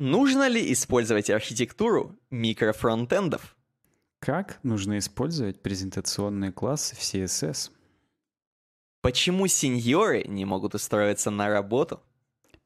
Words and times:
Нужно 0.00 0.48
ли 0.48 0.72
использовать 0.72 1.28
архитектуру 1.28 2.18
микрофронтендов? 2.30 3.54
Как 4.18 4.58
нужно 4.62 4.96
использовать 4.96 5.60
презентационные 5.60 6.52
классы 6.52 6.96
в 6.96 7.00
CSS? 7.00 7.70
Почему 9.02 9.46
сеньоры 9.46 10.24
не 10.24 10.46
могут 10.46 10.74
устроиться 10.74 11.30
на 11.30 11.50
работу? 11.50 12.00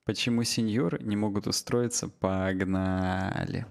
Почему 0.04 0.44
сеньоры 0.44 1.02
не 1.02 1.16
могут 1.16 1.48
устроиться? 1.48 2.06
Погнали! 2.06 3.66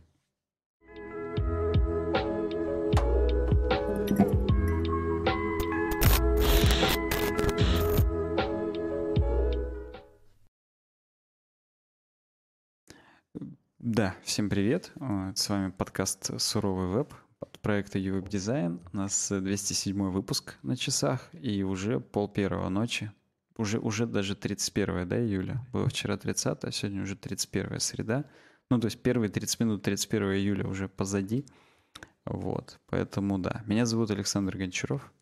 Да, 13.95 14.15
всем 14.23 14.49
привет. 14.49 14.91
Э, 14.99 15.33
с 15.35 15.47
вами 15.49 15.69
подкаст 15.69 16.41
«Суровый 16.41 16.87
веб» 16.87 17.13
от 17.39 17.59
проекта 17.59 17.99
UWeb 17.99 18.27
Design. 18.27 18.81
У 18.91 18.97
нас 18.97 19.29
207 19.29 20.09
выпуск 20.09 20.55
на 20.63 20.75
часах 20.75 21.29
и 21.31 21.61
уже 21.61 21.99
пол 21.99 22.27
первого 22.27 22.69
ночи. 22.69 23.11
Уже, 23.55 23.77
уже 23.77 24.07
даже 24.07 24.35
31, 24.35 25.07
да, 25.07 25.23
июля? 25.23 25.63
Было 25.71 25.89
вчера 25.89 26.17
30, 26.17 26.63
а 26.63 26.71
сегодня 26.71 27.03
уже 27.03 27.15
31 27.15 27.79
среда. 27.79 28.25
Ну, 28.71 28.79
то 28.79 28.85
есть 28.85 28.99
первые 28.99 29.29
30 29.29 29.59
минут 29.59 29.83
31 29.83 30.23
июля 30.37 30.65
уже 30.65 30.89
позади. 30.89 31.45
Вот, 32.25 32.79
поэтому 32.87 33.37
да. 33.37 33.61
Меня 33.67 33.85
зовут 33.85 34.09
Александр 34.09 34.57
Гончаров. 34.57 35.13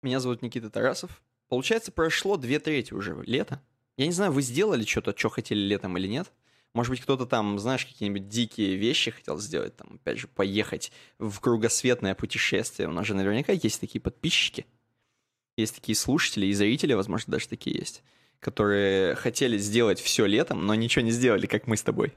Меня 0.00 0.18
зовут 0.18 0.40
Никита 0.40 0.70
Тарасов. 0.70 1.20
Получается, 1.50 1.92
прошло 1.92 2.38
две 2.38 2.58
трети 2.58 2.94
уже 2.94 3.22
лета. 3.26 3.60
Я 3.98 4.06
не 4.06 4.12
знаю, 4.12 4.32
вы 4.32 4.40
сделали 4.40 4.82
что-то, 4.82 5.14
что 5.14 5.28
хотели 5.28 5.60
летом 5.60 5.98
или 5.98 6.08
нет? 6.08 6.32
Может 6.74 6.90
быть, 6.90 7.00
кто-то 7.02 7.26
там, 7.26 7.58
знаешь, 7.58 7.84
какие-нибудь 7.84 8.28
дикие 8.28 8.76
вещи 8.76 9.10
хотел 9.10 9.38
сделать, 9.38 9.76
там, 9.76 9.94
опять 9.96 10.18
же, 10.18 10.26
поехать 10.26 10.90
в 11.18 11.38
кругосветное 11.40 12.14
путешествие. 12.14 12.88
У 12.88 12.92
нас 12.92 13.06
же 13.06 13.14
наверняка 13.14 13.52
есть 13.52 13.80
такие 13.80 14.00
подписчики, 14.00 14.66
есть 15.56 15.74
такие 15.74 15.94
слушатели 15.94 16.46
и 16.46 16.52
зрители, 16.54 16.94
возможно, 16.94 17.32
даже 17.32 17.48
такие 17.48 17.78
есть, 17.78 18.02
которые 18.40 19.14
хотели 19.16 19.58
сделать 19.58 20.00
все 20.00 20.24
летом, 20.24 20.66
но 20.66 20.74
ничего 20.74 21.04
не 21.04 21.10
сделали, 21.10 21.46
как 21.46 21.66
мы 21.66 21.76
с 21.76 21.82
тобой. 21.82 22.14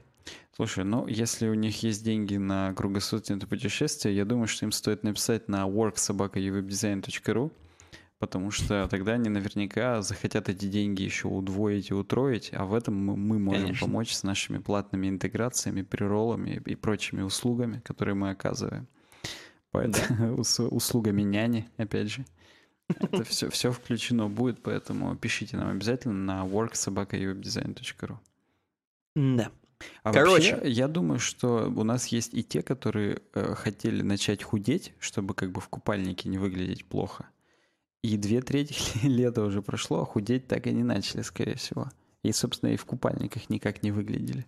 Слушай, 0.54 0.84
ну, 0.84 1.06
если 1.06 1.48
у 1.48 1.54
них 1.54 1.82
есть 1.82 2.02
деньги 2.02 2.36
на 2.36 2.72
кругосветное 2.72 3.38
путешествие, 3.40 4.16
я 4.16 4.24
думаю, 4.24 4.48
что 4.48 4.64
им 4.64 4.72
стоит 4.72 5.02
написать 5.02 5.48
на 5.48 5.66
worksobaka.uwebdesign.ru 5.68 7.52
потому 8.18 8.50
что 8.50 8.88
тогда 8.88 9.12
они 9.12 9.28
наверняка 9.28 10.02
захотят 10.02 10.48
эти 10.48 10.66
деньги 10.66 11.02
еще 11.02 11.28
удвоить 11.28 11.90
и 11.90 11.94
утроить, 11.94 12.50
а 12.52 12.64
в 12.64 12.74
этом 12.74 12.94
мы, 12.94 13.16
мы 13.16 13.38
можем 13.38 13.62
Конечно. 13.62 13.86
помочь 13.86 14.12
с 14.12 14.22
нашими 14.22 14.58
платными 14.58 15.08
интеграциями, 15.08 15.82
приролами 15.82 16.62
и 16.64 16.74
прочими 16.74 17.22
услугами, 17.22 17.80
которые 17.80 18.14
мы 18.14 18.30
оказываем. 18.30 18.86
Поэтому 19.70 20.36
да. 20.36 20.64
услугами 20.70 21.22
няни, 21.22 21.68
опять 21.76 22.10
же. 22.10 22.24
Это 22.88 23.24
все, 23.24 23.50
все 23.50 23.72
включено 23.72 24.28
будет, 24.28 24.62
поэтому 24.62 25.14
пишите 25.16 25.56
нам 25.56 25.70
обязательно 25.70 26.14
на 26.14 26.46
worksobaka.uwebdesign.ru 26.46 28.16
Да. 29.14 29.50
А 30.02 30.12
Короче, 30.12 30.54
вообще, 30.54 30.70
я 30.70 30.88
думаю, 30.88 31.18
что 31.18 31.70
у 31.74 31.84
нас 31.84 32.06
есть 32.06 32.32
и 32.32 32.42
те, 32.42 32.62
которые 32.62 33.20
э, 33.34 33.54
хотели 33.54 34.00
начать 34.00 34.42
худеть, 34.42 34.94
чтобы 34.98 35.34
как 35.34 35.50
бы 35.52 35.60
в 35.60 35.68
купальнике 35.68 36.30
не 36.30 36.38
выглядеть 36.38 36.86
плохо. 36.86 37.26
И 38.02 38.16
две 38.16 38.40
трети 38.40 38.74
лета 39.06 39.42
уже 39.42 39.62
прошло, 39.62 40.02
а 40.02 40.04
худеть 40.04 40.46
так 40.46 40.66
и 40.66 40.72
не 40.72 40.82
начали, 40.82 41.22
скорее 41.22 41.56
всего. 41.56 41.90
И, 42.22 42.32
собственно, 42.32 42.70
и 42.70 42.76
в 42.76 42.84
купальниках 42.84 43.50
никак 43.50 43.82
не 43.82 43.90
выглядели. 43.90 44.46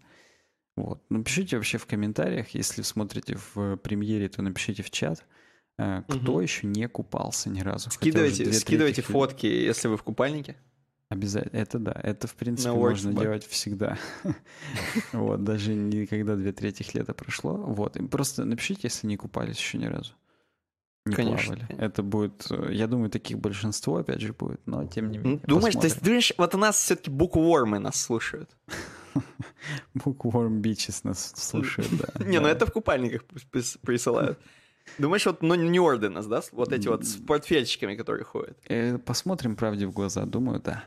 Вот. 0.77 1.02
Ну, 1.10 1.24
пишите 1.24 1.56
вообще 1.56 1.78
в 1.78 1.86
комментариях, 1.86 2.50
если 2.50 2.82
смотрите 2.82 3.36
в 3.54 3.76
премьере, 3.76 4.28
то 4.28 4.42
напишите 4.42 4.82
в 4.82 4.91
чат, 4.91 5.24
э, 5.76 6.02
кто 6.08 6.34
угу. 6.34 6.41
еще 6.41 6.66
не 6.66 6.86
купался 6.86 7.50
ни 7.50 7.60
разу. 7.60 7.91
Скидывайте, 7.91 8.53
скидывайте 8.53 9.03
фотки, 9.03 9.47
если 9.47 9.88
вы 9.88 9.97
в 9.97 10.03
купальнике. 10.04 10.56
Обязательно. 11.08 11.58
Это 11.58 11.78
да. 11.78 11.98
Это, 12.03 12.28
в 12.28 12.34
принципе, 12.34 12.70
можно 12.72 13.12
делать 13.12 13.47
всегда. 13.47 13.98
Вот, 15.12 15.42
даже 15.42 15.75
не 15.75 16.06
когда 16.06 16.37
две 16.37 16.53
трети 16.53 16.84
лета 16.94 17.14
прошло. 17.14 17.56
Вот. 17.56 17.98
Просто 18.10 18.44
напишите, 18.44 18.82
если 18.84 19.06
не 19.06 19.16
купались 19.16 19.56
еще 19.56 19.78
ни 19.78 19.87
разу 19.87 20.12
не 21.08 21.16
Конечно. 21.16 21.56
плавали. 21.56 21.80
Это 21.82 22.02
будет, 22.02 22.46
э, 22.50 22.69
я 22.72 22.86
думаю, 22.86 23.10
таких 23.10 23.38
большинство, 23.38 23.96
опять 23.96 24.20
же, 24.20 24.32
будет, 24.32 24.60
но 24.66 24.86
тем 24.86 25.10
не 25.10 25.19
менее. 25.19 25.41
Думаешь, 25.46 25.74
посмотрим. 25.74 25.80
то 25.80 25.86
есть, 25.86 26.02
думаешь, 26.02 26.32
вот 26.38 26.54
у 26.54 26.58
нас 26.58 26.76
все-таки 26.76 27.10
буквормы 27.10 27.78
нас 27.78 28.00
слушают? 28.00 28.50
Букворм 29.94 30.60
бичес 30.60 31.04
нас 31.04 31.32
слушают, 31.36 31.91
да. 31.92 32.24
Не, 32.24 32.41
ну 32.41 32.48
это 32.48 32.66
в 32.66 32.72
купальниках 32.72 33.24
присылают. 33.82 34.38
Думаешь, 34.98 35.26
вот 35.26 35.42
ну, 35.42 35.54
нерды 35.54 36.08
нас, 36.08 36.26
да? 36.26 36.41
Вот 36.52 36.72
эти 36.72 36.88
вот 36.88 37.04
с 37.04 37.16
портфельчиками, 37.16 37.94
которые 37.94 38.25
ходят. 38.25 38.58
Э, 38.69 38.98
посмотрим 38.98 39.56
правде 39.56 39.86
в 39.86 39.92
глаза, 39.92 40.25
думаю, 40.25 40.60
да. 40.60 40.84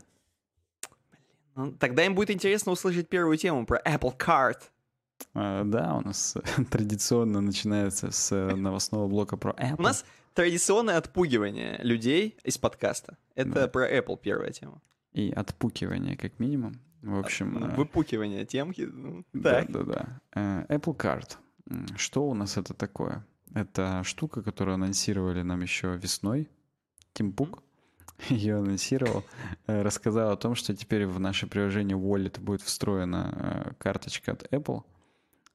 Ну, 1.56 1.72
тогда 1.74 2.06
им 2.06 2.16
будет 2.16 2.32
интересно 2.32 2.72
услышать 2.72 3.10
первую 3.10 3.38
тему 3.38 3.66
про 3.66 3.80
Apple 3.86 4.18
Card. 4.18 4.58
А, 5.34 5.64
да, 5.64 5.96
у 5.96 6.02
нас 6.02 6.36
традиционно 6.72 7.42
начинается 7.42 8.12
с 8.12 8.32
э, 8.32 8.56
новостного 8.56 9.08
блока 9.08 9.38
про 9.38 9.52
Apple. 9.52 9.76
У 9.78 9.82
нас 9.82 10.06
традиционное 10.34 10.98
отпугивание 10.98 11.80
людей 11.84 12.38
из 12.44 12.58
подкаста. 12.58 13.18
Это 13.36 13.52
да. 13.52 13.68
про 13.68 13.90
Apple 13.90 14.20
первая 14.22 14.52
тема. 14.52 14.82
И 15.14 15.32
отпукивание, 15.32 16.18
как 16.18 16.40
минимум. 16.40 16.80
В 17.02 17.18
общем... 17.18 17.54
Ну, 17.54 17.76
выпукивание 17.76 18.46
темки. 18.46 18.82
Ну, 18.82 19.26
да, 19.34 19.66
да, 19.68 19.84
да. 19.84 20.22
Э, 20.34 20.66
Apple 20.76 20.96
Card. 20.96 21.38
Что 21.96 22.28
у 22.28 22.34
нас 22.34 22.58
это 22.58 22.74
такое? 22.74 23.26
Это 23.54 24.04
штука, 24.04 24.42
которую 24.42 24.76
анонсировали 24.76 25.42
нам 25.42 25.62
еще 25.62 25.96
весной. 25.96 26.50
Тим 27.14 27.34
Пук 27.34 27.64
ее 28.30 28.58
анонсировал, 28.58 29.24
э, 29.68 29.82
рассказал 29.82 30.32
о 30.32 30.38
том, 30.38 30.56
что 30.56 30.76
теперь 30.76 31.06
в 31.06 31.20
наше 31.20 31.48
приложение 31.48 31.98
Wallet 31.98 32.40
будет 32.40 32.62
встроена 32.62 33.76
карточка 33.80 34.34
от 34.34 34.44
Apple, 34.54 34.84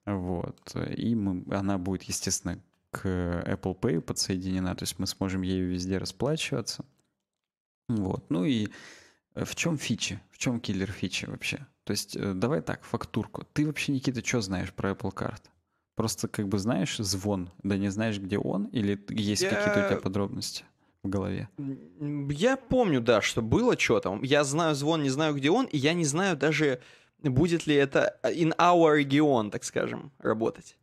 вот. 0.06 0.74
И 0.96 1.14
мы, 1.14 1.44
она 1.54 1.78
будет, 1.78 2.04
естественно, 2.04 2.58
к 2.90 3.06
Apple 3.06 3.78
Pay 3.78 4.00
подсоединена, 4.00 4.74
то 4.74 4.84
есть 4.84 4.98
мы 4.98 5.06
сможем 5.06 5.42
ею 5.42 5.68
везде 5.68 5.98
расплачиваться. 5.98 6.84
Вот. 7.88 8.30
Ну 8.30 8.44
и 8.44 8.68
в 9.34 9.54
чем 9.54 9.76
фичи? 9.76 10.20
В 10.30 10.38
чем 10.38 10.60
киллер 10.60 10.90
фичи 10.90 11.26
вообще? 11.26 11.66
То 11.84 11.92
есть 11.92 12.16
э, 12.16 12.32
давай 12.34 12.62
так, 12.62 12.84
фактурку. 12.84 13.44
Ты 13.52 13.66
вообще, 13.66 13.92
Никита, 13.92 14.24
что 14.24 14.40
знаешь 14.40 14.72
про 14.72 14.90
Apple 14.90 15.14
Card? 15.14 15.42
Просто 15.94 16.28
как 16.28 16.48
бы 16.48 16.58
знаешь 16.58 16.96
звон, 16.96 17.50
да 17.62 17.76
не 17.76 17.90
знаешь, 17.90 18.18
где 18.18 18.38
он, 18.38 18.66
или 18.66 19.02
есть 19.10 19.42
я... 19.42 19.50
какие-то 19.50 19.84
у 19.84 19.88
тебя 19.88 20.00
подробности 20.00 20.64
в 21.02 21.08
голове? 21.08 21.48
Я 21.58 22.56
помню, 22.56 23.00
да, 23.00 23.20
что 23.22 23.40
было 23.40 23.78
что-то. 23.78 24.18
Я 24.22 24.44
знаю 24.44 24.74
звон, 24.74 25.02
не 25.02 25.10
знаю, 25.10 25.34
где 25.34 25.50
он, 25.50 25.66
и 25.66 25.78
я 25.78 25.94
не 25.94 26.04
знаю 26.04 26.36
даже 26.36 26.80
будет 27.30 27.66
ли 27.66 27.74
это 27.74 28.18
in 28.24 28.54
our 28.56 28.96
регион, 28.96 29.50
так 29.50 29.64
скажем, 29.64 30.12
работать? 30.18 30.76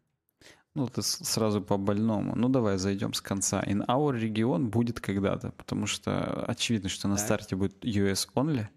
Ну, 0.75 0.87
ты 0.87 1.03
сразу 1.03 1.61
по 1.61 1.77
больному. 1.77 2.35
Ну, 2.35 2.49
давай 2.49 2.77
зайдем 2.77 3.13
с 3.13 3.21
конца. 3.21 3.61
In 3.61 3.85
our 3.85 4.17
регион 4.17 4.69
будет 4.69 4.99
когда-то, 4.99 5.51
потому 5.51 5.85
что 5.85 6.45
очевидно, 6.47 6.89
что 6.89 7.07
на 7.07 7.15
так. 7.15 7.25
старте 7.25 7.55
будет 7.55 7.85
US 7.85 8.27
only. 8.35 8.67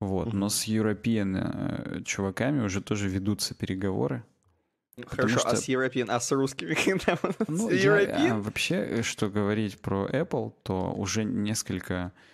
Вот. 0.00 0.28
Uh-huh. 0.28 0.36
Но 0.36 0.48
с 0.48 0.66
European 0.66 1.36
э, 1.36 2.02
чуваками 2.02 2.64
уже 2.64 2.80
тоже 2.80 3.08
ведутся 3.08 3.54
переговоры. 3.54 4.24
Хорошо, 5.06 5.38
что... 5.38 5.48
а 5.50 5.56
с 5.56 5.68
European, 5.68 6.10
а 6.10 6.18
с 6.18 6.32
русскими 6.32 6.74
когда 6.84 7.16
ну, 7.46 7.70
с 7.70 7.72
я, 7.72 8.34
а, 8.34 8.40
вообще, 8.40 8.74
э, 8.74 9.02
что 9.02 9.30
говорить 9.30 9.80
про 9.80 10.08
Apple, 10.08 10.52
то 10.64 10.92
уже 10.92 11.22
несколько 11.24 11.94
Э, 11.94 12.31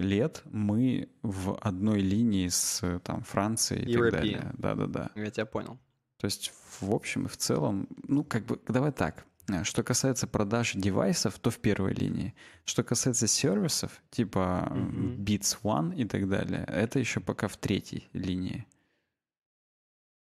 лет 0.00 0.42
мы 0.46 1.08
в 1.22 1.56
одной 1.60 2.00
линии 2.00 2.48
с 2.48 3.00
там, 3.04 3.22
Францией 3.22 3.84
и 3.84 3.94
European. 3.96 4.10
так 4.10 4.20
далее. 4.20 4.54
Да-да-да. 4.58 5.10
Я 5.14 5.30
тебя 5.30 5.46
понял. 5.46 5.78
То 6.18 6.26
есть, 6.26 6.52
в 6.80 6.90
общем 6.92 7.26
и 7.26 7.28
в 7.28 7.36
целом, 7.36 7.88
ну, 8.08 8.24
как 8.24 8.46
бы, 8.46 8.58
давай 8.68 8.92
так. 8.92 9.26
Э, 9.48 9.64
что 9.64 9.82
касается 9.82 10.26
продаж 10.26 10.72
девайсов, 10.74 11.38
то 11.38 11.50
в 11.50 11.58
первой 11.58 11.94
линии. 11.94 12.34
Что 12.64 12.82
касается 12.82 13.26
сервисов, 13.26 14.02
типа 14.10 14.68
mm-hmm. 14.70 15.16
Beats 15.18 15.58
One 15.62 15.94
и 15.94 16.04
так 16.04 16.28
далее, 16.28 16.64
это 16.68 16.98
еще 16.98 17.20
пока 17.20 17.48
в 17.48 17.56
третьей 17.56 18.08
линии. 18.12 18.66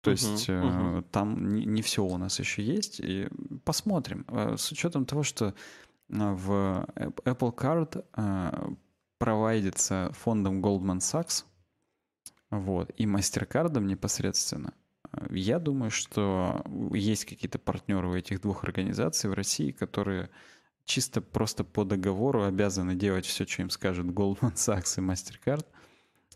То 0.02 0.12
uh-huh, 0.12 0.32
есть 0.32 0.48
uh-huh. 0.48 1.04
там 1.10 1.54
не, 1.54 1.64
не 1.64 1.82
все 1.82 2.04
у 2.04 2.16
нас 2.16 2.38
еще 2.38 2.62
есть. 2.62 3.00
И 3.00 3.28
посмотрим. 3.64 4.24
С 4.56 4.70
учетом 4.70 5.04
того, 5.04 5.24
что 5.24 5.52
в 6.08 6.86
Apple 7.24 7.54
Card 7.54 8.04
провайдится 9.18 10.10
фондом 10.12 10.64
Goldman 10.64 10.98
Sachs 10.98 11.44
вот, 12.50 12.90
и 12.96 13.06
MasterCard 13.06 13.80
непосредственно, 13.80 14.74
я 15.30 15.58
думаю, 15.58 15.90
что 15.90 16.64
есть 16.92 17.24
какие-то 17.24 17.58
партнеры 17.58 18.08
у 18.08 18.14
этих 18.14 18.40
двух 18.40 18.64
организаций 18.64 19.30
в 19.30 19.34
России, 19.34 19.70
которые 19.72 20.30
чисто 20.84 21.20
просто 21.20 21.64
по 21.64 21.84
договору 21.84 22.44
обязаны 22.44 22.94
делать 22.94 23.26
все, 23.26 23.46
что 23.46 23.62
им 23.62 23.70
скажет 23.70 24.06
Goldman 24.06 24.54
Sachs 24.54 24.98
и 24.98 25.00
MasterCard. 25.00 25.66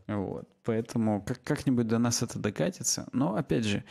Вот. 0.08 0.48
Поэтому 0.64 1.22
как- 1.22 1.42
как-нибудь 1.44 1.86
до 1.86 1.98
нас 1.98 2.22
это 2.22 2.38
докатится. 2.38 3.08
Но, 3.12 3.36
опять 3.36 3.64
же, 3.64 3.84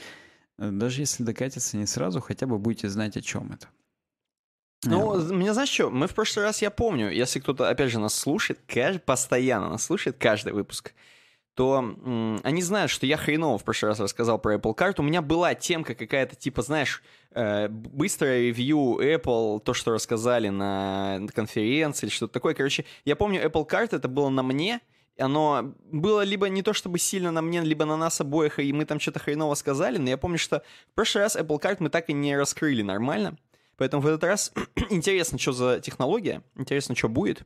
Э, 0.59 0.71
Даже 0.71 1.01
если 1.01 1.23
докатится 1.23 1.77
не 1.77 1.85
сразу, 1.85 2.19
хотя 2.19 2.45
бы 2.45 2.59
будете 2.59 2.89
знать, 2.89 3.17
о 3.17 3.21
чем 3.21 3.51
это. 3.51 3.67
Ну, 4.85 5.19
з- 5.19 5.33
мне 5.33 5.53
знаешь 5.53 5.69
что, 5.69 5.89
мы 5.89 6.07
в 6.07 6.13
прошлый 6.15 6.45
раз, 6.45 6.61
я 6.61 6.71
помню, 6.71 7.09
если 7.11 7.39
кто-то, 7.39 7.69
опять 7.69 7.91
же, 7.91 7.99
нас 7.99 8.13
слушает, 8.15 8.59
постоянно 9.05 9.69
нас 9.69 9.83
слушает, 9.85 10.15
каждый 10.17 10.53
выпуск, 10.53 10.93
то 11.53 11.79
м, 11.79 12.39
они 12.43 12.61
знают, 12.61 12.89
что 12.89 13.05
я 13.05 13.17
хреново 13.17 13.57
в 13.57 13.63
прошлый 13.65 13.89
раз 13.89 13.99
рассказал 13.99 14.39
про 14.39 14.55
Apple 14.55 14.73
Card. 14.77 14.95
У 14.99 15.03
меня 15.03 15.21
была 15.21 15.53
темка 15.55 15.93
какая-то, 15.95 16.37
типа, 16.37 16.61
знаешь, 16.61 17.03
э, 17.31 17.67
быстрое 17.67 18.39
ревью 18.43 18.97
Apple, 19.01 19.59
то, 19.59 19.73
что 19.73 19.91
рассказали 19.91 20.47
на 20.47 21.19
конференции 21.35 22.05
или 22.07 22.13
что-то 22.13 22.31
такое. 22.33 22.53
Короче, 22.53 22.85
я 23.03 23.17
помню, 23.17 23.43
Apple 23.45 23.67
Card 23.69 23.89
это 23.93 24.07
было 24.07 24.29
на 24.29 24.43
мне, 24.43 24.79
оно 25.17 25.73
было 25.91 26.21
либо 26.21 26.47
не 26.47 26.61
то 26.63 26.71
чтобы 26.71 26.97
сильно 26.97 27.31
на 27.31 27.41
мне, 27.41 27.59
либо 27.59 27.83
на 27.83 27.97
нас 27.97 28.21
обоих, 28.21 28.59
и 28.59 28.71
мы 28.71 28.85
там 28.85 29.01
что-то 29.01 29.19
хреново 29.19 29.55
сказали, 29.55 29.97
но 29.97 30.07
я 30.09 30.17
помню, 30.17 30.37
что 30.37 30.63
в 30.91 30.95
прошлый 30.95 31.25
раз 31.25 31.35
Apple 31.35 31.59
Card 31.61 31.77
мы 31.79 31.89
так 31.89 32.09
и 32.09 32.13
не 32.13 32.37
раскрыли 32.37 32.83
нормально. 32.83 33.35
Поэтому 33.79 34.03
в 34.03 34.07
этот 34.07 34.23
раз 34.25 34.51
интересно, 34.91 35.39
что 35.39 35.53
за 35.53 35.79
технология, 35.79 36.43
интересно, 36.55 36.95
что 36.95 37.09
будет. 37.09 37.43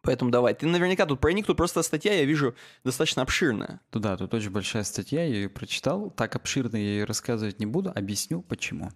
Поэтому 0.00 0.30
давай. 0.30 0.54
Ты 0.54 0.66
наверняка 0.66 1.06
тут 1.06 1.20
проник, 1.20 1.46
тут 1.46 1.56
просто 1.56 1.82
статья, 1.82 2.12
я 2.14 2.24
вижу, 2.24 2.54
достаточно 2.84 3.22
обширная. 3.22 3.80
Да, 3.92 4.16
тут 4.16 4.32
очень 4.32 4.50
большая 4.50 4.84
статья, 4.84 5.24
я 5.24 5.34
ее 5.34 5.48
прочитал. 5.48 6.10
Так 6.10 6.36
обширно 6.36 6.76
я 6.76 6.82
ее 6.82 7.04
рассказывать 7.04 7.58
не 7.58 7.66
буду, 7.66 7.90
объясню 7.94 8.42
почему. 8.42 8.90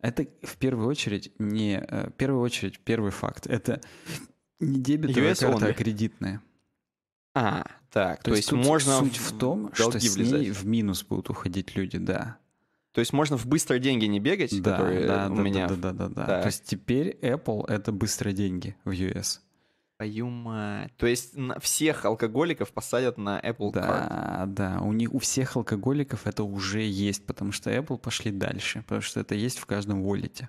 Это 0.00 0.26
в 0.42 0.56
первую 0.58 0.86
очередь 0.86 1.32
не... 1.38 1.78
э, 1.78 2.10
В 2.10 2.12
первую 2.12 2.42
очередь, 2.42 2.78
первый 2.80 3.10
факт. 3.10 3.46
Это 3.46 3.80
не 4.60 4.78
дебетовая 4.80 5.32
US 5.32 5.40
карта, 5.40 5.66
а 5.66 5.70
only. 5.70 5.74
кредитная. 5.74 6.42
А, 7.34 7.64
так, 7.90 8.22
то, 8.22 8.32
есть 8.34 8.50
тут 8.50 8.64
можно 8.64 8.98
суть 9.00 9.16
в 9.16 9.36
том, 9.38 9.70
что 9.74 9.98
с 9.98 10.14
влезать. 10.14 10.40
ней 10.40 10.50
в 10.50 10.64
минус 10.66 11.02
будут 11.02 11.30
уходить 11.30 11.74
люди, 11.74 11.98
да. 11.98 12.36
То 12.94 13.00
есть 13.00 13.12
можно 13.12 13.36
в 13.36 13.44
быстро 13.46 13.80
деньги 13.80 14.04
не 14.04 14.20
бегать, 14.20 14.62
Да, 14.62 14.72
которые 14.78 15.06
да, 15.06 15.28
у 15.28 15.34
да, 15.34 15.42
меня... 15.42 15.66
да, 15.66 15.74
да, 15.74 15.92
да, 15.92 16.08
да. 16.08 16.26
Так. 16.26 16.42
То 16.42 16.46
есть 16.46 16.64
теперь 16.64 17.18
Apple 17.22 17.66
это 17.66 17.90
быстрые 17.90 18.32
деньги 18.34 18.76
в 18.84 18.90
US. 18.92 19.40
Твою 19.96 20.28
мать. 20.28 20.92
То 20.96 21.06
есть 21.08 21.34
всех 21.60 22.04
алкоголиков 22.04 22.72
посадят 22.72 23.18
на 23.18 23.40
Apple 23.40 23.72
Card. 23.72 23.72
Да, 23.72 24.44
да, 24.46 24.80
у 24.80 24.92
них 24.92 25.12
у 25.12 25.18
всех 25.18 25.56
алкоголиков 25.56 26.26
это 26.26 26.44
уже 26.44 26.82
есть, 26.82 27.26
потому 27.26 27.50
что 27.50 27.70
Apple 27.70 27.98
пошли 27.98 28.30
дальше, 28.30 28.82
потому 28.82 29.00
что 29.02 29.18
это 29.20 29.34
есть 29.34 29.58
в 29.58 29.66
каждом 29.66 30.02
воллете. 30.04 30.48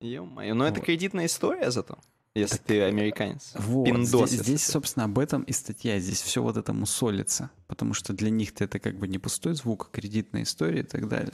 Ё-моё, 0.00 0.54
но 0.54 0.66
это 0.66 0.80
Вот. 0.80 0.86
кредитная 0.86 1.26
история 1.26 1.70
зато, 1.70 1.98
если 2.34 2.58
ты 2.58 2.82
американец. 2.82 3.52
Вот, 3.54 3.84
Пиндос, 3.84 4.30
здесь, 4.30 4.40
здесь, 4.42 4.64
собственно, 4.66 5.04
об 5.04 5.18
этом 5.18 5.42
и 5.42 5.52
статья. 5.52 5.98
Здесь 5.98 6.20
все 6.20 6.42
вот 6.42 6.56
это 6.56 6.72
мусолится, 6.72 7.50
потому 7.68 7.94
что 7.94 8.12
для 8.12 8.30
них-то 8.30 8.64
это 8.64 8.78
как 8.78 8.98
бы 8.98 9.06
не 9.06 9.18
пустой 9.18 9.54
звук, 9.54 9.88
а 9.90 9.94
кредитная 9.96 10.42
история 10.42 10.80
и 10.80 10.84
так 10.84 11.08
далее. 11.08 11.32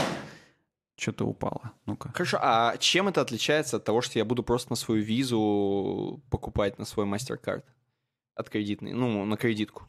Что-то 0.96 1.24
упало. 1.24 1.72
Ну-ка. 1.86 2.12
Хорошо, 2.12 2.38
а 2.42 2.76
чем 2.76 3.08
это 3.08 3.22
отличается 3.22 3.78
от 3.78 3.84
того, 3.84 4.02
что 4.02 4.18
я 4.18 4.26
буду 4.26 4.42
просто 4.42 4.70
на 4.72 4.76
свою 4.76 5.02
визу 5.02 6.22
покупать 6.28 6.78
на 6.78 6.84
свой 6.84 7.06
MasterCard? 7.06 7.64
От 8.34 8.50
кредитной, 8.50 8.92
ну, 8.92 9.24
на 9.24 9.36
кредитку. 9.38 9.88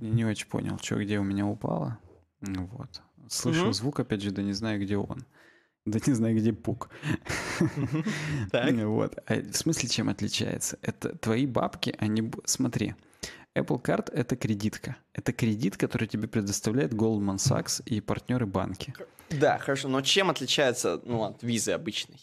Я 0.00 0.08
не 0.08 0.24
очень 0.24 0.48
понял, 0.48 0.78
что 0.78 0.96
где 1.02 1.18
у 1.18 1.22
меня 1.22 1.46
упало. 1.46 1.98
Ну 2.40 2.66
Вот. 2.72 3.02
Слышу 3.28 3.64
Мгм. 3.64 3.72
звук, 3.74 4.00
опять 4.00 4.22
же, 4.22 4.30
да 4.30 4.42
не 4.42 4.52
знаю, 4.52 4.80
где 4.80 4.96
он. 4.96 5.24
Да 5.90 5.98
не 6.06 6.14
знаю, 6.14 6.36
где 6.36 6.52
пук. 6.52 6.88
Вот. 8.52 9.18
А 9.26 9.34
в 9.34 9.54
смысле, 9.54 9.88
чем 9.88 10.08
отличается? 10.08 10.78
Это 10.82 11.16
твои 11.16 11.46
бабки, 11.46 11.94
они... 11.98 12.22
бу- 12.22 12.42
Смотри, 12.44 12.94
Apple 13.56 13.82
Card— 13.82 14.12
это 14.14 14.36
кредитка. 14.36 14.96
Это 15.12 15.32
кредит, 15.32 15.76
который 15.76 16.08
тебе 16.08 16.28
предоставляет 16.28 16.92
Goldman 16.92 17.36
Sachs 17.36 17.82
и 17.84 18.00
партнеры 18.00 18.46
банки. 18.46 18.94
Да, 19.30 19.58
хорошо, 19.58 19.88
но 19.88 20.00
чем 20.00 20.30
отличается, 20.30 21.00
ну, 21.04 21.24
от 21.24 21.42
визы 21.42 21.72
обычной? 21.72 22.20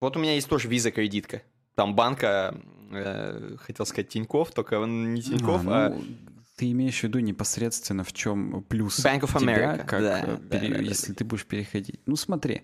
Вот 0.00 0.16
у 0.16 0.20
меня 0.20 0.34
есть 0.34 0.48
тоже 0.48 0.68
виза-кредитка. 0.68 1.42
Там 1.74 1.94
банка, 1.94 2.60
э, 2.92 3.56
хотел 3.58 3.86
сказать 3.86 4.08
Тиньков, 4.08 4.52
только 4.52 4.78
он 4.78 5.14
не 5.14 5.22
Тиньков, 5.22 5.62
а... 5.66 5.90
ну, 5.90 6.04
ты 6.56 6.70
имеешь 6.70 7.00
в 7.00 7.02
виду 7.04 7.18
непосредственно 7.20 8.04
в 8.04 8.12
чем 8.12 8.62
плюс 8.68 9.04
Bank 9.04 9.20
of 9.22 9.38
тебя, 9.40 9.76
America, 9.76 9.86
как, 9.86 10.00
да, 10.02 10.20
э, 10.20 10.38
да, 10.38 10.58
пере- 10.58 10.68
да, 10.68 10.76
да, 10.78 10.82
если 10.82 11.12
ты 11.12 11.24
будешь 11.24 11.46
переходить. 11.46 12.00
Ну 12.06 12.16
смотри, 12.16 12.62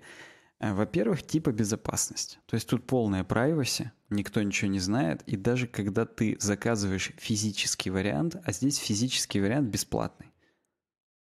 э, 0.60 0.72
во-первых, 0.74 1.22
типа 1.26 1.50
безопасность. 1.52 2.38
То 2.46 2.54
есть 2.54 2.68
тут 2.68 2.86
полная 2.86 3.24
privacy, 3.24 3.90
никто 4.10 4.42
ничего 4.42 4.70
не 4.70 4.80
знает, 4.80 5.22
и 5.26 5.36
даже 5.36 5.66
когда 5.66 6.04
ты 6.06 6.36
заказываешь 6.40 7.12
физический 7.18 7.90
вариант, 7.90 8.36
а 8.44 8.52
здесь 8.52 8.76
физический 8.78 9.40
вариант 9.40 9.68
бесплатный, 9.70 10.26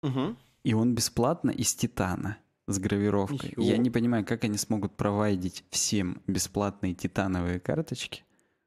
Мгм. 0.02 0.36
и 0.64 0.74
он 0.74 0.94
бесплатно 0.94 1.50
из 1.50 1.74
титана 1.74 2.38
с 2.68 2.78
гравировкой. 2.78 3.54
Ё. 3.56 3.62
Я 3.62 3.76
не 3.76 3.90
понимаю, 3.90 4.24
как 4.24 4.44
они 4.44 4.58
смогут 4.58 4.96
провайдить 4.96 5.64
всем 5.70 6.20
бесплатные 6.26 6.94
титановые 6.94 7.60
карточки. 7.60 8.24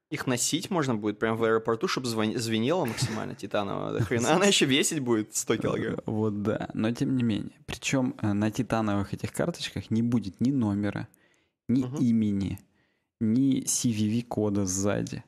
Их 0.09 0.25
носить 0.25 0.71
можно 0.71 0.95
будет 0.95 1.19
прямо 1.19 1.37
в 1.37 1.43
аэропорту, 1.43 1.87
чтобы 1.87 2.07
звенело 2.07 2.85
максимально 2.85 3.35
титаново. 3.35 3.93
до 3.93 4.03
хрена. 4.03 4.33
Она 4.35 4.45
еще 4.47 4.65
весить 4.65 4.99
будет 5.01 5.35
100 5.35 5.57
килограмм. 5.57 5.97
Вот 6.07 6.41
да, 6.41 6.69
но 6.73 6.91
тем 6.91 7.15
не 7.15 7.21
менее. 7.23 7.51
Причем 7.67 8.15
э, 8.21 8.33
на 8.33 8.49
титановых 8.49 9.13
этих 9.13 9.31
карточках 9.31 9.91
не 9.91 10.01
будет 10.01 10.41
ни 10.41 10.51
номера, 10.51 11.07
ни 11.67 11.83
Мгм. 11.83 11.97
имени, 11.97 12.59
ни 13.21 13.61
CVV-кода 13.65 14.65
сзади. 14.65 15.23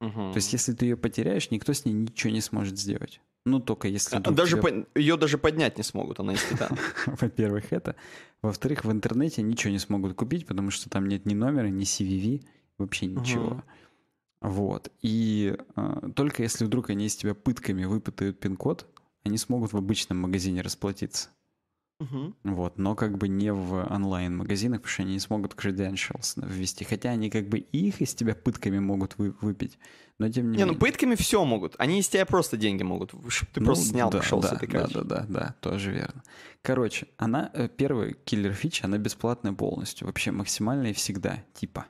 Мгм. 0.00 0.32
То 0.32 0.36
есть 0.38 0.52
если 0.52 0.72
ты 0.72 0.86
ее 0.86 0.96
потеряешь, 0.96 1.50
никто 1.52 1.72
с 1.72 1.84
ней 1.84 1.92
ничего 1.92 2.32
не 2.32 2.40
сможет 2.40 2.76
сделать. 2.78 3.20
Ну, 3.44 3.60
только 3.60 3.86
если... 3.86 4.16
А, 4.16 4.18
вдруг 4.18 4.34
Даже 4.36 4.58
тебя- 4.60 4.62
по- 4.82 4.98
ее 4.98 5.16
даже 5.16 5.38
поднять 5.38 5.76
не 5.78 5.84
смогут, 5.84 6.18
она 6.18 6.32
из 6.34 6.42
титана. 6.42 6.76
Во-первых, 7.06 7.72
это. 7.72 7.94
Во-вторых, 8.42 8.84
в 8.84 8.90
интернете 8.90 9.40
ничего 9.42 9.72
не 9.72 9.78
смогут 9.78 10.14
купить, 10.14 10.46
потому 10.46 10.72
что 10.72 10.90
там 10.90 11.06
нет 11.06 11.26
ни 11.26 11.34
номера, 11.34 11.68
ни 11.68 11.84
CVV, 11.84 12.42
вообще 12.76 13.06
ничего. 13.06 13.62
Вот. 14.46 14.92
И 15.02 15.56
э, 15.74 16.00
только 16.14 16.42
если 16.44 16.64
вдруг 16.64 16.90
они 16.90 17.06
из 17.06 17.16
тебя 17.16 17.34
пытками 17.34 17.84
выпытают 17.84 18.38
пин-код, 18.38 18.86
они 19.24 19.38
смогут 19.38 19.72
в 19.72 19.76
обычном 19.76 20.18
магазине 20.18 20.60
расплатиться. 20.62 21.30
Мгм. 21.98 22.36
Вот, 22.44 22.78
но 22.78 22.94
как 22.94 23.18
бы 23.18 23.26
не 23.26 23.52
в 23.52 23.72
онлайн-магазинах, 23.90 24.82
потому 24.82 24.92
что 24.92 25.02
они 25.02 25.14
не 25.14 25.18
смогут 25.18 25.54
credentials 25.54 26.34
ввести. 26.46 26.84
Хотя 26.84 27.10
они 27.10 27.28
как 27.28 27.48
бы 27.48 27.58
их 27.58 28.00
из 28.00 28.14
тебя 28.14 28.36
пытками 28.36 28.78
могут 28.78 29.18
вы- 29.18 29.34
выпить, 29.40 29.78
но 30.18 30.28
тем 30.28 30.50
не, 30.52 30.58
Не, 30.58 30.64
ну 30.64 30.72
менее. 30.74 30.78
пытками 30.80 31.14
все 31.16 31.44
могут. 31.44 31.74
Они 31.78 31.98
из 31.98 32.08
тебя 32.08 32.24
просто 32.24 32.56
деньги 32.56 32.84
могут, 32.84 33.14
чтобы 33.28 33.50
ты 33.52 33.60
Ну, 33.60 33.66
просто 33.66 33.86
снял, 33.86 34.10
да, 34.10 34.18
пошел 34.18 34.40
да, 34.40 34.48
с 34.50 34.52
этой 34.52 34.68
да, 34.68 34.86
да, 34.86 35.02
да, 35.02 35.26
да, 35.28 35.54
тоже 35.60 35.90
верно. 35.90 36.22
Короче, 36.62 37.08
она, 37.16 37.50
э, 37.52 37.68
первый 37.68 38.12
киллер 38.12 38.52
фича, 38.52 38.84
она 38.86 38.98
бесплатная 38.98 39.54
полностью, 39.54 40.06
вообще 40.06 40.30
максимальная 40.30 40.90
и 40.90 40.94
всегда, 40.94 41.42
типа, 41.54 41.86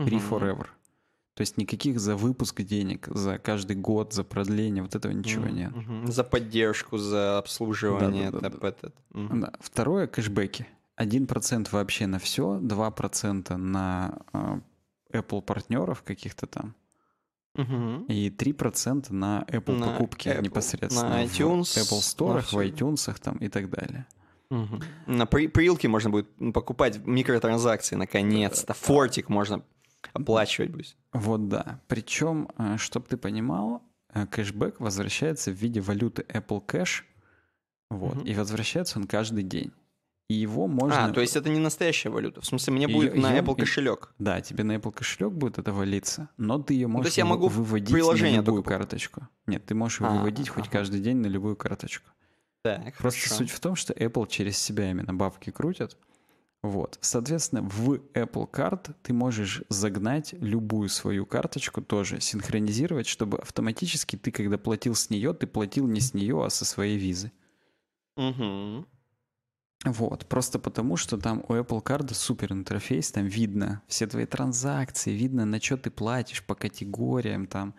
free 0.00 0.20
forever. 0.28 0.66
То 1.34 1.40
есть 1.40 1.56
никаких 1.56 1.98
за 1.98 2.14
выпуск 2.14 2.60
денег, 2.62 3.08
за 3.08 3.38
каждый 3.38 3.74
год, 3.76 4.12
за 4.12 4.22
продление, 4.22 4.82
вот 4.82 4.94
этого 4.94 5.12
ничего 5.12 5.46
Мгм, 5.46 5.54
нет. 5.56 5.74
мгм. 5.76 6.12
За 6.12 6.24
поддержку, 6.24 6.98
за 6.98 7.38
обслуживание. 7.38 8.28
Этот. 8.28 8.94
Мгм. 9.12 9.40
Да. 9.40 9.52
Второе 9.60 10.06
кэшбэки. 10.06 10.66
1% 10.96 11.72
вообще 11.72 12.06
на 12.06 12.18
все, 12.18 12.58
2% 12.60 13.56
на 13.56 14.18
э, 14.34 14.60
Apple 15.14 15.40
партнеров 15.40 16.02
каких-то 16.02 16.46
там, 16.46 16.74
Мгм. 17.54 18.04
и 18.04 18.28
3% 18.30 19.10
на 19.10 19.44
Apple 19.48 19.76
На 19.78 19.86
покупки 19.92 20.28
Apple, 20.28 20.42
непосредственно 20.42 21.08
на 21.08 21.16
в 21.16 21.26
iTunes, 21.26 21.62
Apple 21.62 22.34
на 22.34 22.38
Store, 22.40 22.40
в 22.42 22.54
iTunes 22.58 23.18
там 23.22 23.38
и 23.38 23.48
так 23.48 23.70
далее. 23.70 24.06
Мгм. 24.50 24.82
На 25.06 25.24
при- 25.24 25.46
прилке 25.48 25.88
можно 25.88 26.10
будет 26.10 26.28
покупать 26.52 26.98
микротранзакции, 27.06 27.96
наконец-то. 27.96 28.74
Фортик 28.74 29.30
можно 29.30 29.62
оплачивать 30.12 30.70
будет. 30.70 30.96
Вот 31.12 31.48
да. 31.48 31.80
Причем, 31.88 32.48
чтобы 32.78 33.06
ты 33.06 33.16
понимал, 33.16 33.82
э, 34.14 34.26
кэшбэк 34.26 34.80
возвращается 34.80 35.50
в 35.50 35.54
виде 35.54 35.80
валюты 35.80 36.22
Apple 36.28 36.64
Cash, 36.66 37.02
вот, 37.90 38.16
Мгм. 38.16 38.24
и 38.24 38.34
возвращается 38.34 38.98
он 38.98 39.06
каждый 39.06 39.42
день. 39.42 39.72
И 40.28 40.34
его 40.34 40.66
можно... 40.66 41.04
А, 41.06 41.10
то 41.10 41.20
есть 41.20 41.36
это 41.36 41.50
не 41.50 41.58
настоящая 41.58 42.08
валюта. 42.08 42.40
В 42.40 42.46
смысле, 42.46 42.72
мне 42.72 42.88
будет 42.88 43.14
на 43.14 43.32
её- 43.32 43.42
Apple 43.42 43.56
кошелек. 43.60 44.14
Да, 44.18 44.40
тебе 44.40 44.64
на 44.64 44.76
Apple 44.76 44.92
кошелек 44.92 45.32
будет 45.34 45.58
это 45.58 45.72
валиться, 45.72 46.30
но 46.38 46.58
ты 46.58 46.72
ее 46.72 46.86
можешь 46.86 47.02
Ну, 47.04 47.08
есть 47.08 47.18
я 47.18 47.26
могу 47.26 47.48
выводить 47.48 47.92
приложение 47.92 48.40
на 48.40 48.44
любую 48.46 48.62
только 48.62 48.78
карточку. 48.78 49.28
Нет, 49.46 49.66
ты 49.66 49.74
можешь 49.74 50.00
ее 50.00 50.06
А, 50.06 50.10
выводить 50.12 50.48
хоть 50.48 50.64
ага. 50.68 50.72
каждый 50.78 51.00
день 51.00 51.18
на 51.18 51.26
любую 51.26 51.56
карточку. 51.56 52.08
Так, 52.62 52.96
Просто 52.96 53.20
хорошо. 53.20 53.34
суть 53.34 53.50
в 53.50 53.60
том, 53.60 53.74
что 53.76 53.92
Apple 53.92 54.26
через 54.28 54.56
себя 54.56 54.90
именно 54.90 55.12
бабки 55.12 55.50
крутят. 55.50 55.98
Вот. 56.62 56.98
Соответственно, 57.00 57.62
в 57.62 57.94
Apple 58.14 58.48
Card 58.48 58.94
ты 59.02 59.12
можешь 59.12 59.64
загнать 59.68 60.32
любую 60.34 60.88
свою 60.88 61.26
карточку 61.26 61.82
тоже, 61.82 62.20
синхронизировать, 62.20 63.08
чтобы 63.08 63.38
автоматически 63.38 64.16
ты, 64.16 64.30
когда 64.30 64.58
платил 64.58 64.94
с 64.94 65.10
нее, 65.10 65.34
ты 65.34 65.48
платил 65.48 65.88
не 65.88 66.00
с 66.00 66.14
нее, 66.14 66.44
а 66.44 66.50
со 66.50 66.64
своей 66.64 66.98
визы. 66.98 67.32
Мгм. 68.16 68.86
Вот, 69.84 70.26
просто 70.26 70.60
потому, 70.60 70.96
что 70.96 71.18
там 71.18 71.44
у 71.48 71.54
Apple 71.54 71.82
Card 71.82 72.14
супер 72.14 72.52
интерфейс, 72.52 73.10
там 73.10 73.26
видно 73.26 73.82
все 73.88 74.06
твои 74.06 74.26
транзакции, 74.26 75.10
видно, 75.10 75.44
на 75.44 75.60
что 75.60 75.76
ты 75.76 75.90
платишь 75.90 76.44
по 76.44 76.54
категориям, 76.54 77.48
там 77.48 77.74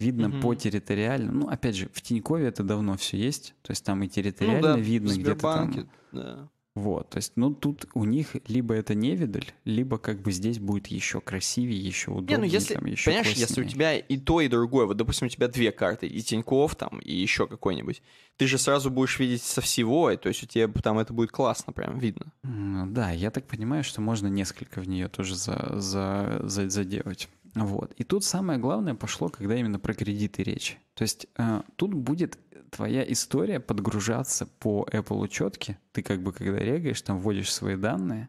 видно 0.00 0.30
Мгм. 0.30 0.40
по 0.40 0.56
территориально. 0.56 1.30
Ну, 1.30 1.48
опять 1.48 1.76
же, 1.76 1.88
в 1.92 2.02
Тинькове 2.02 2.48
это 2.48 2.64
давно 2.64 2.96
все 2.96 3.16
есть, 3.16 3.54
то 3.62 3.70
есть 3.70 3.84
там 3.84 4.02
и 4.02 4.08
территориально 4.08 4.70
ну 4.70 4.74
да, 4.74 4.80
видно 4.80 5.12
где-то 5.12 5.40
там. 5.40 5.88
Да. 6.10 6.48
Вот, 6.74 7.10
то 7.10 7.18
есть, 7.18 7.34
ну, 7.36 7.54
тут 7.54 7.86
у 7.94 8.04
них 8.04 8.34
либо 8.48 8.74
это 8.74 8.96
невидаль, 8.96 9.44
либо 9.64 9.96
как 9.96 10.20
бы 10.22 10.32
здесь 10.32 10.58
будет 10.58 10.88
еще 10.88 11.20
красивее, 11.20 11.78
еще 11.78 12.10
удобнее, 12.10 12.36
Не, 12.36 12.42
ну 12.42 12.44
если, 12.52 12.74
там, 12.74 12.86
еще 12.86 13.10
понимаешь, 13.12 13.28
если 13.28 13.60
у 13.60 13.64
класснее. 13.64 13.68
тебя 13.70 13.96
и 13.96 14.16
то, 14.18 14.40
и 14.40 14.48
другое, 14.48 14.86
вот, 14.86 14.96
допустим, 14.96 15.26
у 15.26 15.30
тебя 15.30 15.46
две 15.46 15.70
карты, 15.70 16.08
и 16.08 16.20
Тиньков 16.20 16.74
там, 16.74 16.98
и 16.98 17.12
еще 17.14 17.46
какой-нибудь, 17.46 18.02
ты 18.36 18.48
же 18.48 18.58
сразу 18.58 18.90
будешь 18.90 19.20
видеть 19.20 19.42
со 19.42 19.60
всего, 19.60 20.10
и 20.10 20.16
то 20.16 20.28
есть 20.28 20.42
у 20.42 20.46
тебя 20.46 20.66
там 20.82 20.98
это 20.98 21.12
будет 21.12 21.30
классно, 21.30 21.72
прям 21.72 21.96
видно. 22.00 22.32
М, 22.42 22.92
Да, 22.92 23.12
я 23.12 23.30
так 23.30 23.46
понимаю, 23.46 23.84
что 23.84 24.00
можно 24.00 24.26
несколько 24.26 24.80
в 24.80 24.88
нее 24.88 25.06
тоже 25.08 25.36
за, 25.36 25.74
за, 25.78 26.40
за- 26.42 26.68
заделать. 26.68 27.28
Вот. 27.54 27.92
И 27.98 28.02
тут 28.02 28.24
самое 28.24 28.58
главное 28.58 28.96
пошло, 28.96 29.28
когда 29.28 29.54
именно 29.56 29.78
про 29.78 29.94
кредиты 29.94 30.42
речь. 30.42 30.76
То 30.94 31.02
есть 31.02 31.28
э, 31.38 31.62
тут 31.76 31.94
будет 31.94 32.36
твоя 32.74 33.10
история 33.10 33.60
подгружаться 33.60 34.46
по 34.46 34.86
Apple 34.90 35.20
учетке. 35.20 35.78
Ты 35.92 36.02
как 36.02 36.22
бы 36.22 36.32
когда 36.32 36.58
регаешь, 36.58 37.00
там 37.02 37.20
вводишь 37.20 37.52
свои 37.52 37.76
данные, 37.76 38.28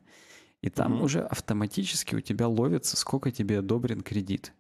и 0.62 0.70
там 0.70 0.94
Мгм. 0.94 1.04
уже 1.04 1.22
автоматически 1.22 2.16
у 2.16 2.22
тебя 2.22 2.48
ловится, 2.48 2.96
сколько 2.96 3.32
тебе 3.32 3.60
одобрен 3.60 4.02
кредит. 4.02 4.54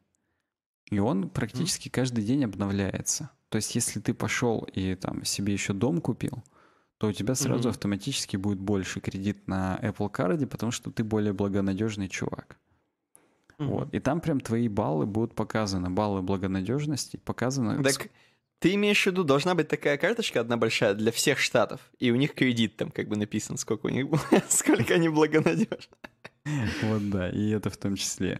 И 0.89 0.99
он 0.99 1.29
практически 1.29 1.89
каждый 1.89 2.23
день 2.23 2.43
обновляется. 2.45 3.29
То 3.49 3.57
есть 3.57 3.75
если 3.75 3.99
ты 3.99 4.13
пошел 4.13 4.67
и 4.73 4.95
там 4.95 5.23
себе 5.23 5.53
еще 5.53 5.73
дом 5.73 6.01
купил, 6.01 6.43
то 6.97 7.07
у 7.07 7.11
тебя 7.11 7.35
сразу 7.35 7.61
Мгм. 7.61 7.69
автоматически 7.69 8.37
будет 8.37 8.59
больше 8.59 8.99
кредит 9.01 9.47
на 9.47 9.79
Apple 9.83 10.11
Card, 10.11 10.45
потому 10.47 10.71
что 10.71 10.91
ты 10.91 11.03
более 11.03 11.33
благонадежный 11.33 12.09
чувак. 12.09 12.57
Вот. 13.57 13.93
И 13.93 13.99
там 13.99 14.19
прям 14.19 14.39
твои 14.41 14.67
баллы 14.67 15.05
будут 15.05 15.33
показаны, 15.33 15.89
баллы 15.89 16.21
благонадежности 16.21 17.17
показаны. 17.17 17.83
Так 17.83 18.09
ты 18.59 18.73
имеешь 18.75 19.03
в 19.03 19.07
виду, 19.07 19.23
должна 19.23 19.55
быть 19.55 19.67
такая 19.67 19.97
карточка 19.97 20.39
одна 20.39 20.57
большая 20.57 20.93
для 20.93 21.11
всех 21.11 21.39
штатов, 21.39 21.81
и 21.99 22.11
у 22.11 22.15
них 22.15 22.33
кредит 22.33 22.77
там 22.77 22.91
как 22.91 23.07
бы 23.07 23.15
написан, 23.15 23.57
сколько 23.57 23.87
у 23.87 23.89
них 23.89 24.09
было, 24.09 24.21
сколько 24.49 24.95
они 24.95 25.09
благонадежны. 25.09 25.95
Вот 26.83 27.09
да, 27.09 27.29
и 27.29 27.49
это 27.49 27.69
в 27.69 27.77
том 27.77 27.95
числе. 27.95 28.39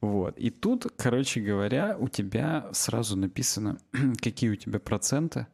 Вот. 0.00 0.38
И 0.38 0.50
тут, 0.50 0.86
короче 0.96 1.40
говоря, 1.40 1.96
у 1.98 2.08
тебя 2.08 2.68
сразу 2.72 3.16
написано, 3.16 3.78
какие 4.22 4.50
у 4.50 4.56
тебя 4.56 4.78
проценты. 4.78 5.46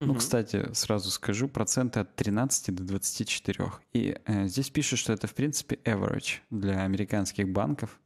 Ну, 0.00 0.14
кстати, 0.14 0.68
сразу 0.74 1.10
скажу, 1.10 1.48
проценты 1.48 2.00
от 2.00 2.14
13 2.16 2.74
до 2.74 2.84
24. 2.84 3.72
И 3.94 4.18
э, 4.26 4.46
здесь 4.46 4.68
пишут, 4.68 4.98
что 4.98 5.14
это, 5.14 5.26
в 5.26 5.34
принципе, 5.34 5.76
average 5.84 6.40
для 6.50 6.82
американских 6.82 7.48
банков. 7.48 7.98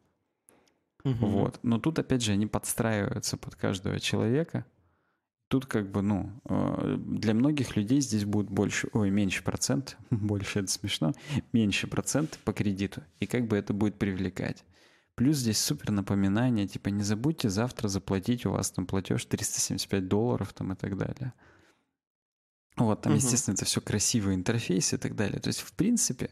Вот. 1.02 1.58
Но 1.62 1.78
тут, 1.78 1.98
опять 1.98 2.22
же, 2.22 2.32
они 2.32 2.46
подстраиваются 2.46 3.36
под 3.36 3.56
каждого 3.56 3.98
человека. 3.98 4.64
Тут 5.50 5.66
как 5.66 5.90
бы, 5.90 6.00
ну, 6.00 6.30
э, 6.44 6.96
для 6.96 7.34
многих 7.34 7.74
людей 7.74 8.00
здесь 8.00 8.24
будет 8.24 8.48
больше, 8.48 8.88
ой, 8.92 9.10
меньше 9.10 9.42
процент, 9.42 9.96
больше 10.10 10.60
это 10.60 10.68
смешно, 10.68 11.12
меньше 11.52 11.88
процент 11.88 12.38
по 12.44 12.52
кредиту. 12.52 13.02
И 13.18 13.26
как 13.26 13.48
бы 13.48 13.56
это 13.56 13.74
будет 13.74 13.98
привлекать. 13.98 14.62
Плюс 15.16 15.38
здесь 15.38 15.58
супер 15.58 15.90
напоминание, 15.90 16.68
типа 16.68 16.90
не 16.90 17.02
забудьте 17.02 17.50
завтра 17.50 17.88
заплатить, 17.88 18.46
у 18.46 18.52
вас 18.52 18.70
там 18.70 18.86
платеж 18.86 19.24
375 19.24 20.06
долларов 20.06 20.52
там 20.52 20.72
и 20.72 20.76
так 20.76 20.96
далее. 20.96 21.32
Вот, 22.76 23.02
там, 23.02 23.14
Мгм. 23.14 23.18
естественно, 23.18 23.54
это 23.54 23.64
все 23.64 23.80
красивый 23.80 24.36
интерфейс 24.36 24.92
и 24.92 24.98
так 24.98 25.16
далее. 25.16 25.40
То 25.40 25.48
есть, 25.48 25.62
в 25.62 25.72
принципе, 25.72 26.30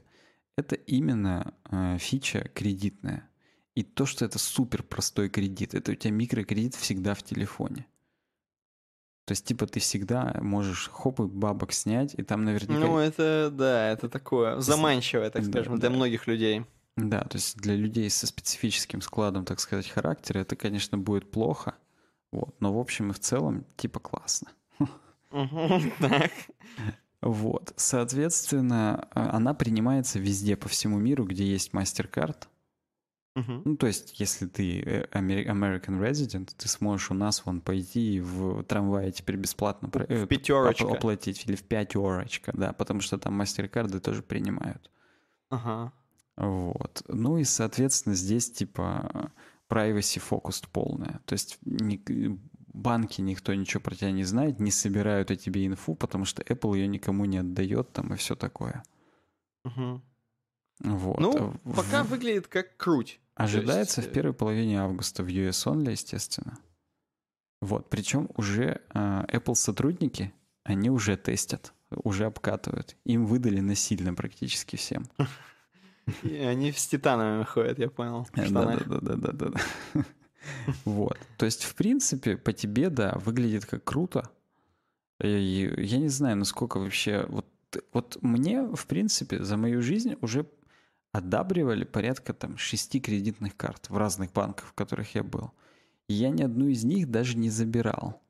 это 0.56 0.76
именно 0.76 1.54
э, 1.72 1.98
фича 1.98 2.48
кредитная. 2.54 3.28
И 3.74 3.82
то, 3.82 4.06
что 4.06 4.24
это 4.24 4.38
супер 4.38 4.84
простой 4.84 5.28
кредит, 5.28 5.74
это 5.74 5.90
у 5.90 5.94
тебя 5.96 6.12
микрокредит 6.12 6.76
всегда 6.76 7.14
в 7.14 7.24
телефоне. 7.24 7.84
То 9.28 9.32
есть, 9.32 9.44
типа, 9.44 9.66
ты 9.66 9.78
всегда 9.78 10.34
можешь 10.40 10.88
хоп 10.90 11.20
и 11.20 11.24
бабок 11.24 11.74
снять, 11.74 12.14
и 12.14 12.22
там 12.22 12.46
наверняка... 12.46 12.80
Ну, 12.80 12.96
это, 12.96 13.50
да, 13.52 13.90
это 13.90 14.08
такое 14.08 14.58
заманчивое, 14.58 15.28
так 15.28 15.44
Да, 15.44 15.50
скажем, 15.50 15.78
для 15.78 15.90
да. 15.90 15.94
многих 15.96 16.26
людей. 16.26 16.64
Да, 16.96 17.20
то 17.20 17.36
есть 17.36 17.58
для 17.58 17.76
людей 17.76 18.08
со 18.08 18.26
специфическим 18.26 19.02
складом, 19.02 19.44
так 19.44 19.60
сказать, 19.60 19.86
характера, 19.86 20.38
это, 20.38 20.56
конечно, 20.56 20.96
будет 20.96 21.30
плохо. 21.30 21.74
Вот. 22.32 22.58
Но 22.60 22.72
в 22.72 22.78
общем 22.78 23.10
и 23.10 23.12
в 23.12 23.18
целом, 23.18 23.66
типа, 23.76 24.00
классно. 24.00 24.48
Так. 26.00 26.32
Вот. 27.20 27.74
Соответственно, 27.76 29.08
а, 29.10 29.36
она 29.36 29.52
принимается 29.52 30.18
везде 30.18 30.56
по 30.56 30.70
всему 30.70 30.98
миру, 30.98 31.26
где 31.26 31.44
есть 31.44 31.74
MasterCard. 31.74 32.44
Ну, 33.64 33.76
то 33.76 33.86
есть, 33.86 34.18
если 34.20 34.46
ты 34.46 34.80
э, 34.80 35.06
Ameri- 35.12 35.46
American 35.46 36.00
Resident, 36.00 36.50
ты 36.56 36.68
сможешь 36.68 37.10
у 37.10 37.14
нас 37.14 37.44
вон 37.44 37.60
пойти 37.60 38.20
в 38.20 38.62
трамвае 38.64 39.12
теперь 39.12 39.36
бесплатно 39.36 39.88
про- 39.88 40.04
э, 40.04 40.24
В 40.24 40.26
пятерочка. 40.26 40.84
оп- 40.84 40.94
оплатить. 40.94 41.44
Или 41.46 41.54
в 41.56 41.62
пятерочка, 41.62 42.52
да, 42.54 42.72
потому 42.72 43.00
что 43.00 43.18
там 43.18 43.40
MasterCard 43.40 44.00
тоже 44.00 44.22
принимают. 44.22 44.90
Ага. 45.50 45.92
Вот. 46.36 47.02
Ну 47.08 47.38
и, 47.38 47.44
соответственно, 47.44 48.14
здесь 48.14 48.50
типа 48.50 49.32
privacy 49.68 50.22
focused 50.30 50.66
полная. 50.72 51.20
То 51.26 51.34
есть 51.34 51.58
ни- 51.64 52.00
банки 52.72 53.20
никто 53.20 53.52
ничего 53.54 53.80
про 53.80 53.94
тебя 53.96 54.12
не 54.12 54.24
знает, 54.24 54.60
не 54.60 54.70
собирают 54.70 55.30
о 55.30 55.36
тебе 55.36 55.66
инфу, 55.66 55.94
потому 55.94 56.24
что 56.24 56.42
Apple 56.42 56.76
ее 56.76 56.86
никому 56.86 57.24
не 57.24 57.38
отдает 57.38 57.92
там 57.92 58.14
и 58.14 58.16
все 58.16 58.36
такое. 58.36 58.82
Мгм. 59.64 60.02
Вот. 60.84 61.18
Ну, 61.18 61.54
В- 61.64 61.74
пока 61.76 62.04
выглядит 62.04 62.46
как 62.46 62.76
круть. 62.76 63.18
Ожидается 63.38 64.00
есть, 64.00 64.08
в 64.08 64.12
э, 64.12 64.14
первой 64.14 64.34
половине 64.34 64.80
августа 64.80 65.22
в 65.22 65.28
US 65.28 65.66
Only, 65.66 65.92
естественно. 65.92 66.58
Вот. 67.60 67.88
Причем 67.88 68.28
уже 68.36 68.80
а, 68.90 69.24
Apple 69.28 69.54
сотрудники, 69.54 70.32
они 70.64 70.90
уже 70.90 71.16
тестят, 71.16 71.72
уже 71.90 72.26
обкатывают. 72.26 72.96
Им 73.04 73.26
выдали 73.26 73.60
насильно 73.60 74.12
практически 74.14 74.76
всем. 74.76 75.06
И 76.22 76.34
они 76.36 76.72
с 76.72 76.86
титанами 76.86 77.44
ходят, 77.44 77.78
я 77.78 77.88
понял. 77.90 78.24
в 78.24 78.32
Да, 78.32 78.44
штанах. 78.44 78.88
да, 78.88 78.98
да, 79.00 79.14
да, 79.14 79.32
да, 79.32 79.48
да. 79.50 80.04
Вот. 80.84 81.18
То 81.36 81.46
есть, 81.46 81.64
в 81.64 81.74
принципе, 81.74 82.36
по 82.36 82.52
тебе, 82.52 82.90
да, 82.90 83.14
выглядит 83.24 83.66
как 83.66 83.84
круто. 83.84 84.30
И 85.22 85.74
я 85.78 85.98
не 85.98 86.08
знаю, 86.08 86.36
насколько 86.36 86.78
вообще... 86.78 87.26
Вот, 87.28 87.46
вот 87.92 88.18
мне, 88.22 88.62
в 88.62 88.86
принципе, 88.86 89.42
за 89.44 89.56
мою 89.56 89.82
жизнь 89.82 90.16
уже 90.22 90.46
одабривали 91.12 91.84
порядка 91.84 92.32
там 92.34 92.56
шести 92.58 93.00
кредитных 93.00 93.56
карт 93.56 93.88
в 93.90 93.96
разных 93.96 94.32
банках, 94.32 94.66
в 94.68 94.72
которых 94.72 95.14
я 95.14 95.22
был. 95.22 95.52
И 96.08 96.14
я 96.14 96.30
ни 96.30 96.42
одну 96.42 96.68
из 96.68 96.84
них 96.84 97.10
даже 97.10 97.36
не 97.36 97.50
забирал. 97.50 98.20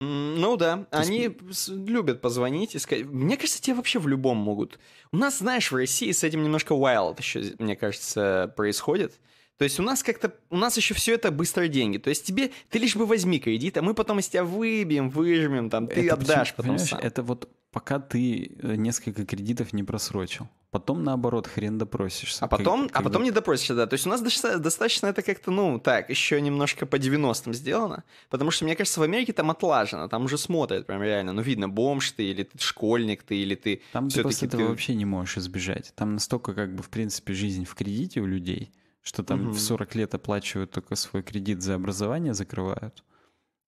Ну 0.00 0.56
да, 0.58 0.86
есть 0.92 1.08
они 1.10 1.36
с- 1.50 1.68
любят 1.68 2.20
позвонить 2.20 2.74
и 2.74 2.78
сказать. 2.78 3.06
Мне 3.06 3.36
кажется, 3.38 3.62
тебе 3.62 3.76
вообще 3.76 3.98
в 3.98 4.06
любом 4.06 4.36
могут. 4.36 4.78
У 5.10 5.16
нас, 5.16 5.38
знаешь, 5.38 5.72
в 5.72 5.76
России 5.76 6.12
с 6.12 6.22
этим 6.22 6.42
немножко 6.42 6.74
wild 6.74 7.16
еще, 7.18 7.54
мне 7.58 7.76
кажется, 7.76 8.52
происходит. 8.56 9.18
То 9.56 9.64
есть 9.64 9.80
у 9.80 9.82
нас 9.82 10.02
как-то, 10.02 10.34
у 10.50 10.56
нас 10.58 10.76
еще 10.76 10.92
все 10.92 11.14
это 11.14 11.30
быстро 11.30 11.66
деньги. 11.66 11.96
То 11.96 12.10
есть 12.10 12.26
тебе, 12.26 12.50
ты 12.68 12.78
лишь 12.78 12.94
бы 12.94 13.06
возьми 13.06 13.38
кредит, 13.40 13.78
а 13.78 13.82
мы 13.82 13.94
потом 13.94 14.18
из 14.18 14.28
тебя 14.28 14.44
выбьем, 14.44 15.08
выжмем, 15.08 15.70
там, 15.70 15.86
ты 15.86 16.04
Это 16.04 16.14
отдашь 16.14 16.54
почему- 16.54 16.74
потом 16.74 16.86
сам. 16.86 16.98
Это 17.00 17.22
вот 17.22 17.48
пока 17.70 17.98
ты 17.98 18.54
э, 18.62 18.74
несколько 18.76 19.24
кредитов 19.24 19.72
не 19.72 19.82
просрочил. 19.82 20.46
Потом, 20.78 21.04
наоборот, 21.04 21.46
хрен 21.46 21.78
допросишься. 21.78 22.44
А 22.44 22.48
потом, 22.48 22.82
Как- 22.82 22.90
а 22.90 22.94
как 22.94 23.02
потом 23.04 23.22
бы- 23.22 23.24
не 23.24 23.30
допросишься, 23.30 23.74
да. 23.74 23.86
То 23.86 23.94
есть 23.94 24.06
у 24.06 24.10
нас 24.10 24.20
доста- 24.20 24.58
достаточно 24.58 25.06
это 25.06 25.22
как-то, 25.22 25.50
ну, 25.50 25.78
так, 25.78 26.10
еще 26.10 26.40
немножко 26.40 26.84
по 26.86 26.98
90-м 26.98 27.54
сделано. 27.54 28.04
Потому 28.28 28.50
что, 28.50 28.64
мне 28.64 28.76
кажется, 28.76 29.00
в 29.00 29.02
Америке 29.02 29.32
там 29.32 29.50
отлажено, 29.50 30.08
там 30.08 30.24
уже 30.24 30.36
смотрят 30.38 30.86
прям 30.86 31.02
реально. 31.02 31.32
Ну, 31.32 31.40
видно, 31.42 31.68
бомж 31.68 32.12
ты, 32.12 32.24
или 32.24 32.42
ты 32.42 32.58
школьник 32.58 33.22
ты, 33.22 33.36
или 33.36 33.54
ты 33.54 33.80
Там 33.92 34.08
ты 34.10 34.22
после 34.22 34.48
этого 34.48 34.68
вообще 34.68 34.94
не 34.94 35.04
можешь 35.06 35.38
избежать. 35.38 35.92
Там 35.94 36.14
настолько, 36.14 36.52
как 36.52 36.74
бы, 36.74 36.82
в 36.82 36.88
принципе, 36.90 37.32
жизнь 37.32 37.64
в 37.64 37.74
кредите 37.74 38.20
у 38.20 38.26
людей, 38.26 38.70
что 39.02 39.22
там 39.22 39.40
Мгм. 39.44 39.52
в 39.52 39.60
40 39.60 39.94
лет 39.94 40.14
оплачивают 40.14 40.70
только 40.72 40.94
свой 40.96 41.22
кредит 41.22 41.62
за 41.62 41.74
образование, 41.74 42.34
закрывают. 42.34 43.02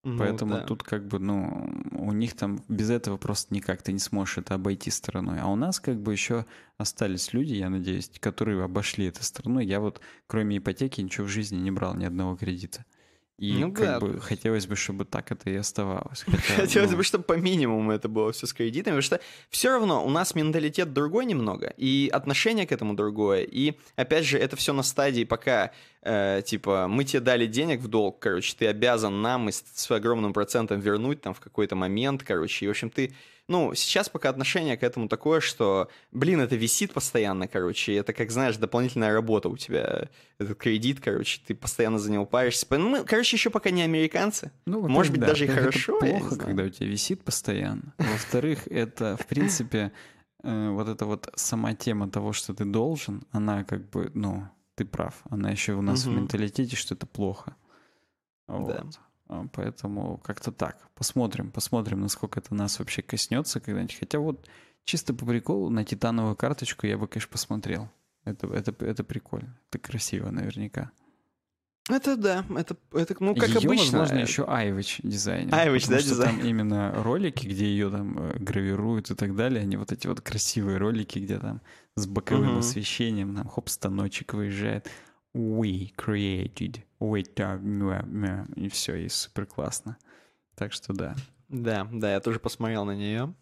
Ну, 0.03 0.17
Поэтому 0.17 0.53
да. 0.53 0.61
тут, 0.61 0.81
как 0.83 1.07
бы, 1.07 1.19
ну, 1.19 1.69
у 1.91 2.13
них 2.13 2.33
там 2.35 2.63
без 2.69 2.89
этого 2.89 3.17
просто 3.17 3.53
никак 3.53 3.81
ты 3.81 3.91
не 3.91 3.99
сможешь 3.99 4.37
это 4.37 4.55
обойти 4.55 4.91
стороной. 4.91 5.39
А 5.41 5.47
у 5.47 5.55
нас, 5.57 5.81
как 5.81 6.01
бы, 6.01 6.13
еще 6.13 6.45
остались 6.77 7.33
люди, 7.33 7.53
я 7.55 7.69
надеюсь, 7.69 8.09
которые 8.19 8.63
обошли 8.63 9.05
это 9.07 9.25
стороной. 9.25 9.65
Я 9.65 9.81
вот, 9.81 9.99
кроме 10.25 10.57
ипотеки, 10.57 11.01
ничего 11.01 11.27
в 11.27 11.29
жизни 11.29 11.57
не 11.57 11.71
брал, 11.71 11.95
ни 11.95 12.05
одного 12.05 12.37
кредита. 12.37 12.85
И 13.39 13.53
Ну 13.53 13.71
как 13.71 13.85
да. 13.85 13.99
бы 13.99 14.19
хотелось 14.19 14.67
бы, 14.67 14.75
чтобы 14.75 15.05
так 15.05 15.31
это 15.31 15.49
и 15.49 15.55
оставалось. 15.55 16.23
Хотя, 16.25 16.61
Хотелось 16.61 16.91
ну, 16.91 16.97
бы, 16.97 17.03
чтобы 17.03 17.23
по 17.23 17.33
минимуму 17.33 17.91
это 17.91 18.09
было 18.09 18.31
все 18.33 18.45
с 18.45 18.53
кредитами, 18.53 18.99
потому 18.99 19.01
что 19.01 19.21
все 19.49 19.69
равно 19.69 20.05
у 20.05 20.09
нас 20.09 20.35
менталитет 20.35 20.91
другой 20.91 21.25
немного, 21.25 21.73
и 21.77 22.09
отношение 22.11 22.67
к 22.67 22.71
этому 22.73 22.95
другое, 22.95 23.43
и 23.43 23.75
опять 23.95 24.25
же 24.25 24.37
это 24.37 24.57
все 24.57 24.73
на 24.73 24.83
стадии, 24.83 25.23
пока 25.23 25.71
э, 26.01 26.41
типа 26.45 26.87
мы 26.89 27.05
тебе 27.05 27.21
дали 27.21 27.45
денег 27.45 27.79
в 27.79 27.87
долг, 27.87 28.19
короче, 28.19 28.53
ты 28.57 28.67
обязан 28.67 29.21
нам 29.21 29.47
и 29.47 29.53
с, 29.53 29.63
с 29.73 29.89
огромным 29.89 30.33
процентом 30.33 30.81
вернуть 30.81 31.21
там 31.21 31.33
в 31.33 31.39
какой-то 31.39 31.77
момент, 31.77 32.23
короче, 32.23 32.65
и 32.65 32.67
в 32.67 32.71
общем 32.71 32.89
ты 32.89 33.13
ну, 33.49 33.73
сейчас 33.73 34.09
пока 34.09 34.29
отношение 34.29 34.77
к 34.77 34.83
этому 34.83 35.09
такое, 35.09 35.39
что, 35.39 35.89
блин, 36.11 36.39
это 36.39 36.55
висит 36.55 36.93
постоянно, 36.93 37.47
короче, 37.47 37.95
это, 37.95 38.13
как 38.13 38.29
знаешь, 38.29 38.57
дополнительная 38.57 39.11
работа 39.11 39.49
у 39.49 39.57
тебя, 39.57 40.07
этот 40.37 40.57
кредит, 40.57 40.99
короче, 41.01 41.41
ты 41.45 41.55
постоянно 41.55 41.97
за 41.97 42.11
него 42.11 42.25
паришься. 42.27 42.67
Ну, 42.69 42.89
мы, 42.89 43.03
короче, 43.03 43.35
еще 43.35 43.49
пока 43.49 43.71
не 43.71 43.81
американцы. 43.81 44.51
Ну, 44.65 44.87
Может 44.87 45.11
быть, 45.11 45.21
да, 45.21 45.27
даже 45.27 45.45
и 45.45 45.47
хорошо. 45.47 45.97
Это 45.97 46.19
плохо, 46.19 46.35
когда 46.37 46.63
у 46.63 46.69
тебя 46.69 46.87
висит 46.87 47.23
постоянно. 47.23 47.93
Во-вторых, 47.97 48.67
это, 48.67 49.17
в 49.17 49.25
принципе, 49.25 49.91
э, 50.43 50.69
вот 50.69 50.87
эта 50.87 51.05
вот 51.05 51.29
сама 51.35 51.73
тема 51.73 52.07
того, 52.07 52.33
что 52.33 52.53
ты 52.53 52.65
должен, 52.65 53.23
она 53.31 53.63
как 53.63 53.89
бы, 53.89 54.11
ну, 54.13 54.47
ты 54.75 54.85
прав. 54.85 55.15
Она 55.29 55.49
еще 55.49 55.73
у 55.73 55.81
нас 55.81 56.05
в 56.05 56.09
менталитете, 56.09 56.75
что 56.75 56.93
это 56.93 57.07
плохо. 57.07 57.55
Вот. 58.47 58.67
Да. 58.67 58.83
А, 59.29 59.45
поэтому 59.53 60.17
как-то 60.17 60.51
так. 60.51 60.77
Посмотрим, 60.95 61.51
посмотрим, 61.51 62.01
насколько 62.01 62.39
это 62.39 62.53
нас 62.55 62.79
вообще 62.79 63.01
коснется 63.01 63.59
когда-нибудь. 63.59 63.97
Хотя 63.97 64.19
вот 64.19 64.49
чисто 64.83 65.13
по 65.13 65.25
приколу 65.25 65.69
на 65.69 65.85
титановую 65.85 66.35
карточку 66.35 66.87
я 66.87 66.97
бы, 66.97 67.07
конечно, 67.07 67.31
посмотрел. 67.31 67.89
Это, 68.25 68.47
это, 68.47 68.73
это 68.83 69.03
прикольно. 69.03 69.57
Это 69.69 69.79
красиво 69.79 70.29
наверняка. 70.29 70.91
Это 71.89 72.17
да, 72.17 72.45
это, 72.55 72.77
это 72.93 73.15
ну, 73.19 73.33
как 73.33 73.49
ее, 73.49 73.57
обычно. 73.57 73.99
возможно, 73.99 74.19
еще 74.19 74.45
Айвич 74.45 74.99
дизайнер. 75.01 75.55
Айвич, 75.55 75.87
да, 75.87 75.99
что 75.99 76.09
дизайн. 76.09 76.37
там 76.37 76.47
именно 76.47 76.93
ролики, 77.03 77.47
где 77.47 77.65
ее 77.65 77.89
там 77.89 78.15
э, 78.19 78.37
гравируют 78.37 79.09
и 79.09 79.15
так 79.15 79.35
далее, 79.35 79.63
они 79.63 79.75
вот 79.75 79.91
эти 79.91 80.05
вот 80.05 80.21
красивые 80.21 80.77
ролики, 80.77 81.17
где 81.17 81.39
там 81.39 81.61
с 81.95 82.05
боковым 82.05 82.51
угу. 82.51 82.59
освещением, 82.59 83.35
там 83.35 83.47
хоп, 83.47 83.69
станочек 83.69 84.33
выезжает. 84.33 84.87
We 85.33 85.91
created, 85.95 86.81
we 86.99 87.23
и 88.55 88.69
все, 88.69 88.95
и 88.95 89.09
супер 89.09 89.45
классно. 89.45 89.97
Так 90.55 90.73
что 90.73 90.93
да. 90.93 91.15
Да, 91.47 91.87
да, 91.91 92.13
я 92.13 92.19
тоже 92.19 92.39
посмотрел 92.39 92.85
на 92.85 92.95
нее. 92.95 93.33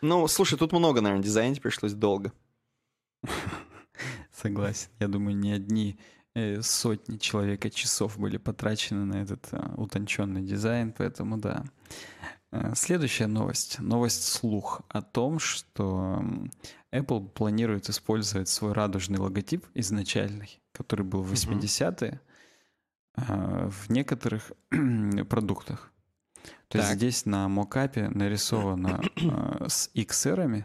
Ну, 0.00 0.26
слушай, 0.28 0.58
тут 0.58 0.72
много, 0.72 1.00
наверное, 1.00 1.24
дизайнить 1.24 1.60
пришлось 1.60 1.92
долго. 1.92 2.32
Согласен. 4.32 4.88
Я 4.98 5.08
думаю, 5.08 5.36
не 5.36 5.52
одни 5.52 5.98
Э, 6.34 6.62
сотни 6.62 7.18
человека 7.18 7.70
часов 7.70 8.18
были 8.18 8.38
потрачены 8.38 9.04
на 9.04 9.22
этот 9.22 9.48
а, 9.52 9.74
утонченный 9.76 10.42
дизайн, 10.42 10.92
поэтому 10.96 11.36
да. 11.36 11.64
Э, 12.52 12.72
следующая 12.74 13.26
новость. 13.26 13.78
Новость 13.80 14.24
слух 14.24 14.80
о 14.88 15.02
том, 15.02 15.38
что 15.38 16.24
Apple 16.90 17.28
планирует 17.28 17.90
использовать 17.90 18.48
свой 18.48 18.72
радужный 18.72 19.18
логотип 19.18 19.66
изначальный, 19.74 20.58
который 20.72 21.04
был 21.04 21.20
в 21.22 21.32
80-е, 21.34 22.20
а, 22.22 22.31
в 23.14 23.90
некоторых 23.90 24.52
продуктах. 25.28 25.92
То 26.68 26.78
так. 26.78 26.80
есть 26.82 26.92
здесь 26.94 27.26
на 27.26 27.48
мокапе 27.48 28.08
нарисовано 28.08 29.02
с 29.68 29.90
XR, 29.94 30.64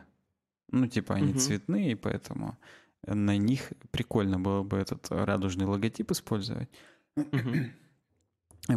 ну 0.72 0.88
типа 0.88 1.16
они 1.16 1.32
угу. 1.32 1.40
цветные, 1.40 1.96
поэтому 1.96 2.58
на 3.06 3.38
них 3.38 3.74
прикольно 3.92 4.40
было 4.40 4.64
бы 4.64 4.78
этот 4.78 5.08
радужный 5.10 5.66
логотип 5.66 6.12
использовать. 6.12 6.70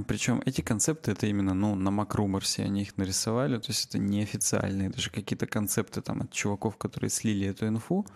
Причем 0.06 0.40
эти 0.46 0.60
концепты 0.60 1.10
это 1.12 1.26
именно, 1.26 1.52
ну, 1.52 1.74
на 1.74 1.90
Макруморсе 1.90 2.62
они 2.62 2.82
их 2.82 2.96
нарисовали, 2.96 3.58
то 3.58 3.68
есть 3.68 3.86
это 3.86 3.98
неофициальные, 3.98 4.90
даже 4.90 5.10
какие-то 5.10 5.46
концепты 5.46 6.00
там 6.00 6.22
от 6.22 6.30
чуваков, 6.30 6.76
которые 6.76 7.10
слили 7.10 7.48
эту 7.48 7.66
инфу. 7.66 8.06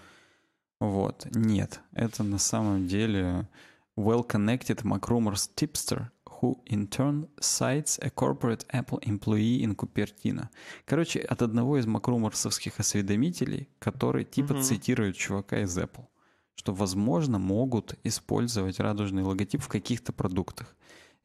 Вот, 0.79 1.27
нет, 1.35 1.81
это 1.93 2.23
на 2.23 2.39
самом 2.39 2.87
деле 2.87 3.49
well-connected 3.97 4.83
Macrumors 4.85 5.49
tipster 5.57 6.11
who 6.41 6.61
in 6.67 6.87
turn 6.89 7.27
cites 7.41 7.99
a 8.03 8.11
corporate 8.11 8.65
Apple 8.73 8.99
employee 9.03 9.63
in 9.63 9.75
Cupertino. 9.75 10.49
Короче, 10.85 11.21
от 11.21 11.43
одного 11.43 11.79
из 11.79 11.87
макруморсовских 11.87 12.81
осведомителей, 12.81 13.69
который 13.79 14.25
типа 14.25 14.53
mm-hmm. 14.53 14.63
цитирует 14.63 15.17
чувака 15.17 15.63
из 15.63 15.77
Apple, 15.79 16.07
что, 16.55 16.73
возможно, 16.75 17.39
могут 17.39 17.99
использовать 18.05 18.81
радужный 18.81 19.23
логотип 19.23 19.63
в 19.63 19.69
каких-то 19.69 20.13
продуктах. 20.13 20.77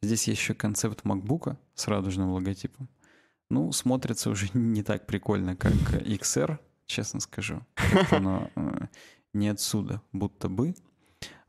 Здесь 0.02 0.28
есть 0.28 0.40
еще 0.40 0.54
концепт 0.54 1.02
MacBook 1.04 1.56
с 1.74 1.88
радужным 1.88 2.30
логотипом. 2.30 2.88
Ну, 3.50 3.72
смотрится 3.72 4.30
уже 4.30 4.48
не 4.54 4.82
так 4.82 5.06
прикольно, 5.06 5.56
как 5.56 5.72
XR, 5.72 6.58
честно 6.86 7.20
скажу. 7.20 7.60
Оно 8.10 8.50
э, 8.54 8.86
не 9.34 9.48
отсюда, 9.48 10.00
будто 10.12 10.48
бы. 10.48 10.74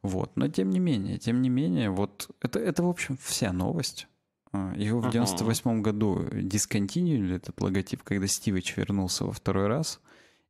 Вот. 0.04 0.32
Но 0.36 0.48
тем 0.48 0.70
не 0.70 0.80
менее, 0.80 1.18
тем 1.18 1.42
не 1.42 1.50
менее, 1.50 1.90
вот 1.90 2.30
это, 2.42 2.60
это 2.60 2.84
в 2.84 2.90
общем, 2.90 3.18
вся 3.22 3.54
новость. 3.54 4.08
А, 4.52 4.74
его 4.76 5.00
в 5.00 5.12
98 5.12 5.82
году 5.82 6.28
дисконтинуили 6.32 7.36
этот 7.36 7.62
логотип, 7.62 8.04
когда 8.04 8.28
Стивич 8.28 8.76
вернулся 8.78 9.26
во 9.26 9.32
второй 9.32 9.68
раз. 9.68 10.00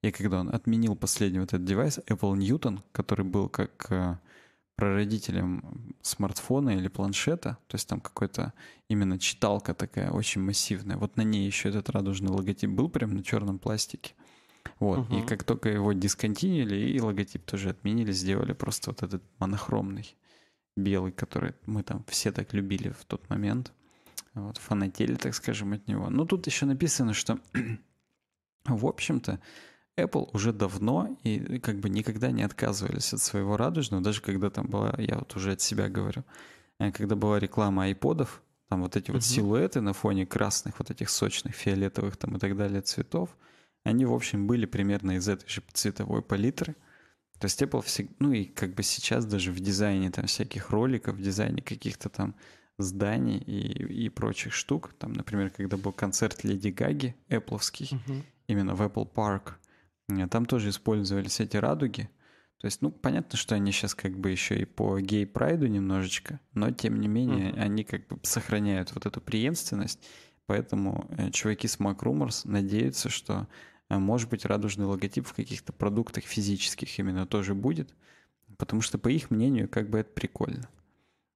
И 0.01 0.11
когда 0.11 0.39
он 0.39 0.49
отменил 0.49 0.95
последний 0.95 1.39
вот 1.39 1.53
этот 1.53 1.65
девайс, 1.65 1.99
Apple 2.07 2.35
Newton, 2.35 2.79
который 2.91 3.23
был 3.23 3.49
как 3.49 3.85
э, 3.91 4.17
прародителем 4.75 5.93
смартфона 6.01 6.71
или 6.71 6.87
планшета, 6.87 7.59
то 7.67 7.75
есть 7.75 7.87
там 7.87 8.01
какой-то 8.01 8.53
именно 8.89 9.19
читалка 9.19 9.75
такая 9.75 10.09
очень 10.09 10.41
массивная. 10.41 10.97
Вот 10.97 11.17
на 11.17 11.21
ней 11.21 11.45
еще 11.45 11.69
этот 11.69 11.91
радужный 11.91 12.31
логотип 12.31 12.71
был 12.71 12.89
прям 12.89 13.13
на 13.13 13.23
черном 13.23 13.59
пластике. 13.59 14.15
Вот. 14.79 14.99
Угу. 14.99 15.17
И 15.17 15.21
как 15.25 15.43
только 15.43 15.69
его 15.69 15.93
дисконтинили, 15.93 16.75
и 16.75 16.99
логотип 16.99 17.45
тоже 17.45 17.69
отменили, 17.69 18.11
сделали 18.11 18.53
просто 18.53 18.91
вот 18.91 19.03
этот 19.03 19.23
монохромный 19.39 20.15
белый, 20.75 21.11
который 21.11 21.53
мы 21.65 21.83
там 21.83 22.03
все 22.07 22.31
так 22.31 22.53
любили 22.53 22.89
в 22.89 23.05
тот 23.05 23.29
момент. 23.29 23.73
Вот, 24.33 24.57
фанатели, 24.57 25.15
так 25.15 25.35
скажем, 25.35 25.73
от 25.73 25.87
него. 25.87 26.09
Но 26.09 26.25
тут 26.25 26.47
еще 26.47 26.65
написано, 26.65 27.13
что, 27.13 27.39
в 28.65 28.85
общем-то, 28.85 29.41
Apple 29.97 30.29
уже 30.33 30.53
давно 30.53 31.17
и 31.23 31.59
как 31.59 31.79
бы 31.79 31.89
никогда 31.89 32.31
не 32.31 32.43
отказывались 32.43 33.13
от 33.13 33.19
своего 33.19 33.57
радужного, 33.57 34.01
даже 34.01 34.21
когда 34.21 34.49
там 34.49 34.67
была, 34.67 34.95
я 34.97 35.17
вот 35.17 35.35
уже 35.35 35.53
от 35.53 35.61
себя 35.61 35.89
говорю, 35.89 36.23
э, 36.79 36.91
когда 36.91 37.15
была 37.15 37.39
реклама 37.39 37.83
айподов, 37.83 38.41
там 38.69 38.83
вот 38.83 38.95
эти 38.95 39.11
вот 39.11 39.23
силуэты 39.23 39.81
на 39.81 39.91
фоне 39.91 40.25
красных, 40.25 40.79
вот 40.79 40.89
этих 40.91 41.09
сочных, 41.09 41.55
фиолетовых 41.55 42.15
там 42.15 42.37
и 42.37 42.39
так 42.39 42.55
далее 42.55 42.81
цветов, 42.81 43.29
они, 43.83 44.05
в 44.05 44.13
общем, 44.13 44.47
были 44.47 44.65
примерно 44.65 45.17
из 45.17 45.27
этой 45.27 45.47
же 45.49 45.61
цветовой 45.73 46.21
палитры. 46.21 46.75
То 47.39 47.45
есть 47.45 47.61
Apple 47.61 47.81
всегда, 47.83 48.13
ну 48.19 48.31
и 48.31 48.45
как 48.45 48.75
бы 48.75 48.83
сейчас 48.83 49.25
даже 49.25 49.51
в 49.51 49.59
дизайне 49.59 50.11
там 50.11 50.27
всяких 50.27 50.69
роликов, 50.69 51.15
в 51.15 51.21
дизайне 51.21 51.61
каких-то 51.61 52.09
там 52.09 52.35
зданий 52.77 53.37
и, 53.37 54.05
и 54.05 54.09
прочих 54.09 54.53
штук, 54.53 54.93
там, 54.97 55.13
например, 55.13 55.49
когда 55.49 55.77
был 55.77 55.91
концерт 55.91 56.43
Леди 56.43 56.69
Гаги, 56.69 57.15
Apple'овский, 57.29 57.91
uh-huh. 57.91 58.23
именно 58.47 58.75
в 58.75 58.81
Apple 58.81 59.11
Park, 59.11 59.53
э, 60.09 60.27
там 60.27 60.45
тоже 60.45 60.69
использовались 60.69 61.39
эти 61.39 61.57
радуги. 61.57 62.09
То 62.59 62.67
есть, 62.67 62.83
ну, 62.83 62.91
понятно, 62.91 63.37
что 63.37 63.55
они 63.55 63.71
сейчас 63.71 63.95
как 63.95 64.19
бы 64.19 64.29
еще 64.29 64.59
и 64.59 64.65
по 64.65 64.99
гей-прайду 64.99 65.65
немножечко, 65.65 66.39
но 66.53 66.69
тем 66.69 66.99
не 66.99 67.07
менее 67.07 67.51
uh-huh. 67.51 67.59
они 67.59 67.83
как 67.83 68.07
бы 68.07 68.19
сохраняют 68.21 68.93
вот 68.93 69.07
эту 69.07 69.19
преемственность, 69.19 69.99
поэтому 70.45 71.07
э, 71.17 71.31
чуваки 71.31 71.67
с 71.67 71.79
Mac 71.79 71.99
Rumors 71.99 72.41
надеются, 72.47 73.09
что 73.09 73.47
может 73.99 74.29
быть, 74.29 74.45
радужный 74.45 74.85
логотип 74.85 75.27
в 75.27 75.33
каких-то 75.33 75.73
продуктах 75.73 76.23
физических 76.23 76.97
именно 76.99 77.25
тоже 77.25 77.53
будет, 77.53 77.93
потому 78.57 78.81
что, 78.81 78.97
по 78.97 79.07
их 79.09 79.31
мнению, 79.31 79.67
как 79.67 79.89
бы 79.89 79.99
это 79.99 80.11
прикольно. 80.11 80.69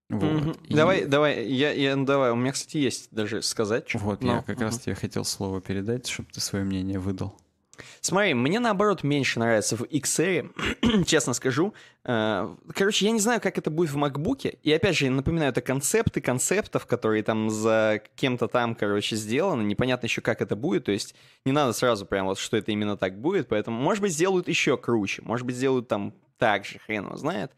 Вот. 0.09 0.23
Mm-hmm. 0.23 0.67
И... 0.67 0.73
Давай, 0.75 1.05
давай, 1.05 1.47
я, 1.47 1.71
я, 1.71 1.95
ну, 1.95 2.05
давай, 2.05 2.31
у 2.31 2.35
меня, 2.35 2.51
кстати, 2.51 2.77
есть 2.77 3.09
даже 3.11 3.41
сказать. 3.41 3.89
Что 3.89 3.99
вот, 3.99 4.21
но... 4.21 4.35
я 4.35 4.41
как 4.41 4.57
mm-hmm. 4.57 4.63
раз 4.63 4.79
тебе 4.79 4.95
хотел 4.95 5.25
слово 5.25 5.61
передать, 5.61 6.07
чтобы 6.07 6.29
ты 6.31 6.39
свое 6.39 6.63
мнение 6.63 6.99
выдал. 6.99 7.35
Смотри, 8.01 8.33
мне 8.33 8.59
наоборот 8.59 9.03
меньше 9.03 9.39
нравится 9.39 9.75
в 9.75 9.83
XR, 9.83 11.03
честно 11.05 11.33
скажу. 11.33 11.73
Э, 12.03 12.55
короче, 12.73 13.05
я 13.05 13.11
не 13.11 13.19
знаю, 13.19 13.41
как 13.41 13.57
это 13.57 13.69
будет 13.69 13.89
в 13.91 13.97
MacBook. 13.97 14.57
И 14.61 14.71
опять 14.71 14.97
же, 14.97 15.09
напоминаю, 15.09 15.51
это 15.51 15.61
концепты 15.61 16.21
концептов, 16.21 16.85
которые 16.85 17.23
там 17.23 17.49
за 17.49 18.01
кем-то 18.15 18.47
там, 18.47 18.75
короче, 18.75 19.15
сделаны. 19.15 19.63
Непонятно 19.63 20.05
еще, 20.05 20.21
как 20.21 20.41
это 20.41 20.55
будет. 20.55 20.85
То 20.85 20.91
есть 20.91 21.15
не 21.45 21.51
надо 21.51 21.73
сразу 21.73 22.05
прям 22.05 22.25
вот, 22.25 22.37
что 22.37 22.57
это 22.57 22.71
именно 22.71 22.97
так 22.97 23.19
будет. 23.19 23.47
Поэтому, 23.47 23.81
может 23.81 24.01
быть, 24.01 24.13
сделают 24.13 24.47
еще 24.47 24.77
круче. 24.77 25.21
Может 25.23 25.45
быть, 25.45 25.55
сделают 25.55 25.87
там 25.87 26.13
так 26.37 26.65
же, 26.65 26.79
хрен 26.79 27.05
его 27.05 27.17
знает. 27.17 27.51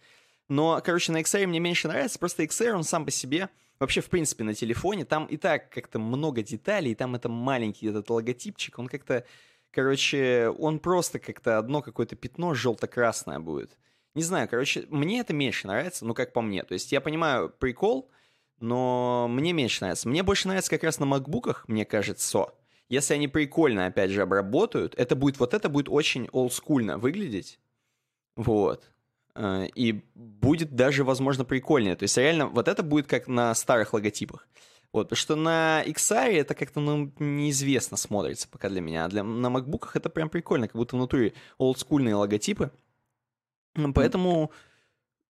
Но, 0.49 0.82
короче, 0.84 1.12
на 1.12 1.21
XR 1.21 1.45
мне 1.47 1.60
меньше 1.60 1.88
нравится. 1.88 2.19
Просто 2.19 2.43
XR, 2.43 2.71
он 2.71 2.84
сам 2.84 3.06
по 3.06 3.12
себе... 3.12 3.49
Вообще, 3.80 4.01
в 4.01 4.10
принципе, 4.10 4.43
на 4.43 4.56
телефоне 4.56 5.06
там 5.06 5.25
и 5.27 5.38
так 5.38 5.69
как-то 5.69 5.99
много 5.99 6.41
деталей, 6.41 6.93
и 6.93 6.95
там 6.95 7.13
это 7.13 7.30
маленький 7.30 7.88
этот 7.88 8.10
логотипчик, 8.10 8.80
он 8.80 8.88
как-то 8.88 9.23
Короче, 9.77 10.49
он 10.57 10.79
просто 10.79 11.19
как-то 11.19 11.59
одно 11.59 11.83
какое-то 11.83 12.15
пятно 12.15 12.55
желто-красное 12.55 13.37
будет. 13.37 13.77
Не 14.15 14.23
знаю, 14.23 14.49
короче, 14.49 14.87
мне 14.89 15.19
это 15.19 15.35
меньше 15.35 15.67
нравится, 15.67 16.03
ну, 16.03 16.15
как 16.15 16.33
по 16.33 16.41
мне. 16.41 16.63
То 16.63 16.73
есть 16.73 16.91
я 16.91 16.99
понимаю 16.99 17.49
прикол, 17.49 18.09
но 18.59 19.27
мне 19.29 19.53
меньше 19.53 19.81
нравится. 19.81 20.09
Мне 20.09 20.23
больше 20.23 20.47
нравится 20.47 20.71
как 20.71 20.83
раз 20.83 20.97
на 20.97 21.05
макбуках, 21.05 21.67
мне 21.67 21.85
кажется, 21.85 22.47
если 22.89 23.13
они 23.13 23.27
прикольно, 23.27 23.85
опять 23.85 24.09
же, 24.09 24.23
обработают, 24.23 24.95
это 24.95 25.15
будет, 25.15 25.37
вот 25.37 25.53
это 25.53 25.69
будет 25.69 25.89
очень 25.89 26.27
олдскульно 26.31 26.97
выглядеть. 26.97 27.59
Вот. 28.35 28.83
Э, 29.35 29.67
и 29.75 30.03
будет 30.15 30.73
даже, 30.73 31.03
возможно, 31.03 31.45
прикольнее. 31.45 31.95
То 31.95 32.05
есть 32.05 32.17
реально 32.17 32.47
вот 32.47 32.67
это 32.67 32.81
будет 32.81 33.05
как 33.05 33.27
на 33.27 33.53
старых 33.53 33.93
логотипах. 33.93 34.47
Вот, 34.97 35.10
потому 35.10 35.17
что 35.17 35.36
на 35.36 35.83
XR 35.86 36.31
это 36.31 36.55
как-то 36.55 36.79
ну, 36.79 37.13
неизвестно 37.19 37.97
смотрится 37.97 38.47
пока 38.47 38.67
для 38.67 38.81
меня. 38.81 39.05
А 39.05 39.07
для, 39.07 39.23
на 39.23 39.45
MacBook 39.45 39.91
это 39.93 40.10
прям 40.10 40.27
прикольно, 40.27 40.67
как 40.67 40.75
будто 40.75 40.95
внутри 40.95 41.36
олдскульные 41.60 42.15
логотипы. 42.15 42.71
Поэтому, 43.93 44.51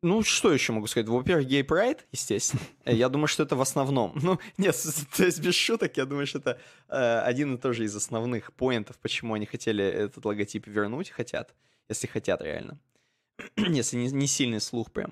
ну, 0.01 0.23
что 0.23 0.53
еще 0.53 0.71
могу 0.71 0.87
сказать? 0.87 1.09
Во-первых, 1.09 1.49
Gay 1.49 1.65
Pride, 1.65 1.99
естественно. 2.13 2.61
Э, 2.85 2.95
я 2.95 3.09
думаю, 3.09 3.27
что 3.27 3.43
это 3.43 3.57
в 3.57 3.61
основном. 3.61 4.17
Ну, 4.23 4.39
нет, 4.57 4.73
то 5.17 5.25
есть 5.25 5.41
без 5.41 5.55
шуток, 5.55 5.97
я 5.97 6.05
думаю, 6.05 6.27
что 6.27 6.39
это 6.39 6.61
э, 6.87 7.19
один 7.19 7.55
и 7.55 7.57
тоже 7.57 7.83
из 7.83 7.93
основных 7.93 8.53
поинтов, 8.53 8.97
почему 8.99 9.33
они 9.33 9.45
хотели 9.45 9.83
этот 9.83 10.23
логотип 10.23 10.65
вернуть, 10.65 11.09
хотят, 11.09 11.53
если 11.89 12.07
хотят 12.07 12.41
реально. 12.41 12.79
если 13.57 13.97
не, 13.97 14.07
не 14.13 14.27
сильный 14.27 14.61
слух 14.61 14.93
прям. 14.93 15.11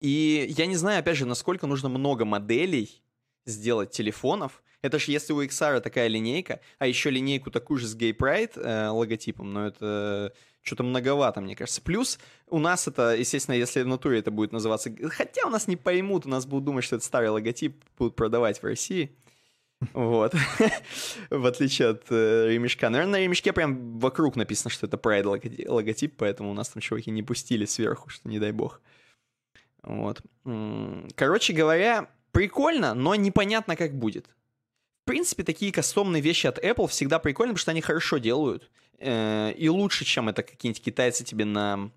И 0.00 0.52
я 0.58 0.66
не 0.66 0.74
знаю, 0.74 0.98
опять 0.98 1.18
же, 1.18 1.24
насколько 1.24 1.68
нужно 1.68 1.88
много 1.88 2.24
моделей 2.24 3.01
сделать 3.44 3.90
телефонов. 3.90 4.62
Это 4.82 4.98
же 4.98 5.12
если 5.12 5.32
у 5.32 5.42
XR 5.42 5.80
такая 5.80 6.08
линейка, 6.08 6.60
а 6.78 6.86
еще 6.86 7.10
линейку 7.10 7.50
такую 7.50 7.78
же 7.78 7.86
с 7.86 7.96
Gay 7.96 8.16
Pride 8.16 8.60
э, 8.60 8.88
логотипом, 8.88 9.52
но 9.52 9.66
это 9.66 10.32
что-то 10.62 10.82
многовато, 10.82 11.40
мне 11.40 11.56
кажется. 11.56 11.82
Плюс 11.82 12.18
у 12.48 12.58
нас 12.58 12.88
это, 12.88 13.16
естественно, 13.16 13.54
если 13.54 13.82
в 13.82 13.86
натуре 13.86 14.18
это 14.18 14.30
будет 14.30 14.52
называться... 14.52 14.92
Хотя 15.10 15.46
у 15.46 15.50
нас 15.50 15.66
не 15.68 15.76
поймут, 15.76 16.26
у 16.26 16.28
нас 16.28 16.46
будут 16.46 16.64
думать, 16.64 16.84
что 16.84 16.96
это 16.96 17.04
старый 17.04 17.30
логотип, 17.30 17.84
будут 17.98 18.16
продавать 18.16 18.60
в 18.60 18.64
России. 18.64 19.16
Вот. 19.92 20.34
в 21.30 21.46
отличие 21.46 21.88
от 21.88 22.04
э, 22.10 22.48
ремешка. 22.50 22.88
Наверное, 22.90 23.12
на 23.12 23.22
ремешке 23.22 23.52
прям 23.52 23.98
вокруг 23.98 24.36
написано, 24.36 24.70
что 24.70 24.86
это 24.86 24.96
Pride 24.96 25.68
логотип, 25.68 26.14
поэтому 26.16 26.50
у 26.50 26.54
нас 26.54 26.68
там 26.68 26.80
чуваки 26.80 27.10
не 27.10 27.22
пустили 27.22 27.64
сверху, 27.64 28.08
что 28.08 28.28
не 28.28 28.38
дай 28.38 28.52
бог. 28.52 28.80
Вот. 29.82 30.22
Короче 31.16 31.52
говоря, 31.52 32.08
прикольно, 32.32 32.94
но 32.94 33.14
непонятно, 33.14 33.76
как 33.76 33.94
будет. 33.94 34.26
В 35.02 35.04
принципе, 35.04 35.42
такие 35.42 35.72
кастомные 35.72 36.22
вещи 36.22 36.46
от 36.46 36.58
Apple 36.58 36.88
всегда 36.88 37.18
прикольны, 37.18 37.52
потому 37.52 37.62
что 37.62 37.70
они 37.72 37.80
хорошо 37.80 38.18
делают. 38.18 38.70
Э, 38.98 39.52
и 39.52 39.68
лучше, 39.68 40.04
чем 40.04 40.28
это 40.28 40.42
какие-нибудь 40.42 40.82
китайцы 40.82 41.24
тебе 41.24 41.44
на 41.44 41.90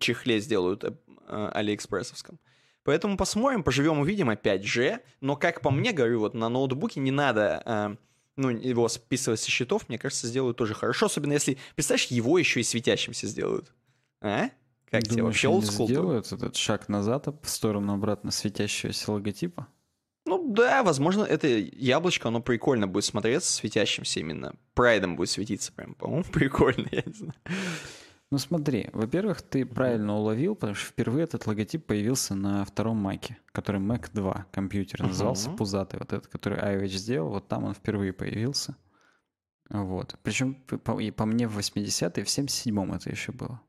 чехле 0.00 0.40
сделают 0.40 0.84
э, 0.84 1.50
алиэкспрессовском. 1.52 2.40
Поэтому 2.84 3.16
посмотрим, 3.16 3.62
поживем, 3.62 4.00
увидим, 4.00 4.28
опять 4.28 4.64
же. 4.64 5.00
Но, 5.20 5.36
как 5.36 5.60
по 5.60 5.70
мне, 5.70 5.92
говорю, 5.92 6.20
вот 6.20 6.34
на 6.34 6.48
ноутбуке 6.48 7.00
не 7.00 7.12
надо 7.12 7.62
э, 7.64 7.96
ну, 8.36 8.50
его 8.50 8.88
списывать 8.88 9.40
со 9.40 9.50
счетов, 9.50 9.88
мне 9.88 9.98
кажется, 9.98 10.26
сделают 10.26 10.56
тоже 10.56 10.74
хорошо. 10.74 11.06
Особенно 11.06 11.34
если, 11.34 11.58
представляешь, 11.74 12.06
его 12.06 12.38
еще 12.38 12.60
и 12.60 12.64
светящимся 12.64 13.26
сделают. 13.26 13.72
А? 14.20 14.48
Как 14.92 15.04
тебе 15.04 15.22
вообще 15.22 15.48
олдскул? 15.48 15.88
сделают 15.88 16.30
этот 16.30 16.54
шаг 16.54 16.90
назад 16.90 17.26
в 17.42 17.48
сторону 17.48 17.94
обратно 17.94 18.30
светящегося 18.30 19.10
логотипа? 19.10 19.66
Ну 20.26 20.52
да, 20.52 20.82
возможно, 20.82 21.24
это 21.24 21.48
яблочко, 21.48 22.28
оно 22.28 22.42
прикольно 22.42 22.86
будет 22.86 23.04
смотреться, 23.04 23.50
светящимся 23.50 24.20
именно. 24.20 24.54
Прайдом 24.74 25.16
будет 25.16 25.30
светиться 25.30 25.72
прям, 25.72 25.94
по-моему, 25.94 26.24
прикольно, 26.32 26.86
я 26.92 27.02
не 27.06 27.12
знаю. 27.14 27.34
Ну 28.30 28.36
смотри, 28.36 28.90
во-первых, 28.92 29.40
ты 29.40 29.64
правильно 29.64 30.14
уловил, 30.14 30.54
потому 30.56 30.74
что 30.74 30.86
впервые 30.86 31.24
этот 31.24 31.46
логотип 31.46 31.86
появился 31.86 32.34
на 32.34 32.62
втором 32.66 32.98
Маке, 32.98 33.38
который 33.52 33.80
Mac 33.80 34.10
2 34.12 34.46
компьютер 34.52 35.04
назывался, 35.04 35.48
uh-huh. 35.48 35.56
пузатый, 35.56 36.00
вот 36.00 36.12
этот, 36.12 36.26
который 36.26 36.58
iOS 36.58 36.88
сделал, 36.88 37.30
вот 37.30 37.48
там 37.48 37.64
он 37.64 37.72
впервые 37.72 38.12
появился. 38.12 38.76
Вот. 39.70 40.16
Причем, 40.22 40.54
по, 40.54 40.78
по 40.78 41.26
мне, 41.26 41.48
в 41.48 41.58
80-е, 41.58 42.24
в 42.24 42.28
77-м 42.28 42.92
это 42.92 43.08
еще 43.08 43.32
было. 43.32 43.60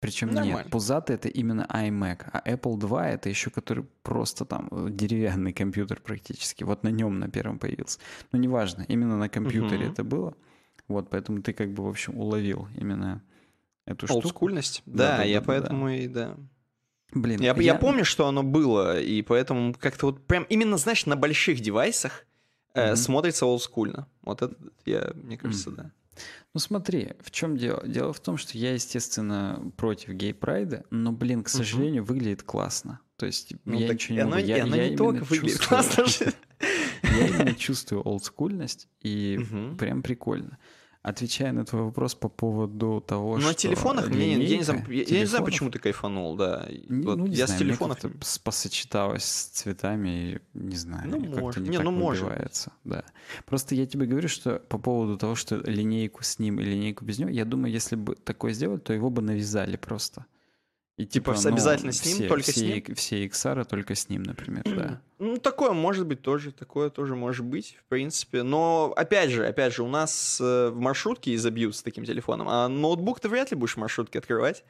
Причем 0.00 0.28
Нормально. 0.28 0.62
нет, 0.62 0.70
пузатый 0.70 1.16
это 1.16 1.28
именно 1.28 1.66
iMac, 1.68 2.30
а 2.32 2.48
Apple 2.48 2.76
2 2.78 3.08
это 3.08 3.28
еще 3.28 3.50
который 3.50 3.84
просто 4.02 4.44
там 4.44 4.68
э, 4.70 4.88
деревянный 4.90 5.52
компьютер 5.52 6.00
практически. 6.00 6.62
Вот 6.62 6.84
на 6.84 6.88
нем 6.88 7.18
на 7.18 7.28
первом 7.28 7.58
появился. 7.58 7.98
Но 8.30 8.38
неважно, 8.38 8.84
именно 8.86 9.16
на 9.16 9.28
компьютере 9.28 9.86
угу. 9.86 9.92
это 9.92 10.04
было. 10.04 10.34
Вот, 10.86 11.10
поэтому 11.10 11.42
ты 11.42 11.52
как 11.52 11.72
бы, 11.72 11.84
в 11.84 11.88
общем, 11.88 12.16
уловил 12.16 12.68
именно 12.76 13.22
эту 13.86 14.06
штуку. 14.06 14.20
Олдскульность? 14.20 14.82
Да, 14.86 14.92
да, 14.92 15.16
да, 15.18 15.22
я 15.24 15.40
да, 15.40 15.46
поэтому 15.46 15.86
да. 15.86 15.96
и 15.96 16.06
да. 16.06 16.36
Блин, 17.12 17.40
я, 17.40 17.54
я... 17.54 17.62
я 17.62 17.74
помню, 17.74 18.04
что 18.04 18.28
оно 18.28 18.42
было, 18.42 19.00
и 19.00 19.22
поэтому 19.22 19.74
как-то 19.74 20.06
вот 20.06 20.26
прям 20.26 20.44
именно, 20.44 20.76
знаешь, 20.76 21.06
на 21.06 21.16
больших 21.16 21.60
девайсах 21.60 22.24
mm-hmm. 22.74 22.92
э, 22.92 22.96
смотрится 22.96 23.46
олдскульно. 23.46 24.06
Вот 24.22 24.42
это, 24.42 24.54
я, 24.84 25.10
мне 25.14 25.36
кажется, 25.38 25.70
mm-hmm. 25.70 25.76
да. 25.76 25.92
Ну 26.54 26.60
смотри, 26.60 27.12
в 27.20 27.30
чем 27.30 27.56
дело? 27.56 27.86
Дело 27.86 28.12
в 28.12 28.20
том, 28.20 28.36
что 28.36 28.56
я, 28.56 28.74
естественно, 28.74 29.72
против 29.76 30.10
гей-прайда, 30.10 30.84
но, 30.90 31.12
блин, 31.12 31.44
к 31.44 31.48
сожалению, 31.48 32.02
угу. 32.02 32.14
выглядит 32.14 32.42
классно. 32.42 33.00
То 33.16 33.26
есть 33.26 33.52
ну, 33.64 33.78
я 33.78 33.88
ничего 33.92 34.16
не 34.16 34.24
могу. 34.24 34.36
Я, 34.38 34.56
я 34.58 34.88
не 34.90 34.96
только 34.96 35.24
выглядит 35.24 35.60
классно. 35.60 36.04
Я 37.02 37.28
именно 37.28 37.54
чувствую 37.54 38.02
олдскульность, 38.02 38.88
и 39.00 39.38
прям 39.78 40.02
прикольно. 40.02 40.58
Отвечая 41.02 41.52
на 41.52 41.64
твой 41.64 41.82
вопрос 41.82 42.14
по 42.14 42.28
поводу 42.28 43.02
того, 43.06 43.34
Но 43.34 43.40
что... 43.40 43.48
на 43.48 43.54
телефонах, 43.54 44.08
линейка, 44.08 44.38
мне, 44.38 44.46
я, 44.46 44.56
не 44.56 44.62
знаю, 44.64 44.84
я, 44.88 45.02
я 45.04 45.20
не 45.20 45.26
знаю, 45.26 45.44
почему 45.44 45.70
ты 45.70 45.78
кайфанул, 45.78 46.36
да. 46.36 46.66
Не, 46.88 47.06
вот, 47.06 47.18
ну, 47.18 47.26
не 47.26 47.36
я 47.36 47.46
знаю, 47.46 47.58
с 47.58 47.62
телефонов... 47.62 48.02
Мне 48.02 48.14
посочеталось 48.42 49.24
с 49.24 49.44
цветами, 49.46 50.40
не 50.54 50.76
знаю, 50.76 51.08
ну, 51.08 51.20
как-то 51.20 51.40
может. 51.40 51.62
не, 51.62 51.70
не 51.70 51.76
так 51.76 51.84
ну, 51.84 52.06
выбивается. 52.06 52.72
Да. 52.84 53.04
Просто 53.46 53.76
я 53.76 53.86
тебе 53.86 54.06
говорю, 54.06 54.28
что 54.28 54.58
по 54.58 54.78
поводу 54.78 55.16
того, 55.16 55.36
что 55.36 55.56
линейку 55.56 56.24
с 56.24 56.40
ним 56.40 56.58
и 56.58 56.64
линейку 56.64 57.04
без 57.04 57.18
него, 57.18 57.30
я 57.30 57.44
думаю, 57.44 57.72
если 57.72 57.94
бы 57.94 58.16
такое 58.16 58.52
сделать, 58.52 58.82
то 58.82 58.92
его 58.92 59.08
бы 59.08 59.22
навязали 59.22 59.76
просто. 59.76 60.26
И 60.98 61.06
типа, 61.06 61.32
ну, 61.40 61.48
обязательно 61.48 61.92
с 61.92 62.04
ним, 62.04 62.28
только 62.28 62.50
все, 62.50 62.52
с 62.52 62.60
ним? 62.60 62.94
Все 62.96 63.24
XR 63.24 63.64
только 63.64 63.94
с 63.94 64.08
ним, 64.08 64.24
например, 64.24 64.64
да. 64.64 65.00
Ну, 65.20 65.36
такое 65.36 65.70
может 65.70 66.06
быть 66.06 66.22
тоже, 66.22 66.50
такое 66.50 66.90
тоже 66.90 67.14
может 67.14 67.46
быть, 67.46 67.78
в 67.80 67.84
принципе. 67.88 68.42
Но, 68.42 68.92
опять 68.96 69.30
же, 69.30 69.46
опять 69.46 69.72
же, 69.72 69.84
у 69.84 69.88
нас 69.88 70.40
э, 70.40 70.70
в 70.70 70.80
маршрутке 70.80 71.36
изобьют 71.36 71.76
с 71.76 71.84
таким 71.84 72.04
телефоном, 72.04 72.48
а 72.48 72.66
ноутбук 72.66 73.20
ты 73.20 73.28
вряд 73.28 73.52
ли 73.52 73.56
будешь 73.56 73.74
в 73.74 73.76
маршрутке 73.76 74.18
открывать, 74.18 74.64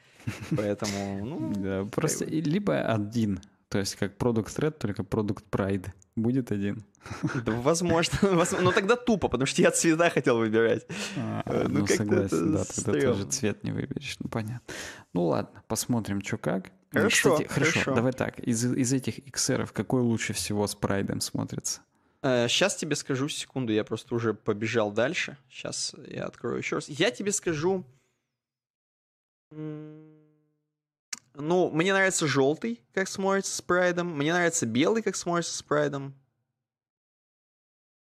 поэтому, 0.55 1.25
ну... 1.25 1.53
Да, 1.59 1.85
просто 1.85 2.25
либо 2.25 2.79
один 2.79 3.41
то 3.69 3.77
есть 3.77 3.95
как 3.95 4.17
продукт 4.17 4.57
Thread, 4.57 4.71
только 4.71 5.03
продукт 5.03 5.45
Pride. 5.51 5.87
Будет 6.15 6.51
один. 6.51 6.83
Да, 7.45 7.51
возможно. 7.53 8.17
Но 8.61 8.71
тогда 8.71 8.95
тупо, 8.95 9.29
потому 9.29 9.45
что 9.45 9.61
я 9.61 9.71
цвета 9.71 10.09
хотел 10.09 10.37
выбирать. 10.37 10.85
А, 11.17 11.43
э, 11.45 11.67
ну, 11.67 11.79
ну 11.79 11.87
согласен, 11.87 12.53
да, 12.53 12.63
тогда 12.65 12.99
тоже 12.99 13.25
цвет 13.25 13.63
не 13.63 13.71
выберешь. 13.71 14.17
Ну, 14.19 14.29
понятно. 14.29 14.73
Ну, 15.13 15.25
ладно, 15.25 15.63
посмотрим, 15.67 16.21
что 16.21 16.37
как. 16.37 16.71
Хорошо, 16.91 17.33
Кстати, 17.33 17.47
хорошо. 17.47 17.71
хорошо. 17.71 17.95
Давай 17.95 18.11
так, 18.13 18.39
из, 18.39 18.65
из 18.65 18.91
этих 18.91 19.19
XR 19.19 19.69
какой 19.71 20.01
лучше 20.01 20.33
всего 20.33 20.65
с 20.65 20.75
прайдом 20.75 21.21
смотрится? 21.21 21.81
Сейчас 22.21 22.75
э, 22.75 22.79
тебе 22.79 22.95
скажу, 22.95 23.29
секунду, 23.29 23.71
я 23.71 23.83
просто 23.83 24.15
уже 24.15 24.33
побежал 24.33 24.91
дальше. 24.91 25.37
Сейчас 25.49 25.95
я 26.07 26.25
открою 26.25 26.57
еще 26.57 26.77
раз. 26.77 26.89
Я 26.89 27.11
тебе 27.11 27.31
скажу... 27.31 27.85
Ну, 31.39 31.69
мне 31.71 31.93
нравится 31.93 32.27
желтый, 32.27 32.81
как 32.93 33.07
смотрится 33.07 33.55
с 33.55 33.61
прайдом. 33.61 34.15
Мне 34.17 34.33
нравится 34.33 34.65
белый, 34.65 35.01
как 35.01 35.15
смотрится 35.15 35.55
с 35.55 35.63
прайдом. 35.63 36.13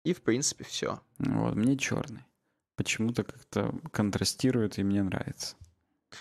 И, 0.05 0.12
в 0.12 0.23
принципе, 0.23 0.64
все. 0.64 1.01
Вот, 1.18 1.55
мне 1.55 1.77
черный. 1.77 2.25
Почему-то 2.77 3.25
как-то 3.25 3.75
контрастирует, 3.90 4.79
и 4.79 4.85
мне 4.85 5.03
нравится. 5.03 5.57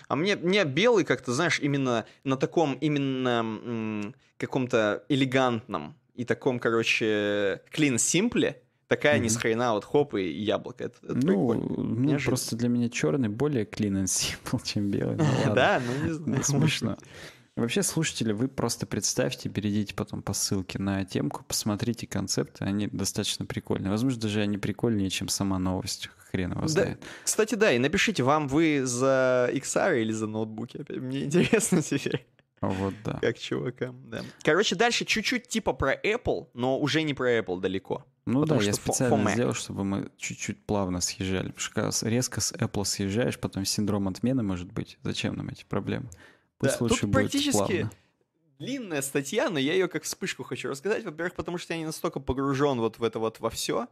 А 0.08 0.16
мне, 0.16 0.34
мне 0.36 0.64
белый 0.64 1.04
как-то, 1.04 1.32
знаешь, 1.32 1.60
именно 1.60 2.04
на 2.24 2.36
таком, 2.36 2.74
именно 2.74 4.12
каком-то 4.36 5.04
элегантном 5.08 5.96
и 6.14 6.24
таком, 6.24 6.58
короче, 6.58 7.62
clean 7.72 7.96
simple 7.96 8.56
такая 8.96 9.18
mm-hmm. 9.18 9.22
ни 9.22 9.28
с 9.28 9.36
хрена 9.36 9.72
вот 9.72 9.84
хоп 9.84 10.14
и 10.14 10.30
яблоко. 10.30 10.84
Это, 10.84 10.96
это 11.02 11.14
ну, 11.14 11.54
ну 11.54 12.18
просто 12.20 12.56
для 12.56 12.68
меня 12.68 12.88
черный 12.88 13.28
более 13.28 13.64
clean 13.64 14.02
and 14.02 14.04
simple, 14.04 14.60
чем 14.64 14.90
белый. 14.90 15.16
Ну, 15.16 15.54
да, 15.54 15.80
ну 15.84 16.06
не 16.06 16.12
знаю. 16.12 16.44
Смешно. 16.44 16.96
Вообще, 17.56 17.84
слушатели, 17.84 18.32
вы 18.32 18.48
просто 18.48 18.84
представьте, 18.84 19.48
перейдите 19.48 19.94
потом 19.94 20.22
по 20.22 20.32
ссылке 20.32 20.80
на 20.80 21.04
темку, 21.04 21.44
посмотрите 21.46 22.04
концепты, 22.04 22.64
они 22.64 22.88
достаточно 22.88 23.46
прикольные. 23.46 23.90
Возможно, 23.90 24.20
даже 24.20 24.40
они 24.40 24.58
прикольнее, 24.58 25.08
чем 25.08 25.28
сама 25.28 25.58
новость. 25.60 26.10
Хрен 26.30 26.50
его 26.50 26.66
знает. 26.66 26.98
Да, 27.00 27.06
кстати, 27.22 27.54
да, 27.54 27.72
и 27.72 27.78
напишите, 27.78 28.24
вам 28.24 28.48
вы 28.48 28.82
за 28.84 29.48
XR 29.52 30.00
или 30.00 30.10
за 30.10 30.26
ноутбуки? 30.26 30.78
Опять 30.78 30.96
мне 30.96 31.22
интересно 31.24 31.80
теперь. 31.80 32.26
Вот, 32.60 32.94
да. 33.04 33.18
Как 33.20 33.38
чувакам, 33.38 34.10
да. 34.10 34.22
Короче, 34.42 34.74
дальше 34.74 35.04
чуть-чуть 35.04 35.46
типа 35.46 35.74
про 35.74 35.94
Apple, 35.94 36.48
но 36.54 36.80
уже 36.80 37.02
не 37.02 37.14
про 37.14 37.38
Apple 37.38 37.60
далеко. 37.60 38.04
Ну 38.26 38.44
да, 38.46 38.56
я 38.56 38.72
специально 38.72 39.30
сделал, 39.30 39.52
чтобы 39.52 39.84
мы 39.84 40.10
чуть-чуть 40.16 40.64
плавно 40.64 41.00
съезжали. 41.00 41.52
Потому 41.52 41.92
что 41.92 42.08
резко 42.08 42.40
с 42.40 42.52
Apple 42.52 42.84
съезжаешь, 42.84 43.38
потом 43.38 43.64
синдром 43.64 44.08
отмены 44.08 44.42
может 44.42 44.72
быть. 44.72 44.98
Зачем 45.02 45.36
нам 45.36 45.48
эти 45.48 45.64
проблемы? 45.64 46.08
Пусть 46.58 46.78
да, 46.78 46.84
лучше 46.84 47.02
тут 47.02 47.10
будет 47.10 47.30
практически 47.30 47.52
плавно. 47.52 47.90
длинная 48.58 49.02
статья, 49.02 49.50
но 49.50 49.58
я 49.58 49.74
ее 49.74 49.88
как 49.88 50.04
вспышку 50.04 50.42
хочу 50.42 50.70
рассказать. 50.70 51.04
Во-первых, 51.04 51.34
потому 51.34 51.58
что 51.58 51.74
я 51.74 51.78
не 51.78 51.86
настолько 51.86 52.18
погружен 52.18 52.78
вот 52.78 52.98
в 52.98 53.02
это 53.02 53.18
вот 53.18 53.40
во 53.40 53.50
все. 53.50 53.88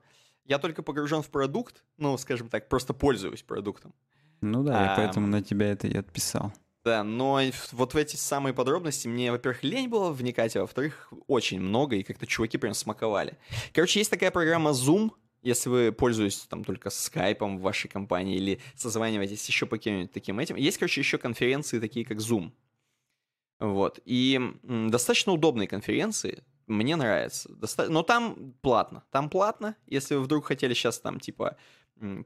Я 0.47 0.59
только 0.59 0.83
погружен 0.83 1.23
в 1.23 1.29
продукт, 1.29 1.85
ну, 1.99 2.17
скажем 2.17 2.49
так, 2.49 2.69
просто 2.69 2.95
пользуюсь 2.95 3.43
продуктом. 3.43 3.93
Ну 4.41 4.65
да, 4.65 4.79
а, 4.79 4.91
я 4.91 4.97
поэтому 4.97 5.27
на 5.27 5.43
тебя 5.43 5.71
это 5.71 5.87
и 5.87 5.97
отписал. 5.97 6.53
Да, 6.85 7.05
но 7.05 7.41
вот 7.71 7.95
в 7.95 7.97
эти 7.97 8.17
самые 8.17 8.55
подробности 8.55 9.07
мне, 9.07 9.31
во-первых, 9.31 9.63
лень 9.63 9.89
было 9.89 10.11
вникать, 10.11 10.57
а 10.57 10.63
во-вторых, 10.63 11.13
очень 11.29 11.61
много, 11.61 11.95
и 11.95 12.03
как-то 12.03 12.27
чуваки 12.27 12.59
прям 12.59 12.75
смаковали. 12.75 13.39
Короче, 13.73 14.01
есть 14.01 14.11
такая 14.11 14.33
программа 14.33 14.71
Zoom, 14.71 15.13
если 15.43 15.69
вы 15.69 15.93
пользуетесь 15.93 16.41
там 16.49 16.65
только 16.65 16.91
скайпом 16.91 17.59
в 17.59 17.63
вашей 17.63 17.89
компании 17.89 18.37
или 18.37 18.61
созваниваетесь 18.75 19.47
еще 19.47 19.67
по 19.67 19.77
каким-нибудь 19.77 20.13
таким 20.13 20.41
этим. 20.41 20.57
Есть, 20.57 20.79
короче, 20.79 21.01
еще 21.01 21.19
конференции 21.19 21.79
такие, 21.79 22.05
как 22.05 22.19
Zoom. 22.19 22.53
Вот. 23.61 24.01
И 24.05 24.41
достаточно 24.63 25.33
удобные 25.33 25.69
конференции. 25.69 26.43
Мне 26.67 26.97
нравится. 26.97 27.53
Доста... 27.53 27.89
Но 27.89 28.03
там 28.03 28.55
платно. 28.61 29.05
Там 29.11 29.31
платно. 29.31 29.77
Если 29.87 30.15
вы 30.15 30.23
вдруг 30.23 30.47
хотели 30.47 30.75
сейчас 30.75 30.99
там, 31.01 31.21
типа, 31.21 31.57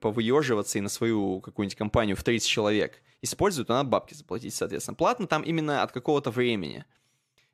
повыеживаться 0.00 0.78
и 0.78 0.80
на 0.80 0.88
свою 0.88 1.40
какую-нибудь 1.40 1.76
компанию 1.76 2.16
в 2.16 2.24
30 2.24 2.48
человек 2.48 3.02
использовать, 3.22 3.68
то 3.68 3.74
надо 3.74 3.88
бабки 3.88 4.14
заплатить, 4.14 4.54
соответственно. 4.54 4.94
Платно 4.94 5.26
там 5.26 5.42
именно 5.42 5.82
от 5.82 5.92
какого-то 5.92 6.30
времени. 6.30 6.84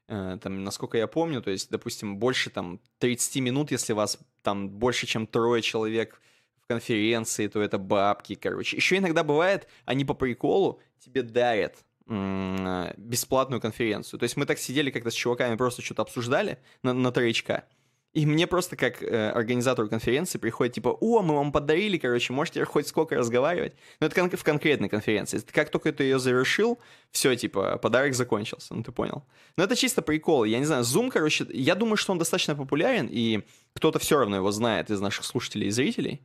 Э, 0.08 0.38
там, 0.40 0.62
насколько 0.64 0.98
я 0.98 1.06
помню, 1.06 1.42
то 1.42 1.50
есть, 1.50 1.70
допустим, 1.70 2.18
больше 2.18 2.50
там 2.50 2.80
30 2.98 3.36
минут, 3.36 3.70
если 3.70 3.92
вас 3.92 4.18
там 4.42 4.68
больше, 4.68 5.06
чем 5.06 5.26
трое 5.26 5.62
человек 5.62 6.20
в 6.60 6.66
конференции, 6.66 7.48
то 7.48 7.60
это 7.60 7.78
бабки, 7.78 8.34
короче. 8.34 8.76
Еще 8.76 8.98
иногда 8.98 9.24
бывает, 9.24 9.66
они 9.84 10.04
по 10.04 10.14
приколу 10.14 10.80
тебе 10.98 11.22
дарят 11.22 11.84
бесплатную 12.08 13.60
конференцию. 13.60 14.18
То 14.18 14.24
есть 14.24 14.36
мы 14.36 14.44
так 14.44 14.58
сидели 14.58 14.90
как-то 14.90 15.10
с 15.10 15.14
чуваками, 15.14 15.56
просто 15.56 15.82
что-то 15.82 16.02
обсуждали 16.02 16.58
на, 16.82 16.92
на 16.92 17.10
троечка. 17.10 17.64
И 18.12 18.26
мне 18.26 18.46
просто 18.46 18.76
как 18.76 19.02
э, 19.02 19.30
организатору 19.30 19.88
конференции 19.88 20.38
приходит 20.38 20.74
типа, 20.74 20.88
о, 20.88 21.22
мы 21.22 21.34
вам 21.34 21.50
подарили, 21.50 21.96
короче, 21.96 22.34
можете 22.34 22.64
хоть 22.66 22.86
сколько 22.86 23.14
разговаривать. 23.16 23.74
Но 24.00 24.06
это 24.06 24.14
кон- 24.14 24.30
в 24.30 24.44
конкретной 24.44 24.90
конференции. 24.90 25.42
Как 25.50 25.70
только 25.70 25.92
ты 25.92 26.04
ее 26.04 26.18
завершил, 26.18 26.78
все, 27.10 27.34
типа, 27.34 27.78
подарок 27.78 28.14
закончился, 28.14 28.74
ну 28.74 28.82
ты 28.82 28.92
понял. 28.92 29.24
Но 29.56 29.64
это 29.64 29.76
чисто 29.76 30.02
прикол. 30.02 30.44
Я 30.44 30.58
не 30.58 30.66
знаю, 30.66 30.84
Zoom, 30.84 31.10
короче, 31.10 31.46
я 31.50 31.74
думаю, 31.74 31.96
что 31.96 32.12
он 32.12 32.18
достаточно 32.18 32.54
популярен, 32.54 33.08
и 33.10 33.42
кто-то 33.74 33.98
все 33.98 34.18
равно 34.18 34.36
его 34.36 34.50
знает 34.50 34.90
из 34.90 35.00
наших 35.00 35.24
слушателей 35.24 35.68
и 35.68 35.70
зрителей. 35.70 36.20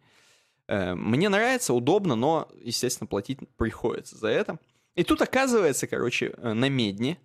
Э, 0.67 0.93
мне 0.93 1.29
нравится, 1.29 1.73
удобно, 1.73 2.15
но, 2.15 2.49
естественно, 2.61 3.07
платить 3.07 3.39
приходится 3.55 4.17
за 4.17 4.27
это. 4.27 4.59
И 4.95 5.03
тут 5.03 5.21
оказывается, 5.21 5.87
короче, 5.87 6.33
э, 6.35 6.51
на 6.51 6.67
медне. 6.67 7.17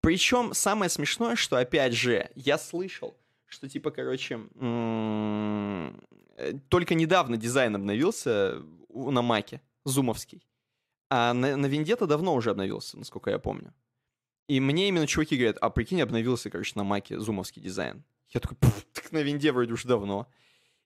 Причем 0.00 0.54
самое 0.54 0.88
смешное, 0.88 1.36
что, 1.36 1.56
опять 1.56 1.92
же, 1.92 2.30
я 2.34 2.56
слышал, 2.56 3.16
что 3.52 3.68
типа, 3.68 3.90
короче, 3.90 4.40
э, 4.54 5.92
только 6.68 6.94
недавно 6.94 7.36
дизайн 7.36 7.76
обновился 7.76 8.62
на 8.88 9.22
Маке, 9.22 9.60
зумовский. 9.84 10.46
А 11.10 11.34
на, 11.34 11.56
на 11.56 11.66
Вендета 11.66 12.06
давно 12.06 12.34
уже 12.34 12.50
обновился, 12.50 12.98
насколько 12.98 13.30
я 13.30 13.38
помню. 13.38 13.74
И 14.48 14.58
мне 14.58 14.88
именно 14.88 15.06
чуваки 15.06 15.36
говорят, 15.36 15.58
а 15.60 15.68
прикинь, 15.68 16.00
обновился, 16.00 16.48
короче, 16.48 16.72
на 16.76 16.84
Маке 16.84 17.20
зумовский 17.20 17.60
дизайн. 17.60 18.02
Я 18.30 18.40
такой, 18.40 18.56
так 18.94 19.12
на 19.12 19.18
Винде 19.18 19.52
вроде 19.52 19.74
уже 19.74 19.86
давно. 19.86 20.26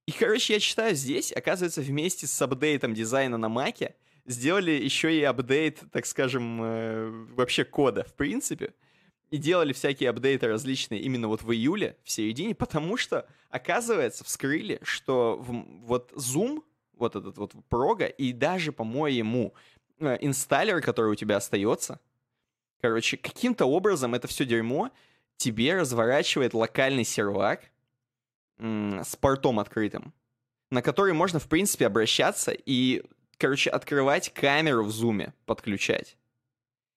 И, 0.06 0.12
короче, 0.12 0.54
я 0.54 0.60
читаю 0.60 0.96
здесь, 0.96 1.32
оказывается, 1.32 1.80
вместе 1.80 2.26
с 2.26 2.42
апдейтом 2.42 2.94
дизайна 2.94 3.38
на 3.38 3.48
Маке 3.48 3.94
сделали 4.24 4.72
еще 4.72 5.16
и 5.16 5.22
апдейт, 5.22 5.82
так 5.92 6.04
скажем, 6.06 6.60
э, 6.62 7.10
вообще 7.36 7.64
кода, 7.64 8.02
в 8.02 8.14
принципе 8.14 8.74
и 9.30 9.38
делали 9.38 9.72
всякие 9.72 10.10
апдейты 10.10 10.46
различные 10.46 11.00
именно 11.00 11.28
вот 11.28 11.42
в 11.42 11.52
июле, 11.52 11.96
в 12.04 12.10
середине, 12.10 12.54
потому 12.54 12.96
что, 12.96 13.26
оказывается, 13.50 14.24
вскрыли, 14.24 14.78
что 14.82 15.36
в, 15.36 15.52
вот 15.84 16.12
Zoom, 16.12 16.62
вот 16.94 17.16
этот 17.16 17.36
вот 17.38 17.52
прога, 17.68 18.06
и 18.06 18.32
даже, 18.32 18.72
по-моему, 18.72 19.54
э, 19.98 20.16
инсталлер, 20.20 20.80
который 20.80 21.12
у 21.12 21.16
тебя 21.16 21.36
остается, 21.36 22.00
короче, 22.80 23.16
каким-то 23.16 23.66
образом 23.66 24.14
это 24.14 24.28
все 24.28 24.44
дерьмо 24.44 24.90
тебе 25.36 25.74
разворачивает 25.74 26.54
локальный 26.54 27.04
сервак 27.04 27.70
с 28.58 29.16
портом 29.16 29.58
открытым, 29.58 30.14
на 30.70 30.80
который 30.80 31.12
можно, 31.12 31.38
в 31.38 31.48
принципе, 31.48 31.86
обращаться 31.86 32.52
и, 32.52 33.04
короче, 33.36 33.68
открывать 33.68 34.32
камеру 34.32 34.84
в 34.84 34.90
зуме, 34.90 35.34
подключать. 35.44 36.16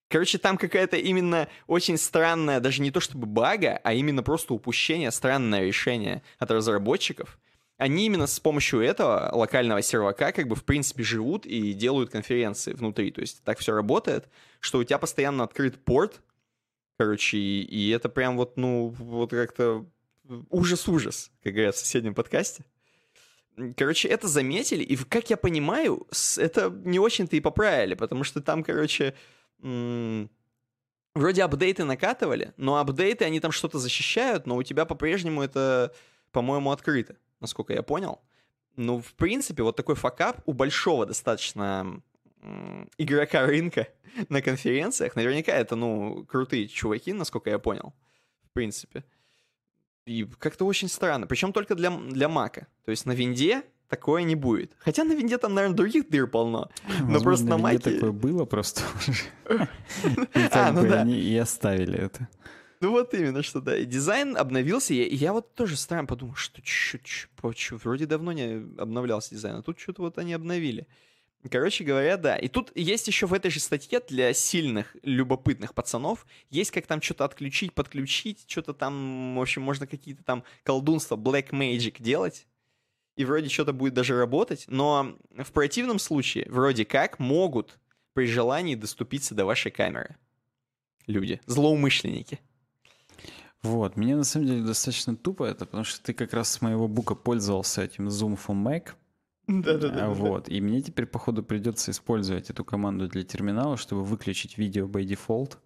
Короче, 0.10 0.40
там 0.40 0.58
какая-то 0.58 0.98
именно 0.98 1.48
очень 1.68 1.98
странная, 1.98 2.60
даже 2.60 2.82
не 2.82 2.90
то 2.90 3.00
чтобы 3.00 3.28
бага, 3.28 3.80
а 3.84 3.94
именно 3.94 4.24
просто 4.24 4.56
упущение, 4.56 5.12
странное 5.12 5.62
решение 5.62 6.24
от 6.40 6.50
разработчиков. 6.50 7.40
Они 7.78 8.08
именно 8.08 8.26
с 8.26 8.40
помощью 8.40 8.82
этого 8.82 9.30
локального 9.34 9.82
сервака 9.82 10.32
как 10.32 10.48
бы 10.48 10.56
в 10.56 10.66
принципе 10.66 11.04
живут 11.04 11.46
и 11.46 11.74
делают 11.74 12.10
конференции 12.10 12.74
внутри. 12.74 13.12
То 13.12 13.22
есть 13.22 13.44
так 13.44 13.60
все 13.60 13.74
работает, 13.74 14.28
что 14.60 14.80
у 14.80 14.84
тебя 14.84 14.98
постоянно 14.98 15.44
открыт 15.44 15.78
порт, 15.86 16.22
короче, 16.98 17.38
и, 17.38 17.62
и 17.62 17.90
это 17.92 18.10
прям 18.10 18.36
вот, 18.36 18.58
ну, 18.58 18.90
вот 18.90 19.30
как-то 19.30 19.86
ужас-ужас, 20.50 21.32
как 21.44 21.54
говорят 21.54 21.76
в 21.76 21.80
соседнем 21.80 22.16
подкасте. 22.16 22.66
Короче, 23.78 24.08
это 24.08 24.28
заметили, 24.28 24.84
и, 24.84 24.96
как 24.96 25.30
я 25.30 25.38
понимаю, 25.38 26.08
это 26.38 26.70
не 26.70 26.98
очень-то 26.98 27.36
и 27.36 27.42
поправили, 27.42 27.94
потому 27.94 28.24
что 28.24 28.42
там, 28.42 28.64
короче, 28.64 29.14
вроде 29.62 31.44
апдейты 31.44 31.84
накатывали, 31.84 32.54
но 32.58 32.78
апдейты, 32.78 33.26
они 33.26 33.40
там 33.40 33.52
что-то 33.52 33.80
защищают, 33.80 34.48
но 34.48 34.56
у 34.56 34.64
тебя 34.64 34.86
по-прежнему 34.86 35.42
это, 35.42 35.94
по-моему, 36.32 36.72
открыто, 36.72 37.18
насколько 37.40 37.74
я 37.74 37.84
понял. 37.84 38.22
Ну, 38.76 39.02
в 39.02 39.14
принципе, 39.16 39.64
вот 39.64 39.76
такой 39.76 39.96
факап 39.96 40.42
у 40.46 40.54
большого 40.54 41.06
достаточно 41.06 42.02
игрока 42.98 43.46
рынка 43.46 43.88
на 44.30 44.42
конференциях. 44.42 45.16
Наверняка 45.16 45.52
это, 45.52 45.76
ну, 45.76 46.26
крутые 46.26 46.68
чуваки, 46.68 47.14
насколько 47.14 47.50
я 47.50 47.60
понял, 47.60 47.94
в 48.44 48.54
принципе. 48.54 49.04
И 50.06 50.26
как-то 50.40 50.66
очень 50.66 50.88
странно. 50.88 51.28
Причем 51.28 51.54
только 51.54 51.76
для, 51.76 51.92
для 51.92 52.30
Мака. 52.30 52.68
То 52.86 52.92
есть 52.92 53.06
на 53.06 53.12
винде 53.12 53.64
такое 53.90 54.24
не 54.24 54.36
будет. 54.36 54.72
Хотя 54.80 55.04
на 55.04 55.14
винде 55.14 55.38
там, 55.38 55.54
наверное, 55.54 55.76
других 55.76 56.10
дыр 56.10 56.28
полно. 56.28 56.70
Но 57.02 57.20
просто 57.20 57.46
на 57.48 57.58
Маке... 57.58 57.92
такое 57.92 58.12
было 58.12 58.46
просто 58.46 58.82
уже. 58.96 59.24
А, 60.52 60.72
ну 60.72 60.88
да. 60.88 61.04
И 61.04 61.36
оставили 61.36 61.98
это. 61.98 62.28
Ну 62.82 62.92
вот 62.92 63.14
именно, 63.14 63.44
что 63.44 63.60
да. 63.60 63.78
И 63.78 63.86
дизайн 63.86 64.38
обновился, 64.38 64.94
и 64.94 65.16
я 65.16 65.34
вот 65.34 65.54
тоже 65.54 65.76
странно 65.76 66.08
подумал, 66.08 66.36
что 66.36 66.62
чуть-чуть, 66.62 67.30
вроде 67.84 68.06
давно 68.06 68.32
не 68.32 68.64
обновлялся 68.78 69.32
дизайн, 69.32 69.58
а 69.58 69.62
тут 69.62 69.80
что-то 69.80 70.04
вот 70.04 70.18
они 70.18 70.34
обновили. 70.34 70.88
Короче 71.50 71.84
говоря, 71.84 72.18
да. 72.18 72.38
И 72.38 72.48
тут 72.48 72.72
есть 72.76 73.08
еще 73.08 73.26
в 73.26 73.34
этой 73.34 73.50
же 73.50 73.60
статье 73.60 74.02
для 74.08 74.34
сильных, 74.34 74.96
любопытных 75.04 75.74
пацанов, 75.74 76.26
есть 76.50 76.72
как 76.72 76.86
там 76.86 77.02
что-то 77.02 77.26
отключить, 77.26 77.74
подключить, 77.74 78.46
что-то 78.48 78.74
там, 78.74 79.36
в 79.36 79.42
общем, 79.42 79.62
можно 79.62 79.88
какие-то 79.88 80.24
там 80.24 80.44
колдунства, 80.64 81.16
black 81.16 81.50
magic 81.52 82.02
делать 82.02 82.46
и 83.20 83.26
вроде 83.26 83.50
что-то 83.50 83.74
будет 83.74 83.94
даже 83.94 84.18
работать, 84.18 84.64
но 84.68 85.18
в 85.38 85.52
противном 85.52 86.00
случае 86.00 86.48
вроде 86.50 86.86
как 86.86 87.20
могут 87.20 87.78
при 88.14 88.26
желании 88.26 88.76
доступиться 88.76 89.36
до 89.36 89.44
вашей 89.44 89.72
камеры. 89.72 90.16
Люди, 91.06 91.42
злоумышленники. 91.46 92.40
Вот, 93.62 93.98
мне 93.98 94.16
на 94.16 94.24
самом 94.24 94.48
деле 94.48 94.62
достаточно 94.62 95.18
тупо 95.18 95.44
это, 95.44 95.66
потому 95.66 95.84
что 95.84 96.02
ты 96.02 96.14
как 96.14 96.32
раз 96.32 96.50
с 96.50 96.62
моего 96.62 96.88
бука 96.88 97.14
пользовался 97.14 97.84
этим 97.84 98.08
Zoom 98.08 98.40
for 98.40 98.56
Mac. 98.56 98.92
Да-да-да. 99.48 100.08
Вот, 100.12 100.48
и 100.48 100.62
мне 100.62 100.82
теперь, 100.82 101.06
походу, 101.06 101.44
придется 101.44 101.92
использовать 101.92 102.50
эту 102.50 102.64
команду 102.64 103.10
для 103.10 103.24
терминала, 103.24 103.76
чтобы 103.76 104.06
выключить 104.06 104.58
видео 104.58 104.88
by 104.88 105.04
default. 105.04 105.58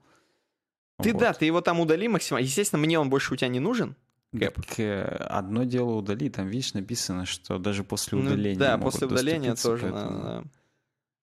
Ты 1.04 1.14
вот. 1.14 1.20
да, 1.20 1.34
ты 1.34 1.46
его 1.46 1.62
там 1.62 1.80
удали 1.80 2.08
максимально. 2.08 2.46
Естественно, 2.46 2.82
мне 2.82 2.98
он 2.98 3.12
больше 3.12 3.36
у 3.36 3.38
тебя 3.38 3.50
не 3.50 3.60
нужен. 3.60 3.96
Гэп. 4.34 4.56
Так, 4.56 4.80
э, 4.80 5.04
одно 5.30 5.64
дело 5.64 5.94
удали, 5.94 6.30
там, 6.30 6.48
видишь, 6.48 6.74
написано, 6.74 7.26
что 7.26 7.60
даже 7.60 7.84
после 7.84 8.18
ну 8.18 8.26
удаления. 8.26 8.60
Ну, 8.60 8.66
да, 8.66 8.78
после 8.78 9.08
удаления 9.08 9.56
тоже. 9.56 9.90
Поэтому... 9.92 10.46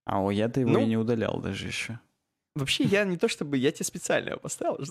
А 0.04 0.20
у 0.20 0.30
я-то 0.30 0.60
его 0.60 0.70
ну, 0.70 0.80
и 0.80 0.86
не 0.86 0.96
удалял 0.96 1.40
даже 1.40 1.66
еще. 1.66 1.98
Вообще, 2.54 2.84
я 2.84 3.04
не 3.04 3.16
то 3.16 3.28
чтобы 3.28 3.58
я 3.58 3.70
тебе 3.70 3.84
специально 3.84 4.30
его 4.30 4.38
поставил. 4.38 4.78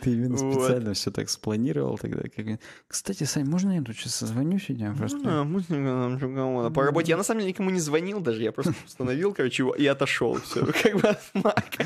Ты 0.00 0.12
именно 0.12 0.36
специально 0.36 0.94
все 0.94 1.10
так 1.10 1.28
спланировал 1.28 1.98
тогда. 1.98 2.22
Кстати, 2.86 3.24
Сань, 3.24 3.44
можно 3.44 3.72
я 3.72 3.82
тут 3.82 3.96
сейчас 3.96 4.14
созвоню 4.14 4.58
сегодня? 4.58 4.94
Просто... 4.94 5.44
По 6.70 6.84
работе 6.84 7.10
я 7.10 7.16
на 7.16 7.22
самом 7.22 7.40
деле 7.40 7.52
никому 7.52 7.70
не 7.70 7.80
звонил 7.80 8.20
даже, 8.20 8.42
я 8.42 8.52
просто 8.52 8.74
установил, 8.86 9.34
короче, 9.34 9.70
и 9.76 9.86
отошел. 9.86 10.40
Все, 10.40 10.64
как 10.82 11.00
бы 11.00 11.08
от 11.08 11.20
мака. 11.34 11.84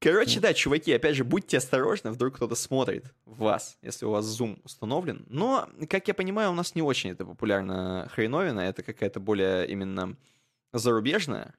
Короче, 0.00 0.40
да, 0.40 0.54
чуваки, 0.54 0.92
опять 0.92 1.14
же, 1.14 1.24
будьте 1.24 1.58
осторожны, 1.58 2.10
вдруг 2.10 2.36
кто-то 2.36 2.54
смотрит 2.54 3.04
вас, 3.26 3.76
если 3.82 4.06
у 4.06 4.10
вас 4.10 4.24
Zoom 4.24 4.58
установлен. 4.64 5.26
Но, 5.28 5.68
как 5.90 6.08
я 6.08 6.14
понимаю, 6.14 6.50
у 6.50 6.54
нас 6.54 6.74
не 6.74 6.80
очень 6.80 7.10
это 7.10 7.26
популярно 7.26 8.08
хреновина, 8.10 8.60
это 8.60 8.82
какая-то 8.82 9.20
более 9.20 9.68
именно 9.68 10.16
зарубежная. 10.72 11.54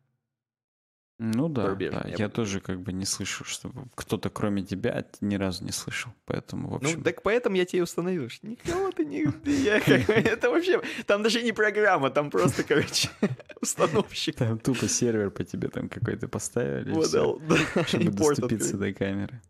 Ну 1.24 1.50
да, 1.50 1.76
да. 1.76 1.86
я 2.08 2.16
я 2.18 2.28
бы- 2.28 2.34
тоже 2.34 2.60
как 2.62 2.82
бы 2.82 2.92
не 2.92 3.06
слышу, 3.06 3.44
чтобы 3.44 3.84
кто-то 3.94 4.32
кроме 4.32 4.64
тебя 4.64 5.06
ни 5.22 5.36
разу 5.36 5.64
не 5.64 5.72
слышал. 5.72 6.12
Поэтому, 6.26 6.70
в 6.70 6.74
общем... 6.74 6.98
Ну, 6.98 7.04
так 7.04 7.22
поэтому 7.22 7.56
я 7.58 7.66
тебе 7.66 7.84
установил, 7.84 8.28
что 8.30 8.48
никого 8.48 8.90
ты 8.90 9.06
не... 9.06 9.28
я 9.46 9.80
как 9.86 10.10
Это 10.10 10.50
вообще... 10.50 10.82
Там 11.06 11.22
даже 11.22 11.44
не 11.44 11.52
программа, 11.52 12.10
там 12.10 12.32
просто, 12.32 12.64
короче, 12.64 13.10
установщик. 13.62 14.36
Там 14.36 14.58
тупо 14.58 14.88
сервер 14.88 15.30
по 15.30 15.44
тебе 15.44 15.68
там 15.68 15.90
какой-то 15.90 16.28
поставили, 16.28 16.92
Вот, 16.92 17.06
всё, 17.06 17.40
да, 17.48 17.84
чтобы 17.86 18.10
доступиться 18.10 18.74
открыть. 18.74 18.94
до 18.94 19.00
камеры. 19.06 19.42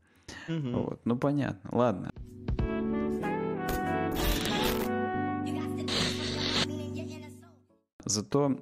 Мгм. 0.50 0.74
Вот, 0.74 1.00
ну 1.06 1.18
понятно. 1.18 1.70
Ладно. 1.72 2.12
Зато 8.06 8.60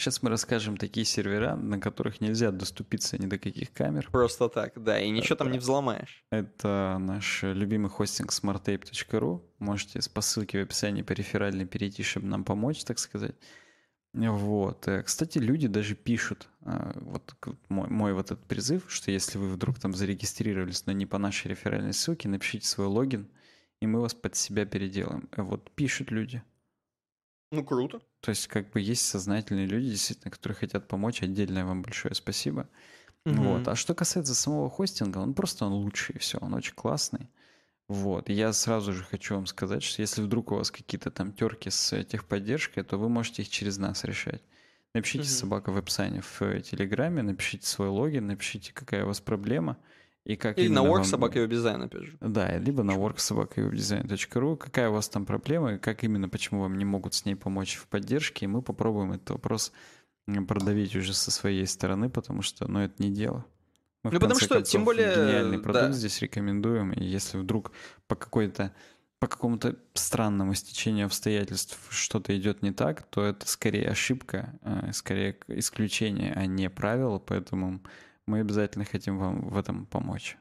сейчас 0.00 0.22
мы 0.22 0.30
расскажем 0.30 0.76
такие 0.76 1.04
сервера, 1.04 1.54
на 1.56 1.78
которых 1.78 2.20
нельзя 2.20 2.50
доступиться 2.50 3.18
ни 3.18 3.26
до 3.26 3.38
каких 3.38 3.72
камер. 3.72 4.08
Просто 4.10 4.48
так, 4.48 4.82
да, 4.82 5.00
и 5.00 5.10
ничего 5.10 5.36
там 5.36 5.50
не 5.50 5.58
взломаешь. 5.58 6.24
Это 6.30 6.96
наш 6.98 7.42
любимый 7.42 7.90
хостинг 7.90 8.30
smartape.ru. 8.30 9.42
Можете 9.58 10.00
по 10.10 10.20
ссылке 10.20 10.58
в 10.58 10.62
описании 10.62 11.02
по 11.02 11.12
реферальной 11.12 11.66
перейти, 11.66 12.02
чтобы 12.02 12.26
нам 12.26 12.44
помочь, 12.44 12.84
так 12.84 12.98
сказать. 12.98 13.36
Вот. 14.12 14.88
Э, 14.88 15.02
Кстати, 15.02 15.38
люди 15.38 15.68
даже 15.68 15.94
пишут, 15.94 16.48
а, 16.62 16.92
вот 17.00 17.32
мой, 17.68 17.88
мой 17.88 18.12
вот 18.12 18.32
этот 18.32 18.44
призыв, 18.44 18.84
что 18.88 19.10
если 19.12 19.38
вы 19.38 19.48
вдруг 19.48 19.78
там 19.78 19.94
зарегистрировались, 19.94 20.84
но 20.86 20.92
не 20.92 21.06
по 21.06 21.18
нашей 21.18 21.48
реферальной 21.48 21.92
ссылке, 21.92 22.28
напишите 22.28 22.66
свой 22.66 22.88
логин, 22.88 23.28
и 23.80 23.86
мы 23.86 24.00
вас 24.00 24.14
под 24.14 24.34
себя 24.34 24.66
переделаем. 24.66 25.28
Э, 25.32 25.42
Вот 25.42 25.70
пишут 25.70 26.10
люди. 26.10 26.42
Ну, 27.52 27.64
круто. 27.64 28.00
То 28.20 28.30
есть 28.30 28.48
как 28.48 28.70
бы 28.70 28.80
есть 28.80 29.06
сознательные 29.06 29.66
люди, 29.66 29.88
действительно, 29.90 30.30
которые 30.30 30.56
хотят 30.56 30.88
помочь. 30.88 31.22
Отдельное 31.22 31.64
вам 31.64 31.82
большое 31.82 32.14
спасибо. 32.14 32.68
Мгм. 33.24 33.64
Вот. 33.64 33.68
А 33.68 33.76
что 33.76 33.94
касается 33.94 34.34
самого 34.34 34.70
хостинга, 34.70 35.18
он 35.18 35.34
просто 35.34 35.66
он 35.66 35.72
лучший, 35.74 36.18
все, 36.18 36.38
он 36.40 36.54
очень 36.54 36.74
классный. 36.74 37.30
Вот. 37.88 38.28
Я 38.30 38.52
сразу 38.52 38.92
же 38.94 39.04
хочу 39.04 39.36
вам 39.36 39.46
сказать, 39.46 39.82
что 39.82 40.02
если 40.02 40.22
вдруг 40.22 40.52
у 40.52 40.56
вас 40.56 40.70
какие-то 40.70 41.10
там 41.10 41.32
терки 41.32 41.70
с 41.70 41.92
э, 41.94 42.04
техподдержкой, 42.04 42.84
то 42.84 42.98
вы 42.98 43.08
можете 43.10 43.42
их 43.42 43.50
через 43.50 43.78
нас 43.78 44.04
решать. 44.04 44.42
Напишите 44.94 45.28
Мгм. 45.28 45.30
собака 45.30 45.72
в 45.72 45.78
описании 45.78 46.20
в 46.20 46.42
э, 46.42 46.60
Телеграме, 46.62 47.22
напишите 47.22 47.66
свой 47.66 47.88
логин, 47.88 48.28
напишите, 48.28 48.72
какая 48.74 49.04
у 49.04 49.08
вас 49.08 49.20
проблема 49.20 49.78
и 50.30 50.36
как 50.36 50.58
Или 50.58 50.68
на 50.68 50.80
work 50.80 51.44
и 51.44 51.48
дизайн, 51.48 51.82
опять 51.82 52.02
же. 52.02 52.16
Да, 52.20 52.56
либо 52.56 52.84
на 52.84 52.92
worksobakawebdesign.ru. 52.92 54.56
Какая 54.56 54.88
у 54.88 54.92
вас 54.92 55.08
там 55.08 55.26
проблема 55.26 55.74
и 55.74 55.78
как 55.78 56.04
именно, 56.04 56.28
почему 56.28 56.60
вам 56.60 56.78
не 56.78 56.84
могут 56.84 57.14
с 57.14 57.24
ней 57.24 57.34
помочь 57.34 57.76
в 57.76 57.88
поддержке, 57.88 58.44
и 58.44 58.48
мы 58.48 58.62
попробуем 58.62 59.12
этот 59.12 59.30
вопрос 59.30 59.72
продавить 60.46 60.94
уже 60.94 61.14
со 61.14 61.32
своей 61.32 61.66
стороны, 61.66 62.08
потому 62.08 62.42
что, 62.42 62.70
ну, 62.70 62.78
это 62.78 63.02
не 63.02 63.10
дело. 63.10 63.44
Мы, 64.04 64.12
Ну, 64.12 64.20
потому 64.20 64.38
что, 64.38 64.54
концов, 64.54 64.70
тем 64.70 64.84
более, 64.84 65.14
гениальный 65.14 65.58
продукт 65.58 65.86
да. 65.86 65.92
здесь 65.92 66.22
рекомендуем, 66.22 66.92
и 66.92 67.04
если 67.04 67.36
вдруг 67.36 67.72
по 68.06 68.14
какой-то 68.14 68.72
по 69.18 69.26
какому-то 69.26 69.76
странному 69.92 70.54
стечению 70.54 71.04
обстоятельств 71.04 71.78
что-то 71.90 72.34
идет 72.38 72.62
не 72.62 72.72
так, 72.72 73.02
то 73.02 73.22
это 73.22 73.46
скорее 73.46 73.90
ошибка, 73.90 74.58
э, 74.62 74.92
скорее 74.94 75.36
исключение, 75.48 76.32
а 76.32 76.46
не 76.46 76.70
правило, 76.70 77.18
поэтому 77.18 77.82
мы 78.30 78.40
обязательно 78.40 78.84
хотим 78.84 79.18
вам 79.18 79.48
в 79.48 79.56
этом 79.58 79.86
помочь. 79.86 80.36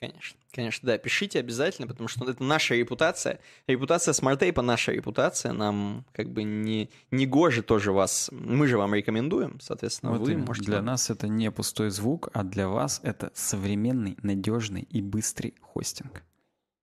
Конечно, 0.00 0.38
конечно, 0.52 0.86
да, 0.86 0.96
пишите 0.96 1.40
обязательно, 1.40 1.88
потому 1.88 2.06
что 2.06 2.30
это 2.30 2.40
наша 2.40 2.76
репутация. 2.76 3.40
Репутация 3.66 4.14
SmartApe 4.14 4.62
наша 4.62 4.92
репутация. 4.92 5.52
Нам 5.52 6.06
как 6.12 6.30
бы 6.30 6.44
не, 6.44 6.88
не 7.10 7.26
гоже 7.26 7.62
тоже 7.64 7.90
вас. 7.90 8.30
Мы 8.30 8.68
же 8.68 8.78
вам 8.78 8.94
рекомендуем, 8.94 9.58
соответственно, 9.60 10.12
Вот 10.12 10.20
вы 10.20 10.32
именно. 10.34 10.46
можете... 10.46 10.66
Для 10.66 10.82
нас 10.82 11.10
это 11.10 11.26
не 11.26 11.50
пустой 11.50 11.90
звук, 11.90 12.28
а 12.32 12.44
для 12.44 12.68
вас 12.68 13.00
это 13.02 13.32
современный, 13.34 14.16
надежный 14.22 14.82
и 14.82 15.02
быстрый 15.02 15.54
хостинг. 15.60 16.22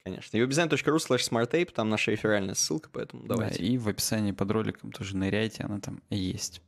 Конечно. 0.03 0.35
webdesign.ru 0.35 0.97
slash 0.97 1.21
smartape, 1.31 1.71
там 1.71 1.89
наша 1.89 2.11
реферальная 2.11 2.53
ссылка, 2.53 2.89
поэтому 2.91 3.23
Да, 3.23 3.35
давайте. 3.35 3.63
и 3.63 3.77
в 3.77 3.87
описании 3.87 4.33
под 4.33 4.51
роликом 4.51 4.91
тоже 4.91 5.15
ныряйте, 5.15 5.63
она 5.63 5.79
там 5.79 6.01
есть. 6.09 6.61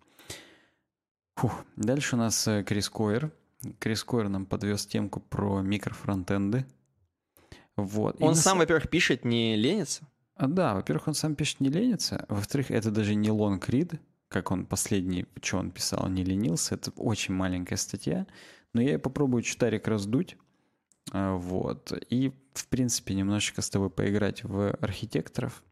Фух. 1.38 1.64
Дальше 1.76 2.16
у 2.16 2.20
нас 2.20 2.48
э, 2.48 2.64
Крис 2.64 2.90
Койер. 2.90 3.32
Крис 3.80 4.04
Койер 4.04 4.30
нам 4.30 4.46
подвез 4.46 4.86
темку 4.86 5.20
про 5.20 5.62
микрофронтенды. 5.62 6.66
Вот. 7.76 8.20
И 8.20 8.24
Он 8.24 8.30
на 8.30 8.36
сам, 8.36 8.58
са- 8.58 8.62
во-первых, 8.62 8.90
пишет, 8.90 9.24
не 9.24 9.56
ленится. 9.56 10.08
А, 10.36 10.48
Да, 10.48 10.74
во-первых, 10.74 11.08
он 11.08 11.14
сам 11.14 11.36
пишет 11.36 11.60
не 11.60 11.70
ленится. 11.70 12.26
Во-вторых, 12.30 12.72
это 12.72 12.90
даже 12.92 13.16
не 13.16 13.30
лонг 13.32 13.70
рид, 13.70 13.94
как 14.30 14.52
он 14.52 14.66
последний, 14.66 15.26
что 15.42 15.58
он 15.60 15.72
писал, 15.72 16.08
не 16.10 16.24
ленился. 16.24 16.76
Это 16.76 16.92
очень 16.96 17.34
маленькая 17.36 17.78
статья. 17.78 18.26
Но 18.74 18.82
я 18.82 18.96
и 18.96 18.98
попробую 18.98 19.44
читарик 19.44 19.88
раздуть. 19.88 20.38
А, 21.12 21.36
Вот. 21.36 21.94
И, 22.10 22.32
в 22.54 22.68
принципе, 22.68 23.14
немножечко 23.14 23.62
с 23.62 23.70
тобой 23.70 23.90
поиграть 23.92 24.44
в 24.44 24.72
архитекторов. 24.82 25.64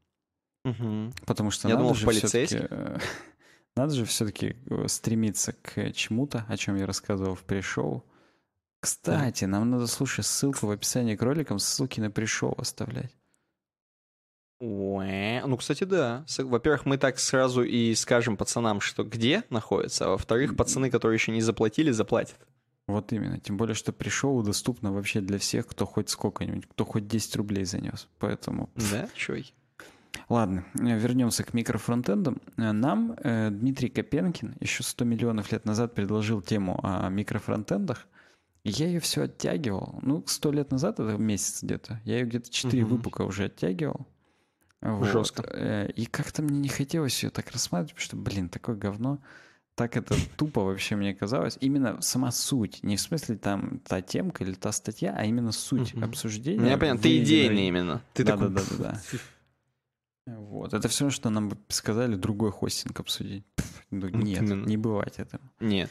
Мгм. 0.64 1.12
Потому 1.26 1.50
что 1.52 1.68
Я 1.68 1.74
надо 1.76 1.84
думал, 1.86 1.96
в 1.96 2.00
же 2.00 2.06
полицейских. 2.06 2.70
Надо 3.76 3.94
же 3.94 4.06
все-таки 4.06 4.56
стремиться 4.88 5.54
к 5.54 5.92
чему-то, 5.92 6.46
о 6.48 6.58
чем 6.58 6.76
я 6.78 6.86
рассказывал 6.86 7.36
в 7.36 7.44
пришоу. 7.44 8.06
Кстати, 8.80 9.46
нам 9.46 9.70
надо, 9.70 9.88
слушай, 9.88 10.24
ссылку 10.24 10.68
в 10.68 10.72
описании 10.72 11.16
к 11.16 11.22
роликам, 11.22 11.60
ссылки 11.60 12.00
на 12.00 12.10
пришоу 12.12 12.56
оставлять. 12.58 13.16
Уэ. 14.62 15.42
Ну, 15.46 15.58
кстати, 15.58 15.84
да. 15.84 16.26
Во-первых, 16.38 16.86
мы 16.86 16.98
так 16.98 17.20
сразу 17.20 17.64
и 17.64 17.94
скажем 17.96 18.38
пацанам, 18.38 18.80
что 18.80 19.04
где 19.04 19.44
находится, 19.50 20.06
а 20.06 20.10
во-вторых, 20.10 20.56
пацаны, 20.56 20.90
которые 20.90 21.18
еще 21.18 21.34
не 21.34 21.42
заплатили, 21.42 21.92
заплатят. 21.92 22.38
Вот 22.88 23.12
именно. 23.12 23.40
Тем 23.40 23.58
более, 23.58 23.76
что 23.76 23.92
пришоу 23.92 24.44
доступно 24.44 24.94
вообще 24.94 25.20
для 25.20 25.40
всех, 25.40 25.68
кто 25.68 25.86
хоть 25.86 26.10
сколько-нибудь, 26.10 26.68
кто 26.68 26.86
хоть 26.86 27.08
10 27.08 27.36
рублей 27.36 27.66
занес. 27.66 28.08
Поэтому... 28.20 28.70
Да, 28.76 29.10
чуваки? 29.16 29.54
Ладно, 30.30 30.66
э, 30.80 30.98
вернемся 30.98 31.44
к 31.44 31.54
микрофронтендам. 31.54 32.42
Э, 32.58 32.72
Нам 32.72 33.16
э, 33.24 33.50
Дмитрий 33.52 33.90
Копенкин 33.90 34.56
еще 34.60 34.84
100 34.84 35.06
миллионов 35.06 35.52
лет 35.52 35.66
назад 35.66 35.94
предложил 35.94 36.42
тему 36.42 36.80
о 36.84 37.10
микрофронтендах. 37.10 38.08
И 38.64 38.72
я 38.72 38.88
ее 38.88 39.00
все 39.00 39.24
оттягивал. 39.24 40.00
Ну, 40.02 40.24
100 40.26 40.52
лет 40.52 40.72
назад, 40.72 41.00
это 41.00 41.18
месяц 41.18 41.62
где-то. 41.62 42.02
Я 42.04 42.20
ее 42.20 42.26
где-то 42.26 42.50
4 42.50 42.84
Мгм. 42.84 42.96
выпуска 42.96 43.22
уже 43.22 43.46
оттягивал. 43.46 44.08
Вот. 44.82 45.08
Жестко. 45.08 45.44
Э, 45.54 45.90
И 45.96 46.06
как-то 46.06 46.42
мне 46.42 46.60
не 46.60 46.70
хотелось 46.70 47.24
ее 47.24 47.30
так 47.30 47.52
рассматривать, 47.52 47.94
потому 47.94 48.04
что, 48.06 48.16
блин, 48.18 48.50
такое 48.50 48.76
говно. 48.76 49.20
Так 49.76 49.98
это 49.98 50.16
тупо 50.38 50.62
вообще 50.64 50.96
мне 50.96 51.14
казалось. 51.14 51.58
Именно 51.60 52.02
сама 52.02 52.32
суть. 52.32 52.82
Не 52.82 52.96
в 52.96 53.02
смысле 53.02 53.36
там 53.36 53.80
та 53.80 54.02
темка 54.02 54.44
или 54.44 54.54
та 54.54 54.72
статья, 54.72 55.14
а 55.18 55.26
именно 55.26 55.52
суть 55.52 55.94
Мгм. 55.94 56.06
обсуждения. 56.06 56.64
Меня 56.64 56.78
понятно, 56.78 57.02
ты 57.04 57.10
выведенной- 57.10 57.24
идейный 57.24 57.68
именно. 57.68 58.02
Ты 58.14 58.24
да, 58.24 58.32
такой... 58.38 58.50
да, 58.50 58.62
да, 58.62 58.78
да, 58.78 58.84
да. 58.94 59.02
Вот. 60.26 60.74
Это 60.74 60.88
все, 60.88 61.10
что 61.10 61.30
нам 61.30 61.50
бы 61.50 61.58
сказали 61.68 62.16
другой 62.16 62.52
хостинг 62.52 63.00
обсудить. 63.00 63.46
Пф, 63.56 63.86
ну, 63.92 64.08
Вот 64.08 64.16
нет, 64.24 64.42
именно. 64.42 64.66
не 64.66 64.78
бывать 64.78 65.20
этого. 65.20 65.44
Нет. 65.60 65.90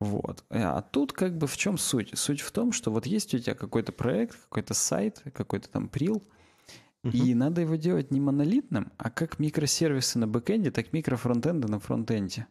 Вот. 0.00 0.44
А 0.50 0.82
тут 0.82 1.12
как 1.12 1.36
бы 1.36 1.46
в 1.46 1.56
чем 1.56 1.78
суть? 1.78 2.10
Суть 2.18 2.40
в 2.40 2.50
том, 2.50 2.72
что 2.72 2.90
вот 2.90 3.06
есть 3.06 3.34
у 3.34 3.38
тебя 3.38 3.54
какой-то 3.54 3.92
проект, 3.92 4.36
какой-то 4.44 4.74
сайт, 4.74 5.22
какой-то 5.32 5.68
там 5.68 5.88
прил, 5.88 6.22
и 7.02 7.34
надо 7.34 7.60
его 7.60 7.76
делать 7.76 8.10
не 8.10 8.20
монолитным, 8.20 8.90
а 8.96 9.10
как 9.10 9.38
микросервисы 9.38 10.18
на 10.18 10.26
бэкэнде, 10.26 10.70
так 10.70 10.92
микрофронтенды 10.94 11.68
на 11.68 11.78
фронтенде. 11.78 12.46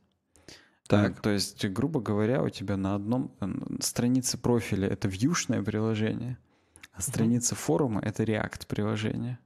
Так. 0.87 1.17
Э, 1.17 1.21
То 1.21 1.29
есть, 1.31 1.65
грубо 1.69 1.99
говоря, 2.01 2.43
у 2.43 2.49
тебя 2.49 2.77
на 2.77 2.93
одном 2.93 3.35
э, 3.39 3.47
странице 3.81 4.37
профиля 4.37 4.87
это 4.89 5.07
вьюшное 5.07 5.63
приложение, 5.63 6.37
а 6.91 7.01
страница 7.01 7.55
форума 7.55 7.99
это 8.01 8.23
React 8.23 8.67
приложение. 8.67 9.39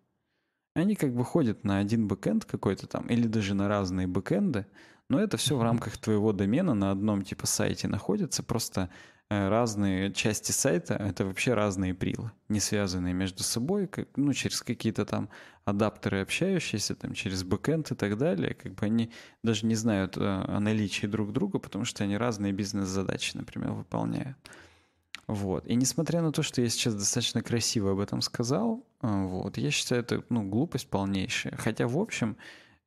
Они 0.78 0.94
как 0.94 1.12
бы 1.16 1.26
ходят 1.26 1.64
на 1.64 1.80
один 1.80 2.08
бэкэнд 2.08 2.46
какой-то 2.46 2.86
там, 2.86 3.08
или 3.08 3.26
даже 3.28 3.56
на 3.56 3.68
разные 3.68 4.06
бэкэнды, 4.06 4.68
но 5.10 5.20
это 5.20 5.36
все 5.36 5.58
в 5.58 5.64
рамках 5.64 5.98
твоего 5.98 6.34
домена 6.34 6.76
на 6.76 6.92
одном 6.92 7.24
типа 7.24 7.48
сайте 7.48 7.88
находится, 7.88 8.44
просто 8.44 8.92
э, 9.30 9.50
разные 9.50 10.14
части 10.14 10.52
сайта— 10.52 10.94
это 11.00 11.26
вообще 11.26 11.56
разные 11.56 11.96
прилы, 11.96 12.32
не 12.48 12.60
связанные 12.60 13.16
между 13.16 13.42
собой, 13.42 13.88
как, 13.88 14.10
ну, 14.18 14.34
через 14.34 14.62
какие-то 14.62 15.06
там 15.06 15.30
адаптеры 15.66 16.22
общающиеся, 16.22 16.94
там, 16.94 17.16
через 17.16 17.44
бэкэнд 17.44 17.94
и 17.94 17.96
так 17.96 18.16
далее, 18.16 18.54
как 18.54 18.76
бы 18.76 18.86
они 18.86 19.12
даже 19.42 19.66
не 19.66 19.74
знают 19.74 20.16
э, 20.16 20.22
о 20.22 20.60
наличии 20.60 21.08
друг 21.08 21.34
друга, 21.34 21.58
потому 21.58 21.86
что 21.86 22.04
они 22.04 22.18
разные 22.18 22.54
бизнес-задачи, 22.54 23.36
например, 23.36 23.72
выполняют. 23.72 24.38
Вот. 25.26 25.66
И 25.66 25.74
несмотря 25.74 26.22
на 26.22 26.32
то, 26.32 26.44
что 26.44 26.62
я 26.62 26.70
сейчас 26.70 26.94
достаточно 26.94 27.42
красиво 27.42 27.94
об 27.94 28.00
этом 28.00 28.22
сказал, 28.22 28.86
вот, 29.02 29.58
я 29.58 29.72
считаю, 29.72 30.02
это 30.02 30.24
ну, 30.30 30.44
глупость 30.44 30.90
полнейшая. 30.90 31.56
Хотя, 31.58 31.88
в 31.88 31.98
общем, 31.98 32.38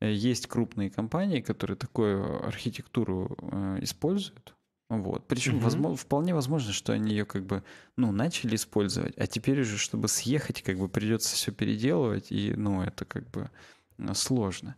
э, 0.00 0.12
есть 0.12 0.46
крупные 0.48 0.90
компании, 0.90 1.40
которые 1.40 1.76
такую 1.76 2.44
архитектуру 2.46 3.36
э, 3.40 3.78
используют. 3.82 4.54
Вот. 4.88 5.28
Причем 5.28 5.54
Мгм. 5.54 5.62
возможно, 5.62 5.96
вполне 5.96 6.34
возможно, 6.34 6.72
что 6.72 6.92
они 6.92 7.10
ее 7.12 7.24
как 7.24 7.46
бы 7.46 7.62
ну, 7.96 8.10
начали 8.10 8.56
использовать, 8.56 9.16
а 9.16 9.28
теперь 9.28 9.60
уже, 9.60 9.78
чтобы 9.78 10.08
съехать, 10.08 10.62
как 10.62 10.78
бы 10.78 10.88
придется 10.88 11.36
все 11.36 11.52
переделывать, 11.52 12.32
и 12.32 12.52
ну, 12.56 12.82
это 12.82 13.04
как 13.04 13.30
бы 13.30 13.50
э, 13.98 14.14
сложно. 14.14 14.74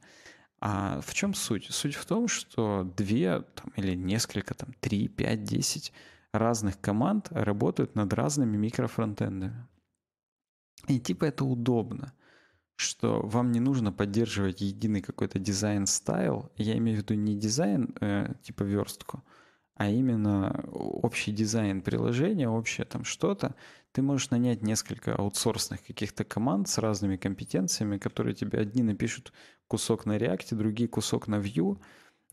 А 0.61 1.01
в 1.01 1.15
чем 1.15 1.35
суть? 1.35 1.67
Суть 1.71 1.95
в 1.95 2.05
том, 2.05 2.29
что 2.29 2.93
две 2.97 3.41
там, 3.41 3.73
или 3.77 3.95
несколько, 3.95 4.55
там, 4.55 4.75
три, 4.81 5.09
пять, 5.09 5.45
десять 5.45 5.93
разных 6.33 6.79
команд 6.81 7.29
работают 7.31 7.95
над 7.95 8.13
разными 8.13 8.57
микрофронтендами. 8.59 9.67
И 10.89 10.99
типа 10.99 11.27
это 11.27 11.45
удобно, 11.45 12.13
что 12.77 13.21
вам 13.23 13.53
не 13.53 13.61
нужно 13.61 13.93
поддерживать 13.93 14.61
единый 14.61 15.01
какой-то 15.01 15.39
design 15.39 15.95
style. 15.95 16.51
Я 16.57 16.77
имею 16.79 16.99
в 16.99 17.03
виду 17.03 17.15
не 17.15 17.37
дизайн 17.37 17.95
э, 18.01 18.35
типа 18.43 18.63
верстку, 18.65 19.23
а 19.75 19.89
именно 19.89 20.65
общий 20.73 21.33
дизайн 21.33 21.83
приложения, 21.83 22.49
общее 22.49 22.85
там 22.85 23.05
что-то. 23.05 23.55
Ты 23.93 24.03
можешь 24.03 24.31
нанять 24.31 24.63
несколько 24.63 25.15
аутсорсных 25.15 25.85
каких-то 25.85 26.25
команд 26.25 26.69
с 26.69 26.79
разными 26.79 27.17
компетенциями, 27.17 27.99
которые 27.99 28.35
тебе 28.35 28.59
одни 28.59 28.83
напишут 28.83 29.33
кусок 29.69 30.07
на 30.07 30.17
React, 30.17 30.55
другие 30.55 30.89
кусок 30.89 31.29
на 31.29 31.37
Vue, 31.37 31.79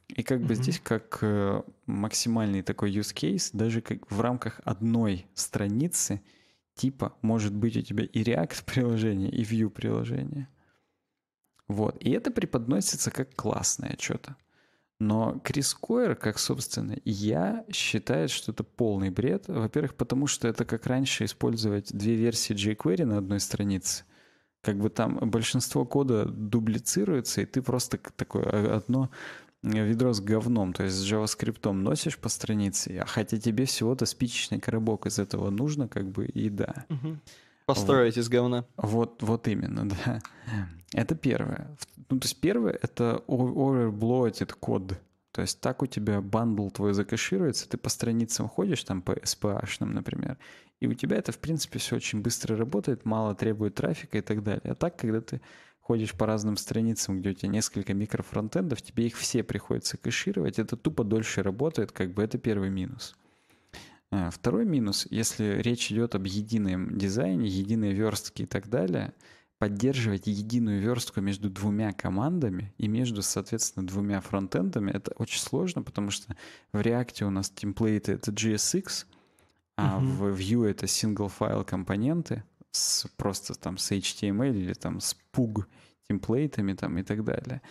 и 0.09 0.23
как 0.23 0.41
бы 0.41 0.53
mm-hmm. 0.53 0.63
здесь 0.63 0.79
как 0.79 1.19
э, 1.21 1.61
максимальный 1.85 2.63
такой 2.63 2.91
use 2.91 3.13
case, 3.13 3.51
даже 3.53 3.81
как 3.81 4.11
в 4.11 4.19
рамках 4.19 4.59
одной 4.65 5.27
страницы 5.35 6.21
типа 6.79 7.13
может 7.21 7.53
быть 7.53 7.75
у 7.75 7.81
тебя 7.81 8.05
и 8.05 8.23
React 8.23 8.63
приложение, 8.65 9.29
и 9.29 9.43
Vue 9.43 9.69
приложение. 9.69 10.47
Вот. 11.67 12.01
И 12.03 12.09
это 12.11 12.31
преподносится 12.31 13.11
как 13.11 13.35
классное 13.35 13.95
что-то. 13.99 14.35
Но 14.99 15.39
Крис 15.43 15.73
Койер, 15.73 16.15
как, 16.15 16.39
собственно, 16.39 16.97
я, 17.05 17.65
считает, 17.71 18.31
что 18.31 18.51
это 18.51 18.63
полный 18.63 19.11
бред. 19.11 19.45
Во-первых, 19.47 19.95
потому 19.95 20.27
что 20.27 20.47
это 20.47 20.65
как 20.65 20.87
раньше 20.87 21.25
использовать 21.25 21.93
две 21.93 22.15
версии 22.15 22.55
jQuery 22.55 23.05
на 23.05 23.17
одной 23.17 23.39
странице. 23.39 24.03
Как 24.61 24.77
бы 24.77 24.89
там 24.89 25.17
большинство 25.29 25.85
кода 25.85 26.25
дублицируется, 26.25 27.41
и 27.41 27.45
ты 27.45 27.61
просто 27.61 27.97
такое 28.15 28.43
а, 28.43 28.77
одно 28.77 29.09
ведро 29.63 30.13
с 30.13 30.21
говном, 30.21 30.73
то 30.73 30.83
есть 30.83 30.95
с 30.95 31.11
JavaScript 31.11 31.71
носишь 31.71 32.17
по 32.17 32.29
странице, 32.29 32.97
а 33.01 33.05
хотя 33.05 33.37
тебе 33.37 33.65
всего-то 33.65 34.05
спичечный 34.05 34.59
коробок 34.59 35.05
из 35.05 35.19
этого 35.19 35.49
нужно, 35.49 35.87
как 35.87 36.09
бы, 36.09 36.25
и 36.25 36.49
да. 36.49 36.85
Угу. 36.89 37.17
Построить 37.65 38.15
вот, 38.15 38.21
из 38.21 38.29
говна. 38.29 38.65
Вот, 38.77 39.21
вот 39.21 39.47
именно, 39.47 39.87
да. 39.87 40.21
Это 40.93 41.15
первое. 41.15 41.75
Ну, 42.09 42.19
то 42.19 42.25
есть 42.25 42.39
первое— 42.39 42.77
это 42.81 43.23
overbloated 43.27 44.53
код. 44.59 44.99
То 45.31 45.41
есть 45.41 45.61
так 45.61 45.83
у 45.83 45.85
тебя 45.85 46.21
бандл 46.21 46.69
твой 46.69 46.93
закэшируется, 46.93 47.69
ты 47.69 47.77
по 47.77 47.89
страницам 47.89 48.49
ходишь, 48.49 48.83
там 48.83 49.01
по 49.03 49.11
SPH, 49.11 49.85
например, 49.85 50.37
и 50.79 50.87
у 50.87 50.93
тебя 50.93 51.17
это, 51.17 51.31
в 51.31 51.37
принципе, 51.37 51.77
все 51.77 51.97
очень 51.97 52.21
быстро 52.21 52.55
работает, 52.55 53.05
мало 53.05 53.35
требует 53.35 53.75
трафика 53.75 54.17
и 54.17 54.21
так 54.21 54.43
далее. 54.43 54.71
А 54.71 54.75
так, 54.75 54.97
когда 54.97 55.21
ты 55.21 55.41
ходишь 55.89 56.13
по 56.13 56.27
разным 56.27 56.55
страницам, 56.55 57.19
где 57.19 57.31
у 57.31 57.33
тебя 57.33 57.49
несколько 57.49 57.95
микрофронтендов, 57.95 58.79
тебе 58.79 59.07
их 59.07 59.17
все 59.17 59.41
приходится 59.41 59.97
кэшировать, 59.97 60.59
это 60.59 60.77
тупо 60.77 61.03
дольше 61.03 61.41
работает, 61.41 61.91
как 61.91 62.13
бы 62.13 62.21
это 62.21 62.37
первый 62.37 62.69
минус. 62.69 63.15
А, 64.11 64.29
второй 64.29 64.65
минус, 64.65 65.07
если 65.09 65.59
речь 65.63 65.91
идет 65.91 66.13
об 66.13 66.25
едином 66.25 66.95
дизайне, 66.95 67.49
единой 67.49 67.93
верстке 67.93 68.43
и 68.43 68.45
так 68.45 68.69
далее, 68.69 69.13
поддерживать 69.57 70.27
единую 70.27 70.79
верстку 70.79 71.21
между 71.21 71.49
двумя 71.49 71.91
командами 71.91 72.71
и 72.77 72.87
между, 72.87 73.23
соответственно, 73.23 73.87
двумя 73.87 74.21
фронтендами, 74.21 74.91
это 74.91 75.11
очень 75.17 75.39
сложно, 75.39 75.81
потому 75.81 76.11
что 76.11 76.35
в 76.71 76.81
React 76.81 77.23
у 77.23 77.31
нас 77.31 77.49
темплейты— 77.49 78.11
это 78.13 78.29
JSX, 78.29 79.07
а 79.75 79.99
uh-huh. 79.99 80.05
в 80.05 80.39
Vue 80.39 80.69
это 80.69 80.85
single 80.85 81.31
file 81.35 81.65
компоненты, 81.65 82.43
с, 82.71 83.07
просто 83.17 83.53
там 83.55 83.77
с 83.77 83.91
HTML 83.91 84.55
или 84.55 84.73
там 84.73 84.99
с 84.99 85.15
PUG 85.33 85.65
темплейтами 86.07 86.73
там 86.73 86.97
и 86.97 87.03
так 87.03 87.23
далее. 87.23 87.61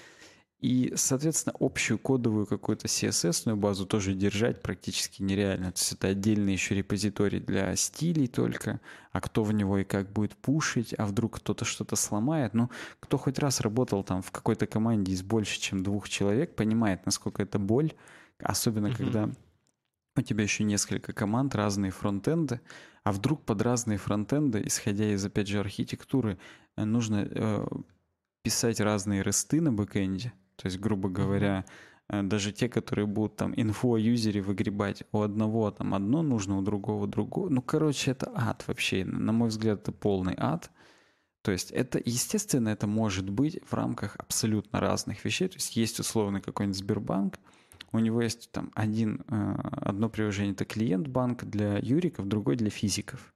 И, 0.61 0.93
соответственно, 0.97 1.55
общую 1.61 2.01
кодовую 2.01 2.45
какую-то 2.45 2.89
CSS-ную 2.89 3.57
базу 3.57 3.87
тоже 3.87 4.13
держать 4.13 4.61
практически 4.61 5.23
нереально. 5.23 5.71
То 5.71 5.79
есть 5.79 5.93
это 5.93 6.09
отдельный 6.09 6.53
еще 6.53 6.75
репозиторий 6.75 7.39
для 7.39 7.77
стилей 7.77 8.27
только, 8.27 8.81
а 9.13 9.21
кто 9.21 9.45
в 9.45 9.53
него 9.53 9.79
и 9.79 9.85
как 9.85 10.13
будет 10.13 10.35
пушить, 10.35 10.93
а 10.99 11.07
вдруг 11.07 11.37
кто-то 11.37 11.65
что-то 11.65 11.95
сломает. 11.95 12.55
Ну, 12.55 12.71
кто 12.99 13.19
хоть 13.19 13.39
раз 13.39 13.61
работал 13.61 14.03
там 14.03 14.21
в 14.21 14.33
какой-то 14.33 14.67
команде 14.67 15.13
из 15.13 15.23
больше, 15.23 15.61
чем 15.61 15.85
двух 15.85 16.09
человек, 16.09 16.57
понимает, 16.57 17.07
насколько 17.07 17.41
это 17.41 17.61
боль, 17.61 17.93
особенно 18.41 18.89
mm-hmm. 18.89 18.97
когда 18.97 19.31
у 20.19 20.23
тебя 20.23 20.43
еще 20.43 20.65
несколько 20.65 21.13
команд, 21.13 21.55
разные 21.55 21.91
фронтенды, 21.91 22.61
а 23.05 23.13
вдруг 23.13 23.45
под 23.45 23.63
разные 23.63 23.99
фронтенды, 23.99 24.63
исходя 24.67 25.13
из, 25.13 25.25
опять 25.25 25.49
же, 25.49 25.61
архитектуры, 25.61 26.39
э, 26.77 26.85
нужно 26.85 27.29
э, 27.31 27.67
писать 28.43 28.81
разные 28.81 29.23
ресты 29.23 29.61
на 29.61 29.73
бэкэнде, 29.73 30.33
то 30.57 30.67
есть, 30.67 30.79
грубо 30.79 31.09
говоря, 31.09 31.65
э, 32.09 32.23
даже 32.23 32.53
те, 32.53 32.69
которые 32.69 33.07
будут 33.07 33.37
там 33.37 33.55
инфо 33.57 33.95
о 33.95 33.99
юзере 33.99 34.43
выгребать, 34.43 35.05
у 35.13 35.23
одного 35.23 35.71
там 35.71 35.95
одно 35.95 36.23
нужно, 36.23 36.59
у 36.59 36.63
другого 36.63 37.07
другое. 37.07 37.51
Ну, 37.51 37.63
короче, 37.63 38.11
это 38.11 38.31
ад 38.35 38.65
вообще. 38.67 39.05
На 39.05 39.33
мой 39.33 39.49
взгляд, 39.49 39.81
это 39.81 39.93
полный 39.93 40.35
ад. 40.37 40.71
То 41.43 41.53
есть 41.53 41.71
это, 41.71 42.01
естественно, 42.05 42.69
это 42.71 42.87
может 42.87 43.31
быть 43.31 43.61
в 43.65 43.73
рамках 43.73 44.17
абсолютно 44.17 44.81
разных 44.81 45.25
вещей. 45.25 45.49
То 45.49 45.55
есть 45.55 45.77
есть 45.77 46.01
условный 46.01 46.41
какой-нибудь 46.41 46.77
Сбербанк, 46.77 47.39
у 47.93 47.99
него 47.99 48.21
есть 48.21 48.51
там 48.51 48.71
один, 48.75 49.25
э, 49.29 49.55
одно 49.83 50.09
приложение, 50.09 50.53
это 50.53 50.65
клиент 50.65 51.09
банк 51.09 51.45
для 51.45 51.79
юриков, 51.79 52.29
другой 52.29 52.57
для 52.57 52.71
физиков. 52.71 53.35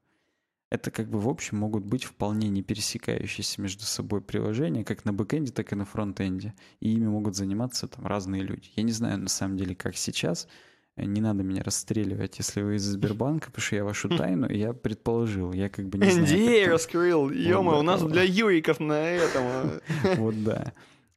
Это 0.70 0.90
как 0.90 1.10
бы 1.10 1.20
в 1.20 1.28
общем 1.28 1.58
могут 1.58 1.84
быть 1.84 2.04
вполне 2.04 2.48
не 2.48 2.62
пересекающиеся 2.62 3.60
между 3.60 3.84
собой 3.84 4.22
приложения, 4.22 4.84
как 4.84 5.04
на 5.04 5.12
бэкэнде, 5.12 5.52
так 5.52 5.70
и 5.72 5.76
на 5.76 5.84
фронтенде. 5.84 6.54
И 6.80 6.94
ими 6.94 7.06
могут 7.06 7.36
заниматься 7.36 7.88
там 7.88 8.06
разные 8.06 8.42
люди. 8.42 8.70
Я 8.74 8.82
не 8.82 8.92
знаю 8.92 9.18
на 9.18 9.28
самом 9.28 9.58
деле, 9.58 9.74
как 9.74 9.96
сейчас. 9.96 10.48
Не 10.96 11.22
надо 11.22 11.42
меня 11.42 11.62
расстреливать, 11.62 12.36
если 12.38 12.62
вы 12.62 12.76
из 12.76 12.82
Сбербанка, 12.82 13.46
потому 13.46 13.62
что 13.62 13.76
я 13.76 13.84
вашу 13.84 14.10
тайну, 14.10 14.50
я 14.50 14.74
предположил, 14.74 15.52
я 15.52 15.70
как 15.70 15.88
бы 15.88 15.98
не 15.98 16.10
знаю. 16.10 16.26
NDA 16.26 16.68
раскрыл, 16.68 17.30
ё 17.30 17.62
у 17.62 17.82
нас 17.82 18.02
для 18.02 18.22
юриков 18.22 18.78
на 18.78 19.00
этом. 19.10 19.42
А. 19.44 19.80
Вот 20.16 20.42
да. 20.44 20.72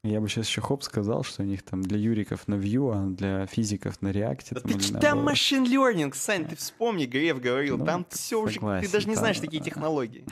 Я 0.05 0.21
бы 0.21 0.29
сейчас 0.29 0.47
еще 0.47 0.61
хоп 0.61 0.83
сказал, 0.83 1.23
что 1.23 1.41
у 1.41 1.45
них 1.45 1.63
там 1.63 1.81
для 1.81 1.97
юриков 1.97 2.47
на 2.47 2.55
Vue, 2.55 2.93
а 2.93 3.07
для 3.07 3.47
физиков 3.47 4.01
на 4.01 4.09
React. 4.09 4.47
Да 4.51 4.61
там, 4.61 4.79
ты, 4.79 4.93
там 4.93 5.23
машин 5.23 5.63
learning, 5.63 6.13
Сань, 6.13 6.45
ты 6.45 6.55
вспомни, 6.55 7.05
Греф 7.05 7.41
говорил, 7.41 7.77
ну, 7.77 7.85
там 7.85 8.05
все 8.09 8.39
уже, 8.39 8.59
ты 8.59 8.89
даже 8.89 9.09
не 9.09 9.15
знаешь 9.15 9.39
такие 9.39 9.63
технологии. 9.63 10.23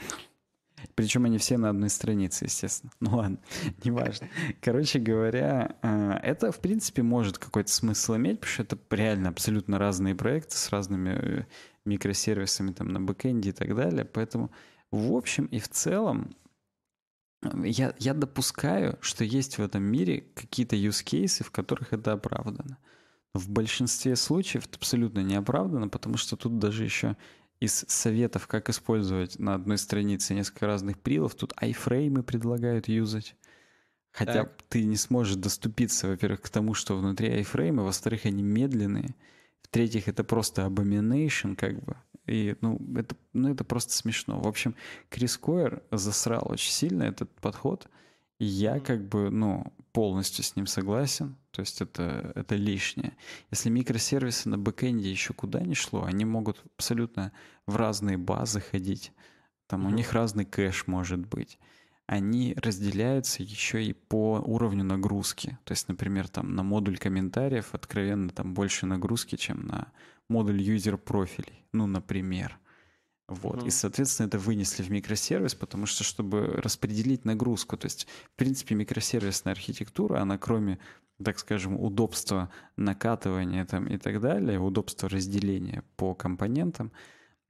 Причем 0.94 1.24
они 1.24 1.38
все 1.38 1.56
на 1.56 1.70
одной 1.70 1.90
странице, 1.90 2.44
естественно. 2.44 2.92
Ну 3.00 3.16
ладно, 3.16 3.38
неважно. 3.82 4.28
Короче 4.60 5.00
говоря, 5.00 5.76
э, 5.82 6.12
это, 6.22 6.52
в 6.52 6.60
принципе, 6.60 7.02
может 7.02 7.38
какой-то 7.38 7.70
смысл 7.70 8.16
иметь, 8.16 8.40
потому 8.40 8.52
что 8.52 8.62
это 8.62 8.78
реально 8.90 9.30
абсолютно 9.30 9.78
разные 9.78 10.14
проекты 10.14 10.56
с 10.56 10.70
разными 10.70 11.10
э, 11.10 11.44
микросервисами 11.84 12.72
там 12.72 12.88
на 12.88 13.00
бэкэнде 13.00 13.50
и 13.50 13.52
так 13.52 13.74
далее. 13.74 14.04
Поэтому 14.04 14.52
в 14.90 15.14
общем 15.14 15.46
и 15.46 15.58
в 15.58 15.68
целом 15.68 16.30
я, 17.64 17.94
я 17.98 18.14
допускаю, 18.14 18.98
что 19.00 19.24
есть 19.24 19.58
в 19.58 19.62
этом 19.62 19.82
мире 19.82 20.24
какие-то 20.34 20.76
use 20.76 21.04
cases, 21.04 21.44
в 21.44 21.50
которых 21.50 21.92
это 21.92 22.12
оправдано. 22.12 22.78
Но 23.34 23.40
в 23.40 23.48
большинстве 23.48 24.16
случаев 24.16 24.66
это 24.66 24.76
абсолютно 24.76 25.20
не 25.20 25.34
оправдано, 25.34 25.88
потому 25.88 26.16
что 26.16 26.36
тут 26.36 26.58
даже 26.58 26.84
еще 26.84 27.16
из 27.60 27.84
советов, 27.88 28.46
как 28.46 28.68
использовать 28.68 29.38
на 29.38 29.54
одной 29.54 29.78
странице 29.78 30.34
несколько 30.34 30.66
разных 30.66 30.98
прилов, 30.98 31.34
тут 31.34 31.52
айфреймы 31.56 32.22
предлагают 32.22 32.88
юзать. 32.88 33.36
Хотя 34.12 34.44
так. 34.44 34.62
ты 34.68 34.84
не 34.84 34.96
сможешь 34.96 35.36
доступиться, 35.36 36.06
во-первых, 36.06 36.42
к 36.42 36.48
тому, 36.48 36.74
что 36.74 36.96
внутри 36.96 37.30
айфрейма, 37.30 37.82
во-вторых, 37.82 38.26
они 38.26 38.42
медленные, 38.42 39.14
в-третьих, 39.62 40.06
это 40.06 40.22
просто 40.22 40.62
abomination, 40.62 41.56
как 41.56 41.82
бы. 41.82 41.96
И, 42.26 42.56
ну, 42.60 42.80
это, 42.96 43.16
ну, 43.32 43.50
это 43.50 43.64
просто 43.64 43.92
смешно. 43.92 44.40
В 44.40 44.48
общем, 44.48 44.74
Крис 45.10 45.36
Койер 45.36 45.82
засрал 45.90 46.46
очень 46.50 46.72
сильно 46.72 47.02
этот 47.02 47.30
подход. 47.40 47.88
И 48.38 48.44
я 48.44 48.80
как 48.80 49.06
бы, 49.08 49.30
ну, 49.30 49.72
полностью 49.92 50.42
с 50.44 50.56
ним 50.56 50.66
согласен. 50.66 51.36
То 51.52 51.60
есть 51.60 51.80
это, 51.80 52.32
это 52.34 52.56
лишнее. 52.56 53.16
Если 53.50 53.70
микросервисы 53.70 54.48
на 54.48 54.58
бэкэнде 54.58 55.08
еще 55.08 55.32
куда 55.32 55.60
ни 55.60 55.74
шло, 55.74 56.04
они 56.04 56.24
могут 56.24 56.62
абсолютно 56.76 57.32
в 57.66 57.76
разные 57.76 58.18
базы 58.18 58.60
ходить. 58.60 59.12
Там 59.68 59.82
mm-hmm. 59.82 59.90
у 59.90 59.94
них 59.94 60.12
разный 60.12 60.44
кэш 60.44 60.88
может 60.88 61.20
быть. 61.20 61.58
Они 62.06 62.54
разделяются 62.56 63.42
еще 63.42 63.82
и 63.82 63.92
по 63.92 64.42
уровню 64.44 64.84
нагрузки. 64.84 65.56
То 65.64 65.72
есть, 65.72 65.88
например, 65.88 66.28
там 66.28 66.54
на 66.54 66.62
модуль 66.62 66.98
комментариев 66.98 67.68
откровенно 67.72 68.28
там 68.30 68.52
больше 68.52 68.84
нагрузки, 68.84 69.36
чем 69.36 69.66
на 69.66 69.92
модуль 70.28 70.60
юзер 70.60 70.98
профилей, 70.98 71.66
ну, 71.72 71.86
например. 71.86 72.58
Вот. 73.26 73.62
Mm-hmm. 73.62 73.66
И, 73.66 73.70
соответственно, 73.70 74.26
это 74.26 74.38
вынесли 74.38 74.82
в 74.82 74.90
микросервис, 74.90 75.54
потому 75.54 75.86
что, 75.86 76.04
чтобы 76.04 76.46
распределить 76.46 77.24
нагрузку, 77.24 77.76
то 77.76 77.86
есть, 77.86 78.06
в 78.32 78.36
принципе, 78.36 78.74
микросервисная 78.74 79.52
архитектура, 79.52 80.20
она 80.20 80.36
кроме, 80.36 80.78
так 81.22 81.38
скажем, 81.38 81.80
удобства 81.80 82.50
накатывания 82.76 83.64
там 83.64 83.86
и 83.86 83.96
так 83.96 84.20
далее, 84.20 84.60
удобства 84.60 85.08
разделения 85.08 85.82
по 85.96 86.14
компонентам, 86.14 86.92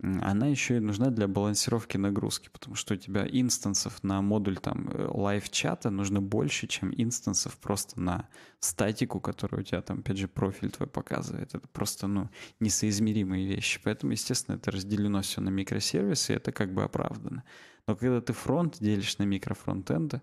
она 0.03 0.49
еще 0.49 0.77
и 0.77 0.81
нужна 0.81 1.11
для 1.11 1.29
балансировки 1.29 1.97
нагрузки, 1.97 2.49
потому 2.53 2.75
что 2.75 2.95
у 2.95 2.97
тебя 2.97 3.27
инстансов 3.31 4.03
на 4.03 4.21
модуль 4.23 4.59
там 4.59 4.91
лайв-чата 4.93 5.91
нужно 5.91 6.21
больше, 6.21 6.67
чем 6.67 6.93
инстансов 6.97 7.57
просто 7.59 8.01
на 8.01 8.29
статику, 8.59 9.21
которая 9.21 9.63
у 9.63 9.65
тебя 9.65 9.83
там, 9.83 10.01
опять 10.01 10.19
же, 10.19 10.29
профиль 10.29 10.71
твой 10.71 10.89
показывает. 10.89 11.55
Это 11.55 11.67
просто, 11.69 12.07
ну, 12.09 12.29
несоизмеримые 12.61 13.47
вещи. 13.47 13.81
Поэтому, 13.83 14.13
естественно, 14.13 14.57
это 14.57 14.73
разделено 14.73 15.23
все 15.23 15.41
на 15.41 15.51
микросервисы, 15.51 16.33
и 16.33 16.37
это 16.37 16.51
как 16.51 16.75
бы 16.75 16.83
оправдано. 16.83 17.45
Но 17.87 17.95
когда 17.95 18.21
ты 18.21 18.33
фронт 18.33 18.79
делишь 18.81 19.19
на 19.19 19.23
микрофронтенды, 19.23 20.21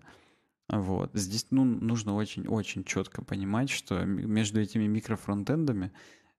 вот, 0.68 1.10
здесь 1.14 1.46
ну, 1.50 1.64
нужно 1.64 2.14
очень-очень 2.14 2.84
четко 2.84 3.22
понимать, 3.24 3.70
что 3.70 4.04
между 4.04 4.60
этими 4.60 4.86
микрофронтендами 4.86 5.86
Э, 5.86 5.96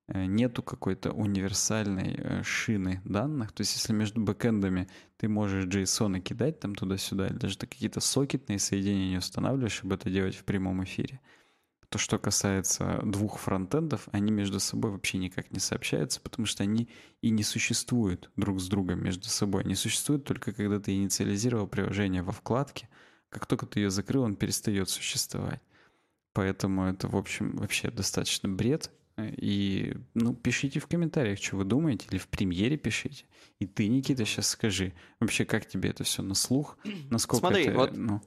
нету 0.08 0.62
какой-то 0.62 1.12
универсальной 1.12 2.16
э, 2.18 2.43
шины 2.43 3.01
данных. 3.06 3.51
То 3.54 3.62
есть 3.62 3.76
если 3.76 3.93
между 3.93 4.22
бэкэндами 4.22 4.89
ты 5.18 5.30
можешь 5.30 5.66
JSON 5.66 6.20
кидать 6.20 6.60
там 6.60 6.76
туда-сюда, 6.76 7.28
или 7.28 7.36
даже 7.36 7.58
какие-то 7.58 8.01
сокетные 8.01 8.60
соединения 8.60 9.20
устанавливаешь, 9.20 9.74
чтобы 9.74 9.95
это 9.95 10.10
делать 10.10 10.36
в 10.36 10.43
прямом 10.43 10.84
эфире, 10.84 11.22
то 11.88 11.99
что 11.99 12.18
касается 12.18 13.01
двух 13.04 13.39
фронтендов, 13.39 14.10
они 14.12 14.32
между 14.32 14.60
собой 14.60 14.91
вообще 14.91 15.20
никак 15.20 15.51
не 15.51 15.60
сообщаются, 15.60 16.20
потому 16.20 16.47
что 16.47 16.64
они 16.64 16.89
и 17.22 17.30
не 17.30 17.43
существуют 17.43 18.32
друг 18.36 18.60
с 18.60 18.68
другом 18.68 19.04
между 19.04 19.30
собой. 19.30 19.64
Они 19.64 19.76
существуют 19.76 20.26
только 20.26 20.54
когда 20.54 20.80
ты 20.80 20.95
инициализировал 20.95 21.68
приложение 21.68 22.24
во 22.24 22.32
вкладке. 22.32 22.89
Как 23.30 23.45
только 23.45 23.68
ты 23.68 23.80
ее 23.80 23.91
закрыл, 23.91 24.24
он 24.24 24.36
перестает 24.36 24.89
существовать. 24.89 25.62
Поэтому 26.34 26.86
это, 26.86 27.08
в 27.08 27.16
общем, 27.16 27.56
вообще 27.58 27.91
достаточно 27.91 28.49
бред. 28.49 28.91
И, 29.18 29.95
ну, 30.16 30.34
пишите 30.34 30.80
в 30.80 30.88
комментариях, 30.88 31.39
что 31.39 31.57
вы 31.57 31.66
думаете, 31.66 32.07
или 32.09 32.18
в 32.18 32.28
премьере 32.28 32.78
пишите. 32.78 33.26
И 33.59 33.68
ты, 33.68 33.88
Никита, 33.88 34.26
сейчас 34.26 34.47
скажи, 34.47 34.93
вообще, 35.20 35.45
как 35.45 35.68
тебе 35.68 35.89
это 35.89 36.03
все 36.03 36.24
на 36.24 36.34
слух? 36.34 36.78
Насколько 37.11 37.47
Смотри, 37.47 37.66
это, 37.66 37.78
вот 37.78 37.91
ну... 37.95 38.22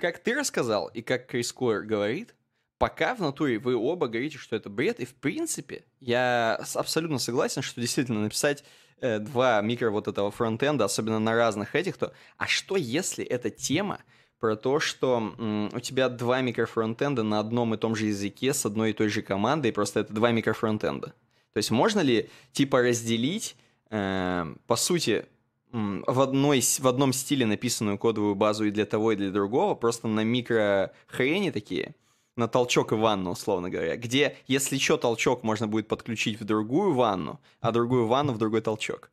как 0.00 0.18
ты 0.18 0.34
рассказал, 0.34 0.88
и 0.88 1.00
как 1.00 1.28
Крис 1.28 1.50
Койер 1.52 1.82
говорит, 1.82 2.34
пока 2.76 3.14
в 3.14 3.20
натуре 3.20 3.58
вы 3.58 3.74
оба 3.74 4.06
говорите, 4.08 4.36
что 4.36 4.54
это 4.54 4.68
бред, 4.68 5.00
и 5.00 5.06
в 5.06 5.14
принципе 5.14 5.84
я 5.98 6.60
абсолютно 6.74 7.18
согласен, 7.18 7.62
что 7.62 7.80
действительно 7.80 8.20
написать 8.20 8.64
э, 9.00 9.18
два 9.18 9.60
микро 9.62 9.90
вот 9.90 10.08
этого 10.08 10.30
фронтенда, 10.30 10.84
особенно 10.84 11.18
на 11.18 11.34
разных 11.34 11.74
этих, 11.74 11.96
то 11.96 12.12
а 12.36 12.46
что 12.46 12.76
если 12.76 13.24
эта 13.24 13.48
тема 13.48 14.00
про 14.40 14.56
то, 14.56 14.80
что 14.80 15.34
м, 15.38 15.70
у 15.72 15.80
тебя 15.80 16.08
два 16.08 16.40
микрофронтенда 16.40 17.22
на 17.22 17.40
одном 17.40 17.74
и 17.74 17.76
том 17.76 17.94
же 17.94 18.06
языке 18.06 18.54
с 18.54 18.64
одной 18.66 18.90
и 18.90 18.92
той 18.92 19.08
же 19.08 19.22
командой, 19.22 19.72
просто 19.72 20.00
это 20.00 20.12
два 20.12 20.30
микрофронтенда. 20.32 21.08
То 21.08 21.56
есть 21.56 21.70
можно 21.70 22.00
ли 22.00 22.28
типа 22.52 22.82
разделить, 22.82 23.56
э, 23.90 24.54
по 24.66 24.76
сути, 24.76 25.26
м, 25.72 26.04
в, 26.06 26.20
одной, 26.20 26.60
в 26.60 26.86
одном 26.86 27.12
стиле 27.12 27.46
написанную 27.46 27.98
кодовую 27.98 28.34
базу 28.34 28.64
и 28.64 28.70
для 28.70 28.86
того, 28.86 29.12
и 29.12 29.16
для 29.16 29.30
другого, 29.30 29.74
просто 29.74 30.08
на 30.08 30.24
микрохрени 30.24 31.50
такие, 31.50 31.94
на 32.36 32.46
толчок 32.46 32.92
и 32.92 32.94
ванну, 32.94 33.32
условно 33.32 33.68
говоря, 33.68 33.96
где, 33.96 34.36
если 34.46 34.78
что, 34.78 34.96
толчок 34.96 35.42
можно 35.42 35.66
будет 35.66 35.88
подключить 35.88 36.40
в 36.40 36.44
другую 36.44 36.94
ванну, 36.94 37.40
а 37.60 37.72
другую 37.72 38.06
ванну 38.06 38.32
в 38.32 38.38
другой 38.38 38.60
толчок. 38.60 39.10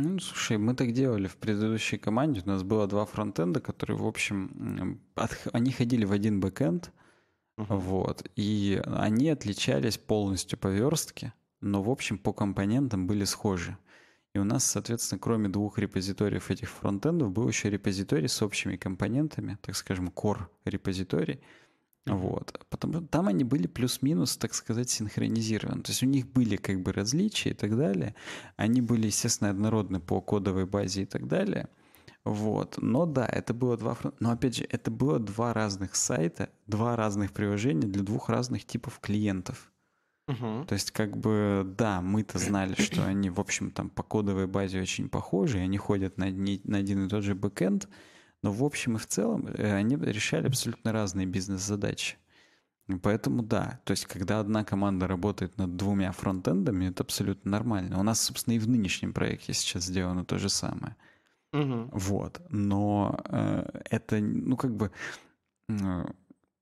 Ну, 0.00 0.20
слушай, 0.20 0.58
мы 0.58 0.74
так 0.74 0.92
делали 0.92 1.26
в 1.26 1.36
предыдущей 1.36 1.98
команде. 1.98 2.42
У 2.44 2.48
нас 2.48 2.62
было 2.62 2.86
два 2.86 3.04
фронтенда, 3.04 3.60
которые, 3.60 3.96
в 3.96 4.06
общем, 4.06 5.00
от, 5.16 5.36
они 5.52 5.72
ходили 5.72 6.04
в 6.04 6.12
один 6.12 6.38
бэкенд, 6.38 6.92
uh-huh. 7.56 7.76
вот, 7.76 8.24
и 8.36 8.80
они 8.86 9.30
отличались 9.30 9.98
полностью 9.98 10.56
по 10.58 10.68
верстке, 10.68 11.32
но, 11.60 11.82
в 11.82 11.90
общем, 11.90 12.16
по 12.18 12.32
компонентам 12.32 13.08
были 13.08 13.24
схожи. 13.24 13.76
И 14.34 14.38
у 14.38 14.44
нас, 14.44 14.64
соответственно, 14.64 15.18
кроме 15.18 15.48
двух 15.48 15.78
репозиториев 15.78 16.50
этих 16.50 16.70
фронтендов, 16.70 17.32
был 17.32 17.48
еще 17.48 17.68
репозиторий 17.68 18.28
с 18.28 18.40
общими 18.40 18.76
компонентами, 18.76 19.58
так 19.62 19.74
скажем, 19.74 20.12
core 20.14 20.46
репозиторий, 20.64 21.40
вот. 22.16 22.64
Потому 22.70 23.02
там 23.02 23.28
они 23.28 23.44
были 23.44 23.66
плюс-минус, 23.66 24.36
так 24.36 24.54
сказать, 24.54 24.90
синхронизированы. 24.90 25.82
То 25.82 25.90
есть 25.90 26.02
у 26.02 26.06
них 26.06 26.26
были 26.26 26.56
как 26.56 26.82
бы 26.82 26.92
различия 26.92 27.50
и 27.50 27.54
так 27.54 27.76
далее. 27.76 28.14
Они 28.56 28.80
были, 28.80 29.06
естественно, 29.06 29.50
однородны 29.50 30.00
по 30.00 30.20
кодовой 30.20 30.66
базе 30.66 31.02
и 31.02 31.06
так 31.06 31.26
далее. 31.26 31.68
Вот. 32.24 32.78
Но 32.80 33.06
да, 33.06 33.26
это 33.26 33.54
было 33.54 33.76
два... 33.76 33.96
Но 34.20 34.30
опять 34.30 34.56
же, 34.56 34.66
это 34.68 34.90
было 34.90 35.18
два 35.18 35.54
разных 35.54 35.96
сайта, 35.96 36.50
два 36.66 36.96
разных 36.96 37.32
приложения 37.32 37.86
для 37.86 38.02
двух 38.02 38.28
разных 38.28 38.64
типов 38.66 38.98
клиентов. 39.00 39.72
Uh-huh. 40.28 40.66
То 40.66 40.74
есть, 40.74 40.90
как 40.90 41.16
бы, 41.16 41.64
да, 41.78 42.02
мы-то 42.02 42.38
знали, 42.38 42.74
что 42.74 43.06
они, 43.06 43.30
в 43.30 43.40
общем, 43.40 43.70
там 43.70 43.88
по 43.88 44.02
кодовой 44.02 44.46
базе 44.46 44.82
очень 44.82 45.08
похожи, 45.08 45.58
они 45.58 45.78
ходят 45.78 46.18
на, 46.18 46.26
одни, 46.26 46.60
на 46.64 46.78
один 46.78 47.06
и 47.06 47.08
тот 47.08 47.24
же 47.24 47.34
бэкэнд, 47.34 47.88
но 48.42 48.52
в 48.52 48.64
общем 48.64 48.96
и 48.96 48.98
в 48.98 49.06
целом 49.06 49.46
э, 49.46 49.74
они 49.74 49.96
решали 49.96 50.46
абсолютно 50.46 50.92
разные 50.92 51.26
бизнес-задачи. 51.26 52.16
Поэтому 53.02 53.42
да, 53.42 53.80
то 53.84 53.90
есть 53.90 54.06
когда 54.06 54.40
одна 54.40 54.64
команда 54.64 55.06
работает 55.06 55.58
над 55.58 55.76
двумя 55.76 56.10
фронтендами, 56.12 56.86
это 56.86 57.02
абсолютно 57.02 57.50
нормально. 57.50 58.00
У 58.00 58.02
нас, 58.02 58.20
собственно, 58.20 58.54
и 58.54 58.58
в 58.58 58.68
нынешнем 58.68 59.12
проекте 59.12 59.52
сейчас 59.52 59.84
сделано 59.84 60.24
то 60.24 60.38
же 60.38 60.48
самое. 60.48 60.96
Угу. 61.52 61.90
Вот. 61.92 62.40
Но 62.48 63.18
э, 63.26 63.82
это, 63.90 64.18
ну, 64.20 64.56
как 64.56 64.74
бы, 64.74 64.90
э, 65.68 66.04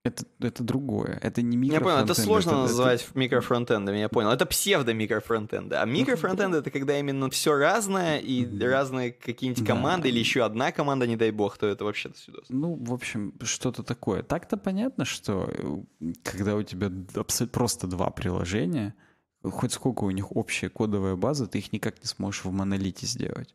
это, 0.07 0.25
это 0.41 0.63
другое. 0.63 1.19
Это 1.23 1.43
не 1.43 1.57
микрофронтенд. 1.57 1.73
Я 1.73 1.81
понял, 1.81 2.05
это 2.05 2.15
сложно 2.21 2.51
это, 2.51 2.59
называть 2.59 3.07
это... 3.09 3.19
микрофронтендами, 3.19 3.99
я 3.99 4.09
понял. 4.09 4.31
Это 4.31 4.47
псевдо-микрофронтенды. 4.47 5.77
А 5.77 5.85
микрофронтенд— 5.85 6.55
это 6.57 6.71
когда 6.71 6.99
именно 6.99 7.29
все 7.31 7.57
разное, 7.57 8.19
и 8.19 8.47
разные 8.61 9.13
какие-нибудь 9.13 9.67
команды, 9.67 10.05
да. 10.05 10.09
или 10.11 10.19
еще 10.19 10.45
одна 10.45 10.73
команда, 10.73 11.07
не 11.07 11.17
дай 11.17 11.31
бог, 11.31 11.59
то 11.59 11.67
это 11.67 11.85
вообще 11.85 12.11
до 12.11 12.17
сюда. 12.17 12.39
Ну, 12.49 12.77
в 12.81 12.93
общем, 12.93 13.35
что-то 13.43 13.83
такое. 13.83 14.23
Так-то 14.23 14.57
понятно, 14.57 15.05
что 15.05 15.49
э, 15.49 16.13
когда 16.23 16.57
у 16.57 16.63
тебя 16.63 16.91
просто 17.53 17.87
два 17.87 18.11
приложения, 18.11 18.95
хоть 19.43 19.73
сколько 19.73 20.05
у 20.05 20.11
них 20.11 20.35
общая 20.37 20.69
кодовая 20.69 21.17
база, 21.17 21.47
ты 21.47 21.59
их 21.59 21.73
никак 21.73 22.01
не 22.01 22.07
сможешь 22.07 22.45
в 22.45 22.51
монолите 22.53 23.07
сделать. 23.07 23.55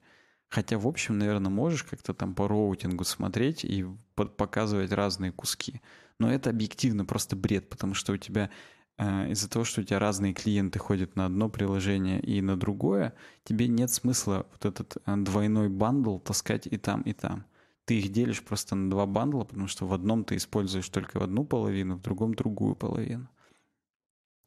Хотя, 0.51 0.77
в 0.77 0.85
общем, 0.85 1.17
наверное, 1.17 1.49
можешь 1.49 1.83
как-то 1.83 2.13
там 2.13 2.35
по 2.35 2.45
роутингу 2.45 3.05
смотреть 3.05 3.63
и 3.63 3.85
показывать 4.15 4.91
разные 4.91 5.31
куски. 5.31 5.81
Но 6.21 6.31
это 6.31 6.51
объективно 6.51 7.03
просто 7.03 7.35
бред, 7.35 7.67
потому 7.67 7.95
что 7.95 8.13
у 8.13 8.17
тебя 8.17 8.51
э, 8.99 9.31
из-за 9.31 9.49
того, 9.49 9.65
что 9.65 9.81
у 9.81 9.83
тебя 9.83 9.97
разные 9.97 10.35
клиенты 10.35 10.77
ходят 10.77 11.15
на 11.15 11.25
одно 11.25 11.49
приложение 11.49 12.21
и 12.21 12.43
на 12.43 12.55
другое, 12.55 13.15
тебе 13.43 13.67
нет 13.67 13.89
смысла 13.89 14.45
вот 14.51 14.65
этот 14.65 14.97
э, 15.03 15.15
двойной 15.17 15.67
бандл 15.69 16.19
таскать 16.19 16.67
и 16.67 16.77
там, 16.77 17.01
и 17.01 17.13
там. 17.13 17.45
Ты 17.85 17.97
их 17.97 18.11
делишь 18.11 18.43
просто 18.43 18.75
на 18.75 18.91
два 18.91 19.07
бандла, 19.07 19.45
потому 19.45 19.65
что 19.65 19.87
в 19.87 19.93
одном 19.93 20.23
ты 20.23 20.35
используешь 20.35 20.89
только 20.89 21.23
одну 21.23 21.43
половину, 21.43 21.95
в 21.95 22.03
другом 22.03 22.35
другую 22.35 22.75
половину. 22.75 23.27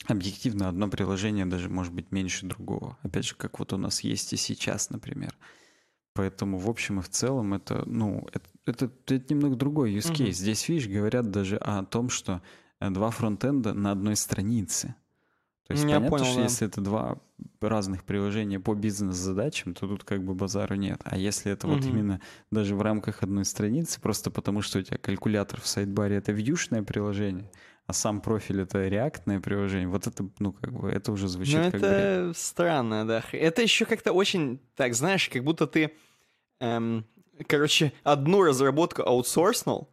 Объективно 0.07 0.69
одно 0.69 0.89
приложение 0.89 1.47
даже 1.47 1.69
может 1.69 1.93
быть 1.93 2.13
меньше 2.13 2.47
другого. 2.47 2.99
Опять 3.03 3.25
же, 3.25 3.35
как 3.35 3.59
вот 3.59 3.73
у 3.73 3.79
нас 3.79 4.03
есть 4.03 4.33
и 4.33 4.37
сейчас, 4.37 4.91
например. 4.91 5.37
Поэтому 6.13 6.59
в 6.59 6.71
общем 6.71 7.01
и 7.01 7.03
в 7.03 7.09
целом 7.09 7.53
это, 7.53 7.83
ну, 7.85 8.29
это, 8.33 8.49
это, 8.67 8.91
это 9.07 9.35
немного 9.35 9.57
другой 9.57 9.93
use 9.95 10.13
case. 10.13 10.25
Угу. 10.25 10.33
Здесь, 10.33 10.69
видишь, 10.69 10.89
говорят 10.89 11.31
даже 11.31 11.57
о 11.57 11.85
том, 11.85 12.09
что 12.09 12.43
э, 12.81 12.91
два 12.91 13.11
фронтенда 13.11 13.75
на 13.75 13.93
одной 13.93 14.17
странице. 14.17 14.95
То 15.67 15.73
есть 15.73 15.85
Я 15.85 15.97
понятно, 15.97 16.11
понял, 16.11 16.25
что 16.27 16.37
да. 16.37 16.43
если 16.43 16.67
это 16.67 16.81
два 16.83 17.19
разных 17.61 18.05
приложения 18.05 18.61
по 18.61 18.75
бизнес-задачам, 18.75 19.73
то 19.73 19.89
тут 19.89 20.05
как 20.05 20.23
бы 20.23 20.35
базару 20.35 20.75
нет. 20.75 21.01
А 21.05 21.17
если 21.17 21.53
это 21.53 21.67
угу. 21.67 21.77
вот 21.77 21.87
именно 21.87 22.21
даже 22.51 22.75
в 22.75 22.83
рамках 22.83 23.23
одной 23.23 23.47
страницы, 23.47 24.01
просто 24.01 24.31
потому 24.31 24.61
что 24.61 24.79
у 24.79 24.83
тебя 24.83 24.99
калькулятор 24.99 25.61
в 25.61 25.67
сайдбаре— 25.67 26.17
это 26.19 26.33
вьюшное 26.33 26.83
приложение, 26.83 27.51
а 27.87 27.95
сам 27.95 28.21
профиль— 28.21 28.61
это 28.63 28.87
реактное 28.89 29.41
приложение, 29.41 29.89
вот 29.89 30.07
это, 30.07 30.29
ну, 30.39 30.53
как 30.53 30.73
бы, 30.73 30.91
это 30.91 31.13
уже 31.13 31.29
звучит 31.29 31.57
ну, 31.57 31.65
как 31.65 31.75
это 31.77 32.25
бред. 32.27 32.37
странно, 32.37 33.07
да. 33.07 33.25
Это 33.33 33.63
еще 33.63 33.87
как-то 33.87 34.13
очень, 34.13 34.61
так, 34.77 34.95
знаешь, 34.95 35.31
как 35.31 35.45
будто 35.45 35.67
ты 35.67 35.93
эм, 36.61 37.07
короче, 37.47 37.93
одну 38.03 38.43
разработку 38.43 39.03
аутсорснул, 39.03 39.89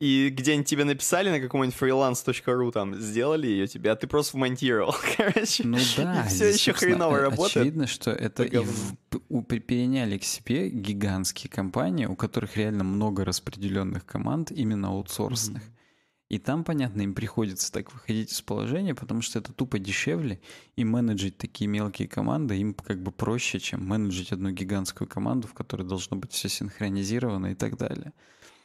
и 0.00 0.28
где-нибудь 0.28 0.68
тебе 0.68 0.84
написали 0.84 1.30
на 1.30 1.40
каком-нибудь 1.40 1.76
freelance.ru 1.78 2.72
там, 2.72 2.96
сделали 2.96 3.46
ее 3.46 3.66
тебе, 3.66 3.92
а 3.92 3.96
ты 3.96 4.06
просто 4.06 4.36
вмонтировал, 4.36 4.94
короче. 5.16 5.64
Ну 5.64 5.78
да. 5.96 6.24
И 6.24 6.28
все 6.28 6.52
еще 6.52 6.72
хреново 6.72 7.20
работает. 7.20 7.56
Очевидно, 7.56 7.86
что 7.86 8.10
это 8.10 8.42
и 8.42 8.58
в, 8.58 8.96
у, 9.28 9.42
переняли 9.42 10.18
к 10.18 10.24
себе 10.24 10.68
гигантские 10.68 11.50
компании, 11.50 12.06
у 12.06 12.16
которых 12.16 12.56
реально 12.56 12.84
много 12.84 13.24
распределенных 13.24 14.04
команд, 14.04 14.50
именно 14.50 14.88
аутсорсных. 14.88 15.62
Mm-hmm. 15.62 15.73
И 16.34 16.40
там, 16.40 16.64
понятно, 16.64 17.02
им 17.02 17.14
приходится 17.14 17.70
так 17.70 17.92
выходить 17.92 18.32
из 18.32 18.42
положения, 18.42 18.92
потому 18.92 19.22
что 19.22 19.38
это 19.38 19.52
тупо 19.52 19.78
дешевле, 19.78 20.40
и 20.74 20.82
менеджить 20.82 21.38
такие 21.38 21.68
мелкие 21.68 22.08
команды 22.08 22.56
им 22.56 22.74
как 22.74 23.00
бы 23.00 23.12
проще, 23.12 23.60
чем 23.60 23.86
менеджить 23.86 24.32
одну 24.32 24.50
гигантскую 24.50 25.06
команду, 25.06 25.46
в 25.46 25.54
которой 25.54 25.84
должно 25.84 26.16
быть 26.16 26.32
все 26.32 26.48
синхронизировано 26.48 27.52
и 27.52 27.54
так 27.54 27.76
далее. 27.76 28.12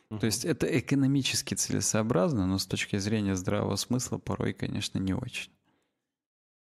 Uh-huh. 0.10 0.18
То 0.18 0.26
есть 0.26 0.46
это 0.46 0.66
экономически 0.80 1.54
целесообразно, 1.54 2.48
но 2.48 2.58
с 2.58 2.66
точки 2.66 2.98
зрения 2.98 3.36
здравого 3.36 3.76
смысла 3.76 4.18
порой, 4.18 4.54
конечно, 4.54 4.98
не 4.98 5.14
очень. 5.14 5.52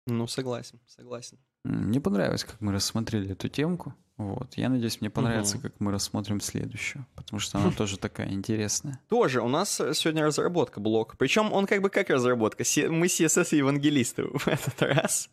Ну, 0.07 0.25
согласен, 0.25 0.79
согласен. 0.87 1.37
Мне 1.63 2.01
понравилось, 2.01 2.45
как 2.45 2.59
мы 2.61 2.71
рассмотрели 2.71 3.33
эту 3.33 3.47
темку. 3.47 3.93
Вот. 4.17 4.53
Я 4.55 4.69
надеюсь, 4.69 5.01
мне 5.01 5.09
понравится, 5.09 5.57
Мгм. 5.57 5.63
как 5.63 5.79
мы 5.81 5.91
рассмотрим 5.91 6.39
следующую, 6.39 7.05
потому 7.15 7.39
что 7.41 7.57
она 7.57 7.71
тоже 7.77 7.97
такая 7.99 8.31
интересная. 8.31 8.99
Тоже 9.09 9.41
у 9.41 9.49
нас 9.49 9.75
сегодня 9.75 10.23
разработка 10.25 10.79
блок. 10.79 11.15
Причем 11.17 11.51
он 11.51 11.65
как 11.67 11.81
бы 11.81 11.89
как 11.89 12.09
разработка. 12.09 12.63
Мы 12.89 13.07
CSS-евангелисты 13.07 14.23
в 14.37 14.47
этот 14.47 14.81
раз. 14.81 15.29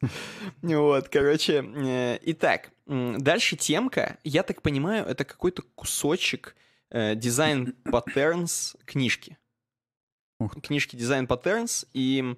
Вот, 0.63 1.09
короче. 1.09 1.63
э, 1.65 2.19
Итак, 2.23 2.71
дальше 2.87 3.57
темка. 3.57 4.19
Я 4.25 4.43
так 4.43 4.63
понимаю, 4.63 5.07
это 5.07 5.25
какой-то 5.25 5.63
кусочек 5.77 6.57
э, 6.91 7.15
дизайн 7.15 7.77
patterns 7.85 8.77
книжки. 8.85 9.39
Книжки 10.63 10.97
дизайн 10.97 11.27
patterns. 11.27 11.87
И 11.93 12.35